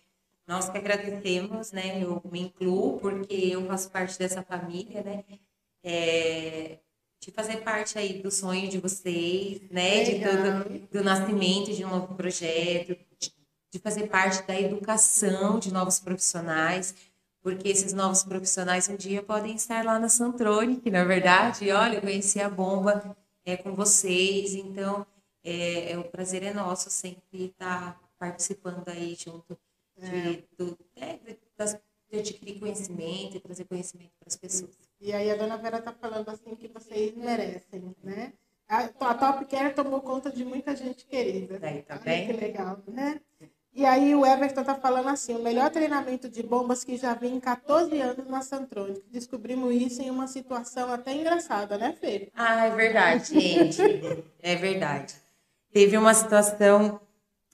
nós 0.47 0.69
que 0.69 0.77
agradecemos, 0.77 1.71
né? 1.71 2.01
Eu 2.01 2.21
me 2.31 2.41
incluo 2.41 2.99
porque 2.99 3.35
eu 3.35 3.65
faço 3.67 3.91
parte 3.91 4.17
dessa 4.17 4.41
família, 4.41 5.03
né? 5.03 5.23
É, 5.83 6.79
de 7.19 7.31
fazer 7.31 7.57
parte 7.57 7.97
aí 7.97 8.21
do 8.21 8.31
sonho 8.31 8.69
de 8.69 8.79
vocês, 8.79 9.61
né? 9.69 10.03
De 10.03 10.19
todo 10.19 10.87
do 10.89 11.03
nascimento 11.03 11.73
de 11.73 11.83
um 11.83 11.89
novo 11.89 12.15
projeto, 12.15 12.97
de, 13.19 13.33
de 13.71 13.79
fazer 13.79 14.07
parte 14.07 14.47
da 14.47 14.59
educação 14.59 15.59
de 15.59 15.73
novos 15.73 15.99
profissionais, 15.99 16.95
porque 17.41 17.67
esses 17.67 17.91
novos 17.91 18.23
profissionais 18.23 18.87
um 18.87 18.95
dia 18.95 19.21
podem 19.21 19.55
estar 19.55 19.83
lá 19.83 19.99
na 19.99 20.07
Santronic, 20.07 20.89
na 20.89 20.99
é 20.99 21.05
verdade. 21.05 21.69
Olha, 21.71 21.95
eu 21.95 22.01
conheci 22.01 22.39
a 22.39 22.49
bomba 22.49 23.15
é, 23.47 23.55
com 23.55 23.73
vocês, 23.73 24.53
então 24.55 25.07
é, 25.41 25.93
é, 25.93 25.97
o 25.97 26.03
prazer 26.03 26.43
é 26.43 26.53
nosso 26.53 26.89
sempre 26.89 27.45
estar 27.45 27.97
participando 28.19 28.89
aí 28.89 29.15
junto 29.15 29.57
de, 29.95 30.05
é. 30.05 30.43
do, 30.57 30.77
é, 30.97 31.17
das, 31.55 31.79
de 32.11 32.19
adquirir 32.19 32.59
conhecimento 32.59 33.37
e 33.37 33.39
trazer 33.39 33.63
conhecimento 33.63 34.11
para 34.19 34.27
as 34.27 34.35
pessoas. 34.35 34.77
E 34.99 35.13
aí 35.13 35.31
a 35.31 35.37
dona 35.37 35.55
Vera 35.55 35.77
está 35.77 35.93
falando 35.93 36.27
assim 36.27 36.55
que 36.55 36.67
vocês 36.67 37.15
merecem, 37.15 37.95
né? 38.03 38.33
A, 38.67 38.79
a 38.79 39.13
Top 39.13 39.45
Care 39.45 39.73
tomou 39.73 40.01
conta 40.01 40.29
de 40.29 40.43
muita 40.43 40.75
gente 40.75 41.05
querida. 41.05 41.57
Daí, 41.57 41.83
tá 41.83 41.97
bem? 41.99 42.27
Que 42.27 42.33
legal, 42.33 42.83
né? 42.85 43.21
E 43.73 43.85
aí 43.85 44.15
o 44.15 44.25
Everton 44.25 44.63
tá 44.63 44.73
falando 44.73 45.07
assim, 45.09 45.35
o 45.35 45.43
melhor 45.43 45.69
treinamento 45.69 46.27
de 46.27 46.41
bombas 46.41 46.83
que 46.83 46.97
já 46.97 47.13
vi 47.13 47.27
em 47.27 47.39
14 47.39 48.01
anos 48.01 48.27
na 48.27 48.41
Santrônica. 48.41 49.03
Descobrimos 49.11 49.71
isso 49.75 50.01
em 50.01 50.09
uma 50.09 50.27
situação 50.27 50.91
até 50.91 51.13
engraçada, 51.13 51.77
né, 51.77 51.93
Fê? 51.93 52.31
Ah, 52.33 52.65
é 52.65 52.75
verdade, 52.75 53.39
gente. 53.39 53.79
é 54.41 54.55
verdade. 54.55 55.13
Teve 55.71 55.95
uma 55.95 56.13
situação 56.15 56.99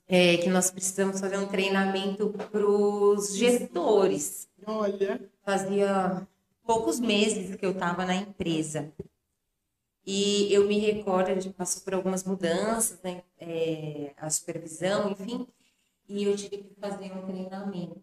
é, 0.08 0.38
que 0.38 0.48
nós 0.48 0.70
precisamos 0.70 1.20
fazer 1.20 1.36
um 1.36 1.46
treinamento 1.46 2.30
para 2.50 2.66
os 2.66 3.36
gestores. 3.36 4.48
Olha. 4.66 5.20
Fazia 5.44 6.26
poucos 6.66 6.98
meses 6.98 7.54
que 7.54 7.66
eu 7.66 7.72
estava 7.72 8.06
na 8.06 8.14
empresa. 8.14 8.90
E 10.06 10.52
eu 10.52 10.66
me 10.66 10.78
recordo, 10.78 11.28
a 11.30 11.34
gente 11.34 11.50
passou 11.50 11.82
por 11.82 11.92
algumas 11.92 12.24
mudanças, 12.24 12.98
né? 13.02 13.22
É, 13.38 14.12
a 14.16 14.30
supervisão, 14.30 15.10
enfim 15.10 15.46
e 16.08 16.24
eu 16.24 16.36
tive 16.36 16.58
que 16.58 16.74
fazer 16.80 17.12
um 17.12 17.22
treinamento. 17.26 18.02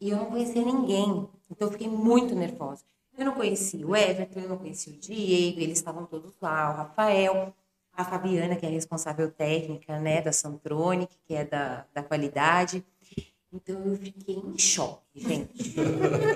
E 0.00 0.10
eu 0.10 0.16
não 0.16 0.26
conhecia 0.26 0.64
ninguém, 0.64 1.28
então 1.50 1.68
eu 1.68 1.72
fiquei 1.72 1.88
muito 1.88 2.34
nervosa. 2.34 2.84
Eu 3.16 3.24
não 3.24 3.34
conhecia 3.34 3.84
o 3.86 3.96
Everton, 3.96 4.40
eu 4.40 4.48
não 4.48 4.58
conhecia 4.58 4.92
o 4.92 4.96
Diego, 4.96 5.60
eles 5.60 5.78
estavam 5.78 6.06
todos 6.06 6.32
lá, 6.40 6.70
o 6.70 6.76
Rafael, 6.76 7.52
a 7.92 8.04
Fabiana, 8.04 8.54
que 8.54 8.64
é 8.64 8.68
a 8.68 8.72
responsável 8.72 9.28
técnica 9.28 9.98
né, 9.98 10.22
da 10.22 10.32
Santronic, 10.32 11.12
que 11.26 11.34
é 11.34 11.44
da, 11.44 11.84
da 11.92 12.02
qualidade. 12.02 12.84
Então 13.52 13.82
eu 13.86 13.96
fiquei 13.96 14.36
em 14.36 14.56
choque, 14.56 15.02
gente. 15.16 15.74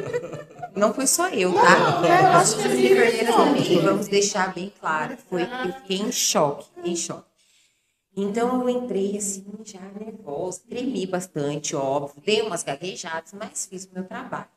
Não 0.74 0.92
foi 0.92 1.06
só 1.06 1.28
eu, 1.28 1.52
tá? 1.54 2.00
Não, 2.00 2.04
eu 2.06 2.26
acho 2.38 2.56
que 2.56 2.66
enfermeiras 2.66 3.36
também, 3.36 3.80
vamos 3.80 4.08
deixar 4.08 4.52
bem 4.54 4.72
claro. 4.80 5.16
Foi, 5.28 5.42
eu 5.42 5.72
fiquei 5.74 5.98
em 5.98 6.10
choque, 6.10 6.66
em 6.82 6.96
choque. 6.96 7.31
Então 8.14 8.60
eu 8.60 8.68
entrei 8.68 9.16
assim, 9.16 9.44
já 9.64 9.80
nervosa, 9.80 10.60
tremi 10.68 11.06
bastante, 11.06 11.74
óbvio, 11.74 12.22
dei 12.24 12.42
umas 12.42 12.62
gaguejadas, 12.62 13.32
mas 13.32 13.66
fiz 13.66 13.86
o 13.86 13.94
meu 13.94 14.04
trabalho. 14.04 14.48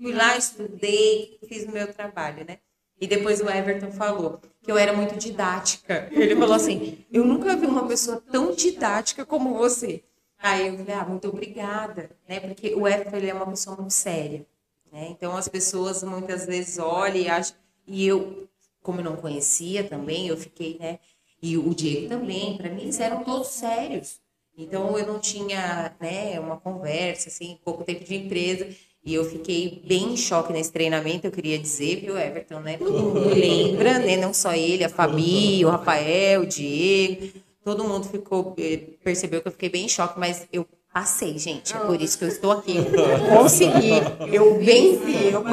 Fui 0.00 0.12
lá, 0.12 0.36
estudei, 0.36 1.38
fiz 1.48 1.64
o 1.64 1.72
meu 1.72 1.92
trabalho, 1.92 2.44
né? 2.44 2.58
E 3.00 3.06
depois 3.06 3.40
o 3.40 3.50
Everton 3.50 3.90
falou 3.90 4.40
que 4.62 4.70
eu 4.70 4.78
era 4.78 4.92
muito 4.92 5.16
didática. 5.16 6.08
Ele 6.12 6.36
falou 6.36 6.54
assim: 6.54 7.04
Eu 7.12 7.24
nunca 7.24 7.56
vi 7.56 7.66
uma 7.66 7.86
pessoa 7.86 8.22
tão 8.30 8.54
didática 8.54 9.26
como 9.26 9.54
você. 9.54 10.04
Aí 10.38 10.68
eu 10.68 10.78
falei: 10.78 10.94
Ah, 10.94 11.04
muito 11.04 11.28
obrigada, 11.28 12.10
né? 12.28 12.38
Porque 12.38 12.74
o 12.74 12.86
Everton 12.86 13.16
ele 13.16 13.28
é 13.30 13.34
uma 13.34 13.46
pessoa 13.46 13.76
muito 13.76 13.92
séria, 13.92 14.46
né? 14.92 15.08
Então 15.10 15.36
as 15.36 15.48
pessoas 15.48 16.04
muitas 16.04 16.46
vezes 16.46 16.78
olham 16.78 17.16
e 17.16 17.28
acham. 17.28 17.56
E 17.88 18.06
eu, 18.06 18.48
como 18.80 19.00
eu 19.00 19.04
não 19.04 19.16
conhecia 19.16 19.82
também, 19.82 20.28
eu 20.28 20.36
fiquei, 20.36 20.78
né? 20.78 21.00
E 21.42 21.58
o 21.58 21.74
Diego 21.74 22.08
também, 22.08 22.56
para 22.56 22.70
mim 22.70 22.82
eles 22.82 23.00
eram 23.00 23.24
todos 23.24 23.48
sérios. 23.48 24.20
Então 24.56 24.98
eu 24.98 25.06
não 25.06 25.18
tinha, 25.18 25.94
né, 26.00 26.38
uma 26.38 26.56
conversa 26.56 27.28
assim, 27.28 27.58
pouco 27.64 27.84
tempo 27.84 28.04
de 28.04 28.14
empresa, 28.14 28.68
e 29.04 29.14
eu 29.14 29.24
fiquei 29.24 29.82
bem 29.84 30.12
em 30.12 30.16
choque 30.16 30.52
nesse 30.52 30.70
treinamento, 30.70 31.26
eu 31.26 31.32
queria 31.32 31.58
dizer, 31.58 32.00
viu, 32.00 32.16
Everton, 32.16 32.60
né? 32.60 32.76
Todo 32.76 32.92
mundo 32.92 33.28
lembra, 33.34 33.98
né? 33.98 34.16
Não 34.16 34.32
só 34.32 34.54
ele, 34.54 34.84
a 34.84 34.88
Fabi, 34.88 35.64
o 35.64 35.70
Rafael, 35.70 36.42
o 36.42 36.46
Diego, 36.46 37.32
Todo 37.64 37.84
mundo 37.84 38.08
ficou, 38.08 38.54
eh, 38.58 38.80
percebeu 39.04 39.40
que 39.40 39.46
eu 39.46 39.52
fiquei 39.52 39.68
bem 39.68 39.84
em 39.84 39.88
choque, 39.88 40.18
mas 40.18 40.48
eu 40.52 40.66
passei, 40.92 41.38
gente. 41.38 41.72
É 41.74 41.78
por 41.78 42.00
isso 42.00 42.18
que 42.18 42.24
eu 42.24 42.28
estou 42.28 42.50
aqui. 42.50 42.76
Eu 42.76 42.84
consegui, 43.38 43.92
eu 44.32 44.58
venci, 44.58 45.32
eu, 45.32 45.44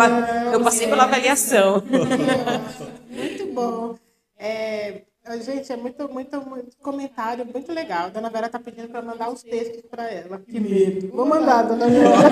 eu 0.52 0.64
passei 0.64 0.88
pela 0.88 1.04
avaliação. 1.04 1.84
Muito 3.10 3.54
bom. 3.54 3.96
É, 4.40 5.04
gente, 5.38 5.72
é 5.72 5.78
muito, 5.78 6.10
muito, 6.10 6.42
muito 6.42 6.78
comentário, 6.78 7.46
muito 7.46 7.72
legal. 7.72 8.06
A 8.06 8.10
dona 8.10 8.30
Vera 8.30 8.50
tá 8.50 8.60
pedindo 8.60 8.90
para 8.90 9.02
mandar 9.02 9.30
os 9.30 9.44
textos 9.44 9.82
para 9.90 10.10
ela. 10.12 10.40
Que 10.40 10.60
medo. 10.60 11.10
Vou 11.16 11.26
mandar, 11.26 11.64
dona 11.64 11.88
Vera. 11.88 12.30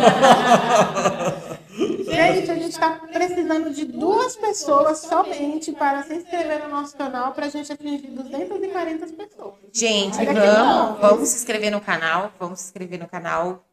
gente, 1.78 2.52
a 2.52 2.56
gente 2.56 2.70
está 2.70 2.92
precisando 3.12 3.70
de 3.72 3.86
duas 3.86 4.36
pessoas 4.36 5.00
somente 5.00 5.72
para 5.74 6.04
se 6.04 6.16
inscrever 6.16 6.64
no 6.64 6.70
nosso 6.70 6.98
canal 6.98 7.34
para 7.34 7.46
a 7.46 7.50
gente 7.50 7.72
atingir 7.72 8.08
240 8.08 9.08
pessoas. 9.08 9.56
Gente, 9.72 10.18
Olha 10.20 10.34
vamos, 10.34 11.00
vamos 11.00 11.30
se 11.30 11.36
inscrever 11.38 11.72
no 11.72 11.82
canal, 11.82 12.32
vamos 12.40 12.60
se 12.60 12.66
inscrever 12.68 13.00
no 13.00 13.08
canal, 13.08 13.64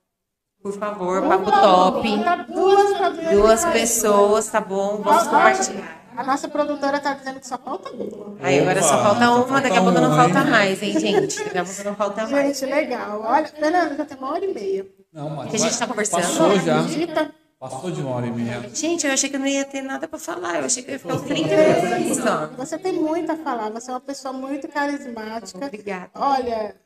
por 0.63 0.73
favor, 0.73 1.23
papo 1.29 1.51
top. 1.51 2.09
Duas, 2.53 3.31
Duas 3.33 3.65
pessoas, 3.67 4.49
tá 4.49 4.61
bom? 4.61 5.03
Vamos 5.03 5.25
compartilhar. 5.25 6.04
A 6.17 6.23
nossa 6.25 6.49
produtora 6.49 7.01
tá 7.01 7.15
dizendo 7.15 7.41
que 7.41 7.47
só 7.47 7.59
falta 7.59 7.91
uma. 7.91 8.37
Aí 8.41 8.61
agora 8.61 8.83
só 8.83 9.03
falta 9.03 9.31
uma, 9.31 9.61
daqui 9.61 9.77
a 9.77 9.83
pouco 9.83 10.01
não 10.01 10.15
falta 10.15 10.45
mais, 10.45 10.83
hein, 10.83 10.99
gente? 10.99 11.45
Daqui 11.45 11.59
a 11.59 11.65
pouco 11.65 11.85
não 11.85 11.95
falta 11.95 12.27
mais. 12.27 12.59
Gente, 12.59 12.71
legal. 12.71 13.21
Olha, 13.23 13.47
Fernanda, 13.47 13.97
já 13.97 14.05
tem 14.05 14.17
uma 14.17 14.33
hora 14.33 14.45
e 14.45 14.55
meia. 14.55 14.87
Não, 15.13 15.31
mas 15.31 15.51
Que 15.51 15.57
a 15.57 15.59
gente 15.59 15.79
tá 15.79 15.87
conversando. 15.87 16.23
Passou 16.23 16.59
já. 16.61 16.81
Acredita? 16.81 17.35
Passou 17.59 17.91
de 17.91 18.01
uma 18.01 18.11
hora 18.11 18.27
e 18.27 18.31
meia. 18.31 18.71
Gente, 18.75 19.07
eu 19.07 19.13
achei 19.13 19.29
que 19.31 19.37
eu 19.37 19.41
não 19.41 19.47
ia 19.47 19.65
ter 19.65 19.83
nada 19.83 20.07
pra 20.07 20.19
falar. 20.19 20.59
Eu 20.59 20.67
achei 20.67 20.83
que 20.83 20.91
eu 20.91 20.93
ia 20.95 20.99
ficar 20.99 21.15
uns 21.15 21.23
30 21.23 21.49
minutos 21.49 22.17
só. 22.19 22.47
Você 22.59 22.79
tem 22.79 22.93
muito 22.93 23.33
a 23.33 23.37
falar, 23.37 23.71
você 23.71 23.91
é 23.91 23.95
uma 23.95 24.01
pessoa 24.01 24.33
muito 24.33 24.69
carismática. 24.69 25.67
Obrigada. 25.67 26.11
Olha, 26.15 26.77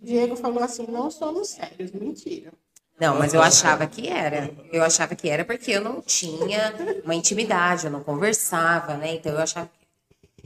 Diego 0.00 0.36
falou 0.36 0.62
assim: 0.62 0.86
não 0.88 1.10
somos 1.10 1.48
sérios. 1.48 1.92
Mentira. 1.92 2.52
Não, 3.02 3.18
mas 3.18 3.34
eu 3.34 3.42
achava 3.42 3.84
que 3.84 4.08
era. 4.08 4.48
Eu 4.72 4.84
achava 4.84 5.16
que 5.16 5.28
era 5.28 5.44
porque 5.44 5.72
eu 5.72 5.80
não 5.80 6.00
tinha 6.00 6.72
uma 7.02 7.16
intimidade, 7.16 7.86
eu 7.86 7.90
não 7.90 8.00
conversava, 8.00 8.94
né? 8.94 9.16
Então 9.16 9.32
eu 9.32 9.40
achava 9.40 9.66
que. 9.66 9.81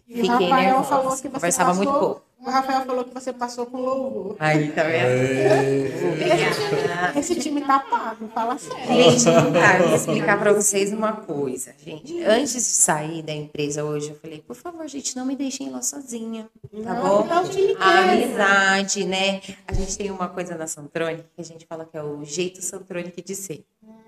E 0.09 0.13
o 0.13 0.17
Fiquei 0.25 0.49
Rafael 0.49 0.85
falou 0.85 1.03
nervosa. 1.05 1.23
que 1.23 1.29
você 1.29 1.35
Conversava 1.35 1.71
passou, 1.71 1.85
muito 1.85 1.99
pouco. 1.99 2.23
O 2.39 2.51
Rafael 2.51 2.85
falou 2.87 3.05
que 3.05 3.15
você 3.15 3.33
passou 3.33 3.67
com 3.67 3.79
louvor. 3.81 4.37
Aí, 4.39 4.71
tá 4.71 4.85
vendo? 4.85 6.13
Obrigada. 6.13 7.19
Esse 7.19 7.35
time 7.37 7.61
tá 7.63 7.81
pago, 7.81 8.29
fala 8.29 8.57
sério. 8.59 8.87
Gente, 8.87 9.25
tá, 9.25 9.79
eu 9.81 9.87
vou 9.89 9.97
explicar 9.97 10.39
pra 10.39 10.53
vocês 10.53 10.93
uma 10.93 11.13
coisa, 11.15 11.75
gente. 11.85 12.23
Antes 12.23 12.53
de 12.53 12.61
sair 12.61 13.23
da 13.23 13.33
empresa 13.33 13.85
hoje, 13.85 14.11
eu 14.11 14.17
falei, 14.17 14.41
por 14.41 14.55
favor, 14.55 14.87
gente, 14.87 15.17
não 15.17 15.25
me 15.27 15.35
deixem 15.35 15.71
lá 15.71 15.83
sozinha, 15.83 16.49
tá 16.85 16.95
Não, 16.95 17.03
bom? 17.23 17.27
tá 17.27 17.43
A 17.81 18.13
amizade, 18.13 19.05
né? 19.05 19.41
A 19.67 19.73
gente 19.73 19.97
tem 19.97 20.11
uma 20.11 20.29
coisa 20.29 20.55
na 20.57 20.67
Santronic 20.67 21.25
que 21.35 21.41
a 21.41 21.45
gente 21.45 21.67
fala 21.67 21.85
que 21.85 21.97
é 21.97 22.03
o 22.03 22.23
jeito 22.25 22.63
Santronic 22.63 23.23
de 23.23 23.35
ser. 23.35 23.65
Hum, 23.83 24.06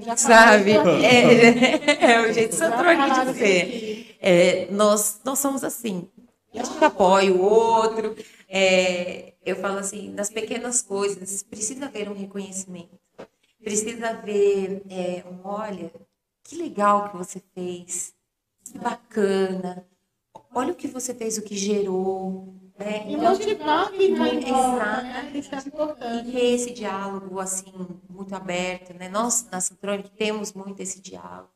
já 0.00 0.16
Sabe? 0.16 0.76
aqui. 0.76 1.04
É, 1.04 2.12
é 2.12 2.20
o 2.20 2.32
jeito 2.32 2.56
Já 2.56 2.68
Santronic 2.68 3.08
falaram 3.08 3.32
de 3.32 3.44
aqui. 3.44 4.16
É, 4.20 4.70
nós, 4.70 5.20
nós 5.24 5.38
somos 5.38 5.64
assim. 5.64 6.08
A 6.54 6.62
gente 6.62 6.84
apoia 6.84 7.32
o 7.32 7.40
outro. 7.40 8.16
É, 8.48 9.34
eu 9.44 9.56
falo 9.56 9.78
assim, 9.78 10.10
nas 10.10 10.30
pequenas 10.30 10.82
coisas, 10.82 11.42
precisa 11.42 11.86
haver 11.86 12.08
um 12.08 12.14
reconhecimento. 12.14 12.98
Precisa 13.62 14.10
haver 14.10 14.82
é, 14.88 15.24
um, 15.28 15.40
olha, 15.44 15.92
que 16.44 16.56
legal 16.56 17.10
que 17.10 17.16
você 17.16 17.42
fez. 17.54 18.14
Que 18.64 18.78
bacana. 18.78 19.86
Olha 20.54 20.72
o 20.72 20.76
que 20.76 20.88
você 20.88 21.14
fez, 21.14 21.36
o 21.38 21.42
que 21.42 21.56
gerou. 21.56 22.54
Né? 22.78 23.10
E 23.10 23.16
motivar 23.16 23.90
quem 23.90 24.16
tá 24.16 24.28
em 24.28 24.40
volta, 24.40 24.82
Exato. 24.84 25.02
né? 25.02 25.32
Isso 25.34 25.54
é 25.54 25.58
E 25.58 25.66
importante. 25.68 26.30
ter 26.32 26.44
esse 26.54 26.70
diálogo 26.72 27.40
assim 27.40 27.72
muito 28.08 28.34
aberto, 28.34 28.94
né? 28.94 29.08
Nós 29.08 29.48
na 29.50 29.60
Santronic 29.60 30.08
temos 30.12 30.52
muito 30.52 30.80
esse 30.80 31.00
diálogo, 31.00 31.50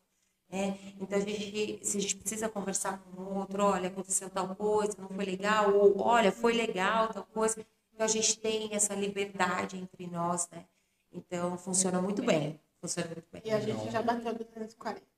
né? 0.50 0.76
Então 1.00 1.16
a 1.16 1.20
gente, 1.20 1.78
se 1.86 1.96
a 1.96 2.00
gente 2.00 2.16
precisa 2.16 2.48
conversar 2.48 2.98
com 2.98 3.22
o 3.22 3.38
outro, 3.38 3.62
olha, 3.62 3.86
aconteceu 3.88 4.28
tal 4.28 4.52
coisa, 4.56 4.96
não 4.98 5.08
foi 5.08 5.24
legal, 5.24 5.72
ou 5.72 6.00
olha, 6.00 6.32
foi 6.32 6.54
legal 6.54 7.08
tal 7.08 7.24
coisa, 7.32 7.64
então 7.94 8.04
a 8.04 8.08
gente 8.08 8.38
tem 8.40 8.74
essa 8.74 8.92
liberdade 8.94 9.76
entre 9.76 10.08
nós, 10.08 10.48
né? 10.50 10.64
Então 11.12 11.56
funciona 11.56 12.02
muito 12.02 12.20
bem, 12.22 12.58
funciona 12.80 13.08
muito 13.14 13.28
bem. 13.30 13.42
E 13.44 13.50
a 13.52 13.60
gente 13.60 13.90
já 13.92 14.02
bateu 14.02 14.34
240. 14.34 15.11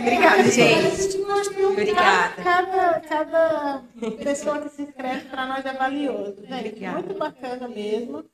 Obrigada, 0.00 0.44
gente. 0.50 1.18
Obrigada. 1.66 2.34
Cada, 2.42 3.00
cada 3.00 3.82
pessoa 4.22 4.58
que 4.60 4.68
se 4.70 4.82
inscreve 4.82 5.20
para 5.26 5.46
nós 5.46 5.64
é 5.64 5.72
valioso. 5.72 6.36
Gente, 6.48 6.66
Obrigada. 6.68 6.98
muito 6.98 7.14
bacana 7.18 7.68
mesmo. 7.68 8.24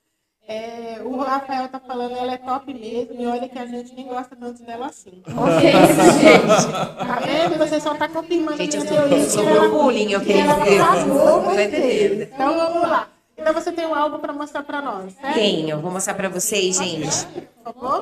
É, 0.47 0.99
o 1.05 1.15
Rafael 1.17 1.67
tá 1.67 1.79
falando, 1.79 2.17
ela 2.17 2.33
é 2.33 2.37
top 2.37 2.73
mesmo, 2.73 3.13
e 3.21 3.27
olha 3.27 3.47
que 3.47 3.59
a 3.59 3.67
gente 3.67 3.93
nem 3.93 4.07
gosta 4.07 4.35
tanto 4.35 4.63
dela 4.63 4.87
assim. 4.87 5.21
Ok, 5.27 5.61
gente. 5.71 6.71
Tá 6.97 7.19
vendo? 7.23 7.57
Você 7.59 7.79
só 7.79 7.93
tá 7.93 8.07
confirmando 8.09 8.57
Gente, 8.57 8.75
eu 8.77 8.83
minha 8.83 9.25
sou- 9.29 9.43
teoria 9.45 9.57
ela- 9.57 9.69
bullying, 9.69 10.11
eu 10.13 10.19
que 10.21 10.25
queria 10.25 10.43
dizer. 10.55 12.29
Então 12.33 12.57
vamos 12.57 12.81
lá. 12.89 13.07
Então 13.39 13.53
você 13.53 13.71
tem 13.71 13.85
um 13.85 13.95
algo 13.95 14.19
para 14.19 14.33
mostrar 14.33 14.63
para 14.63 14.81
nós, 14.81 15.13
certo? 15.13 15.33
Tenho, 15.33 15.79
vou 15.79 15.91
mostrar 15.91 16.13
pra 16.13 16.29
vocês, 16.29 16.77
gente. 16.77 17.27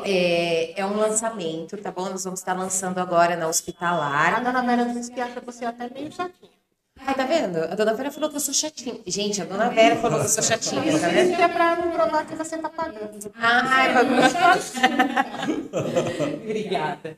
É, 0.04 0.80
é 0.80 0.86
um 0.86 0.98
lançamento, 0.98 1.78
tá 1.78 1.92
bom? 1.92 2.10
Nós 2.10 2.24
vamos 2.24 2.40
estar 2.40 2.54
lançando 2.54 3.00
agora 3.00 3.36
na 3.36 3.46
A 3.46 3.50
Hospitalar. 3.50 4.44
dona 4.44 4.62
Vera 4.64 4.86
disse 4.86 5.12
que 5.12 5.22
acha 5.22 5.40
você 5.42 5.66
até 5.66 5.90
meio 5.90 6.12
chatinha. 6.12 6.58
Ai, 7.00 7.14
tá 7.14 7.26
vendo? 7.26 7.58
A 7.58 7.76
dona 7.76 7.94
Vera 7.94 8.12
falou 8.12 8.30
que 8.30 8.38
eu 8.38 8.40
sou 8.40 8.54
chatinha. 8.54 9.00
Gente, 9.06 9.42
a 9.42 9.46
dona 9.46 9.70
Vera 9.70 9.96
falou 9.98 10.20
que 10.20 10.26
eu 10.26 10.30
sou 10.30 10.44
chatinha, 10.44 11.00
tá 11.00 11.08
vendo? 11.08 11.32
Isso 11.32 11.42
é 11.42 11.48
para 11.48 11.76
não 11.76 11.92
provar 11.92 12.26
que 12.26 12.36
você 12.36 12.58
tá 12.58 12.70
pagando. 12.70 13.32
Ai, 13.40 13.94
Obrigada. 16.44 17.18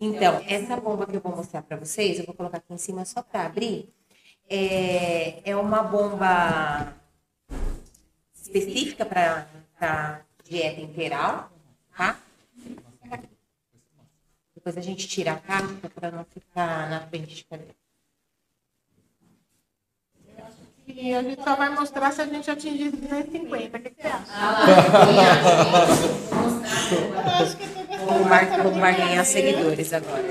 Então, 0.00 0.42
essa 0.48 0.76
bomba 0.76 1.06
que 1.06 1.16
eu 1.16 1.20
vou 1.20 1.36
mostrar 1.36 1.62
para 1.62 1.76
vocês, 1.76 2.18
eu 2.18 2.26
vou 2.26 2.34
colocar 2.34 2.58
aqui 2.58 2.72
em 2.72 2.78
cima 2.78 3.04
só 3.04 3.22
para 3.22 3.46
abrir. 3.46 3.88
É, 4.50 5.40
é 5.44 5.56
uma 5.56 5.82
bomba 5.84 6.92
específica 8.34 9.04
para 9.04 10.20
dieta 10.48 10.80
integral, 10.80 11.50
tá? 11.96 12.16
Depois 14.54 14.76
a 14.76 14.80
gente 14.80 15.08
tira 15.08 15.32
a 15.32 15.36
caixa 15.36 15.90
para 15.94 16.10
não 16.10 16.24
ficar 16.24 16.88
na 16.88 17.00
frente 17.08 17.34
de 17.34 17.44
cadeira. 17.44 17.74
E 20.86 21.14
a 21.14 21.22
gente 21.22 21.42
só 21.42 21.56
vai 21.56 21.70
mostrar 21.70 22.12
se 22.12 22.20
a 22.22 22.26
gente 22.26 22.50
atingir 22.50 22.90
250. 22.90 23.78
O 23.78 23.80
que, 23.80 23.90
que 23.90 24.02
você 24.02 24.08
acha? 24.08 24.26
Vamos 28.06 28.76
mar 28.76 28.94
ganhar 28.96 29.24
seguidores 29.24 29.92
agora. 29.92 30.24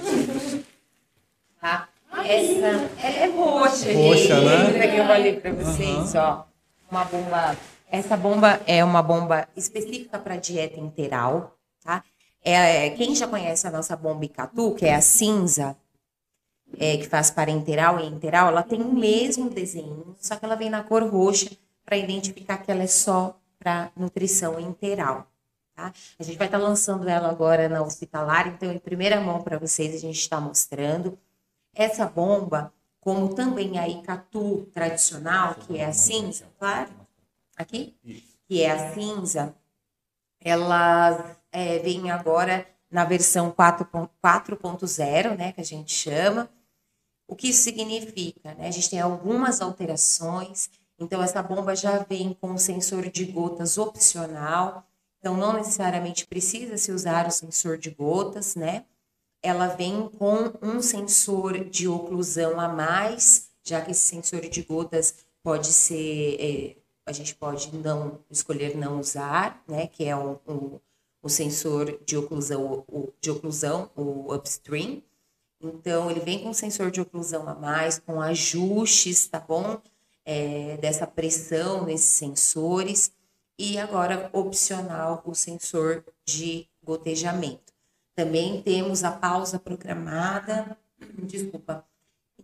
Tá? 1.60 1.88
Essa 2.26 2.68
ela 3.02 3.18
é 3.18 3.27
roxa, 3.27 3.91
Roxa, 3.93 4.35
gente. 4.35 4.77
né? 4.77 4.99
Eu 4.99 5.06
falei 5.07 5.39
pra 5.39 5.52
vocês, 5.53 6.15
ó. 6.15 6.48
Uma 6.92 7.06
bomba. 7.06 7.58
Essa 7.90 8.18
bomba 8.18 8.62
é 8.68 8.84
uma 8.84 9.02
bomba 9.02 9.48
específica 9.56 10.20
para 10.20 10.36
dieta 10.36 10.78
integral, 10.78 11.58
tá? 11.82 12.04
É, 12.44 12.90
quem 12.92 13.16
já 13.16 13.28
conhece 13.28 13.66
a 13.66 13.72
nossa 13.72 13.96
bomba 13.96 14.26
Icatu, 14.26 14.76
que 14.76 14.86
é 14.86 14.94
a 14.94 15.02
cinza, 15.02 15.78
é, 16.78 16.98
que 16.98 17.08
faz 17.08 17.32
parenteral 17.32 18.00
e 18.00 18.06
enteral, 18.06 18.50
ela 18.50 18.64
tem 18.64 18.82
o 18.82 18.94
mesmo 18.94 19.50
desenho, 19.50 20.16
só 20.20 20.36
que 20.36 20.44
ela 20.44 20.56
vem 20.56 20.70
na 20.70 20.84
cor 20.84 21.04
roxa 21.04 21.50
para 21.86 21.96
identificar 21.96 22.58
que 22.58 22.70
ela 22.70 22.84
é 22.84 22.88
só 22.88 23.40
para 23.58 23.92
nutrição 23.96 24.60
integral. 24.60 25.28
Tá? 25.76 25.94
A 26.20 26.24
gente 26.24 26.38
vai 26.38 26.48
estar 26.48 26.58
lançando 26.58 27.08
ela 27.08 27.30
agora 27.30 27.70
na 27.70 27.82
hospitalar, 27.82 28.48
então 28.48 28.72
em 28.72 28.80
primeira 28.80 29.22
mão 29.22 29.42
para 29.42 29.58
vocês 29.58 29.96
a 29.96 29.98
gente 29.98 30.20
está 30.20 30.42
mostrando. 30.42 31.18
Essa 31.74 32.06
bomba, 32.06 32.74
como 33.02 33.34
também 33.34 33.80
a 33.80 33.88
Icatu 33.90 34.69
tradicional, 34.73 35.56
que 35.56 35.78
é 35.78 35.86
a 35.86 35.91
cinza, 35.91 36.45
claro, 36.57 36.91
aqui, 37.57 37.98
que 38.48 38.61
é 38.61 38.69
a 38.69 38.94
cinza, 38.94 39.56
ela 40.40 41.36
é, 41.52 41.80
vem 41.80 42.11
agora 42.11 42.65
na 42.90 43.03
versão 43.03 43.52
4.0, 43.52 44.10
4.0, 44.23 45.38
né, 45.38 45.52
que 45.52 45.61
a 45.61 45.65
gente 45.65 45.91
chama. 45.91 46.49
O 47.28 47.36
que 47.36 47.49
isso 47.49 47.64
significa? 47.64 48.53
Né? 48.53 48.68
A 48.68 48.72
gente 48.72 48.90
tem 48.90 48.99
algumas 48.99 49.61
alterações, 49.61 50.69
então 50.99 51.23
essa 51.23 51.41
bomba 51.41 51.76
já 51.76 51.99
vem 51.99 52.34
com 52.40 52.56
sensor 52.57 53.10
de 53.10 53.26
gotas 53.26 53.78
opcional, 53.80 54.86
então 55.18 55.36
não 55.36 55.53
necessariamente 55.53 56.28
precisa 56.28 56.78
se 56.78 56.91
usar 56.91 57.28
o 57.28 57.32
sensor 57.32 57.78
de 57.78 57.90
gotas, 57.90 58.56
né? 58.56 58.86
Ela 59.44 59.68
vem 59.68 60.08
com 60.08 60.54
um 60.62 60.82
sensor 60.82 61.64
de 61.66 61.88
oclusão 61.88 62.60
a 62.60 62.68
mais, 62.68 63.50
já 63.64 63.82
que 63.82 63.92
esse 63.92 64.02
sensor 64.02 64.42
de 64.42 64.62
gotas 64.62 65.16
pode 65.44 65.68
ser, 65.68 66.38
é, 66.40 66.76
a 67.06 67.12
gente 67.12 67.36
pode 67.36 67.76
não 67.76 68.20
escolher 68.30 68.76
não 68.76 69.00
usar, 69.00 69.64
né? 69.68 69.88
Que 69.88 70.06
é 70.06 70.16
o, 70.16 70.40
o, 71.22 71.30
sensor 71.30 72.00
de 72.06 72.18
oclusão, 72.18 72.86
o, 72.88 73.12
de 73.20 73.32
oclusão, 73.32 73.90
o 73.96 74.34
upstream. 74.34 75.02
Então, 75.60 76.10
ele 76.10 76.20
vem 76.20 76.44
com 76.44 76.54
sensor 76.54 76.92
de 76.92 77.02
oclusão 77.02 77.48
a 77.48 77.54
mais, 77.54 78.00
com 78.00 78.22
ajustes, 78.22 79.28
tá 79.28 79.40
bom? 79.40 79.80
É, 80.26 80.78
dessa 80.78 81.08
pressão 81.08 81.86
nesses 81.86 82.10
sensores. 82.10 83.12
E 83.58 83.78
agora, 83.78 84.30
opcional, 84.34 85.22
o 85.26 85.36
sensor 85.36 86.04
de 86.26 86.68
gotejamento. 86.84 87.70
Também 88.22 88.61
temos 88.61 89.03
a 89.03 89.11
pausa 89.11 89.57
programada. 89.57 90.77
Desculpa. 91.23 91.84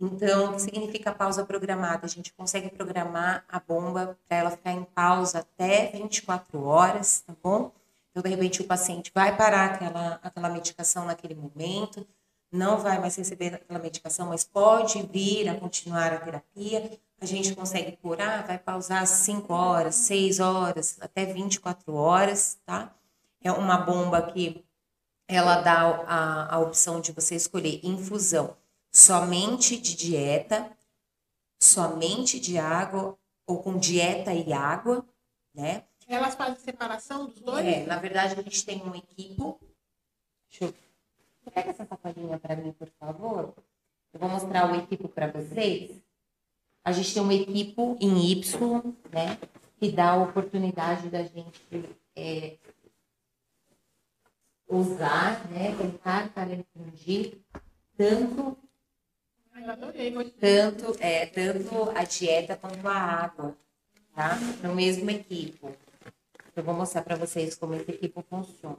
Então, 0.00 0.50
o 0.50 0.54
que 0.54 0.62
significa 0.62 1.12
pausa 1.12 1.44
programada? 1.44 2.04
A 2.04 2.08
gente 2.08 2.32
consegue 2.32 2.68
programar 2.68 3.44
a 3.48 3.60
bomba 3.60 4.18
para 4.26 4.38
ela 4.38 4.50
ficar 4.50 4.72
em 4.72 4.82
pausa 4.82 5.38
até 5.38 5.92
24 5.92 6.64
horas, 6.64 7.22
tá 7.24 7.32
bom? 7.40 7.70
Então, 8.10 8.24
de 8.24 8.28
repente, 8.28 8.60
o 8.60 8.64
paciente 8.64 9.12
vai 9.14 9.36
parar 9.36 9.66
aquela, 9.66 10.18
aquela 10.20 10.48
medicação 10.48 11.04
naquele 11.04 11.36
momento, 11.36 12.04
não 12.50 12.78
vai 12.78 12.98
mais 12.98 13.14
receber 13.14 13.54
aquela 13.54 13.78
medicação, 13.78 14.30
mas 14.30 14.42
pode 14.42 15.00
vir 15.02 15.48
a 15.48 15.54
continuar 15.54 16.12
a 16.12 16.18
terapia. 16.18 16.98
A 17.20 17.26
gente 17.26 17.54
consegue 17.54 17.96
curar, 17.98 18.44
vai 18.44 18.58
pausar 18.58 19.06
5 19.06 19.52
horas, 19.52 19.94
6 19.94 20.40
horas, 20.40 20.98
até 21.00 21.24
24 21.24 21.94
horas, 21.94 22.58
tá? 22.66 22.92
É 23.40 23.52
uma 23.52 23.76
bomba 23.76 24.20
que 24.22 24.64
ela 25.28 25.60
dá 25.60 25.82
a, 26.06 26.54
a 26.54 26.58
opção 26.58 27.00
de 27.00 27.12
você 27.12 27.34
escolher 27.34 27.80
infusão 27.84 28.56
somente 28.90 29.78
de 29.78 29.94
dieta, 29.94 30.74
somente 31.62 32.40
de 32.40 32.56
água 32.58 33.16
ou 33.46 33.62
com 33.62 33.76
dieta 33.76 34.32
e 34.32 34.52
água, 34.52 35.06
né? 35.54 35.84
Elas 36.06 36.34
fazem 36.34 36.56
separação 36.56 37.26
dos 37.26 37.38
dois? 37.40 37.66
É, 37.66 37.84
na 37.84 37.98
verdade 37.98 38.32
a 38.38 38.42
gente 38.42 38.64
tem 38.64 38.82
um 38.82 38.94
equipo. 38.94 39.60
Deixa 40.48 40.64
eu... 40.64 40.74
Pega 41.52 41.70
essa 41.70 41.84
sacolinha 41.84 42.38
para 42.38 42.56
mim, 42.56 42.72
por 42.72 42.88
favor. 42.98 43.54
Eu 44.12 44.20
vou 44.20 44.28
mostrar 44.28 44.70
o 44.70 44.76
equipo 44.76 45.08
para 45.08 45.30
vocês. 45.30 46.02
A 46.82 46.92
gente 46.92 47.12
tem 47.12 47.22
um 47.22 47.32
equipo 47.32 47.96
em 48.00 48.30
Y, 48.30 48.94
né? 49.10 49.38
Que 49.78 49.92
dá 49.92 50.12
a 50.12 50.22
oportunidade 50.22 51.10
da 51.10 51.22
gente 51.22 51.60
é, 52.16 52.56
usar, 54.68 55.48
né? 55.50 55.74
Tentar 55.76 56.28
calentar 56.30 56.84
tanto 57.96 58.58
tanto, 60.40 60.96
é, 61.00 61.26
tanto 61.26 61.90
a 61.90 62.04
dieta 62.04 62.56
quanto 62.56 62.86
a 62.86 62.94
água, 62.94 63.56
tá? 64.14 64.36
No 64.62 64.74
mesmo 64.74 65.10
equipo. 65.10 65.74
Eu 66.54 66.62
vou 66.62 66.74
mostrar 66.74 67.02
para 67.02 67.16
vocês 67.16 67.54
como 67.54 67.74
esse 67.74 67.90
equipo 67.90 68.24
funciona. 68.28 68.78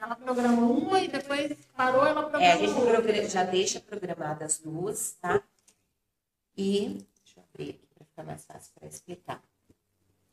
Ela 0.00 0.16
programou 0.16 0.78
uma 0.78 1.00
e 1.00 1.08
depois 1.08 1.54
parou, 1.76 2.06
ela 2.06 2.22
programou 2.22 2.48
É, 2.48 2.52
a 2.52 2.56
gente 2.56 2.72
programa, 2.72 3.28
já 3.28 3.44
deixa 3.44 3.80
programadas 3.80 4.42
as 4.42 4.58
duas, 4.58 5.12
tá? 5.20 5.42
E, 6.56 6.98
deixa 7.22 7.38
eu 7.38 7.44
abrir 7.52 7.70
aqui 7.70 7.86
para 7.94 8.04
ficar 8.06 8.22
mais 8.24 8.44
fácil 8.44 8.72
para 8.74 8.88
explicar. 8.88 9.42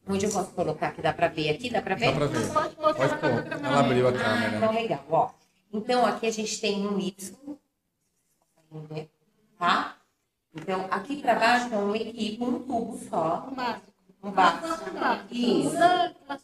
Onde 0.10 0.26
eu 0.26 0.32
posso 0.32 0.52
colocar? 0.52 0.92
Que 0.92 1.02
dá 1.02 1.14
para 1.14 1.28
ver 1.28 1.50
aqui? 1.50 1.70
Dá 1.70 1.82
para 1.82 1.96
ver? 1.96 2.08
Dá 2.12 2.14
para 2.14 2.28
ver. 2.28 2.54
Pode 2.54 2.76
Pode 2.76 3.02
ela 3.02 3.18
pôr. 3.18 3.30
Ela 3.66 3.80
abriu 3.80 4.08
a 4.08 4.12
Ah, 4.12 4.14
câmera. 4.14 4.58
então 4.58 4.74
legal, 4.74 5.06
ó. 5.10 5.30
Então 5.74 6.06
aqui 6.06 6.28
a 6.28 6.32
gente 6.32 6.60
tem 6.62 6.88
um 6.88 6.98
Y, 7.00 7.58
tá? 9.60 9.98
Então 10.56 10.88
aqui 10.90 11.22
para 11.22 11.36
baixo 11.36 11.74
é 11.74 11.78
um 11.78 11.96
equipo, 11.96 12.46
um 12.46 12.60
tubo 12.60 13.00
só, 13.10 13.48
Um 13.52 13.56
básico. 13.56 13.88
um 14.24 14.32
básico. 14.32 15.28
Isso, 15.32 15.76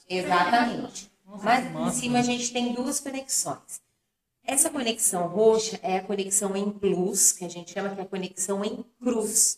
exatamente. 0.09 1.11
Mas 1.41 1.65
em 1.65 1.91
cima 1.91 2.19
a 2.19 2.21
gente 2.21 2.51
tem 2.51 2.73
duas 2.73 2.99
conexões. 2.99 3.81
Essa 4.45 4.69
conexão 4.69 5.27
roxa 5.27 5.79
é 5.81 5.97
a 5.97 6.03
conexão 6.03 6.55
em 6.55 6.69
plus, 6.69 7.31
que 7.31 7.45
a 7.45 7.49
gente 7.49 7.71
chama 7.71 7.95
que 7.95 8.01
é 8.01 8.03
a 8.03 8.07
conexão 8.07 8.63
em 8.63 8.83
cruz, 8.99 9.57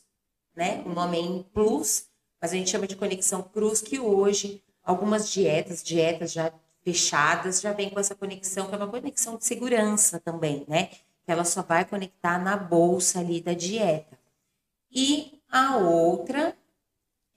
né? 0.55 0.83
O 0.85 0.89
nome 0.89 1.17
é 1.17 1.21
em 1.21 1.41
plus, 1.41 2.05
mas 2.45 2.53
a 2.53 2.57
gente 2.57 2.69
chama 2.69 2.85
de 2.85 2.95
conexão 2.95 3.41
cruz, 3.41 3.81
que 3.81 3.99
hoje 3.99 4.61
algumas 4.83 5.31
dietas, 5.31 5.81
dietas 5.81 6.31
já 6.31 6.53
fechadas, 6.83 7.59
já 7.59 7.73
vem 7.73 7.89
com 7.89 7.99
essa 7.99 8.13
conexão, 8.13 8.67
que 8.67 8.75
é 8.75 8.77
uma 8.77 8.87
conexão 8.87 9.35
de 9.35 9.43
segurança 9.43 10.19
também, 10.19 10.63
né? 10.67 10.89
Que 11.23 11.31
ela 11.31 11.43
só 11.43 11.63
vai 11.63 11.83
conectar 11.85 12.37
na 12.37 12.55
bolsa 12.55 13.19
ali 13.19 13.41
da 13.41 13.53
dieta. 13.53 14.15
E 14.91 15.41
a 15.49 15.77
outra 15.77 16.55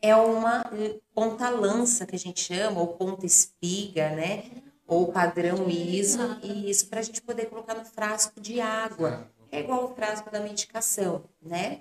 é 0.02 0.14
uma 0.14 0.62
eh, 0.74 1.00
ponta-lança, 1.14 2.04
que 2.04 2.14
a 2.14 2.18
gente 2.18 2.40
chama, 2.40 2.78
ou 2.78 2.88
ponta-espiga, 2.88 4.10
né? 4.10 4.44
Ou 4.86 5.10
padrão 5.10 5.70
ISO, 5.70 6.38
e 6.42 6.68
isso 6.68 6.86
para 6.88 7.00
a 7.00 7.02
gente 7.02 7.22
poder 7.22 7.46
colocar 7.46 7.72
no 7.72 7.84
frasco 7.86 8.38
de 8.42 8.60
água. 8.60 9.26
É 9.50 9.60
igual 9.60 9.86
o 9.86 9.94
frasco 9.94 10.30
da 10.30 10.40
medicação, 10.40 11.24
né? 11.40 11.80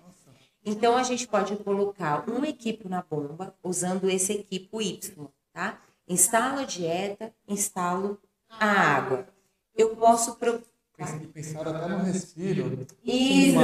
Então, 0.70 0.98
a 0.98 1.04
gente 1.04 1.26
pode 1.26 1.56
colocar 1.58 2.26
um 2.30 2.44
equipo 2.44 2.90
na 2.90 3.02
bomba 3.10 3.56
usando 3.64 4.10
esse 4.10 4.34
equipo 4.34 4.82
Y, 4.82 5.00
tá? 5.54 5.80
Instalo 6.10 6.60
a 6.60 6.64
dieta, 6.66 7.32
instalo 7.48 8.20
a 8.50 8.66
água. 8.66 9.28
Eu 9.76 9.96
posso... 9.96 10.36
Pro... 10.36 10.62
Pensaram 11.34 11.74
até 11.76 11.88
no 11.88 12.00
respiro. 12.04 12.86
Isso, 13.06 13.58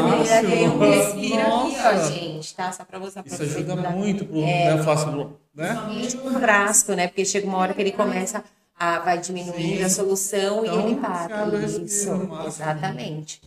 tem 0.48 0.70
um 0.70 0.78
respiro 0.80 1.42
aqui, 1.42 1.76
ó, 1.84 2.10
gente, 2.12 2.56
tá? 2.56 2.72
Só 2.72 2.86
para 2.86 3.00
pra 3.24 3.34
Isso 3.34 3.42
ajuda 3.44 3.76
muito 3.90 4.24
pro 4.26 4.38
É. 4.38 4.42
né, 4.76 4.80
eu 4.80 4.84
faço, 4.84 5.08
né? 5.54 5.76
Somente 5.76 6.18
um 6.18 6.40
frasco, 6.40 6.94
né? 6.94 7.08
Porque 7.08 7.26
chega 7.26 7.48
uma 7.48 7.58
hora 7.58 7.74
que 7.74 7.82
ele 7.82 7.92
começa 7.92 8.44
a 8.78 9.00
vai 9.00 9.18
diminuindo 9.18 9.78
Sim. 9.80 9.84
a 9.84 9.90
solução 9.90 10.64
Então, 10.64 10.80
e 10.80 10.84
ele 10.84 10.96
você 10.96 11.02
para. 11.02 11.46
o 11.48 11.58
respiro 11.58 11.86
Isso, 11.86 12.10
exatamente. 12.46 13.42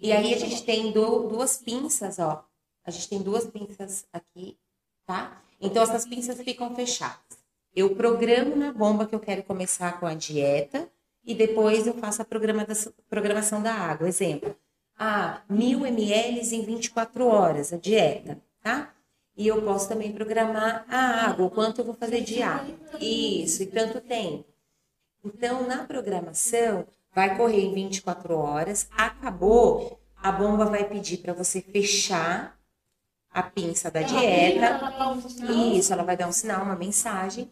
E 0.00 0.12
aí 0.12 0.32
a 0.34 0.38
gente 0.38 0.64
tem 0.64 0.90
du- 0.92 1.28
duas 1.28 1.58
pinças, 1.58 2.18
ó. 2.18 2.42
A 2.86 2.90
gente 2.90 3.08
tem 3.08 3.20
duas 3.20 3.46
pinças 3.46 4.06
aqui, 4.12 4.56
tá? 5.04 5.42
Então 5.60 5.82
essas 5.82 6.06
pinças 6.06 6.40
ficam 6.40 6.74
fechadas. 6.74 7.18
Eu 7.74 7.94
programo 7.94 8.54
na 8.56 8.72
bomba 8.72 9.06
que 9.06 9.14
eu 9.14 9.20
quero 9.20 9.42
começar 9.42 9.98
com 9.98 10.06
a 10.06 10.14
dieta 10.14 10.88
e 11.24 11.34
depois 11.34 11.86
eu 11.86 11.94
faço 11.94 12.22
a 12.22 12.24
programa- 12.24 12.66
programação 13.10 13.60
da 13.62 13.74
água. 13.74 14.08
Exemplo, 14.08 14.56
ah, 14.98 15.42
mil 15.48 15.84
ml 15.84 16.40
em 16.54 16.64
24 16.64 17.26
horas, 17.26 17.72
a 17.72 17.76
dieta, 17.76 18.40
tá? 18.62 18.94
E 19.36 19.46
eu 19.46 19.60
posso 19.60 19.88
também 19.88 20.12
programar 20.12 20.86
a 20.88 21.28
água, 21.28 21.44
o 21.46 21.50
quanto 21.50 21.80
eu 21.80 21.84
vou 21.84 21.94
fazer 21.94 22.22
de 22.22 22.40
água. 22.42 22.74
Isso, 22.98 23.62
e 23.62 23.66
tanto 23.66 24.00
tempo. 24.00 24.46
Então, 25.22 25.66
na 25.66 25.84
programação, 25.84 26.86
vai 27.12 27.36
correr 27.36 27.60
em 27.62 27.74
24 27.74 28.34
horas, 28.34 28.88
acabou, 28.96 30.00
a 30.16 30.32
bomba 30.32 30.64
vai 30.64 30.88
pedir 30.88 31.18
para 31.18 31.34
você 31.34 31.60
fechar 31.60 32.55
a 33.36 33.42
pinça 33.42 33.90
da 33.90 34.00
dieta. 34.00 34.80
Isso, 35.76 35.92
ela 35.92 36.02
vai 36.02 36.16
dar 36.16 36.26
um 36.26 36.32
sinal, 36.32 36.62
uma 36.62 36.74
mensagem, 36.74 37.50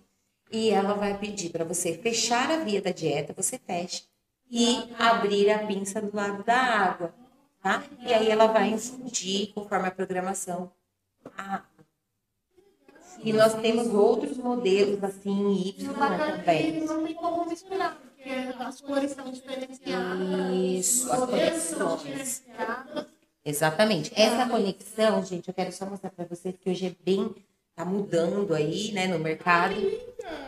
e 0.51 0.71
ela 0.71 0.95
vai 0.95 1.19
pedir 1.19 1.51
para 1.51 1.63
você 1.63 1.99
fechar 1.99 2.51
a 2.51 2.57
via 2.57 2.81
da 2.81 2.91
dieta, 2.91 3.35
você 3.37 3.59
fecha, 3.59 4.03
e 4.51 4.91
abrir 4.99 5.51
a 5.51 5.67
pinça 5.67 6.01
do 6.01 6.17
lado 6.17 6.43
da 6.43 6.57
água, 6.57 7.15
tá? 7.63 7.83
E 8.01 8.15
aí 8.15 8.31
ela 8.31 8.47
vai 8.47 8.71
infundir, 8.71 9.53
conforme 9.53 9.89
a 9.89 9.91
programação, 9.91 10.73
a. 11.37 11.63
E 13.23 13.33
nós 13.33 13.53
temos 13.55 13.89
outros 13.89 14.39
modelos 14.39 15.05
assim, 15.05 15.53
Y 15.53 15.93
também. 15.93 16.81
Não 16.81 17.05
tem 17.05 17.15
como 17.15 17.47
misturar, 17.47 17.97
porque 17.97 18.31
as 18.59 18.81
cores 18.81 19.11
são 19.11 19.31
diferenciadas. 19.31 20.55
Isso, 20.55 21.13
as 21.13 21.21
modelos 21.21 21.63
são 21.63 21.99
conexões. 21.99 22.43
Exatamente. 23.45 24.13
Essa 24.15 24.49
conexão, 24.49 25.25
gente, 25.25 25.49
eu 25.49 25.55
quero 25.55 25.73
só 25.73 25.85
mostrar 25.87 26.11
para 26.11 26.25
vocês 26.25 26.55
que 26.59 26.71
hoje 26.71 26.87
é 26.87 26.95
bem 27.05 27.35
tá 27.75 27.85
mudando 27.85 28.55
aí, 28.55 28.93
né, 28.93 29.07
no 29.07 29.19
mercado. 29.19 29.75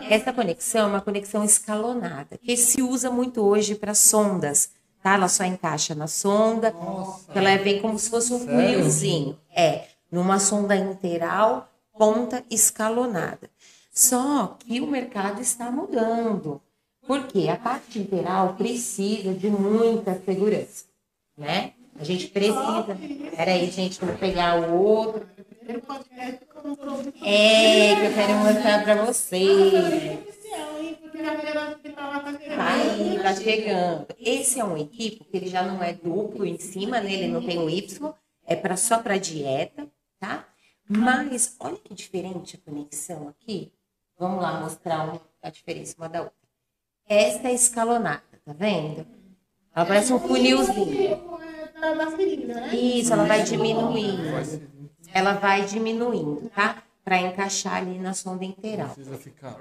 Essa 0.09 0.33
conexão 0.33 0.83
é 0.83 0.91
uma 0.91 1.01
conexão 1.01 1.45
escalonada, 1.45 2.39
que 2.39 2.57
se 2.57 2.81
usa 2.81 3.11
muito 3.11 3.43
hoje 3.43 3.75
para 3.75 3.95
sondas, 3.95 4.71
tá? 5.03 5.15
Ela 5.15 5.29
só 5.29 5.45
encaixa 5.45 5.95
na 5.95 6.07
sonda, 6.07 6.71
Nossa. 6.71 7.33
ela 7.35 7.57
vem 7.59 7.81
como 7.81 7.99
se 7.99 8.09
fosse 8.09 8.33
um 8.33 8.39
funilzinho. 8.39 9.37
É, 9.55 9.87
numa 10.11 10.39
sonda 10.39 10.77
interal, 10.77 11.69
ponta 11.99 12.45
escalonada. 12.51 13.51
Só 13.91 14.57
que 14.61 14.81
o 14.81 14.87
mercado 14.87 15.41
está 15.41 15.71
mudando. 15.71 16.61
Porque 17.07 17.49
a 17.49 17.57
parte 17.57 18.01
interal 18.01 18.55
precisa 18.55 19.33
de 19.33 19.49
muita 19.49 20.21
segurança, 20.25 20.85
né? 21.39 21.73
A 21.99 22.05
gente 22.05 22.29
precisa. 22.29 22.87
Peraí, 23.37 23.71
gente, 23.71 24.01
vou 24.05 24.15
pegar 24.17 24.61
o 24.61 24.75
outro. 24.75 25.27
É, 27.23 27.95
que 27.97 28.07
eu 28.07 28.15
quero 28.15 28.35
mostrar 28.35 28.85
para 28.85 29.05
vocês. 29.05 29.73
aí, 32.59 33.19
tá 33.23 33.35
chegando. 33.35 34.07
Esse 34.19 34.61
é 34.61 34.65
um 34.65 34.77
equipo 34.77 35.25
que 35.25 35.37
ele 35.37 35.49
já 35.49 35.63
não 35.63 35.83
é 35.83 35.93
duplo 35.93 36.47
em 36.47 36.59
cima, 36.59 37.01
né? 37.01 37.13
Ele 37.13 37.29
não 37.29 37.45
tem 37.45 37.59
o 37.59 37.69
Y, 37.69 38.13
é 38.47 38.55
para 38.55 38.77
só 38.77 38.99
para 38.99 39.19
dieta, 39.19 39.89
tá? 40.19 40.47
Mas 40.89 41.57
olha 41.59 41.77
que 41.77 41.95
diferente 41.95 42.57
a 42.57 42.71
conexão 42.71 43.29
aqui. 43.29 43.73
Vamos 44.19 44.41
lá 44.41 44.61
mostrar 44.61 45.21
a 45.43 45.51
diferença 45.51 45.95
uma 45.99 46.09
da 46.09 46.23
outra. 46.23 46.37
Esta 47.09 47.49
é 47.49 47.55
escalonada, 47.55 48.23
tá 48.45 48.53
vendo? 48.53 49.07
Ela 49.75 49.85
parece 49.85 50.13
um 50.13 50.19
funilzinho. 50.19 51.36
É 51.77 51.95
da, 51.95 52.11
seringa, 52.11 52.55
né? 52.55 52.75
Isso, 52.75 53.13
ela 53.13 53.25
vai 53.25 53.43
diminuindo. 53.43 54.23
Ela 55.13 55.35
vai 55.35 55.65
diminuindo, 55.65 56.51
tá? 56.55 56.83
Para 57.05 57.21
encaixar 57.21 57.77
ali 57.77 57.99
na 57.99 58.15
sonda 58.15 58.45
interal. 58.45 58.89
Precisa 58.89 59.19
ficar. 59.19 59.57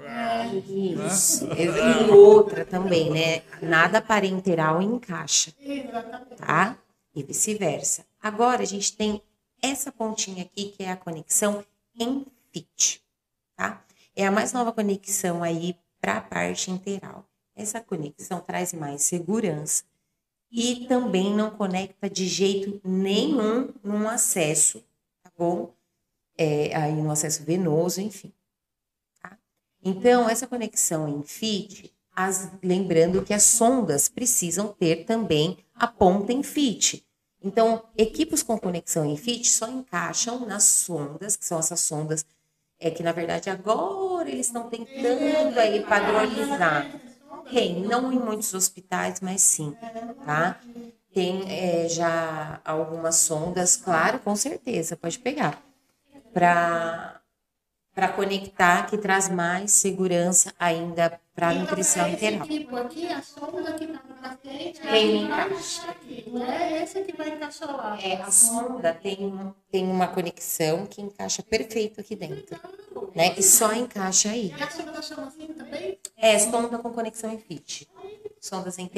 Isso. 0.54 1.46
E 1.52 2.10
outra 2.10 2.64
também, 2.64 3.10
né? 3.10 3.42
Nada 3.62 4.00
parenteral 4.00 4.82
encaixa, 4.82 5.52
Exatamente. 5.60 6.36
tá? 6.36 6.76
E 7.14 7.22
vice-versa. 7.22 8.04
Agora 8.20 8.62
a 8.62 8.66
gente 8.66 8.96
tem 8.96 9.22
essa 9.62 9.92
pontinha 9.92 10.42
aqui 10.42 10.74
que 10.76 10.82
é 10.82 10.90
a 10.90 10.96
conexão 10.96 11.64
em 11.98 12.26
fit, 12.52 13.02
tá? 13.56 13.82
É 14.14 14.26
a 14.26 14.30
mais 14.32 14.52
nova 14.52 14.72
conexão 14.72 15.42
aí 15.42 15.76
para 16.00 16.16
a 16.16 16.20
parte 16.20 16.70
interal. 16.70 17.24
Essa 17.54 17.80
conexão 17.80 18.40
traz 18.40 18.72
mais 18.72 19.02
segurança 19.02 19.84
e 20.56 20.86
também 20.86 21.34
não 21.34 21.50
conecta 21.50 22.08
de 22.08 22.26
jeito 22.26 22.80
nenhum 22.82 23.68
num 23.84 24.08
acesso, 24.08 24.82
tá 25.22 25.30
bom? 25.36 25.74
É, 26.38 26.74
aí 26.74 26.94
no 26.94 27.10
acesso 27.10 27.44
venoso, 27.44 28.00
enfim. 28.00 28.32
Tá? 29.22 29.36
Então, 29.84 30.26
essa 30.26 30.46
conexão 30.46 31.06
em 31.06 31.22
FIT, 31.22 31.92
as, 32.10 32.50
lembrando 32.62 33.22
que 33.22 33.34
as 33.34 33.42
sondas 33.42 34.08
precisam 34.08 34.68
ter 34.68 35.04
também 35.04 35.58
a 35.74 35.86
ponta 35.86 36.32
em 36.32 36.42
FIT. 36.42 37.06
Então, 37.44 37.84
equipos 37.94 38.42
com 38.42 38.58
conexão 38.58 39.04
em 39.04 39.16
FIT 39.16 39.50
só 39.50 39.68
encaixam 39.68 40.46
nas 40.46 40.64
sondas, 40.64 41.36
que 41.36 41.44
são 41.44 41.58
essas 41.58 41.80
sondas 41.80 42.24
é 42.80 42.90
que, 42.90 43.02
na 43.02 43.12
verdade, 43.12 43.50
agora 43.50 44.30
eles 44.30 44.46
estão 44.46 44.70
tentando 44.70 45.58
aí 45.58 45.82
padronizar. 45.84 47.05
Tem, 47.50 47.80
não 47.80 48.12
em 48.12 48.18
muitos 48.18 48.52
hospitais, 48.54 49.20
mas 49.20 49.40
sim, 49.42 49.76
tá? 50.24 50.58
Tem 51.14 51.44
é, 51.48 51.88
já 51.88 52.60
algumas 52.64 53.16
sondas, 53.16 53.76
claro, 53.76 54.18
com 54.18 54.34
certeza, 54.36 54.96
pode 54.96 55.18
pegar, 55.18 55.62
para 56.32 57.20
para 57.94 58.08
conectar, 58.08 58.86
que 58.86 58.98
traz 58.98 59.26
mais 59.30 59.72
segurança 59.72 60.52
ainda 60.58 61.18
para 61.34 61.48
a 61.48 61.54
nutrição 61.54 62.06
integral. 62.06 62.46
tipo 62.46 62.76
aqui, 62.76 63.06
a 63.06 63.22
sonda 63.22 63.72
que 63.72 63.84
está 63.84 64.00
Tem 64.34 65.16
um 65.16 65.24
encaixe. 65.24 65.80
Não 66.26 66.44
é 66.44 66.82
esse 66.82 67.02
que 67.02 67.16
vai 67.16 67.28
encaixar 67.28 67.76
lá. 67.76 67.98
É, 68.00 68.16
a 68.22 68.30
sonda 68.30 68.92
tem, 68.94 69.54
tem 69.70 69.84
uma 69.84 70.08
conexão 70.08 70.86
que 70.86 71.00
encaixa 71.00 71.42
perfeito 71.42 72.00
aqui 72.00 72.16
dentro, 72.16 72.58
né? 73.14 73.34
E 73.36 73.42
só 73.42 73.72
encaixa 73.72 74.30
aí. 74.30 74.54
E 74.56 74.62
a 74.62 74.70
sonda 74.70 75.02
chama 75.02 75.26
assim 75.26 75.46
também? 75.48 75.98
É, 76.16 76.38
sonda 76.38 76.78
com 76.78 76.92
conexão 76.92 77.32
em 77.32 77.38
fit. 77.38 77.88
Sondas 78.40 78.76
não 78.76 78.88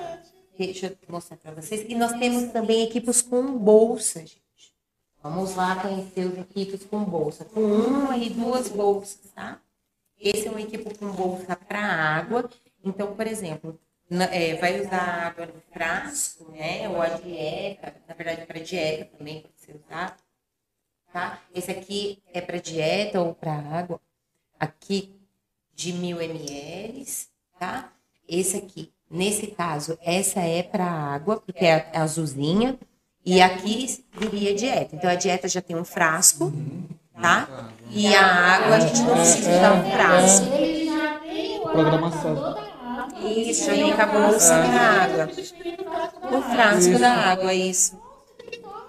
Deixa 0.57 0.87
eu 0.87 0.97
mostrar 1.09 1.37
para 1.37 1.51
vocês. 1.51 1.85
E 1.87 1.95
nós 1.95 2.13
temos 2.13 2.51
também 2.51 2.83
equipos 2.83 3.21
com 3.21 3.57
bolsa, 3.57 4.19
gente. 4.19 4.41
Vamos 5.21 5.55
lá 5.55 5.75
conhecer 5.75 6.25
os 6.25 6.37
equipos 6.37 6.85
com 6.85 7.03
bolsa. 7.03 7.45
Com 7.45 7.61
uma 7.61 8.17
e 8.17 8.29
duas 8.29 8.69
bolsas, 8.69 9.31
tá? 9.35 9.59
Esse 10.19 10.48
é 10.48 10.52
um 10.52 10.60
equipo 10.60 10.95
com 10.98 11.11
bolsa 11.11 11.56
para 11.56 11.80
água. 11.80 12.49
Então, 12.84 13.15
por 13.15 13.27
exemplo, 13.27 13.80
na- 14.10 14.26
é, 14.34 14.56
vai 14.56 14.80
usar 14.81 15.27
água 15.27 15.45
no 15.45 15.61
frasco, 15.72 16.52
né? 16.52 16.88
Ou 16.89 17.02
a 17.02 17.10
dieta, 17.10 17.95
na 18.07 18.14
verdade, 18.15 18.45
para 18.45 18.60
dieta 18.60 19.06
também 19.18 19.41
pode 19.41 19.53
ser 19.57 19.76
usado. 19.76 20.15
Tá? 21.14 21.39
Esse 21.53 21.72
aqui 21.72 22.22
é 22.34 22.41
para 22.41 22.60
dieta 22.60 23.22
ou 23.22 23.34
para 23.34 23.53
água. 23.53 23.99
Aqui 24.60 25.15
de 25.73 25.94
mil 25.94 26.19
ml, 26.22 27.06
tá? 27.60 27.94
Esse 28.27 28.57
aqui, 28.57 28.91
nesse 29.10 29.48
caso, 29.48 29.98
essa 30.02 30.41
é 30.41 30.61
para 30.64 30.85
água, 30.85 31.39
porque 31.39 31.64
é 31.65 31.89
a 31.94 32.02
azulzinha. 32.03 32.77
E 33.26 33.41
aqui 33.41 34.03
viria 34.14 34.56
dieta. 34.56 34.95
Então, 34.95 35.10
a 35.10 35.15
dieta 35.15 35.48
já 35.48 35.61
tem 35.61 35.76
um 35.76 35.84
frasco, 35.85 36.52
tá? 37.22 37.48
E 37.89 38.14
a 38.14 38.26
água, 38.26 38.76
a 38.76 38.80
gente 38.80 39.02
não 39.02 39.15
precisa 39.15 39.49
usar 39.49 39.73
um 39.73 39.91
frasco. 39.91 40.53
Ele 40.53 40.85
já 40.85 41.19
tem 41.19 41.60
o 41.60 41.69
Programação. 41.69 42.57
Isso, 43.23 43.65
já 43.65 43.73
vem 43.73 43.94
com 43.94 44.02
a 44.02 44.06
água. 44.06 45.30
O 46.31 46.41
frasco 46.41 46.99
da 46.99 47.11
água, 47.11 47.53
isso. 47.53 47.98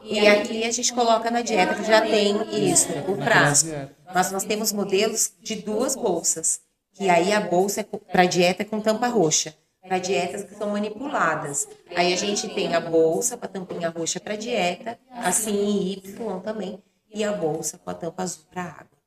E 0.02 0.26
aqui 0.26 0.64
a 0.64 0.70
gente 0.70 0.92
coloca 0.92 1.30
na 1.30 1.42
dieta, 1.42 1.74
que 1.74 1.84
já 1.84 2.00
tem 2.00 2.70
isso, 2.70 2.88
o 3.06 3.16
frasco. 3.22 3.68
Mas 4.12 4.32
nós 4.32 4.44
temos 4.44 4.72
modelos 4.72 5.32
de 5.42 5.56
duas 5.56 5.94
bolsas. 5.94 6.60
Que 6.94 7.08
aí 7.08 7.32
a 7.32 7.40
bolsa 7.40 7.82
é 7.82 7.84
para 7.84 8.24
dieta 8.24 8.64
com 8.64 8.80
tampa 8.80 9.06
roxa. 9.06 9.54
Para 9.86 9.98
dietas 9.98 10.42
que 10.42 10.54
são 10.54 10.70
manipuladas. 10.70 11.68
Aí 11.94 12.12
a 12.12 12.16
gente 12.16 12.48
tem 12.48 12.74
a 12.74 12.80
bolsa 12.80 13.36
com 13.36 13.44
a 13.44 13.48
tampinha 13.48 13.88
roxa 13.88 14.18
para 14.18 14.36
dieta, 14.36 14.98
assim 15.22 15.52
em 15.52 15.92
Y 15.92 16.40
também. 16.40 16.82
E 17.12 17.24
a 17.24 17.32
bolsa 17.32 17.78
com 17.78 17.90
a 17.90 17.94
tampa 17.94 18.22
azul 18.22 18.44
para 18.50 18.62
água. 18.62 18.98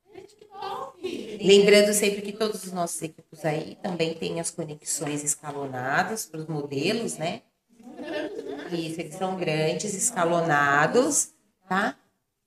Lembrando 1.41 1.93
sempre 1.93 2.21
que 2.21 2.31
todos 2.31 2.63
os 2.63 2.71
nossos 2.71 3.01
equipos 3.01 3.43
aí 3.43 3.75
também 3.81 4.13
têm 4.13 4.39
as 4.39 4.51
conexões 4.51 5.23
escalonadas 5.23 6.25
para 6.25 6.39
os 6.39 6.47
modelos, 6.47 7.17
né? 7.17 7.41
Isso, 8.71 9.01
eles 9.01 9.15
são 9.15 9.35
grandes, 9.35 9.93
escalonados, 9.93 11.33
tá? 11.67 11.97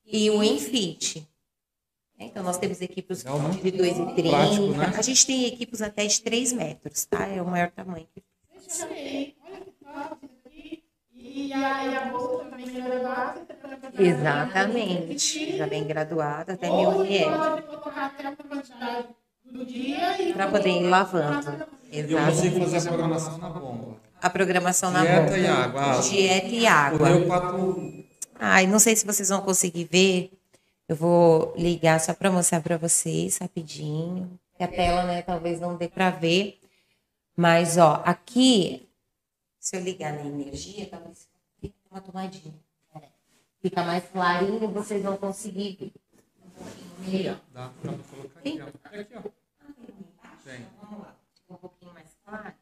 E 0.07 0.31
o 0.31 0.43
Enfit. 0.43 1.29
Então, 2.19 2.43
nós 2.43 2.57
temos 2.57 2.81
equipos 2.81 3.25
Legal, 3.25 3.39
né? 3.41 3.55
de 3.61 3.73
2,30. 3.73 4.31
Prático, 4.31 4.67
né? 4.69 4.93
A 4.97 5.03
gente 5.03 5.27
tem 5.27 5.45
equipos 5.47 5.83
até 5.83 6.07
de 6.07 6.21
3 6.21 6.53
metros, 6.53 7.05
tá? 7.05 7.27
É 7.27 7.43
o 7.43 7.47
maior 7.47 7.71
tamanho. 7.71 8.07
Olha 8.15 8.23
que 8.23 8.23
legal 8.23 8.69
isso 8.69 8.85
aqui. 8.85 10.34
E 11.37 11.53
a, 11.53 11.85
e 11.85 11.97
a 11.97 12.05
bolsa 12.13 12.45
também 12.45 12.73
graduada. 12.73 13.41
pode 13.61 13.77
botar 13.77 14.01
Exatamente. 14.01 15.57
Já 15.57 15.67
bem 15.67 15.85
graduado, 15.85 16.53
até 16.53 16.71
mil 16.71 17.05
e 17.05 17.25
Para 20.33 20.49
poder 20.49 20.69
ir 20.71 20.87
lavando. 20.89 21.67
Eu 21.93 22.07
consigo 22.25 22.61
fazer 22.61 22.79
a 22.79 22.93
programação 22.93 23.39
na 23.39 23.49
bomba. 23.51 23.97
A 24.23 24.31
programação 24.31 24.91
na 24.93 25.01
Dieta 25.03 25.23
bomba. 25.23 25.39
e 25.39 25.47
água. 25.49 25.83
Ah, 25.83 26.01
Dieta 26.01 26.47
e 26.47 26.63
O 26.65 26.69
água. 26.69 27.11
meu 27.11 27.27
pato. 27.27 28.05
Ai, 28.39 28.69
não 28.69 28.79
sei 28.79 28.95
se 28.95 29.05
vocês 29.05 29.29
vão 29.29 29.41
conseguir 29.41 29.89
ver. 29.91 30.31
Eu 30.89 30.95
vou 30.95 31.53
ligar 31.57 31.99
só 31.99 32.15
para 32.15 32.31
mostrar 32.31 32.61
para 32.61 32.77
vocês 32.77 33.39
rapidinho. 33.39 34.39
Que 34.57 34.63
a 34.63 34.69
tela, 34.69 35.03
né, 35.03 35.21
talvez 35.23 35.59
não 35.59 35.75
dê 35.77 35.89
para 35.89 36.11
ver. 36.11 36.61
Mas, 37.37 37.77
ó, 37.77 38.03
aqui, 38.07 38.89
se 39.65 39.77
eu 39.77 39.81
ligar 39.81 40.13
na 40.13 40.27
energia, 40.27 40.87
talvez 40.87 41.27
fique 41.59 41.75
uma 41.91 41.99
tomadinha. 41.99 42.55
Fica 43.63 43.83
mais 43.83 44.07
clarinho, 44.11 44.69
vocês 44.69 45.03
vão 45.03 45.17
conseguir 45.17 45.77
ver. 45.81 45.93
Um 47.01 47.11
melhor. 47.11 47.41
Dá 47.51 47.71
pra 47.81 47.93
colocar 47.93 48.41
aqui, 48.41 48.61
ó. 48.61 48.99
Aqui, 49.01 49.15
ó. 49.17 49.23
Tem. 50.45 50.67
Vamos 50.83 51.01
lá, 51.01 51.17
um 51.49 51.55
pouquinho 51.55 51.95
mais 51.95 52.15
claro. 52.23 52.55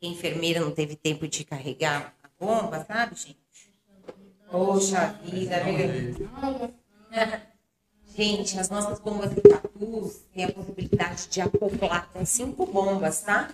A 0.00 0.06
enfermeira 0.06 0.60
não 0.60 0.70
teve 0.70 0.94
tempo 0.94 1.26
de 1.26 1.44
carregar 1.44 2.14
a 2.22 2.28
bomba, 2.38 2.84
sabe, 2.84 3.16
gente? 3.16 3.74
Poxa 4.48 5.08
vida, 5.24 5.56
viu? 5.64 6.28
Gente, 8.14 8.58
as 8.58 8.68
nossas 8.68 8.98
bombas 8.98 9.32
de 9.32 9.40
patus 9.40 10.24
têm 10.32 10.44
a 10.44 10.52
possibilidade 10.52 11.28
de 11.28 11.40
acoplar 11.40 11.98
até 11.98 12.24
cinco 12.24 12.66
bombas, 12.66 13.22
tá? 13.22 13.48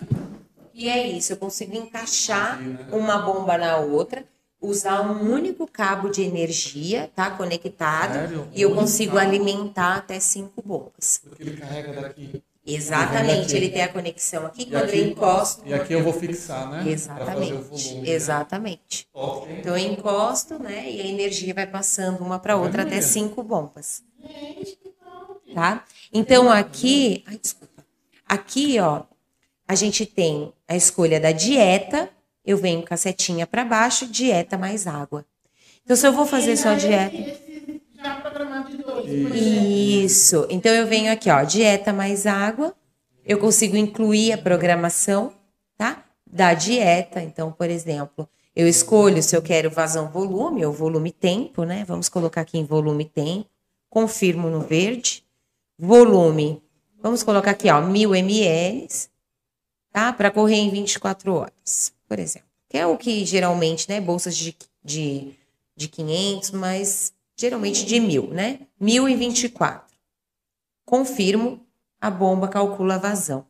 E 0.75 0.89
é 0.89 1.07
isso, 1.07 1.33
eu 1.33 1.37
consigo 1.37 1.77
encaixar 1.77 2.61
uma 2.93 3.19
bomba 3.19 3.57
na 3.57 3.77
outra, 3.79 4.25
usar 4.61 5.01
um 5.03 5.31
único 5.33 5.67
cabo 5.67 6.09
de 6.09 6.23
energia, 6.23 7.11
tá? 7.15 7.31
Conectado, 7.31 8.15
Sério? 8.15 8.49
e 8.53 8.61
eu 8.63 8.75
consigo 8.75 9.17
alimentar 9.17 9.97
até 9.97 10.19
cinco 10.19 10.61
bombas. 10.63 11.23
Porque 11.29 11.43
ele 11.49 11.57
carrega 11.57 11.93
daqui. 11.93 12.43
Exatamente, 12.67 13.55
ele 13.57 13.69
tem 13.69 13.83
a 13.83 13.89
conexão 13.93 14.47
aqui, 14.47 14.63
E 14.63 14.67
quando 14.67 14.85
aqui- 14.85 14.99
eu 14.99 15.09
encosto. 15.09 15.63
E 15.67 15.75
aqui 15.75 15.93
eu 15.93 16.03
vou 16.03 16.13
fixar, 16.15 16.71
né? 16.71 16.91
Exatamente, 16.91 17.53
volume. 17.71 18.07
né? 18.07 18.13
exatamente. 18.15 19.09
Hein? 19.15 19.57
Então 19.61 19.77
eu 19.77 19.93
encosto, 19.93 20.59
né? 20.59 20.91
E 20.91 21.01
a 21.01 21.07
energia 21.07 21.53
vai 21.55 21.67
passando 21.67 22.21
uma 22.25 22.39
para 22.39 22.57
outra 22.57 22.83
até 22.83 23.01
cinco 23.03 23.43
bombas. 23.43 24.03
Tá? 25.55 25.85
Então 26.13 26.51
aqui, 26.51 27.23
ai, 27.27 27.39
desculpa. 27.39 27.85
Aqui, 28.27 28.81
ó, 28.81 29.03
a 29.67 29.75
gente 29.75 30.05
tem 30.07 30.53
a 30.69 30.77
escolha 30.77 31.19
da 31.21 31.33
dieta. 31.33 32.11
Eu 32.45 32.59
venho 32.59 32.87
com 32.87 32.93
a 32.93 32.97
setinha 32.97 33.47
para 33.47 33.65
baixo, 33.65 34.07
dieta 34.07 34.59
mais 34.59 34.87
água. 34.87 35.25
Então 35.85 35.97
se 35.97 36.07
eu 36.07 36.13
vou 36.13 36.27
fazer 36.27 36.57
só 36.57 36.75
dieta, 36.75 37.17
Esse 37.17 37.81
já 37.97 38.17
programado 38.17 38.71
de 38.71 38.79
dois. 38.83 39.07
isso. 39.07 40.47
Então 40.51 40.73
eu 40.73 40.87
venho 40.87 41.13
aqui, 41.13 41.31
ó, 41.31 41.43
dieta 41.43 41.93
mais 41.93 42.27
água. 42.27 42.75
Eu 43.25 43.39
consigo 43.39 43.77
incluir 43.77 44.33
a 44.33 44.39
programação, 44.39 45.33
tá? 45.79 46.05
Da 46.27 46.53
dieta. 46.53 47.23
Então, 47.23 47.51
por 47.51 47.71
exemplo, 47.71 48.29
eu 48.55 48.69
escolho 48.69 49.23
se 49.23 49.35
eu 49.35 49.41
quero 49.41 49.71
vazão 49.71 50.11
volume 50.11 50.65
ou 50.65 50.73
volume 50.73 51.11
tempo, 51.11 51.65
né? 51.65 51.85
Vamos 51.87 52.11
colocar 52.11 52.43
aqui 52.43 52.59
em 52.59 52.65
volume 52.65 53.07
tempo. 53.07 53.49
Confirmo 53.89 54.51
no 54.51 54.61
verde. 54.61 55.25
Volume. 55.79 56.63
Vamos 57.03 57.23
colocar 57.23 57.53
aqui, 57.53 57.71
ó, 57.71 57.81
mil 57.81 58.15
ml, 58.15 58.87
tá? 59.95 60.13
Para 60.13 60.29
correr 60.29 60.57
em 60.57 60.71
24 60.71 61.33
horas, 61.33 61.95
por 62.09 62.19
exemplo. 62.19 62.49
Que 62.69 62.77
é 62.77 62.85
o 62.85 62.99
que 62.99 63.25
geralmente, 63.25 63.89
né? 63.89 64.01
Bolsas 64.01 64.37
de, 64.37 64.57
de, 64.85 65.33
de 65.77 65.87
500, 65.87 66.51
mas 66.51 67.15
geralmente 67.37 67.87
de 67.87 68.01
mil, 68.01 68.27
né? 68.27 68.59
1024. 68.81 69.97
Confirmo, 70.85 71.65
a 72.01 72.11
bomba 72.11 72.49
calcula 72.49 72.97
a 72.97 72.99
vazão. 72.99 73.47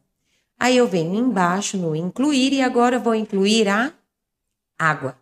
Aí 0.60 0.76
eu 0.76 0.86
venho 0.86 1.14
embaixo 1.14 1.78
no 1.78 1.96
incluir 1.96 2.52
e 2.52 2.60
agora 2.60 2.98
vou 2.98 3.14
incluir 3.14 3.66
a 3.66 3.94
água, 4.78 5.18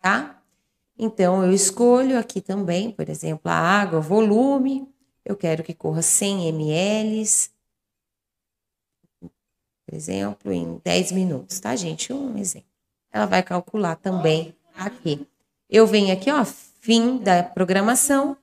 tá? 0.00 0.42
Então 0.98 1.44
eu 1.44 1.52
escolho 1.52 2.18
aqui 2.18 2.40
também, 2.40 2.90
por 2.90 3.10
exemplo, 3.10 3.42
a 3.44 3.54
água, 3.54 4.00
volume, 4.00 4.88
eu 5.22 5.36
quero 5.36 5.62
que 5.62 5.74
corra 5.74 6.00
100 6.00 6.48
ml, 6.48 7.22
por 9.86 9.94
exemplo, 9.94 10.52
em 10.52 10.80
10 10.84 11.12
minutos, 11.12 11.60
tá, 11.60 11.76
gente? 11.76 12.12
Um 12.12 12.36
exemplo. 12.36 12.68
Ela 13.12 13.26
vai 13.26 13.42
calcular 13.42 13.96
também 13.96 14.54
aqui. 14.76 15.26
Eu 15.70 15.86
venho 15.86 16.12
aqui, 16.12 16.30
ó, 16.30 16.44
fim 16.44 17.18
da 17.18 17.42
programação, 17.42 18.36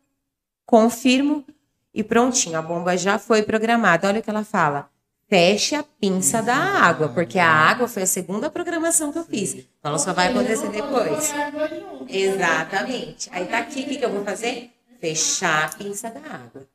confirmo 0.65 1.45
e 1.94 2.03
prontinho, 2.03 2.57
a 2.57 2.61
bomba 2.61 2.98
já 2.98 3.20
foi 3.20 3.44
programada. 3.44 4.07
Olha 4.07 4.20
o 4.20 4.24
que 4.24 4.30
ela 4.30 4.44
fala 4.44 4.90
feche 5.34 5.74
a 5.74 5.82
pinça 5.82 6.44
da 6.44 6.56
água, 6.56 7.10
porque 7.10 7.40
a 7.40 7.49
água 7.49 7.88
foi 7.88 8.03
a 8.03 8.06
segunda 8.06 8.52
programação 8.52 9.11
que 9.11 9.18
eu 9.18 9.24
fiz. 9.24 9.56
Então, 9.56 9.90
ela 9.90 9.98
só 9.98 10.14
vai 10.14 10.28
acontecer 10.28 10.70
depois. 10.70 11.34
Exatamente. 12.07 13.30
Aí 13.32 13.48
tá 13.48 13.57
aqui, 13.57 13.82
o 13.82 13.86
que, 13.86 13.98
que 13.98 14.06
eu 14.06 14.11
vou 14.11 14.24
fazer? 14.24 14.70
Fechar 14.99 15.65
a 15.65 15.70
pinça 15.70 16.11
da 16.11 16.20
água. 16.20 16.68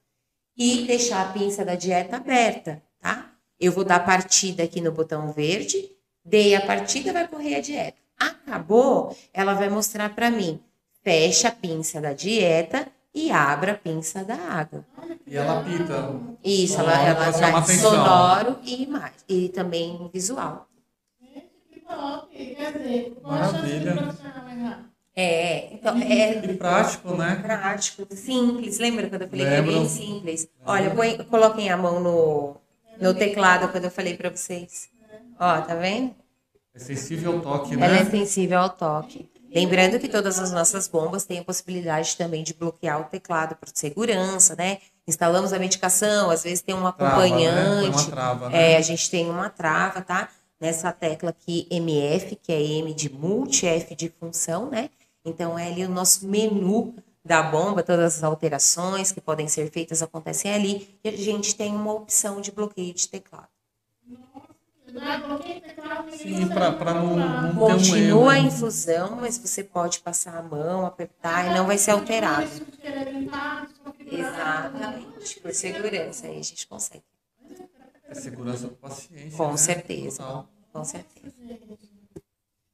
E 0.56 0.84
deixar 0.88 1.28
a 1.28 1.32
pinça 1.32 1.64
da 1.64 1.76
dieta 1.76 2.16
aberta, 2.16 2.82
tá? 3.00 3.30
Eu 3.60 3.72
vou 3.72 3.84
dar 3.84 4.04
partida 4.04 4.62
aqui 4.62 4.80
no 4.80 4.92
botão 4.92 5.32
verde, 5.32 5.90
dei 6.24 6.54
a 6.54 6.60
partida, 6.60 7.12
vai 7.12 7.26
correr 7.26 7.56
a 7.56 7.60
dieta. 7.60 7.98
Acabou, 8.18 9.16
ela 9.32 9.54
vai 9.54 9.68
mostrar 9.68 10.14
para 10.14 10.30
mim. 10.30 10.60
Fecha 11.02 11.48
a 11.48 11.52
pinça 11.52 12.00
da 12.00 12.12
dieta 12.12 12.86
e 13.14 13.30
abra 13.30 13.72
a 13.72 13.74
pinça 13.74 14.24
da 14.24 14.36
água. 14.36 14.84
E 15.26 15.36
ela 15.36 15.60
apita. 15.60 16.14
Isso, 16.44 16.78
ela, 16.78 17.02
ela 17.02 17.32
traz 17.32 17.80
sonoro 17.80 18.58
e 18.62 18.82
imagem, 18.82 19.12
e 19.28 19.48
também 19.48 20.08
visual. 20.12 20.68
Maravilha. 23.22 24.14
É, 25.16 25.74
então 25.74 25.96
é. 25.96 26.44
E 26.44 26.54
prático, 26.54 27.16
né? 27.16 27.40
Prático, 27.42 28.06
simples. 28.14 28.78
Lembra 28.78 29.08
quando 29.08 29.22
eu 29.22 29.28
falei 29.28 29.44
Lembro. 29.44 29.64
que 29.64 29.76
é 29.76 29.80
bem 29.80 29.88
simples? 29.88 30.48
Olha, 30.64 30.94
põe, 30.94 31.18
coloquem 31.24 31.70
a 31.70 31.76
mão 31.76 31.98
no, 31.98 32.56
no 33.00 33.14
teclado 33.14 33.70
quando 33.70 33.84
eu 33.84 33.90
falei 33.90 34.16
para 34.16 34.30
vocês. 34.30 34.88
Ó, 35.38 35.60
tá 35.60 35.74
vendo? 35.74 36.14
É 36.74 36.78
sensível 36.78 37.32
ao 37.32 37.40
toque, 37.40 37.76
né? 37.76 37.86
Ela 37.86 37.96
é 37.98 38.04
sensível 38.04 38.58
ao 38.58 38.70
toque. 38.70 39.28
Lembrando 39.50 39.98
que 39.98 40.08
todas 40.08 40.38
as 40.38 40.52
nossas 40.52 40.86
bombas 40.86 41.24
têm 41.24 41.38
a 41.38 41.44
possibilidade 41.44 42.16
também 42.16 42.42
de 42.42 42.52
bloquear 42.52 43.00
o 43.00 43.04
teclado 43.04 43.56
por 43.56 43.68
segurança, 43.72 44.54
né? 44.54 44.78
Instalamos 45.06 45.54
a 45.54 45.58
medicação, 45.58 46.30
às 46.30 46.42
vezes 46.44 46.60
tem 46.60 46.74
um 46.74 46.86
acompanhante. 46.86 48.10
Trava, 48.10 48.10
né? 48.10 48.10
trava, 48.10 48.48
né? 48.50 48.72
É, 48.72 48.76
a 48.76 48.82
gente 48.82 49.10
tem 49.10 49.28
uma 49.28 49.48
trava, 49.48 50.02
tá? 50.02 50.28
Nessa 50.60 50.92
tecla 50.92 51.30
aqui, 51.30 51.66
MF, 51.70 52.36
que 52.36 52.52
é 52.52 52.60
M 52.60 52.92
de 52.92 53.08
multi, 53.08 53.66
F 53.66 53.94
de 53.94 54.12
função, 54.20 54.68
né? 54.68 54.90
Então 55.24 55.58
é 55.58 55.68
ali 55.68 55.84
o 55.84 55.88
nosso 55.88 56.26
menu 56.26 56.94
da 57.24 57.42
bomba, 57.42 57.82
todas 57.82 58.16
as 58.16 58.24
alterações 58.24 59.12
que 59.12 59.20
podem 59.20 59.48
ser 59.48 59.70
feitas 59.70 60.02
acontecem 60.02 60.52
ali. 60.52 60.98
E 61.04 61.08
a 61.08 61.16
gente 61.16 61.54
tem 61.54 61.74
uma 61.74 61.92
opção 61.92 62.40
de 62.40 62.50
bloqueio 62.50 62.94
de 62.94 63.08
teclado. 63.08 63.48
Sim, 66.16 66.48
para 66.48 66.94
não, 66.94 67.16
não 67.16 67.54
Continua 67.54 68.22
um 68.22 68.28
a 68.28 68.38
infusão, 68.38 69.16
mas 69.16 69.36
você 69.36 69.62
pode 69.62 70.00
passar 70.00 70.38
a 70.38 70.42
mão, 70.42 70.86
apertar 70.86 71.46
e 71.46 71.54
não 71.54 71.66
vai 71.66 71.76
ser 71.76 71.90
alterado. 71.90 72.50
Exatamente, 74.10 75.40
por 75.40 75.52
segurança, 75.52 76.26
aí 76.26 76.38
a 76.38 76.42
gente 76.42 76.66
consegue. 76.66 77.04
É 78.08 78.14
segurança 78.14 78.66
do 78.68 78.74
paciente. 78.76 79.36
Com 79.36 79.50
né? 79.50 79.56
certeza, 79.58 80.22
Total. 80.22 80.48
com 80.72 80.84
certeza. 80.84 81.34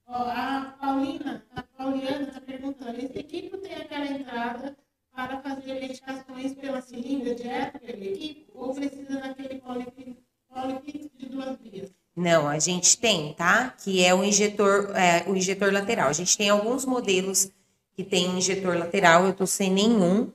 A 0.07 0.75
Paulina, 0.81 1.45
a 1.55 1.63
Pauliana 1.63 2.29
está 2.29 2.41
perguntando, 2.41 2.99
esse 2.99 3.19
equipo 3.19 3.57
tem 3.59 3.75
aquela 3.75 4.07
entrada 4.07 4.77
para 5.15 5.41
fazer 5.41 5.81
medicações 5.81 6.55
pela 6.55 6.81
seringa 6.81 7.35
direto 7.35 7.79
pelo 7.79 8.03
equipe 8.03 8.47
ou 8.55 8.75
precisa 8.75 9.21
daquele 9.21 9.61
polifiltro 9.61 11.11
de 11.19 11.27
duas 11.27 11.57
vias? 11.61 11.91
Não, 12.17 12.47
a 12.47 12.59
gente 12.59 12.97
tem, 12.99 13.33
tá? 13.35 13.75
Que 13.83 14.05
é 14.05 14.15
o 14.15 14.23
injetor, 14.23 14.91
é, 14.95 15.25
o 15.29 15.35
injetor 15.35 15.73
lateral. 15.73 16.09
A 16.09 16.13
gente 16.13 16.37
tem 16.37 16.49
alguns 16.49 16.85
modelos 16.85 17.51
que 17.97 18.05
tem 18.05 18.39
injetor 18.39 18.77
lateral, 18.77 19.25
eu 19.25 19.33
tô 19.33 19.47
sem 19.47 19.71
nenhum. 19.71 20.31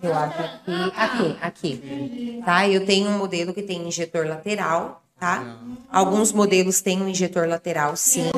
Eu 0.00 0.14
acho 0.14 0.42
aqui, 0.42 0.92
aqui, 0.96 1.38
aqui. 1.40 2.42
Tá? 2.44 2.68
Eu 2.68 2.84
tenho 2.84 3.08
um 3.08 3.18
modelo 3.18 3.54
que 3.54 3.62
tem 3.62 3.86
injetor 3.86 4.26
lateral, 4.26 5.02
tá? 5.18 5.58
Alguns 5.90 6.32
modelos 6.32 6.80
têm 6.80 7.00
um 7.00 7.08
injetor 7.08 7.48
lateral, 7.48 7.96
sim. 7.96 8.30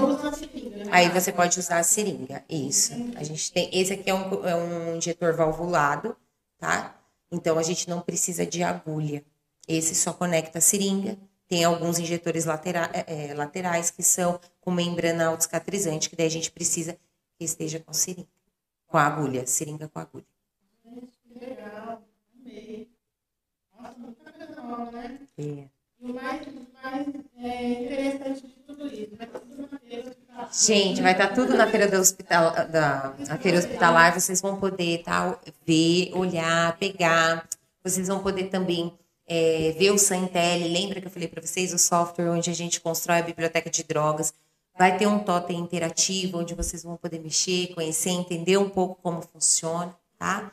Aí 0.95 1.09
você 1.09 1.33
pode 1.33 1.59
usar 1.59 1.79
a 1.79 1.83
seringa, 1.83 2.45
isso. 2.49 2.93
A 3.17 3.25
gente 3.25 3.53
tem, 3.53 3.69
esse 3.73 3.93
aqui 3.93 4.09
é 4.09 4.15
um, 4.15 4.47
é 4.47 4.55
um 4.55 4.97
injetor 4.97 5.35
valvulado, 5.35 6.17
tá? 6.57 6.95
Então 7.33 7.59
a 7.59 7.63
gente 7.63 7.89
não 7.89 8.01
precisa 8.01 8.47
de 8.47 8.63
agulha. 8.63 9.25
Esse 9.67 9.95
só 9.95 10.13
conecta 10.13 10.59
a 10.59 10.61
seringa 10.61 11.19
tem 11.47 11.65
alguns 11.65 11.99
injetores 11.99 12.45
latera 12.45 12.91
é, 12.93 13.31
é, 13.31 13.35
laterais 13.35 13.91
que 13.91 14.03
são 14.03 14.41
com 14.61 14.71
membrana 14.71 15.27
autocicatrizante, 15.27 16.09
que 16.09 16.17
daí 16.17 16.27
a 16.27 16.31
gente 16.31 16.51
precisa 16.51 16.99
que 17.37 17.45
esteja 17.45 17.81
com 17.81 17.93
seringa, 17.93 18.29
com 18.87 18.97
a 18.97 19.07
agulha, 19.07 19.47
seringa 19.47 19.89
com 19.89 19.99
agulha. 19.99 20.27
Legal, 21.35 22.03
amei. 22.35 22.91
Nossa, 23.79 24.15
coisa 24.23 24.63
nova, 24.63 24.91
né? 24.91 25.21
É. 25.39 25.74
O 26.05 26.13
mais, 26.13 26.47
é, 27.39 27.83
interessante 27.83 28.47
de 28.47 28.53
tudo 28.67 28.87
isso, 28.87 29.17
vai 29.17 29.27
tudo 29.27 29.69
na 29.73 29.79
feira 29.79 30.11
hospitalar. 30.11 30.51
Gente, 30.53 31.01
vai 31.01 31.13
estar 31.13 31.29
tudo 31.29 31.57
na 31.57 31.67
feira, 31.67 31.89
do 31.89 31.97
hospital, 31.97 32.53
da, 32.69 33.15
na 33.27 33.39
feira 33.39 33.59
hospitalar, 33.59 34.13
vocês 34.13 34.43
vão 34.43 34.61
poder 34.61 35.03
tá, 35.03 35.39
ver, 35.67 36.13
olhar, 36.15 36.77
pegar, 36.77 37.49
vocês 37.83 38.07
vão 38.09 38.23
poder 38.23 38.51
também 38.51 38.93
é, 39.27 39.75
ver 39.79 39.93
o 39.93 39.99
Santel, 39.99 40.59
lembra 40.59 41.01
que 41.01 41.07
eu 41.07 41.11
falei 41.11 41.27
para 41.27 41.41
vocês 41.41 41.73
o 41.73 41.79
software 41.79 42.29
onde 42.29 42.51
a 42.51 42.55
gente 42.55 42.83
constrói 42.83 43.21
a 43.21 43.23
biblioteca 43.23 43.71
de 43.71 43.83
drogas. 43.83 44.35
Vai 44.79 44.99
ter 44.99 45.07
um 45.07 45.21
totem 45.21 45.59
interativo 45.59 46.39
onde 46.39 46.53
vocês 46.55 46.83
vão 46.83 46.99
poder 46.99 47.19
mexer, 47.19 47.69
conhecer, 47.75 48.11
entender 48.11 48.59
um 48.59 48.69
pouco 48.69 49.01
como 49.03 49.23
funciona, 49.23 49.97
tá? 50.19 50.53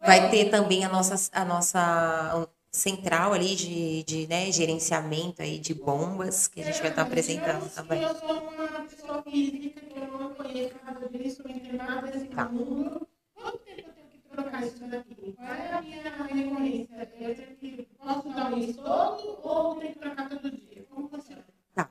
Vai 0.00 0.28
ter 0.28 0.50
também 0.50 0.84
a 0.84 0.88
nossa, 0.88 1.30
a 1.32 1.44
nossa 1.44 2.48
central 2.70 3.32
ali 3.32 3.54
de, 3.56 4.02
de 4.04 4.26
né, 4.26 4.50
gerenciamento 4.52 5.42
aí 5.42 5.58
de 5.58 5.74
bombas 5.74 6.48
que 6.48 6.60
a 6.60 6.64
gente 6.64 6.80
vai 6.80 6.90
estar 6.90 7.02
apresentando 7.02 7.68
também. 7.74 8.02
Eu 8.02 8.14
sou 8.14 8.48
uma 8.48 8.82
pessoa 8.82 9.22
física 9.22 9.80
que 9.80 9.98
eu 9.98 10.18
não 10.18 10.34
conheço 10.34 10.74
nada 10.84 11.08
disso, 11.08 11.42
não 11.44 11.50
entendo 11.54 11.78
nada 11.78 12.06
desse 12.08 12.26
tá. 12.26 12.44
mundo. 12.44 13.06
Quanto 13.34 13.58
tempo 13.58 13.88
eu 13.88 13.92
tenho 13.92 14.08
que 14.10 14.28
trocar 14.30 14.66
isso 14.66 14.86
daqui? 14.86 15.34
Qual 15.36 15.48
é 15.48 15.72
a 15.72 15.82
minha 15.82 16.02
recorrência? 16.02 17.08
Eu 17.20 17.34
tenho 17.34 17.56
que 17.56 17.88
Posso 18.08 18.30
dar 18.30 18.54
um 18.54 18.72
todo 18.72 19.38
ou 19.42 19.74
tem 19.74 19.92
que 19.92 19.98
trocar 19.98 20.28
todo 20.30 20.50
dia? 20.50 20.86
Como 20.88 21.10
funciona? 21.10 21.44
Tá. 21.74 21.90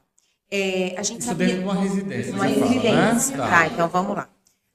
É, 0.49 0.95
a 0.97 1.03
gente 1.03 1.19
Isso 1.19 1.27
sabe 1.27 1.45
dentro 1.45 1.61
de 1.61 1.65
uma 1.65 1.75
residência. 1.75 2.33
Uma 2.33 2.45
residência. 2.45 3.37
Fala, 3.37 3.49
né? 3.49 3.57
Tá, 3.57 3.67
então 3.67 3.87
vamos 3.87 4.15
lá. 4.15 4.29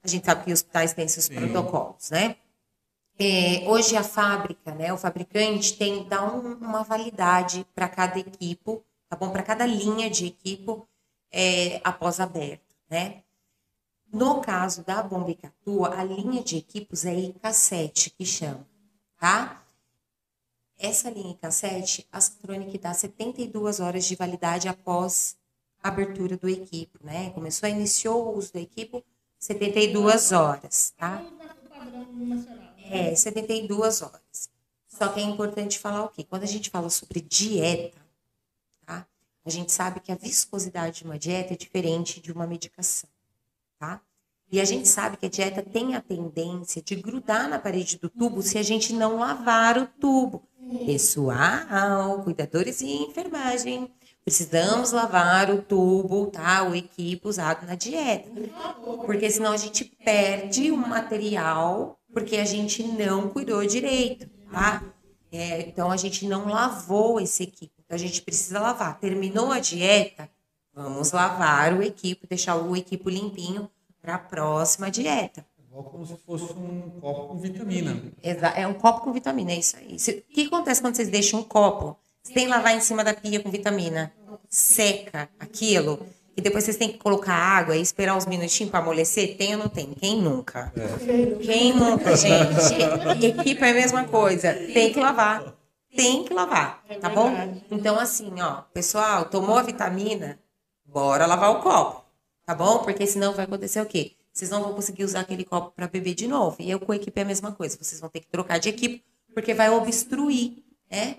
A 0.05 0.09
gente 0.09 0.24
sabe 0.24 0.45
que 0.45 0.53
os 0.53 0.61
hospitais 0.61 0.93
têm 0.93 1.09
seus 1.09 1.24
Sim. 1.24 1.35
protocolos, 1.35 2.11
né? 2.11 2.37
É, 3.18 3.68
hoje 3.68 3.97
a 3.97 4.02
fábrica, 4.02 4.74
né, 4.74 4.93
o 4.93 4.97
fabricante 4.97 5.76
tem 5.76 6.09
dá 6.09 6.24
um, 6.24 6.55
uma 6.55 6.82
validade 6.82 7.66
para 7.74 7.89
cada 7.89 8.18
equipo, 8.18 8.82
tá 9.09 9.16
bom? 9.16 9.30
Para 9.30 9.43
cada 9.43 9.66
linha 9.66 10.10
de 10.10 10.26
equipo 10.26 10.89
é, 11.30 11.80
após 11.84 12.20
aberto, 12.20 12.74
né? 12.90 13.22
No 14.12 14.40
caso 14.43 14.84
da 14.84 15.02
Bombicatua, 15.02 15.94
a 15.98 16.05
linha 16.05 16.43
de 16.43 16.59
equipos 16.59 17.06
é 17.06 17.14
IK7 17.14 18.12
que 18.16 18.26
chama, 18.26 18.66
tá? 19.18 19.62
Essa 20.78 21.09
linha 21.09 21.34
K7, 21.34 22.06
a 22.10 22.20
Satronic 22.20 22.76
dá 22.76 22.93
72 22.93 23.80
horas 23.80 24.05
de 24.05 24.16
validade 24.16 24.68
após 24.68 25.36
a 25.82 25.89
abertura 25.89 26.36
do 26.36 26.48
equipo, 26.48 26.98
né? 27.02 27.30
Começou, 27.30 27.68
iniciou 27.68 28.26
o 28.26 28.36
uso 28.36 28.52
do 28.52 28.59
equipo, 28.59 29.02
72 29.39 30.32
horas, 30.32 30.93
tá? 30.97 31.22
É, 32.91 33.15
72 33.15 34.03
horas. 34.03 34.51
Só 34.89 35.09
que 35.09 35.21
é 35.21 35.23
importante 35.23 35.79
falar 35.79 36.05
o 36.05 36.09
quê? 36.09 36.25
Quando 36.25 36.43
a 36.43 36.47
gente 36.47 36.71
fala 36.71 36.91
sobre 36.91 37.21
dieta, 37.21 37.99
tá? 38.87 39.07
A 39.45 39.51
gente 39.51 39.73
sabe 39.73 40.01
que 40.01 40.13
a 40.13 40.17
viscosidade 40.17 40.99
de 40.99 41.05
uma 41.05 41.19
dieta 41.19 41.55
é 41.55 41.57
diferente 41.57 42.21
de 42.21 42.31
uma 42.31 42.47
medicação, 42.47 43.09
tá? 43.79 44.01
E 44.51 44.61
a 44.61 44.65
gente 44.67 44.87
sabe 44.87 45.17
que 45.17 45.25
a 45.25 45.31
dieta 45.31 45.63
tem 45.63 45.95
a 45.95 46.01
tendência 46.01 46.83
de 46.83 46.95
grudar 46.95 47.49
na 47.49 47.59
parede 47.59 47.99
do 47.99 48.11
tubo 48.11 48.43
se 48.43 48.59
a 48.59 48.63
gente 48.63 48.93
não 48.93 49.17
lavar 49.17 49.79
o 49.79 49.87
tubo 49.87 50.47
pessoal, 50.85 52.23
cuidadores 52.23 52.83
e 52.83 52.87
enfermagem. 52.87 53.91
Precisamos 54.25 54.93
lavar 54.93 55.51
o 55.51 55.63
tubo, 55.63 56.27
tá? 56.27 56.69
O 56.69 56.75
equipo 56.75 57.29
usado 57.29 57.67
na 57.67 57.75
dieta. 57.75 58.31
Porque 59.05 59.31
senão 59.31 59.53
a 59.53 59.57
gente 59.57 59.85
perde 59.85 60.71
o 60.71 60.77
material 60.77 61.99
porque 62.12 62.36
a 62.36 62.44
gente 62.44 62.82
não 62.82 63.28
cuidou 63.28 63.64
direito, 63.66 64.28
tá? 64.51 64.82
É, 65.30 65.60
então 65.60 65.90
a 65.90 65.97
gente 65.97 66.26
não 66.26 66.48
lavou 66.48 67.20
esse 67.20 67.43
equipo. 67.43 67.72
Então 67.84 67.94
a 67.94 67.98
gente 67.98 68.20
precisa 68.22 68.60
lavar. 68.60 68.98
Terminou 69.01 69.51
a 69.51 69.59
dieta, 69.59 70.28
vamos 70.74 71.12
lavar 71.12 71.74
o 71.74 71.82
equipo, 71.82 72.26
deixar 72.26 72.56
o 72.56 72.76
equipo 72.76 73.09
limpinho 73.09 73.68
para 74.01 74.16
a 74.16 74.18
próxima 74.18 74.90
dieta. 74.90 75.44
Igual 75.59 75.84
como 75.84 76.06
se 76.06 76.16
fosse 76.26 76.52
um 76.52 76.90
copo 77.01 77.28
com 77.28 77.39
vitamina. 77.39 78.02
É 78.22 78.66
um 78.66 78.74
copo 78.74 79.01
com 79.01 79.12
vitamina, 79.12 79.52
é 79.52 79.59
isso 79.59 79.76
aí. 79.76 79.97
O 79.97 80.34
que 80.34 80.47
acontece 80.47 80.82
quando 80.82 80.97
vocês 80.97 81.09
deixam 81.09 81.40
um 81.40 81.44
copo 81.44 81.97
que 82.22 82.47
lavar 82.47 82.76
em 82.76 82.80
cima 82.80 83.02
da 83.02 83.14
pia 83.14 83.40
com 83.40 83.51
vitamina. 83.51 84.12
Seca 84.48 85.30
aquilo. 85.40 86.06
E 86.37 86.41
depois 86.41 86.65
vocês 86.65 86.77
têm 86.77 86.91
que 86.91 86.99
colocar 86.99 87.35
água 87.35 87.77
e 87.77 87.83
esperar 87.83 88.17
uns 88.17 88.27
minutinhos 88.27 88.71
para 88.71 88.81
amolecer? 88.81 89.37
Tem 89.37 89.55
ou 89.55 89.59
não 89.59 89.69
tem? 89.69 89.93
Quem 89.93 90.21
nunca? 90.21 90.73
É. 90.77 91.37
Quem 91.45 91.75
nunca, 91.75 92.17
gente? 92.17 93.25
Equipe 93.25 93.63
é 93.63 93.71
a 93.71 93.75
mesma 93.75 94.05
coisa. 94.05 94.53
Tem 94.53 94.93
que 94.93 94.99
lavar. 94.99 95.55
Tem 95.95 96.25
que 96.25 96.33
lavar, 96.33 96.83
tá 97.03 97.11
bom? 97.11 97.31
Então, 97.71 97.99
assim, 97.99 98.41
ó, 98.41 98.63
pessoal, 98.73 99.27
tomou 99.27 99.59
a 99.59 99.63
vitamina, 99.63 100.39
bora 100.87 101.27
lavar 101.27 101.51
o 101.51 101.61
copo, 101.61 102.03
tá 102.47 102.55
bom? 102.55 102.79
Porque 102.79 103.07
senão 103.07 103.35
vai 103.35 103.45
acontecer 103.45 103.79
o 103.83 103.85
quê? 103.85 104.13
Vocês 104.33 104.51
não 104.51 104.63
vão 104.63 104.73
conseguir 104.73 105.05
usar 105.05 105.21
aquele 105.21 105.45
copo 105.45 105.71
para 105.77 105.87
beber 105.87 106.15
de 106.15 106.27
novo. 106.27 106.57
E 106.61 106.71
eu 106.71 106.81
com 106.81 106.93
a 106.93 106.97
equipe 106.97 107.21
é 107.21 107.23
a 107.25 107.27
mesma 107.27 107.53
coisa. 107.53 107.77
Vocês 107.79 108.01
vão 108.01 108.09
ter 108.09 108.21
que 108.21 108.27
trocar 108.29 108.59
de 108.59 108.71
equipe, 108.71 109.05
porque 109.35 109.53
vai 109.53 109.69
obstruir, 109.69 110.65
né? 110.91 111.17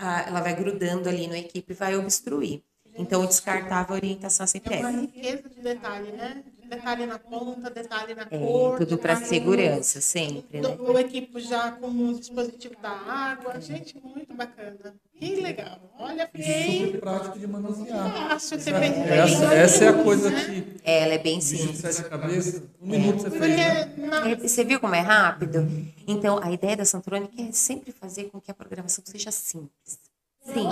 a, 0.00 0.22
ela 0.22 0.40
vai 0.40 0.54
grudando 0.56 1.08
ali 1.08 1.26
na 1.26 1.38
equipe 1.38 1.72
e 1.72 1.76
vai 1.76 1.96
obstruir. 1.96 2.62
Então, 3.00 3.22
o 3.22 3.26
descartável, 3.26 3.94
a 3.94 3.96
orientação 3.96 4.46
sempre 4.46 4.74
é. 4.74 4.78
É 4.78 4.80
uma 4.80 4.90
riqueza 4.90 5.48
de 5.48 5.60
detalhe, 5.60 6.12
né? 6.12 6.44
detalhe 6.70 7.04
na 7.04 7.18
ponta, 7.18 7.68
detalhe 7.68 8.14
na 8.14 8.26
é, 8.30 8.38
cor. 8.38 8.78
Tudo 8.78 8.96
para 8.96 9.16
segurança, 9.16 10.00
sempre. 10.00 10.60
Né? 10.60 10.68
O 10.78 10.96
equipo 10.98 11.40
já 11.40 11.72
com 11.72 11.88
o 11.88 12.18
dispositivo 12.18 12.76
da 12.80 12.90
água. 12.90 13.60
Gente, 13.60 14.00
muito 14.02 14.32
bacana. 14.34 14.94
Que 15.18 15.40
legal. 15.40 15.78
Olha, 15.98 16.28
fiquei. 16.28 16.86
Super 16.86 17.00
prático 17.00 17.38
de 17.38 17.46
manusear. 17.46 18.28
Fácil, 18.28 18.60
você 18.60 18.70
essa, 18.70 19.54
essa 19.54 19.84
é 19.84 19.88
a 19.88 20.02
coisa 20.02 20.30
que. 20.30 20.80
É, 20.84 21.02
ela 21.02 21.14
é 21.14 21.18
bem 21.18 21.40
simples. 21.40 22.00
a 22.00 22.04
cabeça, 22.04 22.62
um 22.80 22.88
minuto 22.88 23.22
você 23.22 23.30
fez. 23.30 23.56
Né? 23.56 23.94
Na... 23.98 24.34
Você 24.36 24.64
viu 24.64 24.80
como 24.80 24.94
é 24.94 25.00
rápido? 25.00 25.68
Então, 26.06 26.40
a 26.42 26.50
ideia 26.50 26.76
da 26.76 26.84
Santrônica 26.84 27.34
é 27.42 27.52
sempre 27.52 27.92
fazer 27.92 28.24
com 28.30 28.40
que 28.40 28.50
a 28.50 28.54
programação 28.54 29.04
seja 29.04 29.30
simples. 29.30 29.98
Sim. 30.42 30.66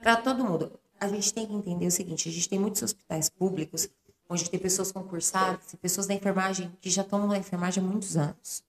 Para 0.00 0.16
todo 0.16 0.44
mundo 0.44 0.70
A 1.04 1.08
gente 1.08 1.34
tem 1.34 1.46
que 1.46 1.52
entender 1.52 1.86
o 1.86 1.90
seguinte: 1.90 2.28
a 2.28 2.32
gente 2.32 2.48
tem 2.48 2.58
muitos 2.58 2.82
hospitais 2.82 3.28
públicos 3.28 3.88
onde 4.28 4.48
tem 4.48 4.58
pessoas 4.58 4.90
concursadas 4.90 5.74
e 5.74 5.76
pessoas 5.76 6.06
da 6.06 6.14
enfermagem 6.14 6.72
que 6.80 6.88
já 6.88 7.02
estão 7.02 7.26
na 7.26 7.36
enfermagem 7.36 7.84
há 7.84 7.86
muitos 7.86 8.16
anos. 8.16 8.64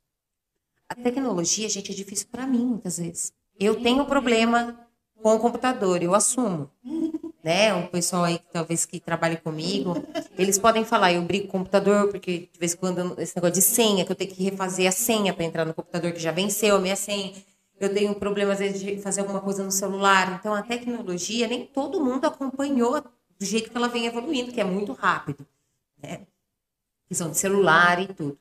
A 0.89 0.95
tecnologia, 0.95 1.69
gente, 1.69 1.91
é 1.91 1.95
difícil 1.95 2.27
para 2.29 2.45
mim 2.45 2.65
muitas 2.65 2.97
vezes. 2.97 3.33
Eu 3.57 3.81
tenho 3.81 4.05
problema 4.05 4.77
com 5.23 5.33
o 5.33 5.39
computador, 5.39 6.03
eu 6.03 6.13
assumo. 6.13 6.69
Né? 7.41 7.73
O 7.73 7.87
pessoal 7.87 8.25
aí 8.25 8.39
talvez 8.51 8.85
que 8.85 8.99
trabalhe 8.99 9.37
comigo, 9.37 9.95
eles 10.37 10.59
podem 10.59 10.83
falar, 10.83 11.13
eu 11.13 11.21
brigo 11.21 11.47
com 11.47 11.57
o 11.57 11.59
computador, 11.61 12.09
porque 12.09 12.49
de 12.51 12.59
vez 12.59 12.73
em 12.73 12.77
quando 12.77 13.15
esse 13.21 13.35
negócio 13.35 13.53
de 13.53 13.61
senha, 13.61 14.03
que 14.03 14.11
eu 14.11 14.15
tenho 14.15 14.31
que 14.31 14.43
refazer 14.43 14.89
a 14.89 14.91
senha 14.91 15.33
para 15.33 15.45
entrar 15.45 15.63
no 15.63 15.73
computador 15.73 16.11
que 16.11 16.19
já 16.19 16.31
venceu 16.31 16.75
a 16.75 16.79
minha 16.79 16.95
senha. 16.95 17.33
Eu 17.79 17.93
tenho 17.93 18.15
problema, 18.15 18.53
às 18.53 18.59
vezes, 18.59 18.79
de 18.79 19.01
fazer 19.01 19.21
alguma 19.21 19.41
coisa 19.41 19.63
no 19.63 19.71
celular. 19.71 20.37
Então, 20.39 20.53
a 20.53 20.61
tecnologia, 20.61 21.47
nem 21.47 21.65
todo 21.65 22.03
mundo 22.03 22.25
acompanhou 22.25 23.01
do 23.01 23.45
jeito 23.45 23.69
que 23.69 23.77
ela 23.77 23.89
vem 23.89 24.05
evoluindo, 24.05 24.51
que 24.51 24.61
é 24.61 24.63
muito 24.63 24.93
rápido, 24.93 25.45
né? 26.01 26.21
Questão 27.07 27.29
de 27.29 27.37
celular 27.37 28.01
e 28.01 28.07
tudo. 28.07 28.39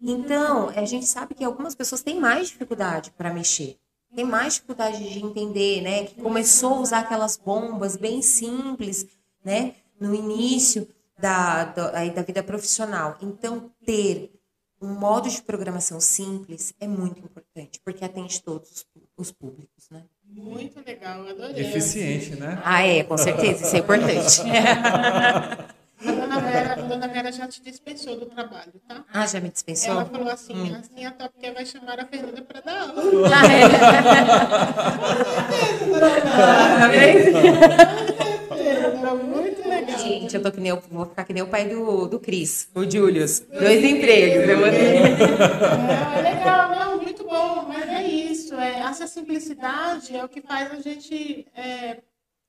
Então, 0.00 0.68
a 0.70 0.84
gente 0.84 1.06
sabe 1.06 1.34
que 1.34 1.44
algumas 1.44 1.74
pessoas 1.74 2.02
têm 2.02 2.18
mais 2.18 2.48
dificuldade 2.48 3.10
para 3.10 3.32
mexer, 3.32 3.78
tem 4.14 4.24
mais 4.24 4.54
dificuldade 4.54 5.12
de 5.12 5.24
entender, 5.24 5.82
né? 5.82 6.04
Que 6.04 6.20
começou 6.20 6.74
a 6.74 6.80
usar 6.80 6.98
aquelas 7.00 7.36
bombas 7.36 7.96
bem 7.96 8.22
simples, 8.22 9.06
né? 9.44 9.74
No 10.00 10.14
início 10.14 10.88
da, 11.18 11.64
da, 11.64 11.90
da 12.08 12.22
vida 12.22 12.42
profissional. 12.42 13.16
Então, 13.20 13.70
ter 13.84 14.35
um 14.80 14.88
modo 14.94 15.28
de 15.28 15.40
programação 15.42 16.00
simples 16.00 16.74
é 16.80 16.86
muito 16.86 17.20
importante, 17.20 17.80
porque 17.84 18.04
atende 18.04 18.42
todos 18.42 18.86
os 19.16 19.32
públicos, 19.32 19.88
né? 19.90 20.04
Muito 20.24 20.82
legal, 20.84 21.26
adorei. 21.26 21.66
Eficiente, 21.66 22.36
né? 22.36 22.60
Ah, 22.64 22.82
é, 22.82 23.02
com 23.04 23.16
certeza, 23.16 23.64
isso 23.64 23.76
é 23.76 23.78
importante. 23.78 24.42
A 25.98 26.12
dona, 26.12 26.40
Vera, 26.40 26.72
a 26.74 26.76
dona 26.76 27.08
Vera 27.08 27.32
já 27.32 27.48
te 27.48 27.62
dispensou 27.62 28.20
do 28.20 28.26
trabalho, 28.26 28.74
tá? 28.86 29.02
Ah, 29.10 29.26
já 29.26 29.40
me 29.40 29.48
dispensou? 29.48 29.92
Ela 29.92 30.04
falou 30.04 30.28
assim, 30.28 30.54
hum. 30.54 30.76
assim 30.78 31.06
a 31.06 31.10
Top 31.10 31.34
Care 31.40 31.54
vai 31.54 31.64
chamar 31.64 31.98
a 31.98 32.04
Fernanda 32.04 32.42
para 32.42 32.60
dar 32.60 32.82
aula. 32.82 33.02
Ah, 36.78 36.94
é? 36.94 37.32
Tá 38.12 38.35
vendo? 38.90 39.24
Muito 39.24 39.68
legal. 39.68 39.98
Gente, 39.98 40.36
eu 40.36 40.42
tô 40.42 40.52
que 40.52 40.60
nem, 40.60 40.70
eu 40.70 40.82
vou 40.90 41.06
ficar 41.06 41.24
que 41.24 41.32
nem 41.32 41.42
o 41.42 41.48
pai 41.48 41.68
do, 41.68 42.06
do 42.06 42.20
Cris, 42.20 42.68
o 42.74 42.88
Julius. 42.88 43.40
Dois 43.40 43.84
empregos. 43.84 44.48
Eu 44.48 44.58
vou 44.58 44.70
ter. 44.70 44.96
É, 46.16 46.22
legal, 46.22 46.70
não, 46.70 47.02
muito 47.02 47.24
bom, 47.24 47.66
mas 47.68 47.88
é 47.88 48.02
isso. 48.06 48.54
É, 48.54 48.80
essa 48.80 49.06
simplicidade 49.06 50.16
é 50.16 50.24
o 50.24 50.28
que 50.28 50.40
faz 50.40 50.72
a 50.72 50.80
gente 50.80 51.46
é, 51.54 51.98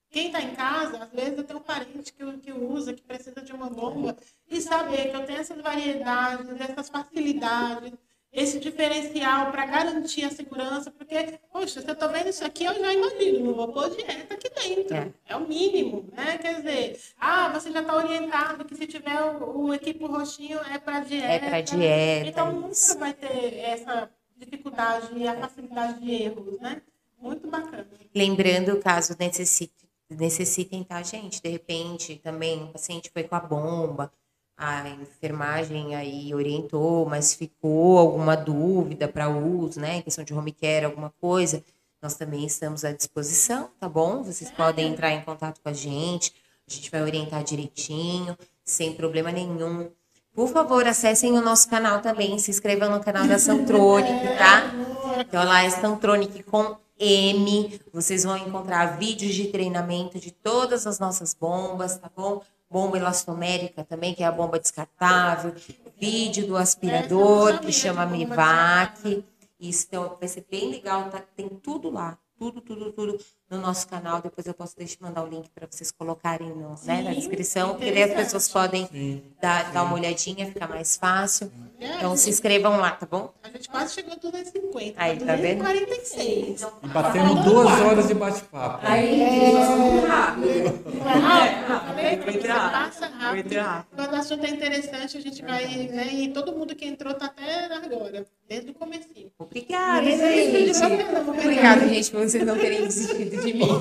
quem 0.09 0.27
está 0.27 0.41
em 0.41 0.55
casa, 0.55 1.03
às 1.03 1.11
vezes 1.11 1.38
eu 1.38 1.43
tenho 1.43 1.59
um 1.59 1.64
parente 1.64 2.14
que, 2.14 2.38
que 2.38 2.51
usa, 2.51 2.93
que 2.93 3.03
precisa 3.03 3.41
de 3.41 3.51
uma 3.51 3.69
bomba, 3.69 4.15
e 4.49 4.61
saber 4.61 5.09
que 5.09 5.15
eu 5.15 5.26
tenho 5.26 5.39
essas 5.39 5.61
variedades, 5.61 6.47
essas 6.61 6.89
facilidades, 6.89 7.93
esse 8.32 8.60
diferencial 8.60 9.52
para 9.52 9.66
garantir 9.66 10.26
a 10.26 10.30
segurança, 10.30 10.91
porque, 10.91 11.40
poxa, 11.52 11.82
se 11.82 11.88
eu 11.88 11.94
estou 11.94 12.10
vendo 12.10 12.30
isso 12.30 12.45
aqui, 12.45 12.66
eu 12.66 12.74
já 12.74 12.94
imagino, 12.94 13.45
não 13.45 13.54
vou 13.54 13.68
pôr 13.70 13.90
dieta 13.90 14.34
aqui 14.34 14.49
dentro. 14.49 14.95
É, 14.95 15.12
é 15.28 15.36
o 15.36 15.48
mínimo, 15.48 16.08
né? 16.14 16.38
Quer 16.38 16.56
dizer, 16.56 16.99
ah, 17.20 17.49
você 17.49 17.72
já 17.72 17.82
está 17.82 17.95
orientado 17.95 18.66
que 18.66 18.76
se 18.76 18.86
tiver 18.86 19.22
o, 19.22 19.66
o 19.66 19.74
equipo 19.74 20.08
roxinho 20.08 20.60
é 20.72 20.78
para 20.78 20.99
dieta. 20.99 21.26
É 21.26 21.40
para 21.40 21.62
dieta. 21.62 22.30
Então 22.30 22.52
nunca 22.52 22.95
vai 22.99 23.14
ter 23.14 23.56
essa 23.60 24.10
dificuldade 24.36 25.10
e 25.16 25.28
a 25.28 25.36
facilidade 25.36 25.99
de 25.99 26.12
erros, 26.12 26.60
né? 26.60 26.82
Muito 27.20 27.48
bacana. 27.48 27.88
Lembrando, 28.14 28.78
caso 28.80 29.16
necessite 29.20 29.88
necessitem, 30.10 30.84
tá, 30.84 31.02
gente? 31.04 31.41
De 31.41 31.49
repente, 31.49 32.16
também 32.18 32.64
o 32.64 32.68
paciente 32.68 33.10
foi 33.12 33.24
com 33.24 33.36
a 33.36 33.40
bomba, 33.40 34.12
a 34.57 34.89
enfermagem 34.89 35.95
aí 35.95 36.34
orientou, 36.34 37.05
mas 37.05 37.35
ficou 37.35 37.99
alguma 37.99 38.35
dúvida 38.35 39.07
para 39.07 39.29
uso, 39.29 39.79
né? 39.79 39.97
Em 39.97 40.01
questão 40.01 40.23
de 40.25 40.34
home 40.34 40.51
care, 40.51 40.85
alguma 40.85 41.13
coisa, 41.21 41.63
nós 42.01 42.15
também 42.15 42.43
estamos 42.45 42.84
à 42.84 42.91
disposição, 42.91 43.69
tá 43.79 43.88
bom? 43.88 44.23
Vocês 44.23 44.49
podem 44.49 44.88
entrar 44.88 45.11
em 45.11 45.21
contato 45.21 45.61
com 45.61 45.69
a 45.69 45.73
gente, 45.73 46.34
a 46.67 46.73
gente 46.73 46.89
vai 46.89 47.03
orientar 47.03 47.43
direitinho, 47.43 48.35
sem 48.63 48.93
problema 48.93 49.31
nenhum. 49.31 49.91
Por 50.34 50.49
favor, 50.49 50.88
acessem 50.88 51.38
o 51.38 51.41
nosso 51.41 51.69
canal 51.69 52.01
também, 52.01 52.38
se 52.39 52.49
inscrevam 52.49 52.89
no 52.89 52.99
canal 52.99 53.27
da 53.27 53.38
Santronic, 53.38 54.38
tá? 54.38 54.71
Então 55.19 55.43
lá 55.43 55.63
é 55.63 55.69
Santronic 55.69 56.43
com 56.43 56.77
M. 56.99 57.79
Vocês 57.93 58.23
vão 58.23 58.38
encontrar 58.38 58.97
vídeos 58.97 59.35
de 59.35 59.47
treinamento 59.47 60.19
de 60.19 60.31
todas 60.31 60.88
as 60.88 60.99
nossas 60.99 61.34
bombas, 61.34 61.97
tá 61.97 62.09
bom? 62.15 62.41
Bomba 62.69 62.98
elastomérica 62.98 63.84
também, 63.84 64.14
que 64.14 64.23
é 64.23 64.26
a 64.26 64.31
bomba 64.31 64.60
descartável. 64.60 65.53
Vídeo 65.99 66.48
do 66.48 66.57
aspirador, 66.57 67.60
que 67.60 67.72
chama 67.72 68.06
Mivac. 68.06 69.23
Isso 69.60 69.85
então, 69.88 70.18
vai 70.19 70.27
ser 70.27 70.45
bem 70.49 70.69
legal, 70.69 71.10
tá? 71.10 71.23
Tem 71.35 71.48
tudo 71.48 71.89
lá. 71.89 72.18
Tudo, 72.38 72.61
tudo, 72.61 72.91
tudo 72.91 73.18
no 73.49 73.60
nosso 73.60 73.88
canal. 73.88 74.22
Depois 74.22 74.45
eu 74.45 74.53
posso 74.53 74.78
deixar 74.78 74.98
mandar 75.02 75.24
o 75.24 75.28
link 75.28 75.49
para 75.49 75.68
vocês 75.69 75.91
colocarem 75.91 76.49
no, 76.49 76.76
né, 76.84 77.02
na 77.02 77.14
descrição, 77.14 77.76
porque 77.76 77.91
daí 77.91 78.03
as 78.03 78.14
pessoas 78.14 78.48
podem 78.48 79.24
dar, 79.41 79.72
dar 79.72 79.84
uma 79.84 79.94
olhadinha, 79.94 80.48
ficar 80.48 80.68
mais 80.68 80.98
fácil. 80.98 81.52
Então 81.80 82.18
se 82.18 82.30
inscrevam 82.30 82.78
lá, 82.78 82.91
tá 82.91 83.06
bom? 83.06 83.32
A 83.44 83.49
gente 83.49 83.69
quase 83.69 83.94
chegou 83.94 84.14
a 84.14 84.15
250. 84.15 84.94
Aí, 84.98 85.19
tá 85.19 85.36
vendo? 85.36 85.60
46. 85.60 86.68
E 86.84 86.88
batemos 86.88 87.45
duas 87.45 87.82
horas 87.82 88.07
de 88.07 88.14
bate-papo. 88.15 88.80
Aí, 88.82 89.22
é... 89.22 89.99
rápido. 90.07 90.48
Não 90.95 91.10
é 91.10 91.60
rápido? 91.60 92.32
Muito 92.32 92.48
rápido. 92.48 93.32
Muito 93.32 93.56
rápido. 93.56 93.95
Quando 93.95 94.11
o 94.11 94.15
assunto 94.15 94.45
é 94.45 94.49
interessante, 94.49 95.18
a 95.18 95.22
gente 95.22 95.41
vai, 95.44 95.65
né? 95.68 96.07
E 96.14 96.30
todo 96.30 96.52
mundo 96.52 96.76
que 96.76 96.86
entrou 96.86 97.14
tá 97.14 97.26
até 97.26 97.65
agora, 97.65 98.26
desde 98.49 98.72
o 98.72 98.74
começo. 98.74 99.07
Obrigada, 99.38 100.06
gente. 100.06 100.84
Obrigada, 101.30 101.88
gente, 101.88 102.11
por 102.11 102.22
vocês 102.22 102.45
não 102.45 102.57
terem 102.57 102.86
desistido 102.86 103.36
de 103.41 103.53
mim. 103.53 103.68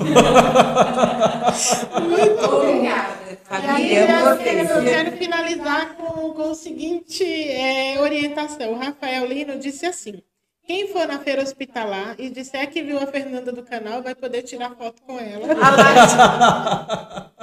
Muito 2.09 2.45
obrigada. 2.45 3.17
Família, 3.43 4.01
eu, 4.01 4.37
quero, 4.37 4.59
eu 4.59 4.83
quero 4.83 5.17
finalizar 5.17 5.95
com, 5.95 6.31
com 6.31 6.51
o 6.51 6.55
seguinte 6.55 7.23
é, 7.23 7.99
orientação. 7.99 8.73
O 8.73 8.77
Rafael 8.77 9.25
Lino 9.25 9.57
disse 9.57 9.85
assim: 9.85 10.21
Quem 10.65 10.89
for 10.89 11.07
na 11.07 11.19
feira 11.19 11.41
hospitalar 11.41 12.15
e 12.17 12.29
disser 12.29 12.69
que 12.69 12.81
viu 12.81 12.97
a 12.97 13.07
Fernanda 13.07 13.53
do 13.53 13.63
canal, 13.63 14.03
vai 14.03 14.13
poder 14.15 14.41
tirar 14.43 14.71
foto 14.71 15.01
com 15.03 15.17
ela. 15.17 15.47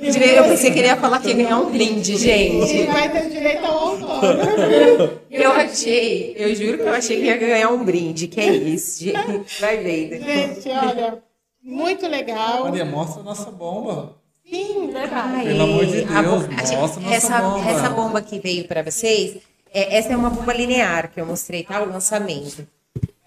Eu 0.00 0.44
pensei 0.44 0.70
que 0.70 0.78
ele 0.78 0.88
ia 0.88 0.96
falar 0.96 1.20
que 1.20 1.28
ia 1.28 1.34
ganhar 1.34 1.58
um 1.58 1.70
brinde, 1.70 2.16
gente. 2.16 2.74
E 2.74 2.86
vai 2.86 3.10
ter 3.10 3.28
direito 3.28 3.64
ao 3.66 3.78
autógrafo. 3.90 5.20
Eu 5.30 5.52
achei, 5.52 6.34
eu 6.36 6.54
juro 6.54 6.78
que 6.78 6.84
eu 6.84 6.94
achei 6.94 7.18
que 7.18 7.26
ia 7.26 7.36
ganhar 7.36 7.68
um 7.70 7.84
brinde. 7.84 8.26
Que 8.26 8.40
é 8.40 8.54
isso, 8.54 9.04
gente. 9.04 9.60
Vai 9.60 9.76
vendo. 9.76 10.24
Gente, 10.24 10.68
olha, 10.70 11.22
muito 11.62 12.06
legal. 12.06 12.64
Maria, 12.64 12.84
mostra 12.84 13.20
a 13.20 13.24
nossa 13.24 13.50
bomba. 13.50 14.16
Sim, 14.48 14.90
verdade. 14.92 15.44
Pelo 15.44 15.62
amor 15.62 15.86
de 15.86 15.92
Deus, 16.04 16.08
mostra 16.08 16.66
a 16.66 16.80
nossa 16.80 17.14
essa, 17.14 17.40
bomba. 17.40 17.70
Essa 17.70 17.90
bomba 17.90 18.22
que 18.22 18.38
veio 18.40 18.66
para 18.66 18.82
vocês, 18.82 19.38
é- 19.72 19.96
essa 19.96 20.12
é 20.12 20.16
uma 20.16 20.30
bomba 20.30 20.52
linear 20.52 21.10
que 21.10 21.20
eu 21.20 21.26
mostrei, 21.26 21.62
tá? 21.62 21.80
O 21.82 21.88
lançamento. 21.88 22.66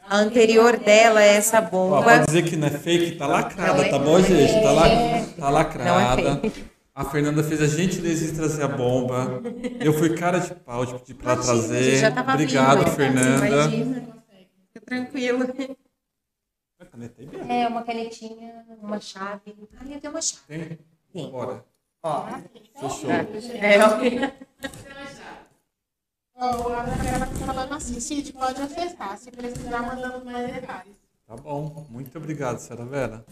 A 0.10 0.18
anterior 0.18 0.78
dela 0.78 1.24
é 1.24 1.36
essa 1.38 1.60
Ó, 1.60 1.62
bomba. 1.62 2.04
pode 2.04 2.26
dizer 2.26 2.44
que 2.44 2.58
não 2.58 2.68
é 2.68 2.72
fake, 2.72 3.16
tá 3.16 3.26
lacrada, 3.26 3.74
Não 3.74 3.84
é 3.84 3.90
tá 3.90 3.98
bom, 4.00 4.22
gente? 4.22 4.62
Tá, 4.62 4.72
la... 4.72 4.90
tá 4.90 5.48
é 5.48 5.50
lacrada. 5.50 6.42
a 6.94 7.06
Fernanda 7.06 7.42
fez 7.42 7.62
a 7.62 7.68
gentileza 7.68 8.26
de 8.26 8.34
trazer 8.34 8.64
a 8.64 8.68
bomba. 8.68 9.42
Eu 9.80 9.94
fui 9.94 10.10
cara 10.16 10.40
de 10.40 10.54
pau 10.56 10.86
de 10.86 10.94
pedir 11.00 11.14
pra 11.14 11.38
trazer. 11.38 11.98
Já 12.00 12.12
tava 12.12 12.34
Obrigado, 12.34 12.80
vindo. 12.80 12.92
Fernanda. 12.92 13.48
Imagina. 13.48 13.96
Fica 14.74 14.86
tranquilo. 14.86 15.48
A 16.84 16.86
caneta 16.86 17.22
aí, 17.22 17.28
Bia? 17.28 17.44
É, 17.46 17.68
uma 17.68 17.84
canetinha, 17.84 18.66
uma 18.82 19.00
chave. 19.00 19.56
Ali 19.80 20.00
tem 20.00 20.10
uma 20.10 20.22
chave. 20.22 20.44
Tem? 20.48 20.80
Tem. 21.14 21.32
Bora. 21.32 21.66
Ó. 22.04 22.26
Fechou. 22.80 23.10
É, 23.10 23.78
Ó, 26.36 26.74
a 26.74 26.84
Gabriela 26.84 27.26
tá 27.28 27.46
falando 27.46 27.74
assim, 27.74 28.00
Cid, 28.00 28.34
pode 28.34 28.62
acessar, 28.62 29.18
se 29.18 29.32
precisar, 29.32 29.82
mandando 29.82 30.26
mais 30.26 30.52
detalhes. 30.54 30.96
Tá 31.26 31.38
bom. 31.38 31.86
Muito 31.90 32.18
obrigado, 32.18 32.58
senhora 32.60 32.86
Vera. 32.86 33.26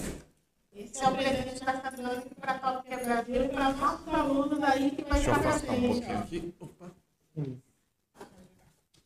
Esse 0.73 1.03
é 1.03 1.09
o 1.09 1.15
presente 1.15 1.65
da 1.65 1.81
Satrônica 1.81 2.35
para 2.39 2.53
a 2.53 2.59
Top 2.59 2.89
Brasil 2.89 3.45
e 3.45 3.49
para 3.49 3.71
os 3.71 3.77
nossos 3.77 4.07
alunos 4.07 4.63
aí 4.63 4.91
que 4.91 5.03
vai 5.03 5.19
Deixa 5.19 5.29
eu 5.29 5.35
estar 5.35 5.43
com 5.43 5.47
a 5.47 5.51
afastar 5.51 5.73
um 5.73 5.81
pouquinho 5.81 6.19
aqui. 6.19 6.55
Opa. 6.59 6.91
Deixa 7.35 7.59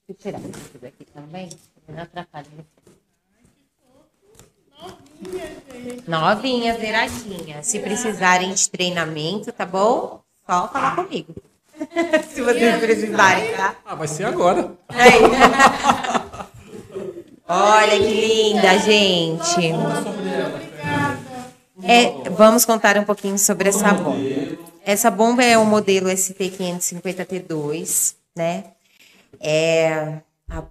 eu 0.10 0.16
tirar 0.16 0.40
isso 0.42 0.78
daqui 0.80 1.06
também. 1.06 1.50
Não 1.88 2.04
atrapalha. 2.04 2.48
Novinha, 6.08 6.78
zeradinha. 6.78 7.64
Se 7.64 7.80
precisarem 7.80 8.54
de 8.54 8.70
treinamento, 8.70 9.52
tá 9.52 9.66
bom? 9.66 10.22
Só 10.46 10.68
falar 10.68 10.96
comigo. 10.96 11.34
Se 12.34 12.42
vocês 12.42 12.80
precisarem, 12.80 13.52
tá? 13.54 13.76
Ah, 13.86 13.96
vai 13.96 14.08
ser 14.08 14.26
agora. 14.26 14.72
Aí. 14.90 15.20
Olha 17.48 18.00
que 18.00 18.52
linda, 18.54 18.78
gente. 18.80 19.72
É, 21.84 22.30
vamos 22.32 22.66
contar 22.66 22.98
um 22.98 23.04
pouquinho 23.04 23.38
sobre 23.38 23.70
essa 23.70 23.94
bomba. 23.94 24.18
Essa 24.86 25.12
bomba 25.12 25.44
é 25.44 25.56
o 25.58 25.66
modelo 25.66 26.08
ST550T2, 26.10 28.16
né? 28.36 28.64
É, 29.40 30.20
a- 30.50 30.64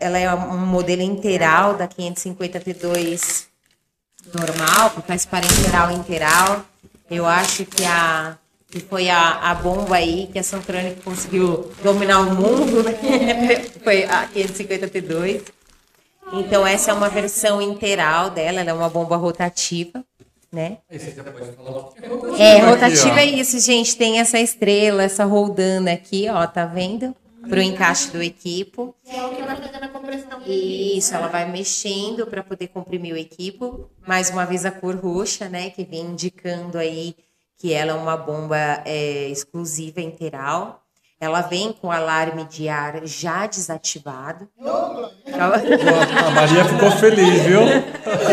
ela 0.00 0.18
é 0.18 0.34
um 0.34 0.58
modelo 0.66 1.02
integral 1.02 1.74
da 1.74 1.86
550T2 1.86 3.45
normal, 4.34 4.90
que 4.90 5.02
faz 5.02 5.26
e 5.26 5.94
integral. 5.94 6.64
Eu 7.10 7.26
acho 7.26 7.64
que 7.64 7.84
a 7.84 8.36
que 8.68 8.80
foi 8.80 9.08
a, 9.08 9.50
a 9.50 9.54
bomba 9.54 9.96
aí 9.96 10.28
que 10.32 10.38
a 10.38 10.42
Santronic 10.42 11.00
conseguiu 11.00 11.70
dominar 11.82 12.20
o 12.20 12.34
mundo, 12.34 12.82
né? 12.82 12.92
foi 13.82 14.04
a 14.04 14.28
550T2. 14.28 15.42
Então 16.32 16.66
essa 16.66 16.90
é 16.90 16.94
uma 16.94 17.08
versão 17.08 17.62
integral 17.62 18.30
dela, 18.30 18.60
ela 18.60 18.70
é 18.70 18.74
uma 18.74 18.88
bomba 18.88 19.16
rotativa, 19.16 20.04
né? 20.52 20.78
É 20.90 20.96
É, 22.38 22.58
rotativa 22.58 23.20
é 23.20 23.26
isso, 23.26 23.58
gente. 23.60 23.96
Tem 23.96 24.18
essa 24.18 24.38
estrela, 24.38 25.04
essa 25.04 25.24
roldana 25.24 25.92
aqui, 25.92 26.28
ó, 26.28 26.44
tá 26.46 26.66
vendo? 26.66 27.14
Pro 27.48 27.60
encaixe 27.60 28.10
do 28.10 28.22
equipo. 28.22 28.94
É 29.06 29.24
o 29.24 29.30
que 29.30 29.42
vai 29.42 29.56
fazer 29.56 29.84
a 29.84 29.88
compressão. 29.88 30.40
Isso, 30.46 31.14
ela 31.14 31.28
vai 31.28 31.50
mexendo 31.50 32.26
para 32.26 32.42
poder 32.42 32.68
comprimir 32.68 33.14
o 33.14 33.18
equipo. 33.18 33.90
Mais 34.06 34.30
uma 34.30 34.44
vez 34.44 34.64
a 34.64 34.70
cor 34.70 34.96
roxa, 34.96 35.48
né, 35.48 35.70
que 35.70 35.84
vem 35.84 36.02
indicando 36.06 36.78
aí 36.78 37.14
que 37.58 37.72
ela 37.72 37.92
é 37.92 37.94
uma 37.94 38.16
bomba 38.16 38.56
é, 38.84 39.28
exclusiva 39.28 40.00
integral. 40.00 40.82
Ela 41.18 41.40
vem 41.40 41.72
com 41.72 41.90
alarme 41.90 42.44
de 42.44 42.68
ar 42.68 43.06
já 43.06 43.46
desativado. 43.46 44.46
Ela 45.24 45.56
A 46.26 46.30
Maria 46.30 46.64
ficou 46.66 46.90
feliz, 46.90 47.42
viu? 47.42 47.60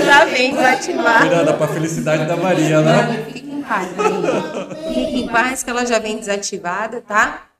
já 0.05 0.25
vem 0.25 0.53
desativado. 0.53 1.23
Virada 1.23 1.53
pra 1.53 1.67
felicidade 1.69 2.25
da 2.25 2.35
Maria, 2.35 2.81
né? 2.81 3.25
Fique 3.31 3.49
em 3.49 3.61
paz, 3.61 3.95
Maria. 3.95 4.93
Fique 4.93 5.21
em 5.21 5.27
paz 5.27 5.63
que 5.63 5.69
ela 5.69 5.85
já 5.85 5.97
vem 5.97 6.17
desativada, 6.17 6.99
tá? 6.99 7.52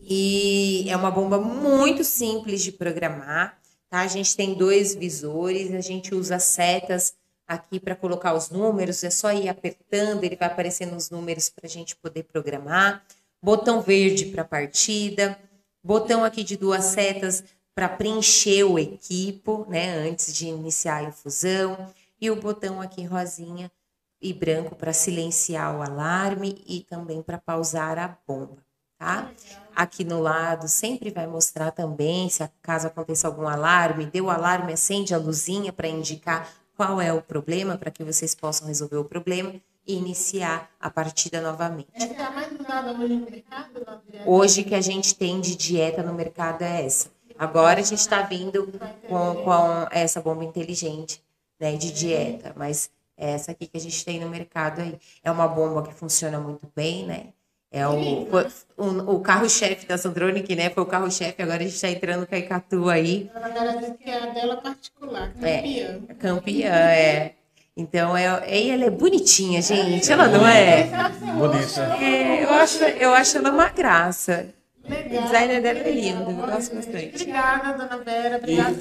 E 0.00 0.86
é 0.88 0.96
uma 0.96 1.10
bomba 1.10 1.38
muito 1.38 2.04
simples 2.04 2.62
de 2.62 2.72
programar, 2.72 3.58
tá? 3.88 4.00
A 4.00 4.06
gente 4.06 4.36
tem 4.36 4.54
dois 4.54 4.94
visores, 4.94 5.72
a 5.72 5.80
gente 5.80 6.14
usa 6.14 6.38
setas 6.38 7.14
aqui 7.46 7.78
para 7.78 7.94
colocar 7.94 8.34
os 8.34 8.50
números, 8.50 9.04
é 9.04 9.10
só 9.10 9.32
ir 9.32 9.48
apertando, 9.48 10.24
ele 10.24 10.36
vai 10.36 10.48
aparecendo 10.48 10.96
os 10.96 11.10
números 11.10 11.48
para 11.48 11.66
a 11.66 11.70
gente 11.70 11.94
poder 11.96 12.24
programar. 12.24 13.04
Botão 13.40 13.80
verde 13.80 14.26
para 14.26 14.44
partida, 14.44 15.38
botão 15.82 16.24
aqui 16.24 16.42
de 16.42 16.56
duas 16.56 16.84
setas 16.86 17.44
para 17.74 17.88
preencher 17.88 18.64
o 18.64 18.78
equipo, 18.78 19.66
né, 19.68 19.98
antes 20.08 20.34
de 20.34 20.46
iniciar 20.46 20.96
a 20.96 21.02
infusão, 21.04 21.92
e 22.20 22.30
o 22.30 22.36
botão 22.36 22.80
aqui 22.80 23.04
rosinha 23.04 23.70
e 24.20 24.32
branco 24.32 24.74
para 24.74 24.92
silenciar 24.92 25.76
o 25.76 25.82
alarme 25.82 26.64
e 26.66 26.80
também 26.80 27.22
para 27.22 27.38
pausar 27.38 27.98
a 27.98 28.18
bomba, 28.26 28.64
tá? 28.98 29.30
Aqui 29.76 30.04
no 30.04 30.22
lado 30.22 30.68
sempre 30.68 31.10
vai 31.10 31.26
mostrar 31.26 31.70
também 31.70 32.30
se 32.30 32.48
caso 32.62 32.86
aconteça 32.86 33.26
algum 33.28 33.46
alarme, 33.46 34.06
deu 34.06 34.24
o 34.24 34.30
alarme, 34.30 34.72
acende 34.72 35.12
a 35.12 35.18
luzinha 35.18 35.70
para 35.70 35.86
indicar 35.86 36.48
qual 36.74 36.98
é 36.98 37.12
o 37.12 37.20
problema, 37.20 37.76
para 37.76 37.90
que 37.90 38.02
vocês 38.02 38.34
possam 38.34 38.66
resolver 38.68 38.96
o 38.96 39.04
problema 39.04 39.54
e 39.86 39.94
iniciar 39.94 40.70
a 40.80 40.88
partida 40.88 41.42
novamente. 41.42 41.90
Essa 41.92 42.14
é 42.14 42.22
a 42.22 42.30
mais 42.30 42.58
usada 42.58 42.92
hoje 42.92 43.16
no 43.16 43.30
mercado? 43.30 44.02
Hoje 44.24 44.64
que 44.64 44.74
a 44.74 44.80
gente 44.80 45.14
tem 45.14 45.42
de 45.42 45.54
dieta 45.54 46.02
no 46.02 46.14
mercado 46.14 46.62
é 46.62 46.86
essa. 46.86 47.10
Agora 47.38 47.80
a 47.80 47.84
gente 47.84 48.00
está 48.00 48.22
vindo 48.22 48.72
com, 49.06 49.34
com 49.44 49.86
essa 49.90 50.22
bomba 50.22 50.42
inteligente 50.42 51.22
né, 51.60 51.76
de 51.76 51.92
dieta, 51.92 52.54
mas 52.56 52.88
é 53.14 53.32
essa 53.32 53.52
aqui 53.52 53.66
que 53.66 53.76
a 53.76 53.80
gente 53.80 54.02
tem 54.02 54.18
no 54.18 54.30
mercado 54.30 54.80
aí. 54.80 54.98
É 55.22 55.30
uma 55.30 55.46
bomba 55.46 55.82
que 55.82 55.92
funciona 55.92 56.40
muito 56.40 56.66
bem, 56.74 57.04
né? 57.04 57.26
É 57.76 57.86
o, 57.86 58.26
o, 58.78 59.14
o 59.16 59.20
carro-chefe 59.20 59.86
da 59.86 59.98
Sandronic, 59.98 60.56
né? 60.56 60.70
Foi 60.70 60.82
o 60.82 60.86
carro-chefe, 60.86 61.42
agora 61.42 61.58
a 61.58 61.62
gente 61.64 61.74
está 61.74 61.90
entrando 61.90 62.26
com 62.26 62.34
a 62.34 62.38
Icatu 62.38 62.88
aí. 62.88 63.30
A 63.34 63.40
Gabriela 63.40 63.76
disse 63.76 63.94
que 63.98 64.10
é 64.10 64.22
a 64.22 64.26
dela 64.32 64.56
particular, 64.56 65.30
É. 65.42 65.56
campeã. 65.58 66.00
Campeã, 66.18 66.72
é. 66.74 67.32
Então, 67.76 68.16
é, 68.16 68.58
e 68.62 68.70
ela 68.70 68.86
é 68.86 68.90
bonitinha, 68.90 69.60
gente. 69.60 70.10
Ela 70.10 70.26
não 70.28 70.46
é? 70.48 70.84
Bonita. 71.36 71.82
É, 72.02 72.44
eu, 72.44 72.50
acho, 72.54 72.82
eu 72.82 73.12
acho 73.12 73.36
ela 73.36 73.50
uma 73.50 73.68
graça. 73.68 74.46
O 74.82 74.88
Legal. 74.90 75.24
designer 75.24 75.60
dela 75.60 75.78
é 75.80 75.90
lindo, 75.90 76.30
eu 76.30 76.36
gosto 76.36 76.74
bastante. 76.74 77.08
Obrigada, 77.08 77.72
dona 77.76 78.02
Vera. 78.02 78.36
Obrigada, 78.38 78.76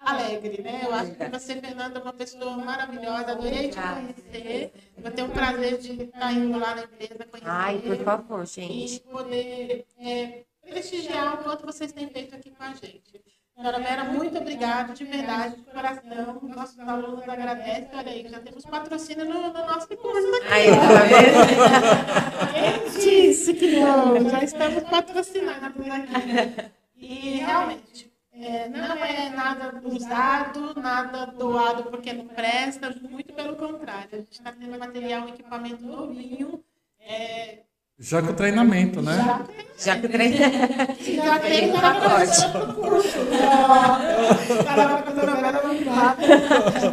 alegre, 0.00 0.62
né? 0.62 0.82
Eu 0.84 0.94
acho 0.94 1.12
que 1.12 1.24
você, 1.28 1.56
Fernanda, 1.60 1.98
é 1.98 2.02
uma 2.02 2.12
pessoa 2.12 2.56
maravilhosa. 2.56 3.32
Adorei 3.32 3.68
te 3.68 3.76
conhecer. 3.78 4.72
Vou 4.98 5.10
ter 5.10 5.22
o 5.22 5.28
prazer 5.28 5.78
de 5.78 6.02
estar 6.04 6.32
indo 6.32 6.58
lá 6.58 6.74
na 6.74 6.82
empresa 6.84 7.24
conhecer. 7.30 7.48
Ai, 7.50 7.78
por 7.78 7.96
favor, 7.98 8.42
E 8.42 8.46
gente. 8.46 9.00
poder 9.00 9.86
é, 9.98 10.42
prestigiar 10.68 11.34
o 11.34 11.44
quanto 11.44 11.66
vocês 11.66 11.92
têm 11.92 12.08
feito 12.08 12.34
aqui 12.34 12.50
com 12.50 12.62
a 12.62 12.68
gente. 12.74 13.20
Dona 13.62 13.78
Vera, 13.78 14.04
muito 14.04 14.38
obrigada, 14.38 14.94
de 14.94 15.04
verdade, 15.04 15.56
de 15.56 15.62
coração. 15.64 16.40
Nossos 16.56 16.78
alunos 16.78 17.28
agradecem. 17.28 17.90
Olha 17.92 18.10
aí, 18.10 18.26
já 18.26 18.40
temos 18.40 18.64
patrocínio 18.64 19.26
no, 19.26 19.52
no 19.52 19.66
nosso 19.66 19.86
curso 19.88 20.34
aqui. 20.36 20.46
Aí, 20.50 20.66
tá 20.70 21.02
vendo? 21.04 22.94
Quem 23.04 23.28
disse 23.28 23.52
que 23.52 23.78
não? 23.78 24.30
Já 24.30 24.42
estamos 24.44 24.82
patrocinados 24.84 25.86
aqui. 25.90 26.70
E 26.96 27.36
realmente, 27.36 28.09
é, 28.40 28.68
não 28.68 29.04
é 29.04 29.30
nada 29.30 29.80
usado, 29.86 30.74
nada 30.80 31.26
doado 31.26 31.90
porque 31.90 32.12
não 32.12 32.26
presta, 32.26 32.90
muito 33.08 33.32
pelo 33.32 33.56
contrário. 33.56 34.08
A 34.12 34.16
gente 34.16 34.32
está 34.32 34.52
tendo 34.52 34.78
material, 34.78 35.28
equipamento 35.28 35.84
novinho. 35.84 36.64
É, 36.98 37.64
Já 38.02 38.22
com 38.22 38.30
o 38.30 38.32
treinamento, 38.32 39.02
né? 39.02 39.14
já, 39.76 39.92
Já 39.92 40.00
que 40.00 40.06
o 40.06 40.08
trem. 40.10 40.32
já 40.32 41.38
professora 41.38 42.50
para 42.50 42.70
o 42.70 42.74
curso. 42.74 43.18
Palavra 44.64 45.02
com 45.02 45.10
a 45.10 45.12
dona 45.12 45.34
Vera 45.36 45.62
não 45.62 45.84
dá. 45.84 46.16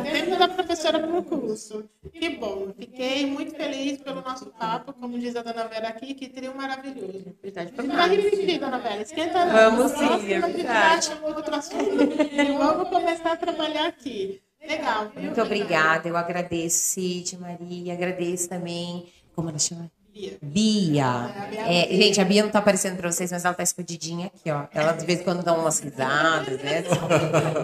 Temos 0.04 0.42
a 0.42 0.48
professora 0.50 1.00
para 1.00 1.18
o 1.18 1.24
curso. 1.24 1.90
Que 2.12 2.30
bom. 2.32 2.74
Fiquei 2.78 3.26
muito 3.26 3.56
feliz 3.56 4.02
pelo 4.02 4.22
nosso 4.22 4.48
papo, 4.48 4.92
como 4.92 5.18
diz 5.18 5.34
a 5.38 5.44
dona 5.44 5.66
Vera 5.70 5.88
aqui, 5.88 6.14
que 6.14 6.28
trio 6.28 6.54
maravilhoso. 6.54 7.34
Verdade, 7.42 7.72
vai 7.74 8.10
repetir, 8.14 8.60
dona 8.60 8.78
Vera. 8.78 9.02
Esquenta. 9.02 9.46
Vamos 9.46 9.92
sim, 9.94 10.34
é 10.34 10.42
verdade. 10.42 11.12
outro 11.24 11.56
assunto 11.56 12.04
e 12.04 12.52
vamos 12.52 12.90
começar 12.90 13.32
a 13.32 13.38
trabalhar 13.38 13.88
aqui. 13.88 14.42
Legal, 14.62 15.10
viu? 15.16 15.24
Muito 15.24 15.42
obrigada. 15.42 16.10
Eu 16.10 16.18
agradeço, 16.18 16.80
Cid, 16.80 17.38
Maria. 17.38 17.94
Agradeço 17.94 18.50
também. 18.50 19.06
Como 19.34 19.48
ela 19.48 19.60
chama? 19.60 19.90
Bia. 20.18 20.38
Bia. 20.42 21.60
É, 21.68 21.96
gente, 21.96 22.20
a 22.20 22.26
Bia 22.26 22.44
não 22.44 22.50
tá 22.50 22.60
aparecendo 22.60 22.98
pra 22.98 23.12
vocês, 23.12 23.32
mas 23.32 23.46
ela 23.46 23.54
tá 23.54 23.62
escondidinha 23.62 24.28
aqui, 24.28 24.50
ó. 24.50 24.66
Ela 24.74 24.94
de 24.94 25.06
vez 25.06 25.20
em 25.20 25.24
quando 25.24 25.44
dá 25.44 25.54
umas 25.54 25.80
risadas, 25.80 26.62
né? 26.62 26.84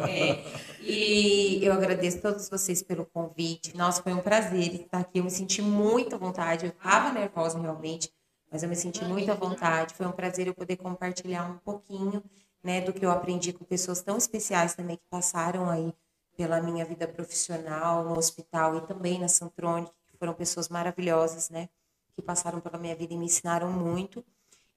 É. 0.10 0.74
E 0.86 1.64
eu 1.64 1.72
agradeço 1.72 2.18
a 2.18 2.22
todos 2.22 2.50
vocês 2.50 2.84
pelo 2.84 3.06
convite. 3.06 3.76
Nossa, 3.76 4.04
foi 4.04 4.14
um 4.14 4.20
prazer 4.20 4.76
estar 4.76 5.00
aqui. 5.00 5.20
Eu 5.20 5.24
me 5.24 5.32
senti 5.32 5.62
muito 5.62 6.16
à 6.16 6.18
vontade. 6.18 6.66
Eu 6.66 6.72
tava 6.72 7.12
nervosa 7.12 7.58
realmente, 7.58 8.12
mas 8.52 8.64
eu 8.64 8.70
me 8.70 8.76
senti 8.76 9.04
muito 9.06 9.32
à 9.32 9.34
vontade. 9.34 9.94
Foi 9.94 10.06
um 10.06 10.12
prazer 10.12 10.46
eu 10.46 10.54
poder 10.54 10.76
compartilhar 10.76 11.50
um 11.50 11.58
pouquinho, 11.58 12.22
né, 12.62 12.82
do 12.82 12.92
que 12.92 13.06
eu 13.06 13.12
aprendi 13.12 13.54
com 13.54 13.64
pessoas 13.64 14.02
tão 14.02 14.18
especiais 14.18 14.76
também 14.76 14.98
que 14.98 15.04
passaram 15.10 15.70
aí 15.70 15.94
pela 16.36 16.62
minha 16.62 16.84
vida 16.84 17.08
profissional 17.08 18.04
no 18.04 18.18
hospital 18.18 18.78
e 18.78 18.82
também 18.82 19.20
na 19.20 19.28
Santrônica, 19.28 19.94
que 20.12 20.18
foram 20.18 20.34
pessoas 20.34 20.68
maravilhosas, 20.68 21.50
né? 21.50 21.70
Que 22.16 22.22
passaram 22.22 22.60
pela 22.62 22.78
minha 22.78 22.96
vida 22.96 23.14
e 23.14 23.18
me 23.18 23.26
ensinaram 23.26 23.72
muito. 23.72 24.24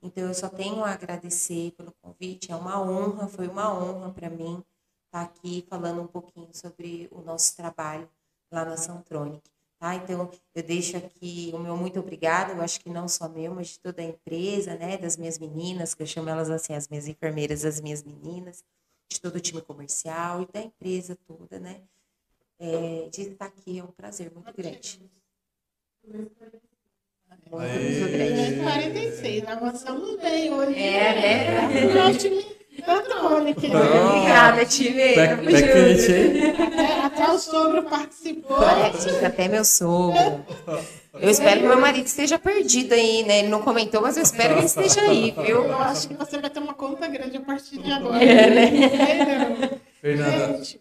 Então 0.02 0.24
eu 0.28 0.34
só 0.34 0.48
tenho 0.48 0.84
a 0.84 0.90
agradecer 0.90 1.72
pelo 1.72 1.92
convite, 2.02 2.52
é 2.52 2.56
uma 2.56 2.80
honra, 2.80 3.28
foi 3.28 3.48
uma 3.48 3.72
honra 3.72 4.12
para 4.12 4.30
mim 4.30 4.62
estar 5.06 5.22
aqui 5.22 5.64
falando 5.68 6.02
um 6.02 6.06
pouquinho 6.06 6.48
sobre 6.52 7.08
o 7.10 7.20
nosso 7.22 7.56
trabalho 7.56 8.08
lá 8.50 8.64
na 8.64 8.76
Santronic. 8.76 9.42
Tá? 9.78 9.94
Então 9.94 10.30
eu 10.54 10.62
deixo 10.62 10.96
aqui 10.96 11.50
o 11.54 11.58
meu 11.58 11.76
muito 11.76 12.00
obrigado, 12.00 12.52
eu 12.52 12.62
acho 12.62 12.80
que 12.80 12.88
não 12.88 13.08
só 13.08 13.28
meu, 13.28 13.54
mas 13.54 13.68
de 13.68 13.80
toda 13.80 14.00
a 14.00 14.04
empresa, 14.04 14.74
né, 14.76 14.96
das 14.96 15.16
minhas 15.16 15.38
meninas, 15.38 15.92
que 15.92 16.02
eu 16.02 16.06
chamo 16.06 16.30
elas 16.30 16.48
assim, 16.50 16.74
as 16.74 16.88
minhas 16.88 17.06
enfermeiras, 17.06 17.64
as 17.64 17.80
minhas 17.80 18.02
meninas, 18.02 18.64
de 19.08 19.20
todo 19.20 19.36
o 19.36 19.40
time 19.40 19.60
comercial 19.60 20.42
e 20.42 20.46
da 20.46 20.60
empresa 20.62 21.16
toda, 21.26 21.60
né? 21.60 21.82
É, 22.58 23.08
de 23.10 23.22
estar 23.22 23.46
aqui 23.46 23.78
é 23.78 23.84
um 23.84 23.92
prazer 23.92 24.32
muito 24.32 24.52
grande. 24.54 25.00
Grande. 27.50 28.60
46, 28.62 29.44
avançamos 29.48 30.16
bem 30.20 30.52
hoje. 30.52 30.78
É, 30.78 31.14
né? 31.14 31.94
Nós 31.94 32.16
tivemos 32.16 32.56
Santrônica. 32.84 33.60
Obrigada, 33.66 34.64
time. 34.66 35.14
Tamo 35.14 35.50
junto. 35.50 36.12
hein? 36.12 36.54
Até, 37.04 37.30
o 37.30 37.38
sogro 37.38 37.82
participou. 37.84 38.58
Gente, 39.00 39.24
até 39.24 39.48
meu 39.48 39.64
sogro. 39.64 40.44
Eu 41.14 41.30
espero 41.30 41.60
que 41.60 41.66
meu 41.66 41.80
marido 41.80 42.04
esteja 42.06 42.38
perdido 42.38 42.92
aí, 42.92 43.22
né? 43.24 43.38
Ele 43.40 43.48
não 43.48 43.62
comentou, 43.62 44.02
mas 44.02 44.16
eu 44.16 44.22
espero 44.22 44.54
que 44.54 44.60
ele 44.60 44.66
esteja 44.66 45.00
aí, 45.00 45.30
viu? 45.30 45.64
Eu 45.64 45.78
acho 45.78 46.08
que 46.08 46.14
você 46.14 46.38
vai 46.38 46.50
ter 46.50 46.60
uma 46.60 46.74
conta 46.74 47.08
grande 47.08 47.38
a 47.38 47.40
partir 47.40 47.78
de 47.78 47.90
agora. 47.90 48.22
É, 48.22 48.50
né? 48.50 49.70
Fernanda, 50.00 50.58
Gente, 50.58 50.80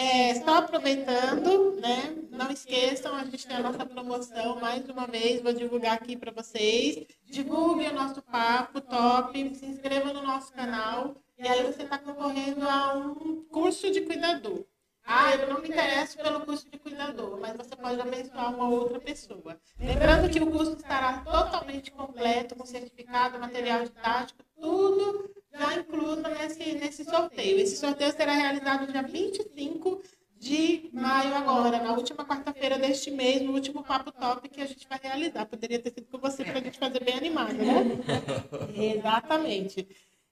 é, 0.00 0.34
só 0.36 0.56
aproveitando, 0.56 1.78
né? 1.78 2.16
Não 2.30 2.50
esqueçam, 2.50 3.14
a 3.14 3.24
gente 3.24 3.46
tem 3.46 3.56
a 3.56 3.62
nossa 3.62 3.84
promoção 3.84 4.58
mais 4.58 4.88
uma 4.88 5.06
vez, 5.06 5.42
vou 5.42 5.52
divulgar 5.52 5.94
aqui 5.94 6.16
para 6.16 6.32
vocês. 6.32 7.06
Divulguem 7.26 7.88
o 7.88 7.94
nosso 7.94 8.22
papo 8.22 8.80
top, 8.80 9.54
se 9.54 9.66
inscreva 9.66 10.10
no 10.12 10.22
nosso 10.22 10.52
canal 10.54 11.22
e 11.38 11.46
aí 11.46 11.62
você 11.62 11.82
está 11.82 11.98
concorrendo 11.98 12.66
a 12.66 12.94
um 12.94 13.44
curso 13.50 13.90
de 13.90 14.00
cuidador. 14.00 14.64
Ah, 15.12 15.34
eu 15.34 15.48
não 15.48 15.60
me 15.60 15.68
interesso 15.68 16.16
pelo 16.18 16.40
curso 16.42 16.70
de 16.70 16.78
cuidador, 16.78 17.36
mas 17.40 17.56
você 17.56 17.74
pode 17.74 18.00
abençoar 18.00 18.54
uma 18.54 18.68
outra 18.68 19.00
pessoa. 19.00 19.60
Lembrando 19.76 20.30
que 20.30 20.38
o 20.38 20.48
curso 20.48 20.76
estará 20.76 21.18
totalmente 21.24 21.90
completo, 21.90 22.54
com 22.54 22.64
certificado, 22.64 23.36
material 23.36 23.82
didático, 23.82 24.44
tudo 24.54 25.28
já 25.52 25.74
incluso 25.74 26.22
nesse, 26.22 26.74
nesse 26.74 27.04
sorteio. 27.04 27.58
Esse 27.58 27.76
sorteio 27.76 28.12
será 28.12 28.34
realizado 28.34 28.86
dia 28.86 29.02
25 29.02 30.00
de 30.36 30.88
maio 30.92 31.34
agora, 31.34 31.82
na 31.82 31.92
última 31.92 32.24
quarta-feira 32.24 32.78
deste 32.78 33.10
mês, 33.10 33.42
no 33.42 33.52
último 33.52 33.82
Papo 33.82 34.12
Top 34.12 34.48
que 34.48 34.60
a 34.60 34.66
gente 34.66 34.86
vai 34.88 35.00
realizar. 35.02 35.44
Poderia 35.44 35.80
ter 35.80 35.90
sido 35.90 36.06
com 36.06 36.18
você 36.18 36.44
para 36.44 36.60
a 36.60 36.62
gente 36.62 36.78
fazer 36.78 37.02
bem 37.02 37.16
animado, 37.16 37.54
né? 37.54 37.82
Exatamente. 38.96 39.88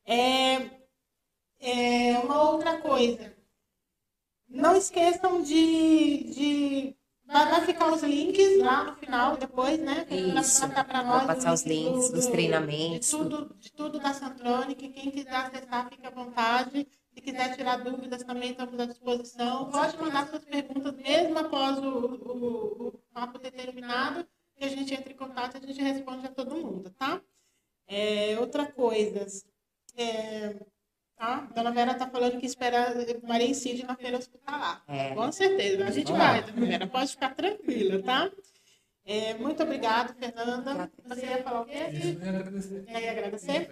É, 0.06 0.70
é, 1.58 2.18
uma 2.20 2.52
outra 2.52 2.78
coisa. 2.78 3.37
Não 4.48 4.76
esqueçam 4.76 5.42
de. 5.42 6.24
de 6.34 6.96
vai, 7.26 7.60
ficar 7.66 7.92
os 7.92 8.02
links 8.02 8.58
lá 8.58 8.84
no 8.84 8.96
final, 8.96 9.36
depois, 9.36 9.78
né? 9.78 10.06
Isso. 10.10 10.60
Pra 10.60 10.68
passar 10.68 10.84
para 10.84 11.02
nós. 11.04 11.18
Vou 11.18 11.26
passar 11.34 11.52
os 11.52 11.64
link 11.64 11.84
links 11.90 12.08
do- 12.08 12.14
dos 12.14 12.26
do- 12.26 12.32
treinamentos. 12.32 13.08
De 13.10 13.16
tudo, 13.16 13.54
de 13.58 13.72
tudo 13.72 13.98
da 13.98 14.14
Santronic. 14.14 14.88
Quem 14.88 15.10
quiser 15.10 15.34
acessar, 15.36 15.88
fique 15.90 16.06
à 16.06 16.10
vontade. 16.10 16.88
Se 17.12 17.20
quiser 17.20 17.56
tirar 17.56 17.76
dúvidas, 17.82 18.22
também 18.22 18.52
estamos 18.52 18.78
à 18.78 18.86
disposição. 18.86 19.70
Pode 19.70 19.96
mandar 19.98 20.28
suas 20.28 20.44
perguntas 20.44 20.94
mesmo 20.96 21.36
após 21.38 21.78
o, 21.78 21.88
o, 21.90 22.86
o 22.88 22.92
papo 23.12 23.38
ter 23.40 23.50
terminado, 23.50 24.24
que 24.56 24.64
a 24.64 24.68
gente 24.68 24.94
entra 24.94 25.12
em 25.12 25.16
contato 25.16 25.56
e 25.56 25.58
a 25.58 25.66
gente 25.66 25.82
responde 25.82 26.26
a 26.26 26.30
todo 26.30 26.54
mundo, 26.56 26.90
tá? 26.96 27.20
É, 27.88 28.38
outra 28.38 28.66
coisa. 28.70 29.26
É, 29.96 30.54
tá? 31.18 31.48
Dona 31.54 31.70
Vera 31.72 31.92
está 31.92 32.06
falando 32.08 32.38
que 32.38 32.46
espera 32.46 32.94
Maria 33.26 33.48
Incide 33.48 33.84
na 33.84 33.96
feira 33.96 34.16
hospitalar. 34.18 34.82
É. 34.88 35.14
Com 35.14 35.30
certeza. 35.32 35.84
A 35.84 35.90
gente 35.90 36.12
vai, 36.12 36.42
Dona 36.44 36.66
Vera. 36.66 36.86
Pode 36.86 37.10
ficar 37.10 37.34
tranquila, 37.34 38.02
tá? 38.02 38.30
É, 39.04 39.34
muito 39.34 39.62
obrigada, 39.62 40.14
Fernanda. 40.14 40.90
Você 41.08 41.26
ia 41.26 41.42
falar 41.42 41.62
o 41.62 41.64
quê? 41.64 41.78
isso, 41.92 42.18
eu 42.88 43.00
ia 43.00 43.10
agradecer. 43.10 43.70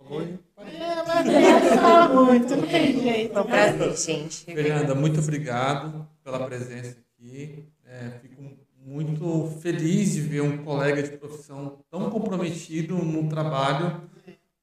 E- 0.00 0.38
É, 0.56 0.94
mas 1.06 2.10
muito, 2.14 2.56
não 2.56 2.66
tem 2.66 3.00
jeito. 3.00 3.32
Foi 3.34 3.42
um 3.42 3.46
prazer, 3.46 3.96
gente. 3.96 4.44
Fernanda, 4.46 4.94
muito 4.94 5.20
obrigado 5.20 6.08
pela 6.24 6.44
presença 6.46 6.96
aqui. 7.18 7.66
É, 7.86 8.10
fico 8.22 8.42
muito 8.82 9.50
feliz 9.60 10.12
de 10.14 10.22
ver 10.22 10.40
um 10.40 10.64
colega 10.64 11.02
de 11.02 11.16
profissão 11.18 11.84
tão 11.90 12.08
comprometido 12.08 12.96
no 12.96 13.28
trabalho 13.28 14.08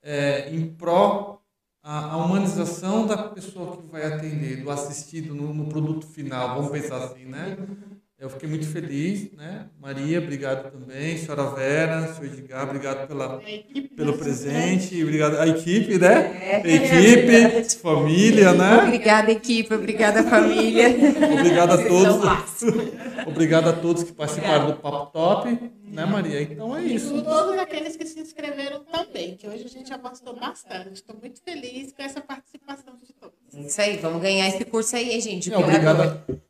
é, 0.02 0.50
em 0.50 0.68
pró 0.74 1.37
a, 1.88 2.12
a, 2.12 2.18
humanização 2.18 3.08
da 3.08 3.18
pessoa 3.30 3.78
que 3.78 3.88
vai 3.88 4.04
atender, 4.04 4.62
do 4.62 4.70
assistido 4.70 5.34
no, 5.34 5.54
no 5.54 5.68
produto 5.68 6.06
final, 6.06 6.58
vamos 6.58 6.70
pensar 6.70 6.98
assim, 6.98 7.24
né? 7.24 7.58
Eu 8.20 8.32
fiquei 8.32 8.50
muito 8.50 8.66
feliz, 8.66 9.32
né? 9.34 9.68
Maria, 9.80 10.18
obrigado 10.18 10.72
também. 10.72 11.16
Senhora 11.20 11.52
Vera, 11.52 12.16
senhor 12.16 12.34
Edgar, 12.34 12.64
obrigado 12.64 13.08
pela, 13.08 13.40
pelo 13.96 14.18
presente. 14.18 15.04
Obrigado 15.04 15.38
à 15.38 15.48
equipe, 15.48 16.00
né? 16.00 16.36
É, 16.42 16.58
equipe, 16.62 17.36
é 17.36 17.64
família, 17.64 18.54
né? 18.54 18.86
Obrigada, 18.86 19.32
equipe. 19.32 19.72
Obrigada, 19.72 20.24
família. 20.24 20.88
Obrigado 21.32 21.74
a 21.74 21.78
todos. 21.78 22.64
obrigado 23.28 23.70
a 23.70 23.74
todos 23.74 24.02
que 24.02 24.12
participaram 24.12 24.72
do 24.72 24.78
Papo 24.78 25.12
Top, 25.12 25.72
né, 25.84 26.06
Maria? 26.08 26.42
Então 26.42 26.76
é 26.76 26.86
isso. 26.86 27.18
E 27.18 27.22
todos 27.22 27.60
aqueles 27.60 27.96
que 27.96 28.06
se 28.08 28.20
inscreveram 28.20 28.84
também, 28.86 29.38
que 29.38 29.48
hoje 29.48 29.66
a 29.66 29.70
gente 29.70 29.94
avançou 29.94 30.36
bastante. 30.36 30.94
Estou 30.94 31.16
muito 31.22 31.40
feliz 31.44 31.94
com 31.94 32.02
essa 32.02 32.20
participação 32.20 32.96
de 32.96 33.14
todos. 33.14 33.38
Isso 33.54 33.80
aí, 33.80 33.98
vamos 33.98 34.24
ganhar 34.24 34.48
esse 34.48 34.66
curso 34.66 34.96
aí, 34.96 35.22
gente. 35.22 35.54
É, 35.54 35.56
obrigado. 35.56 36.42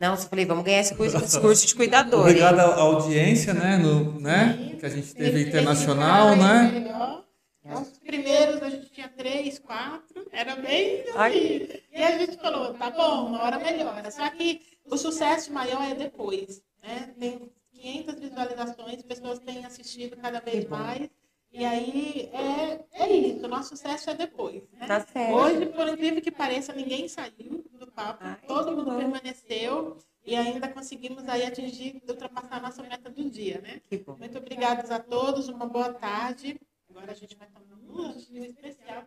Não, 0.00 0.12
eu 0.12 0.16
falei, 0.16 0.44
vamos 0.44 0.64
ganhar 0.64 0.80
esse 0.80 0.94
curso, 0.94 1.16
esse 1.22 1.40
curso 1.40 1.66
de 1.66 1.74
cuidador. 1.74 2.20
Obrigado 2.20 2.60
à 2.60 2.80
audiência, 2.80 3.52
né, 3.52 3.76
no, 3.76 4.20
né, 4.20 4.76
que 4.78 4.86
a 4.86 4.88
gente 4.88 5.14
teve 5.14 5.48
internacional, 5.48 6.36
né? 6.36 7.28
Os 7.64 7.98
primeiros 7.98 8.62
a 8.62 8.70
gente 8.70 8.90
tinha 8.90 9.08
três, 9.08 9.58
quatro, 9.58 10.26
era 10.32 10.56
bem 10.56 11.04
assim. 11.14 11.68
E 11.92 12.02
a 12.02 12.16
gente 12.16 12.38
falou, 12.38 12.72
tá 12.74 12.90
bom, 12.90 13.26
uma 13.26 13.42
hora 13.42 13.58
melhora. 13.58 14.10
Só 14.10 14.28
que 14.30 14.62
o 14.86 14.96
sucesso 14.96 15.52
maior 15.52 15.82
é 15.82 15.94
depois, 15.94 16.62
né? 16.82 17.12
Tem 17.18 17.50
500 17.72 18.14
visualizações, 18.20 19.02
pessoas 19.02 19.38
têm 19.40 19.66
assistido 19.66 20.16
cada 20.16 20.40
vez 20.40 20.66
mais. 20.68 21.10
E 21.52 21.64
aí 21.64 22.30
é, 22.32 22.80
é 22.92 23.12
isso, 23.12 23.46
o 23.46 23.48
nosso 23.48 23.70
sucesso 23.70 24.10
é 24.10 24.14
depois. 24.14 24.62
Né? 24.72 24.86
Tá 24.86 25.00
certo. 25.00 25.34
Hoje, 25.34 25.66
por 25.66 25.88
incrível 25.88 26.20
que 26.22 26.30
pareça, 26.30 26.72
ninguém 26.72 27.08
saiu 27.08 27.64
do 27.72 27.86
papo, 27.86 28.22
Ai, 28.22 28.36
todo 28.46 28.72
mundo 28.72 28.90
bom. 28.90 28.96
permaneceu 28.96 29.96
e 30.26 30.36
ainda 30.36 30.68
conseguimos 30.68 31.26
aí 31.28 31.44
atingir, 31.44 32.02
ultrapassar 32.06 32.56
a 32.56 32.60
nossa 32.60 32.82
meta 32.82 33.08
do 33.08 33.30
dia, 33.30 33.60
né? 33.62 33.80
Muito 34.18 34.38
obrigada 34.38 34.94
a 34.94 34.98
todos, 34.98 35.48
uma 35.48 35.66
boa 35.66 35.92
tarde. 35.92 36.60
Agora 36.90 37.12
a 37.12 37.14
gente 37.14 37.36
vai 37.36 37.48
tomar 37.48 37.76
um 37.76 38.08
lanchinho 38.08 38.44
especial 38.44 39.04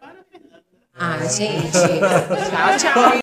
para 0.00 0.20
a 0.20 0.24
Fernanda. 0.24 0.64
Ah, 0.94 1.26
gente. 1.26 1.70
tchau, 1.70 2.92
tchau. 2.92 3.20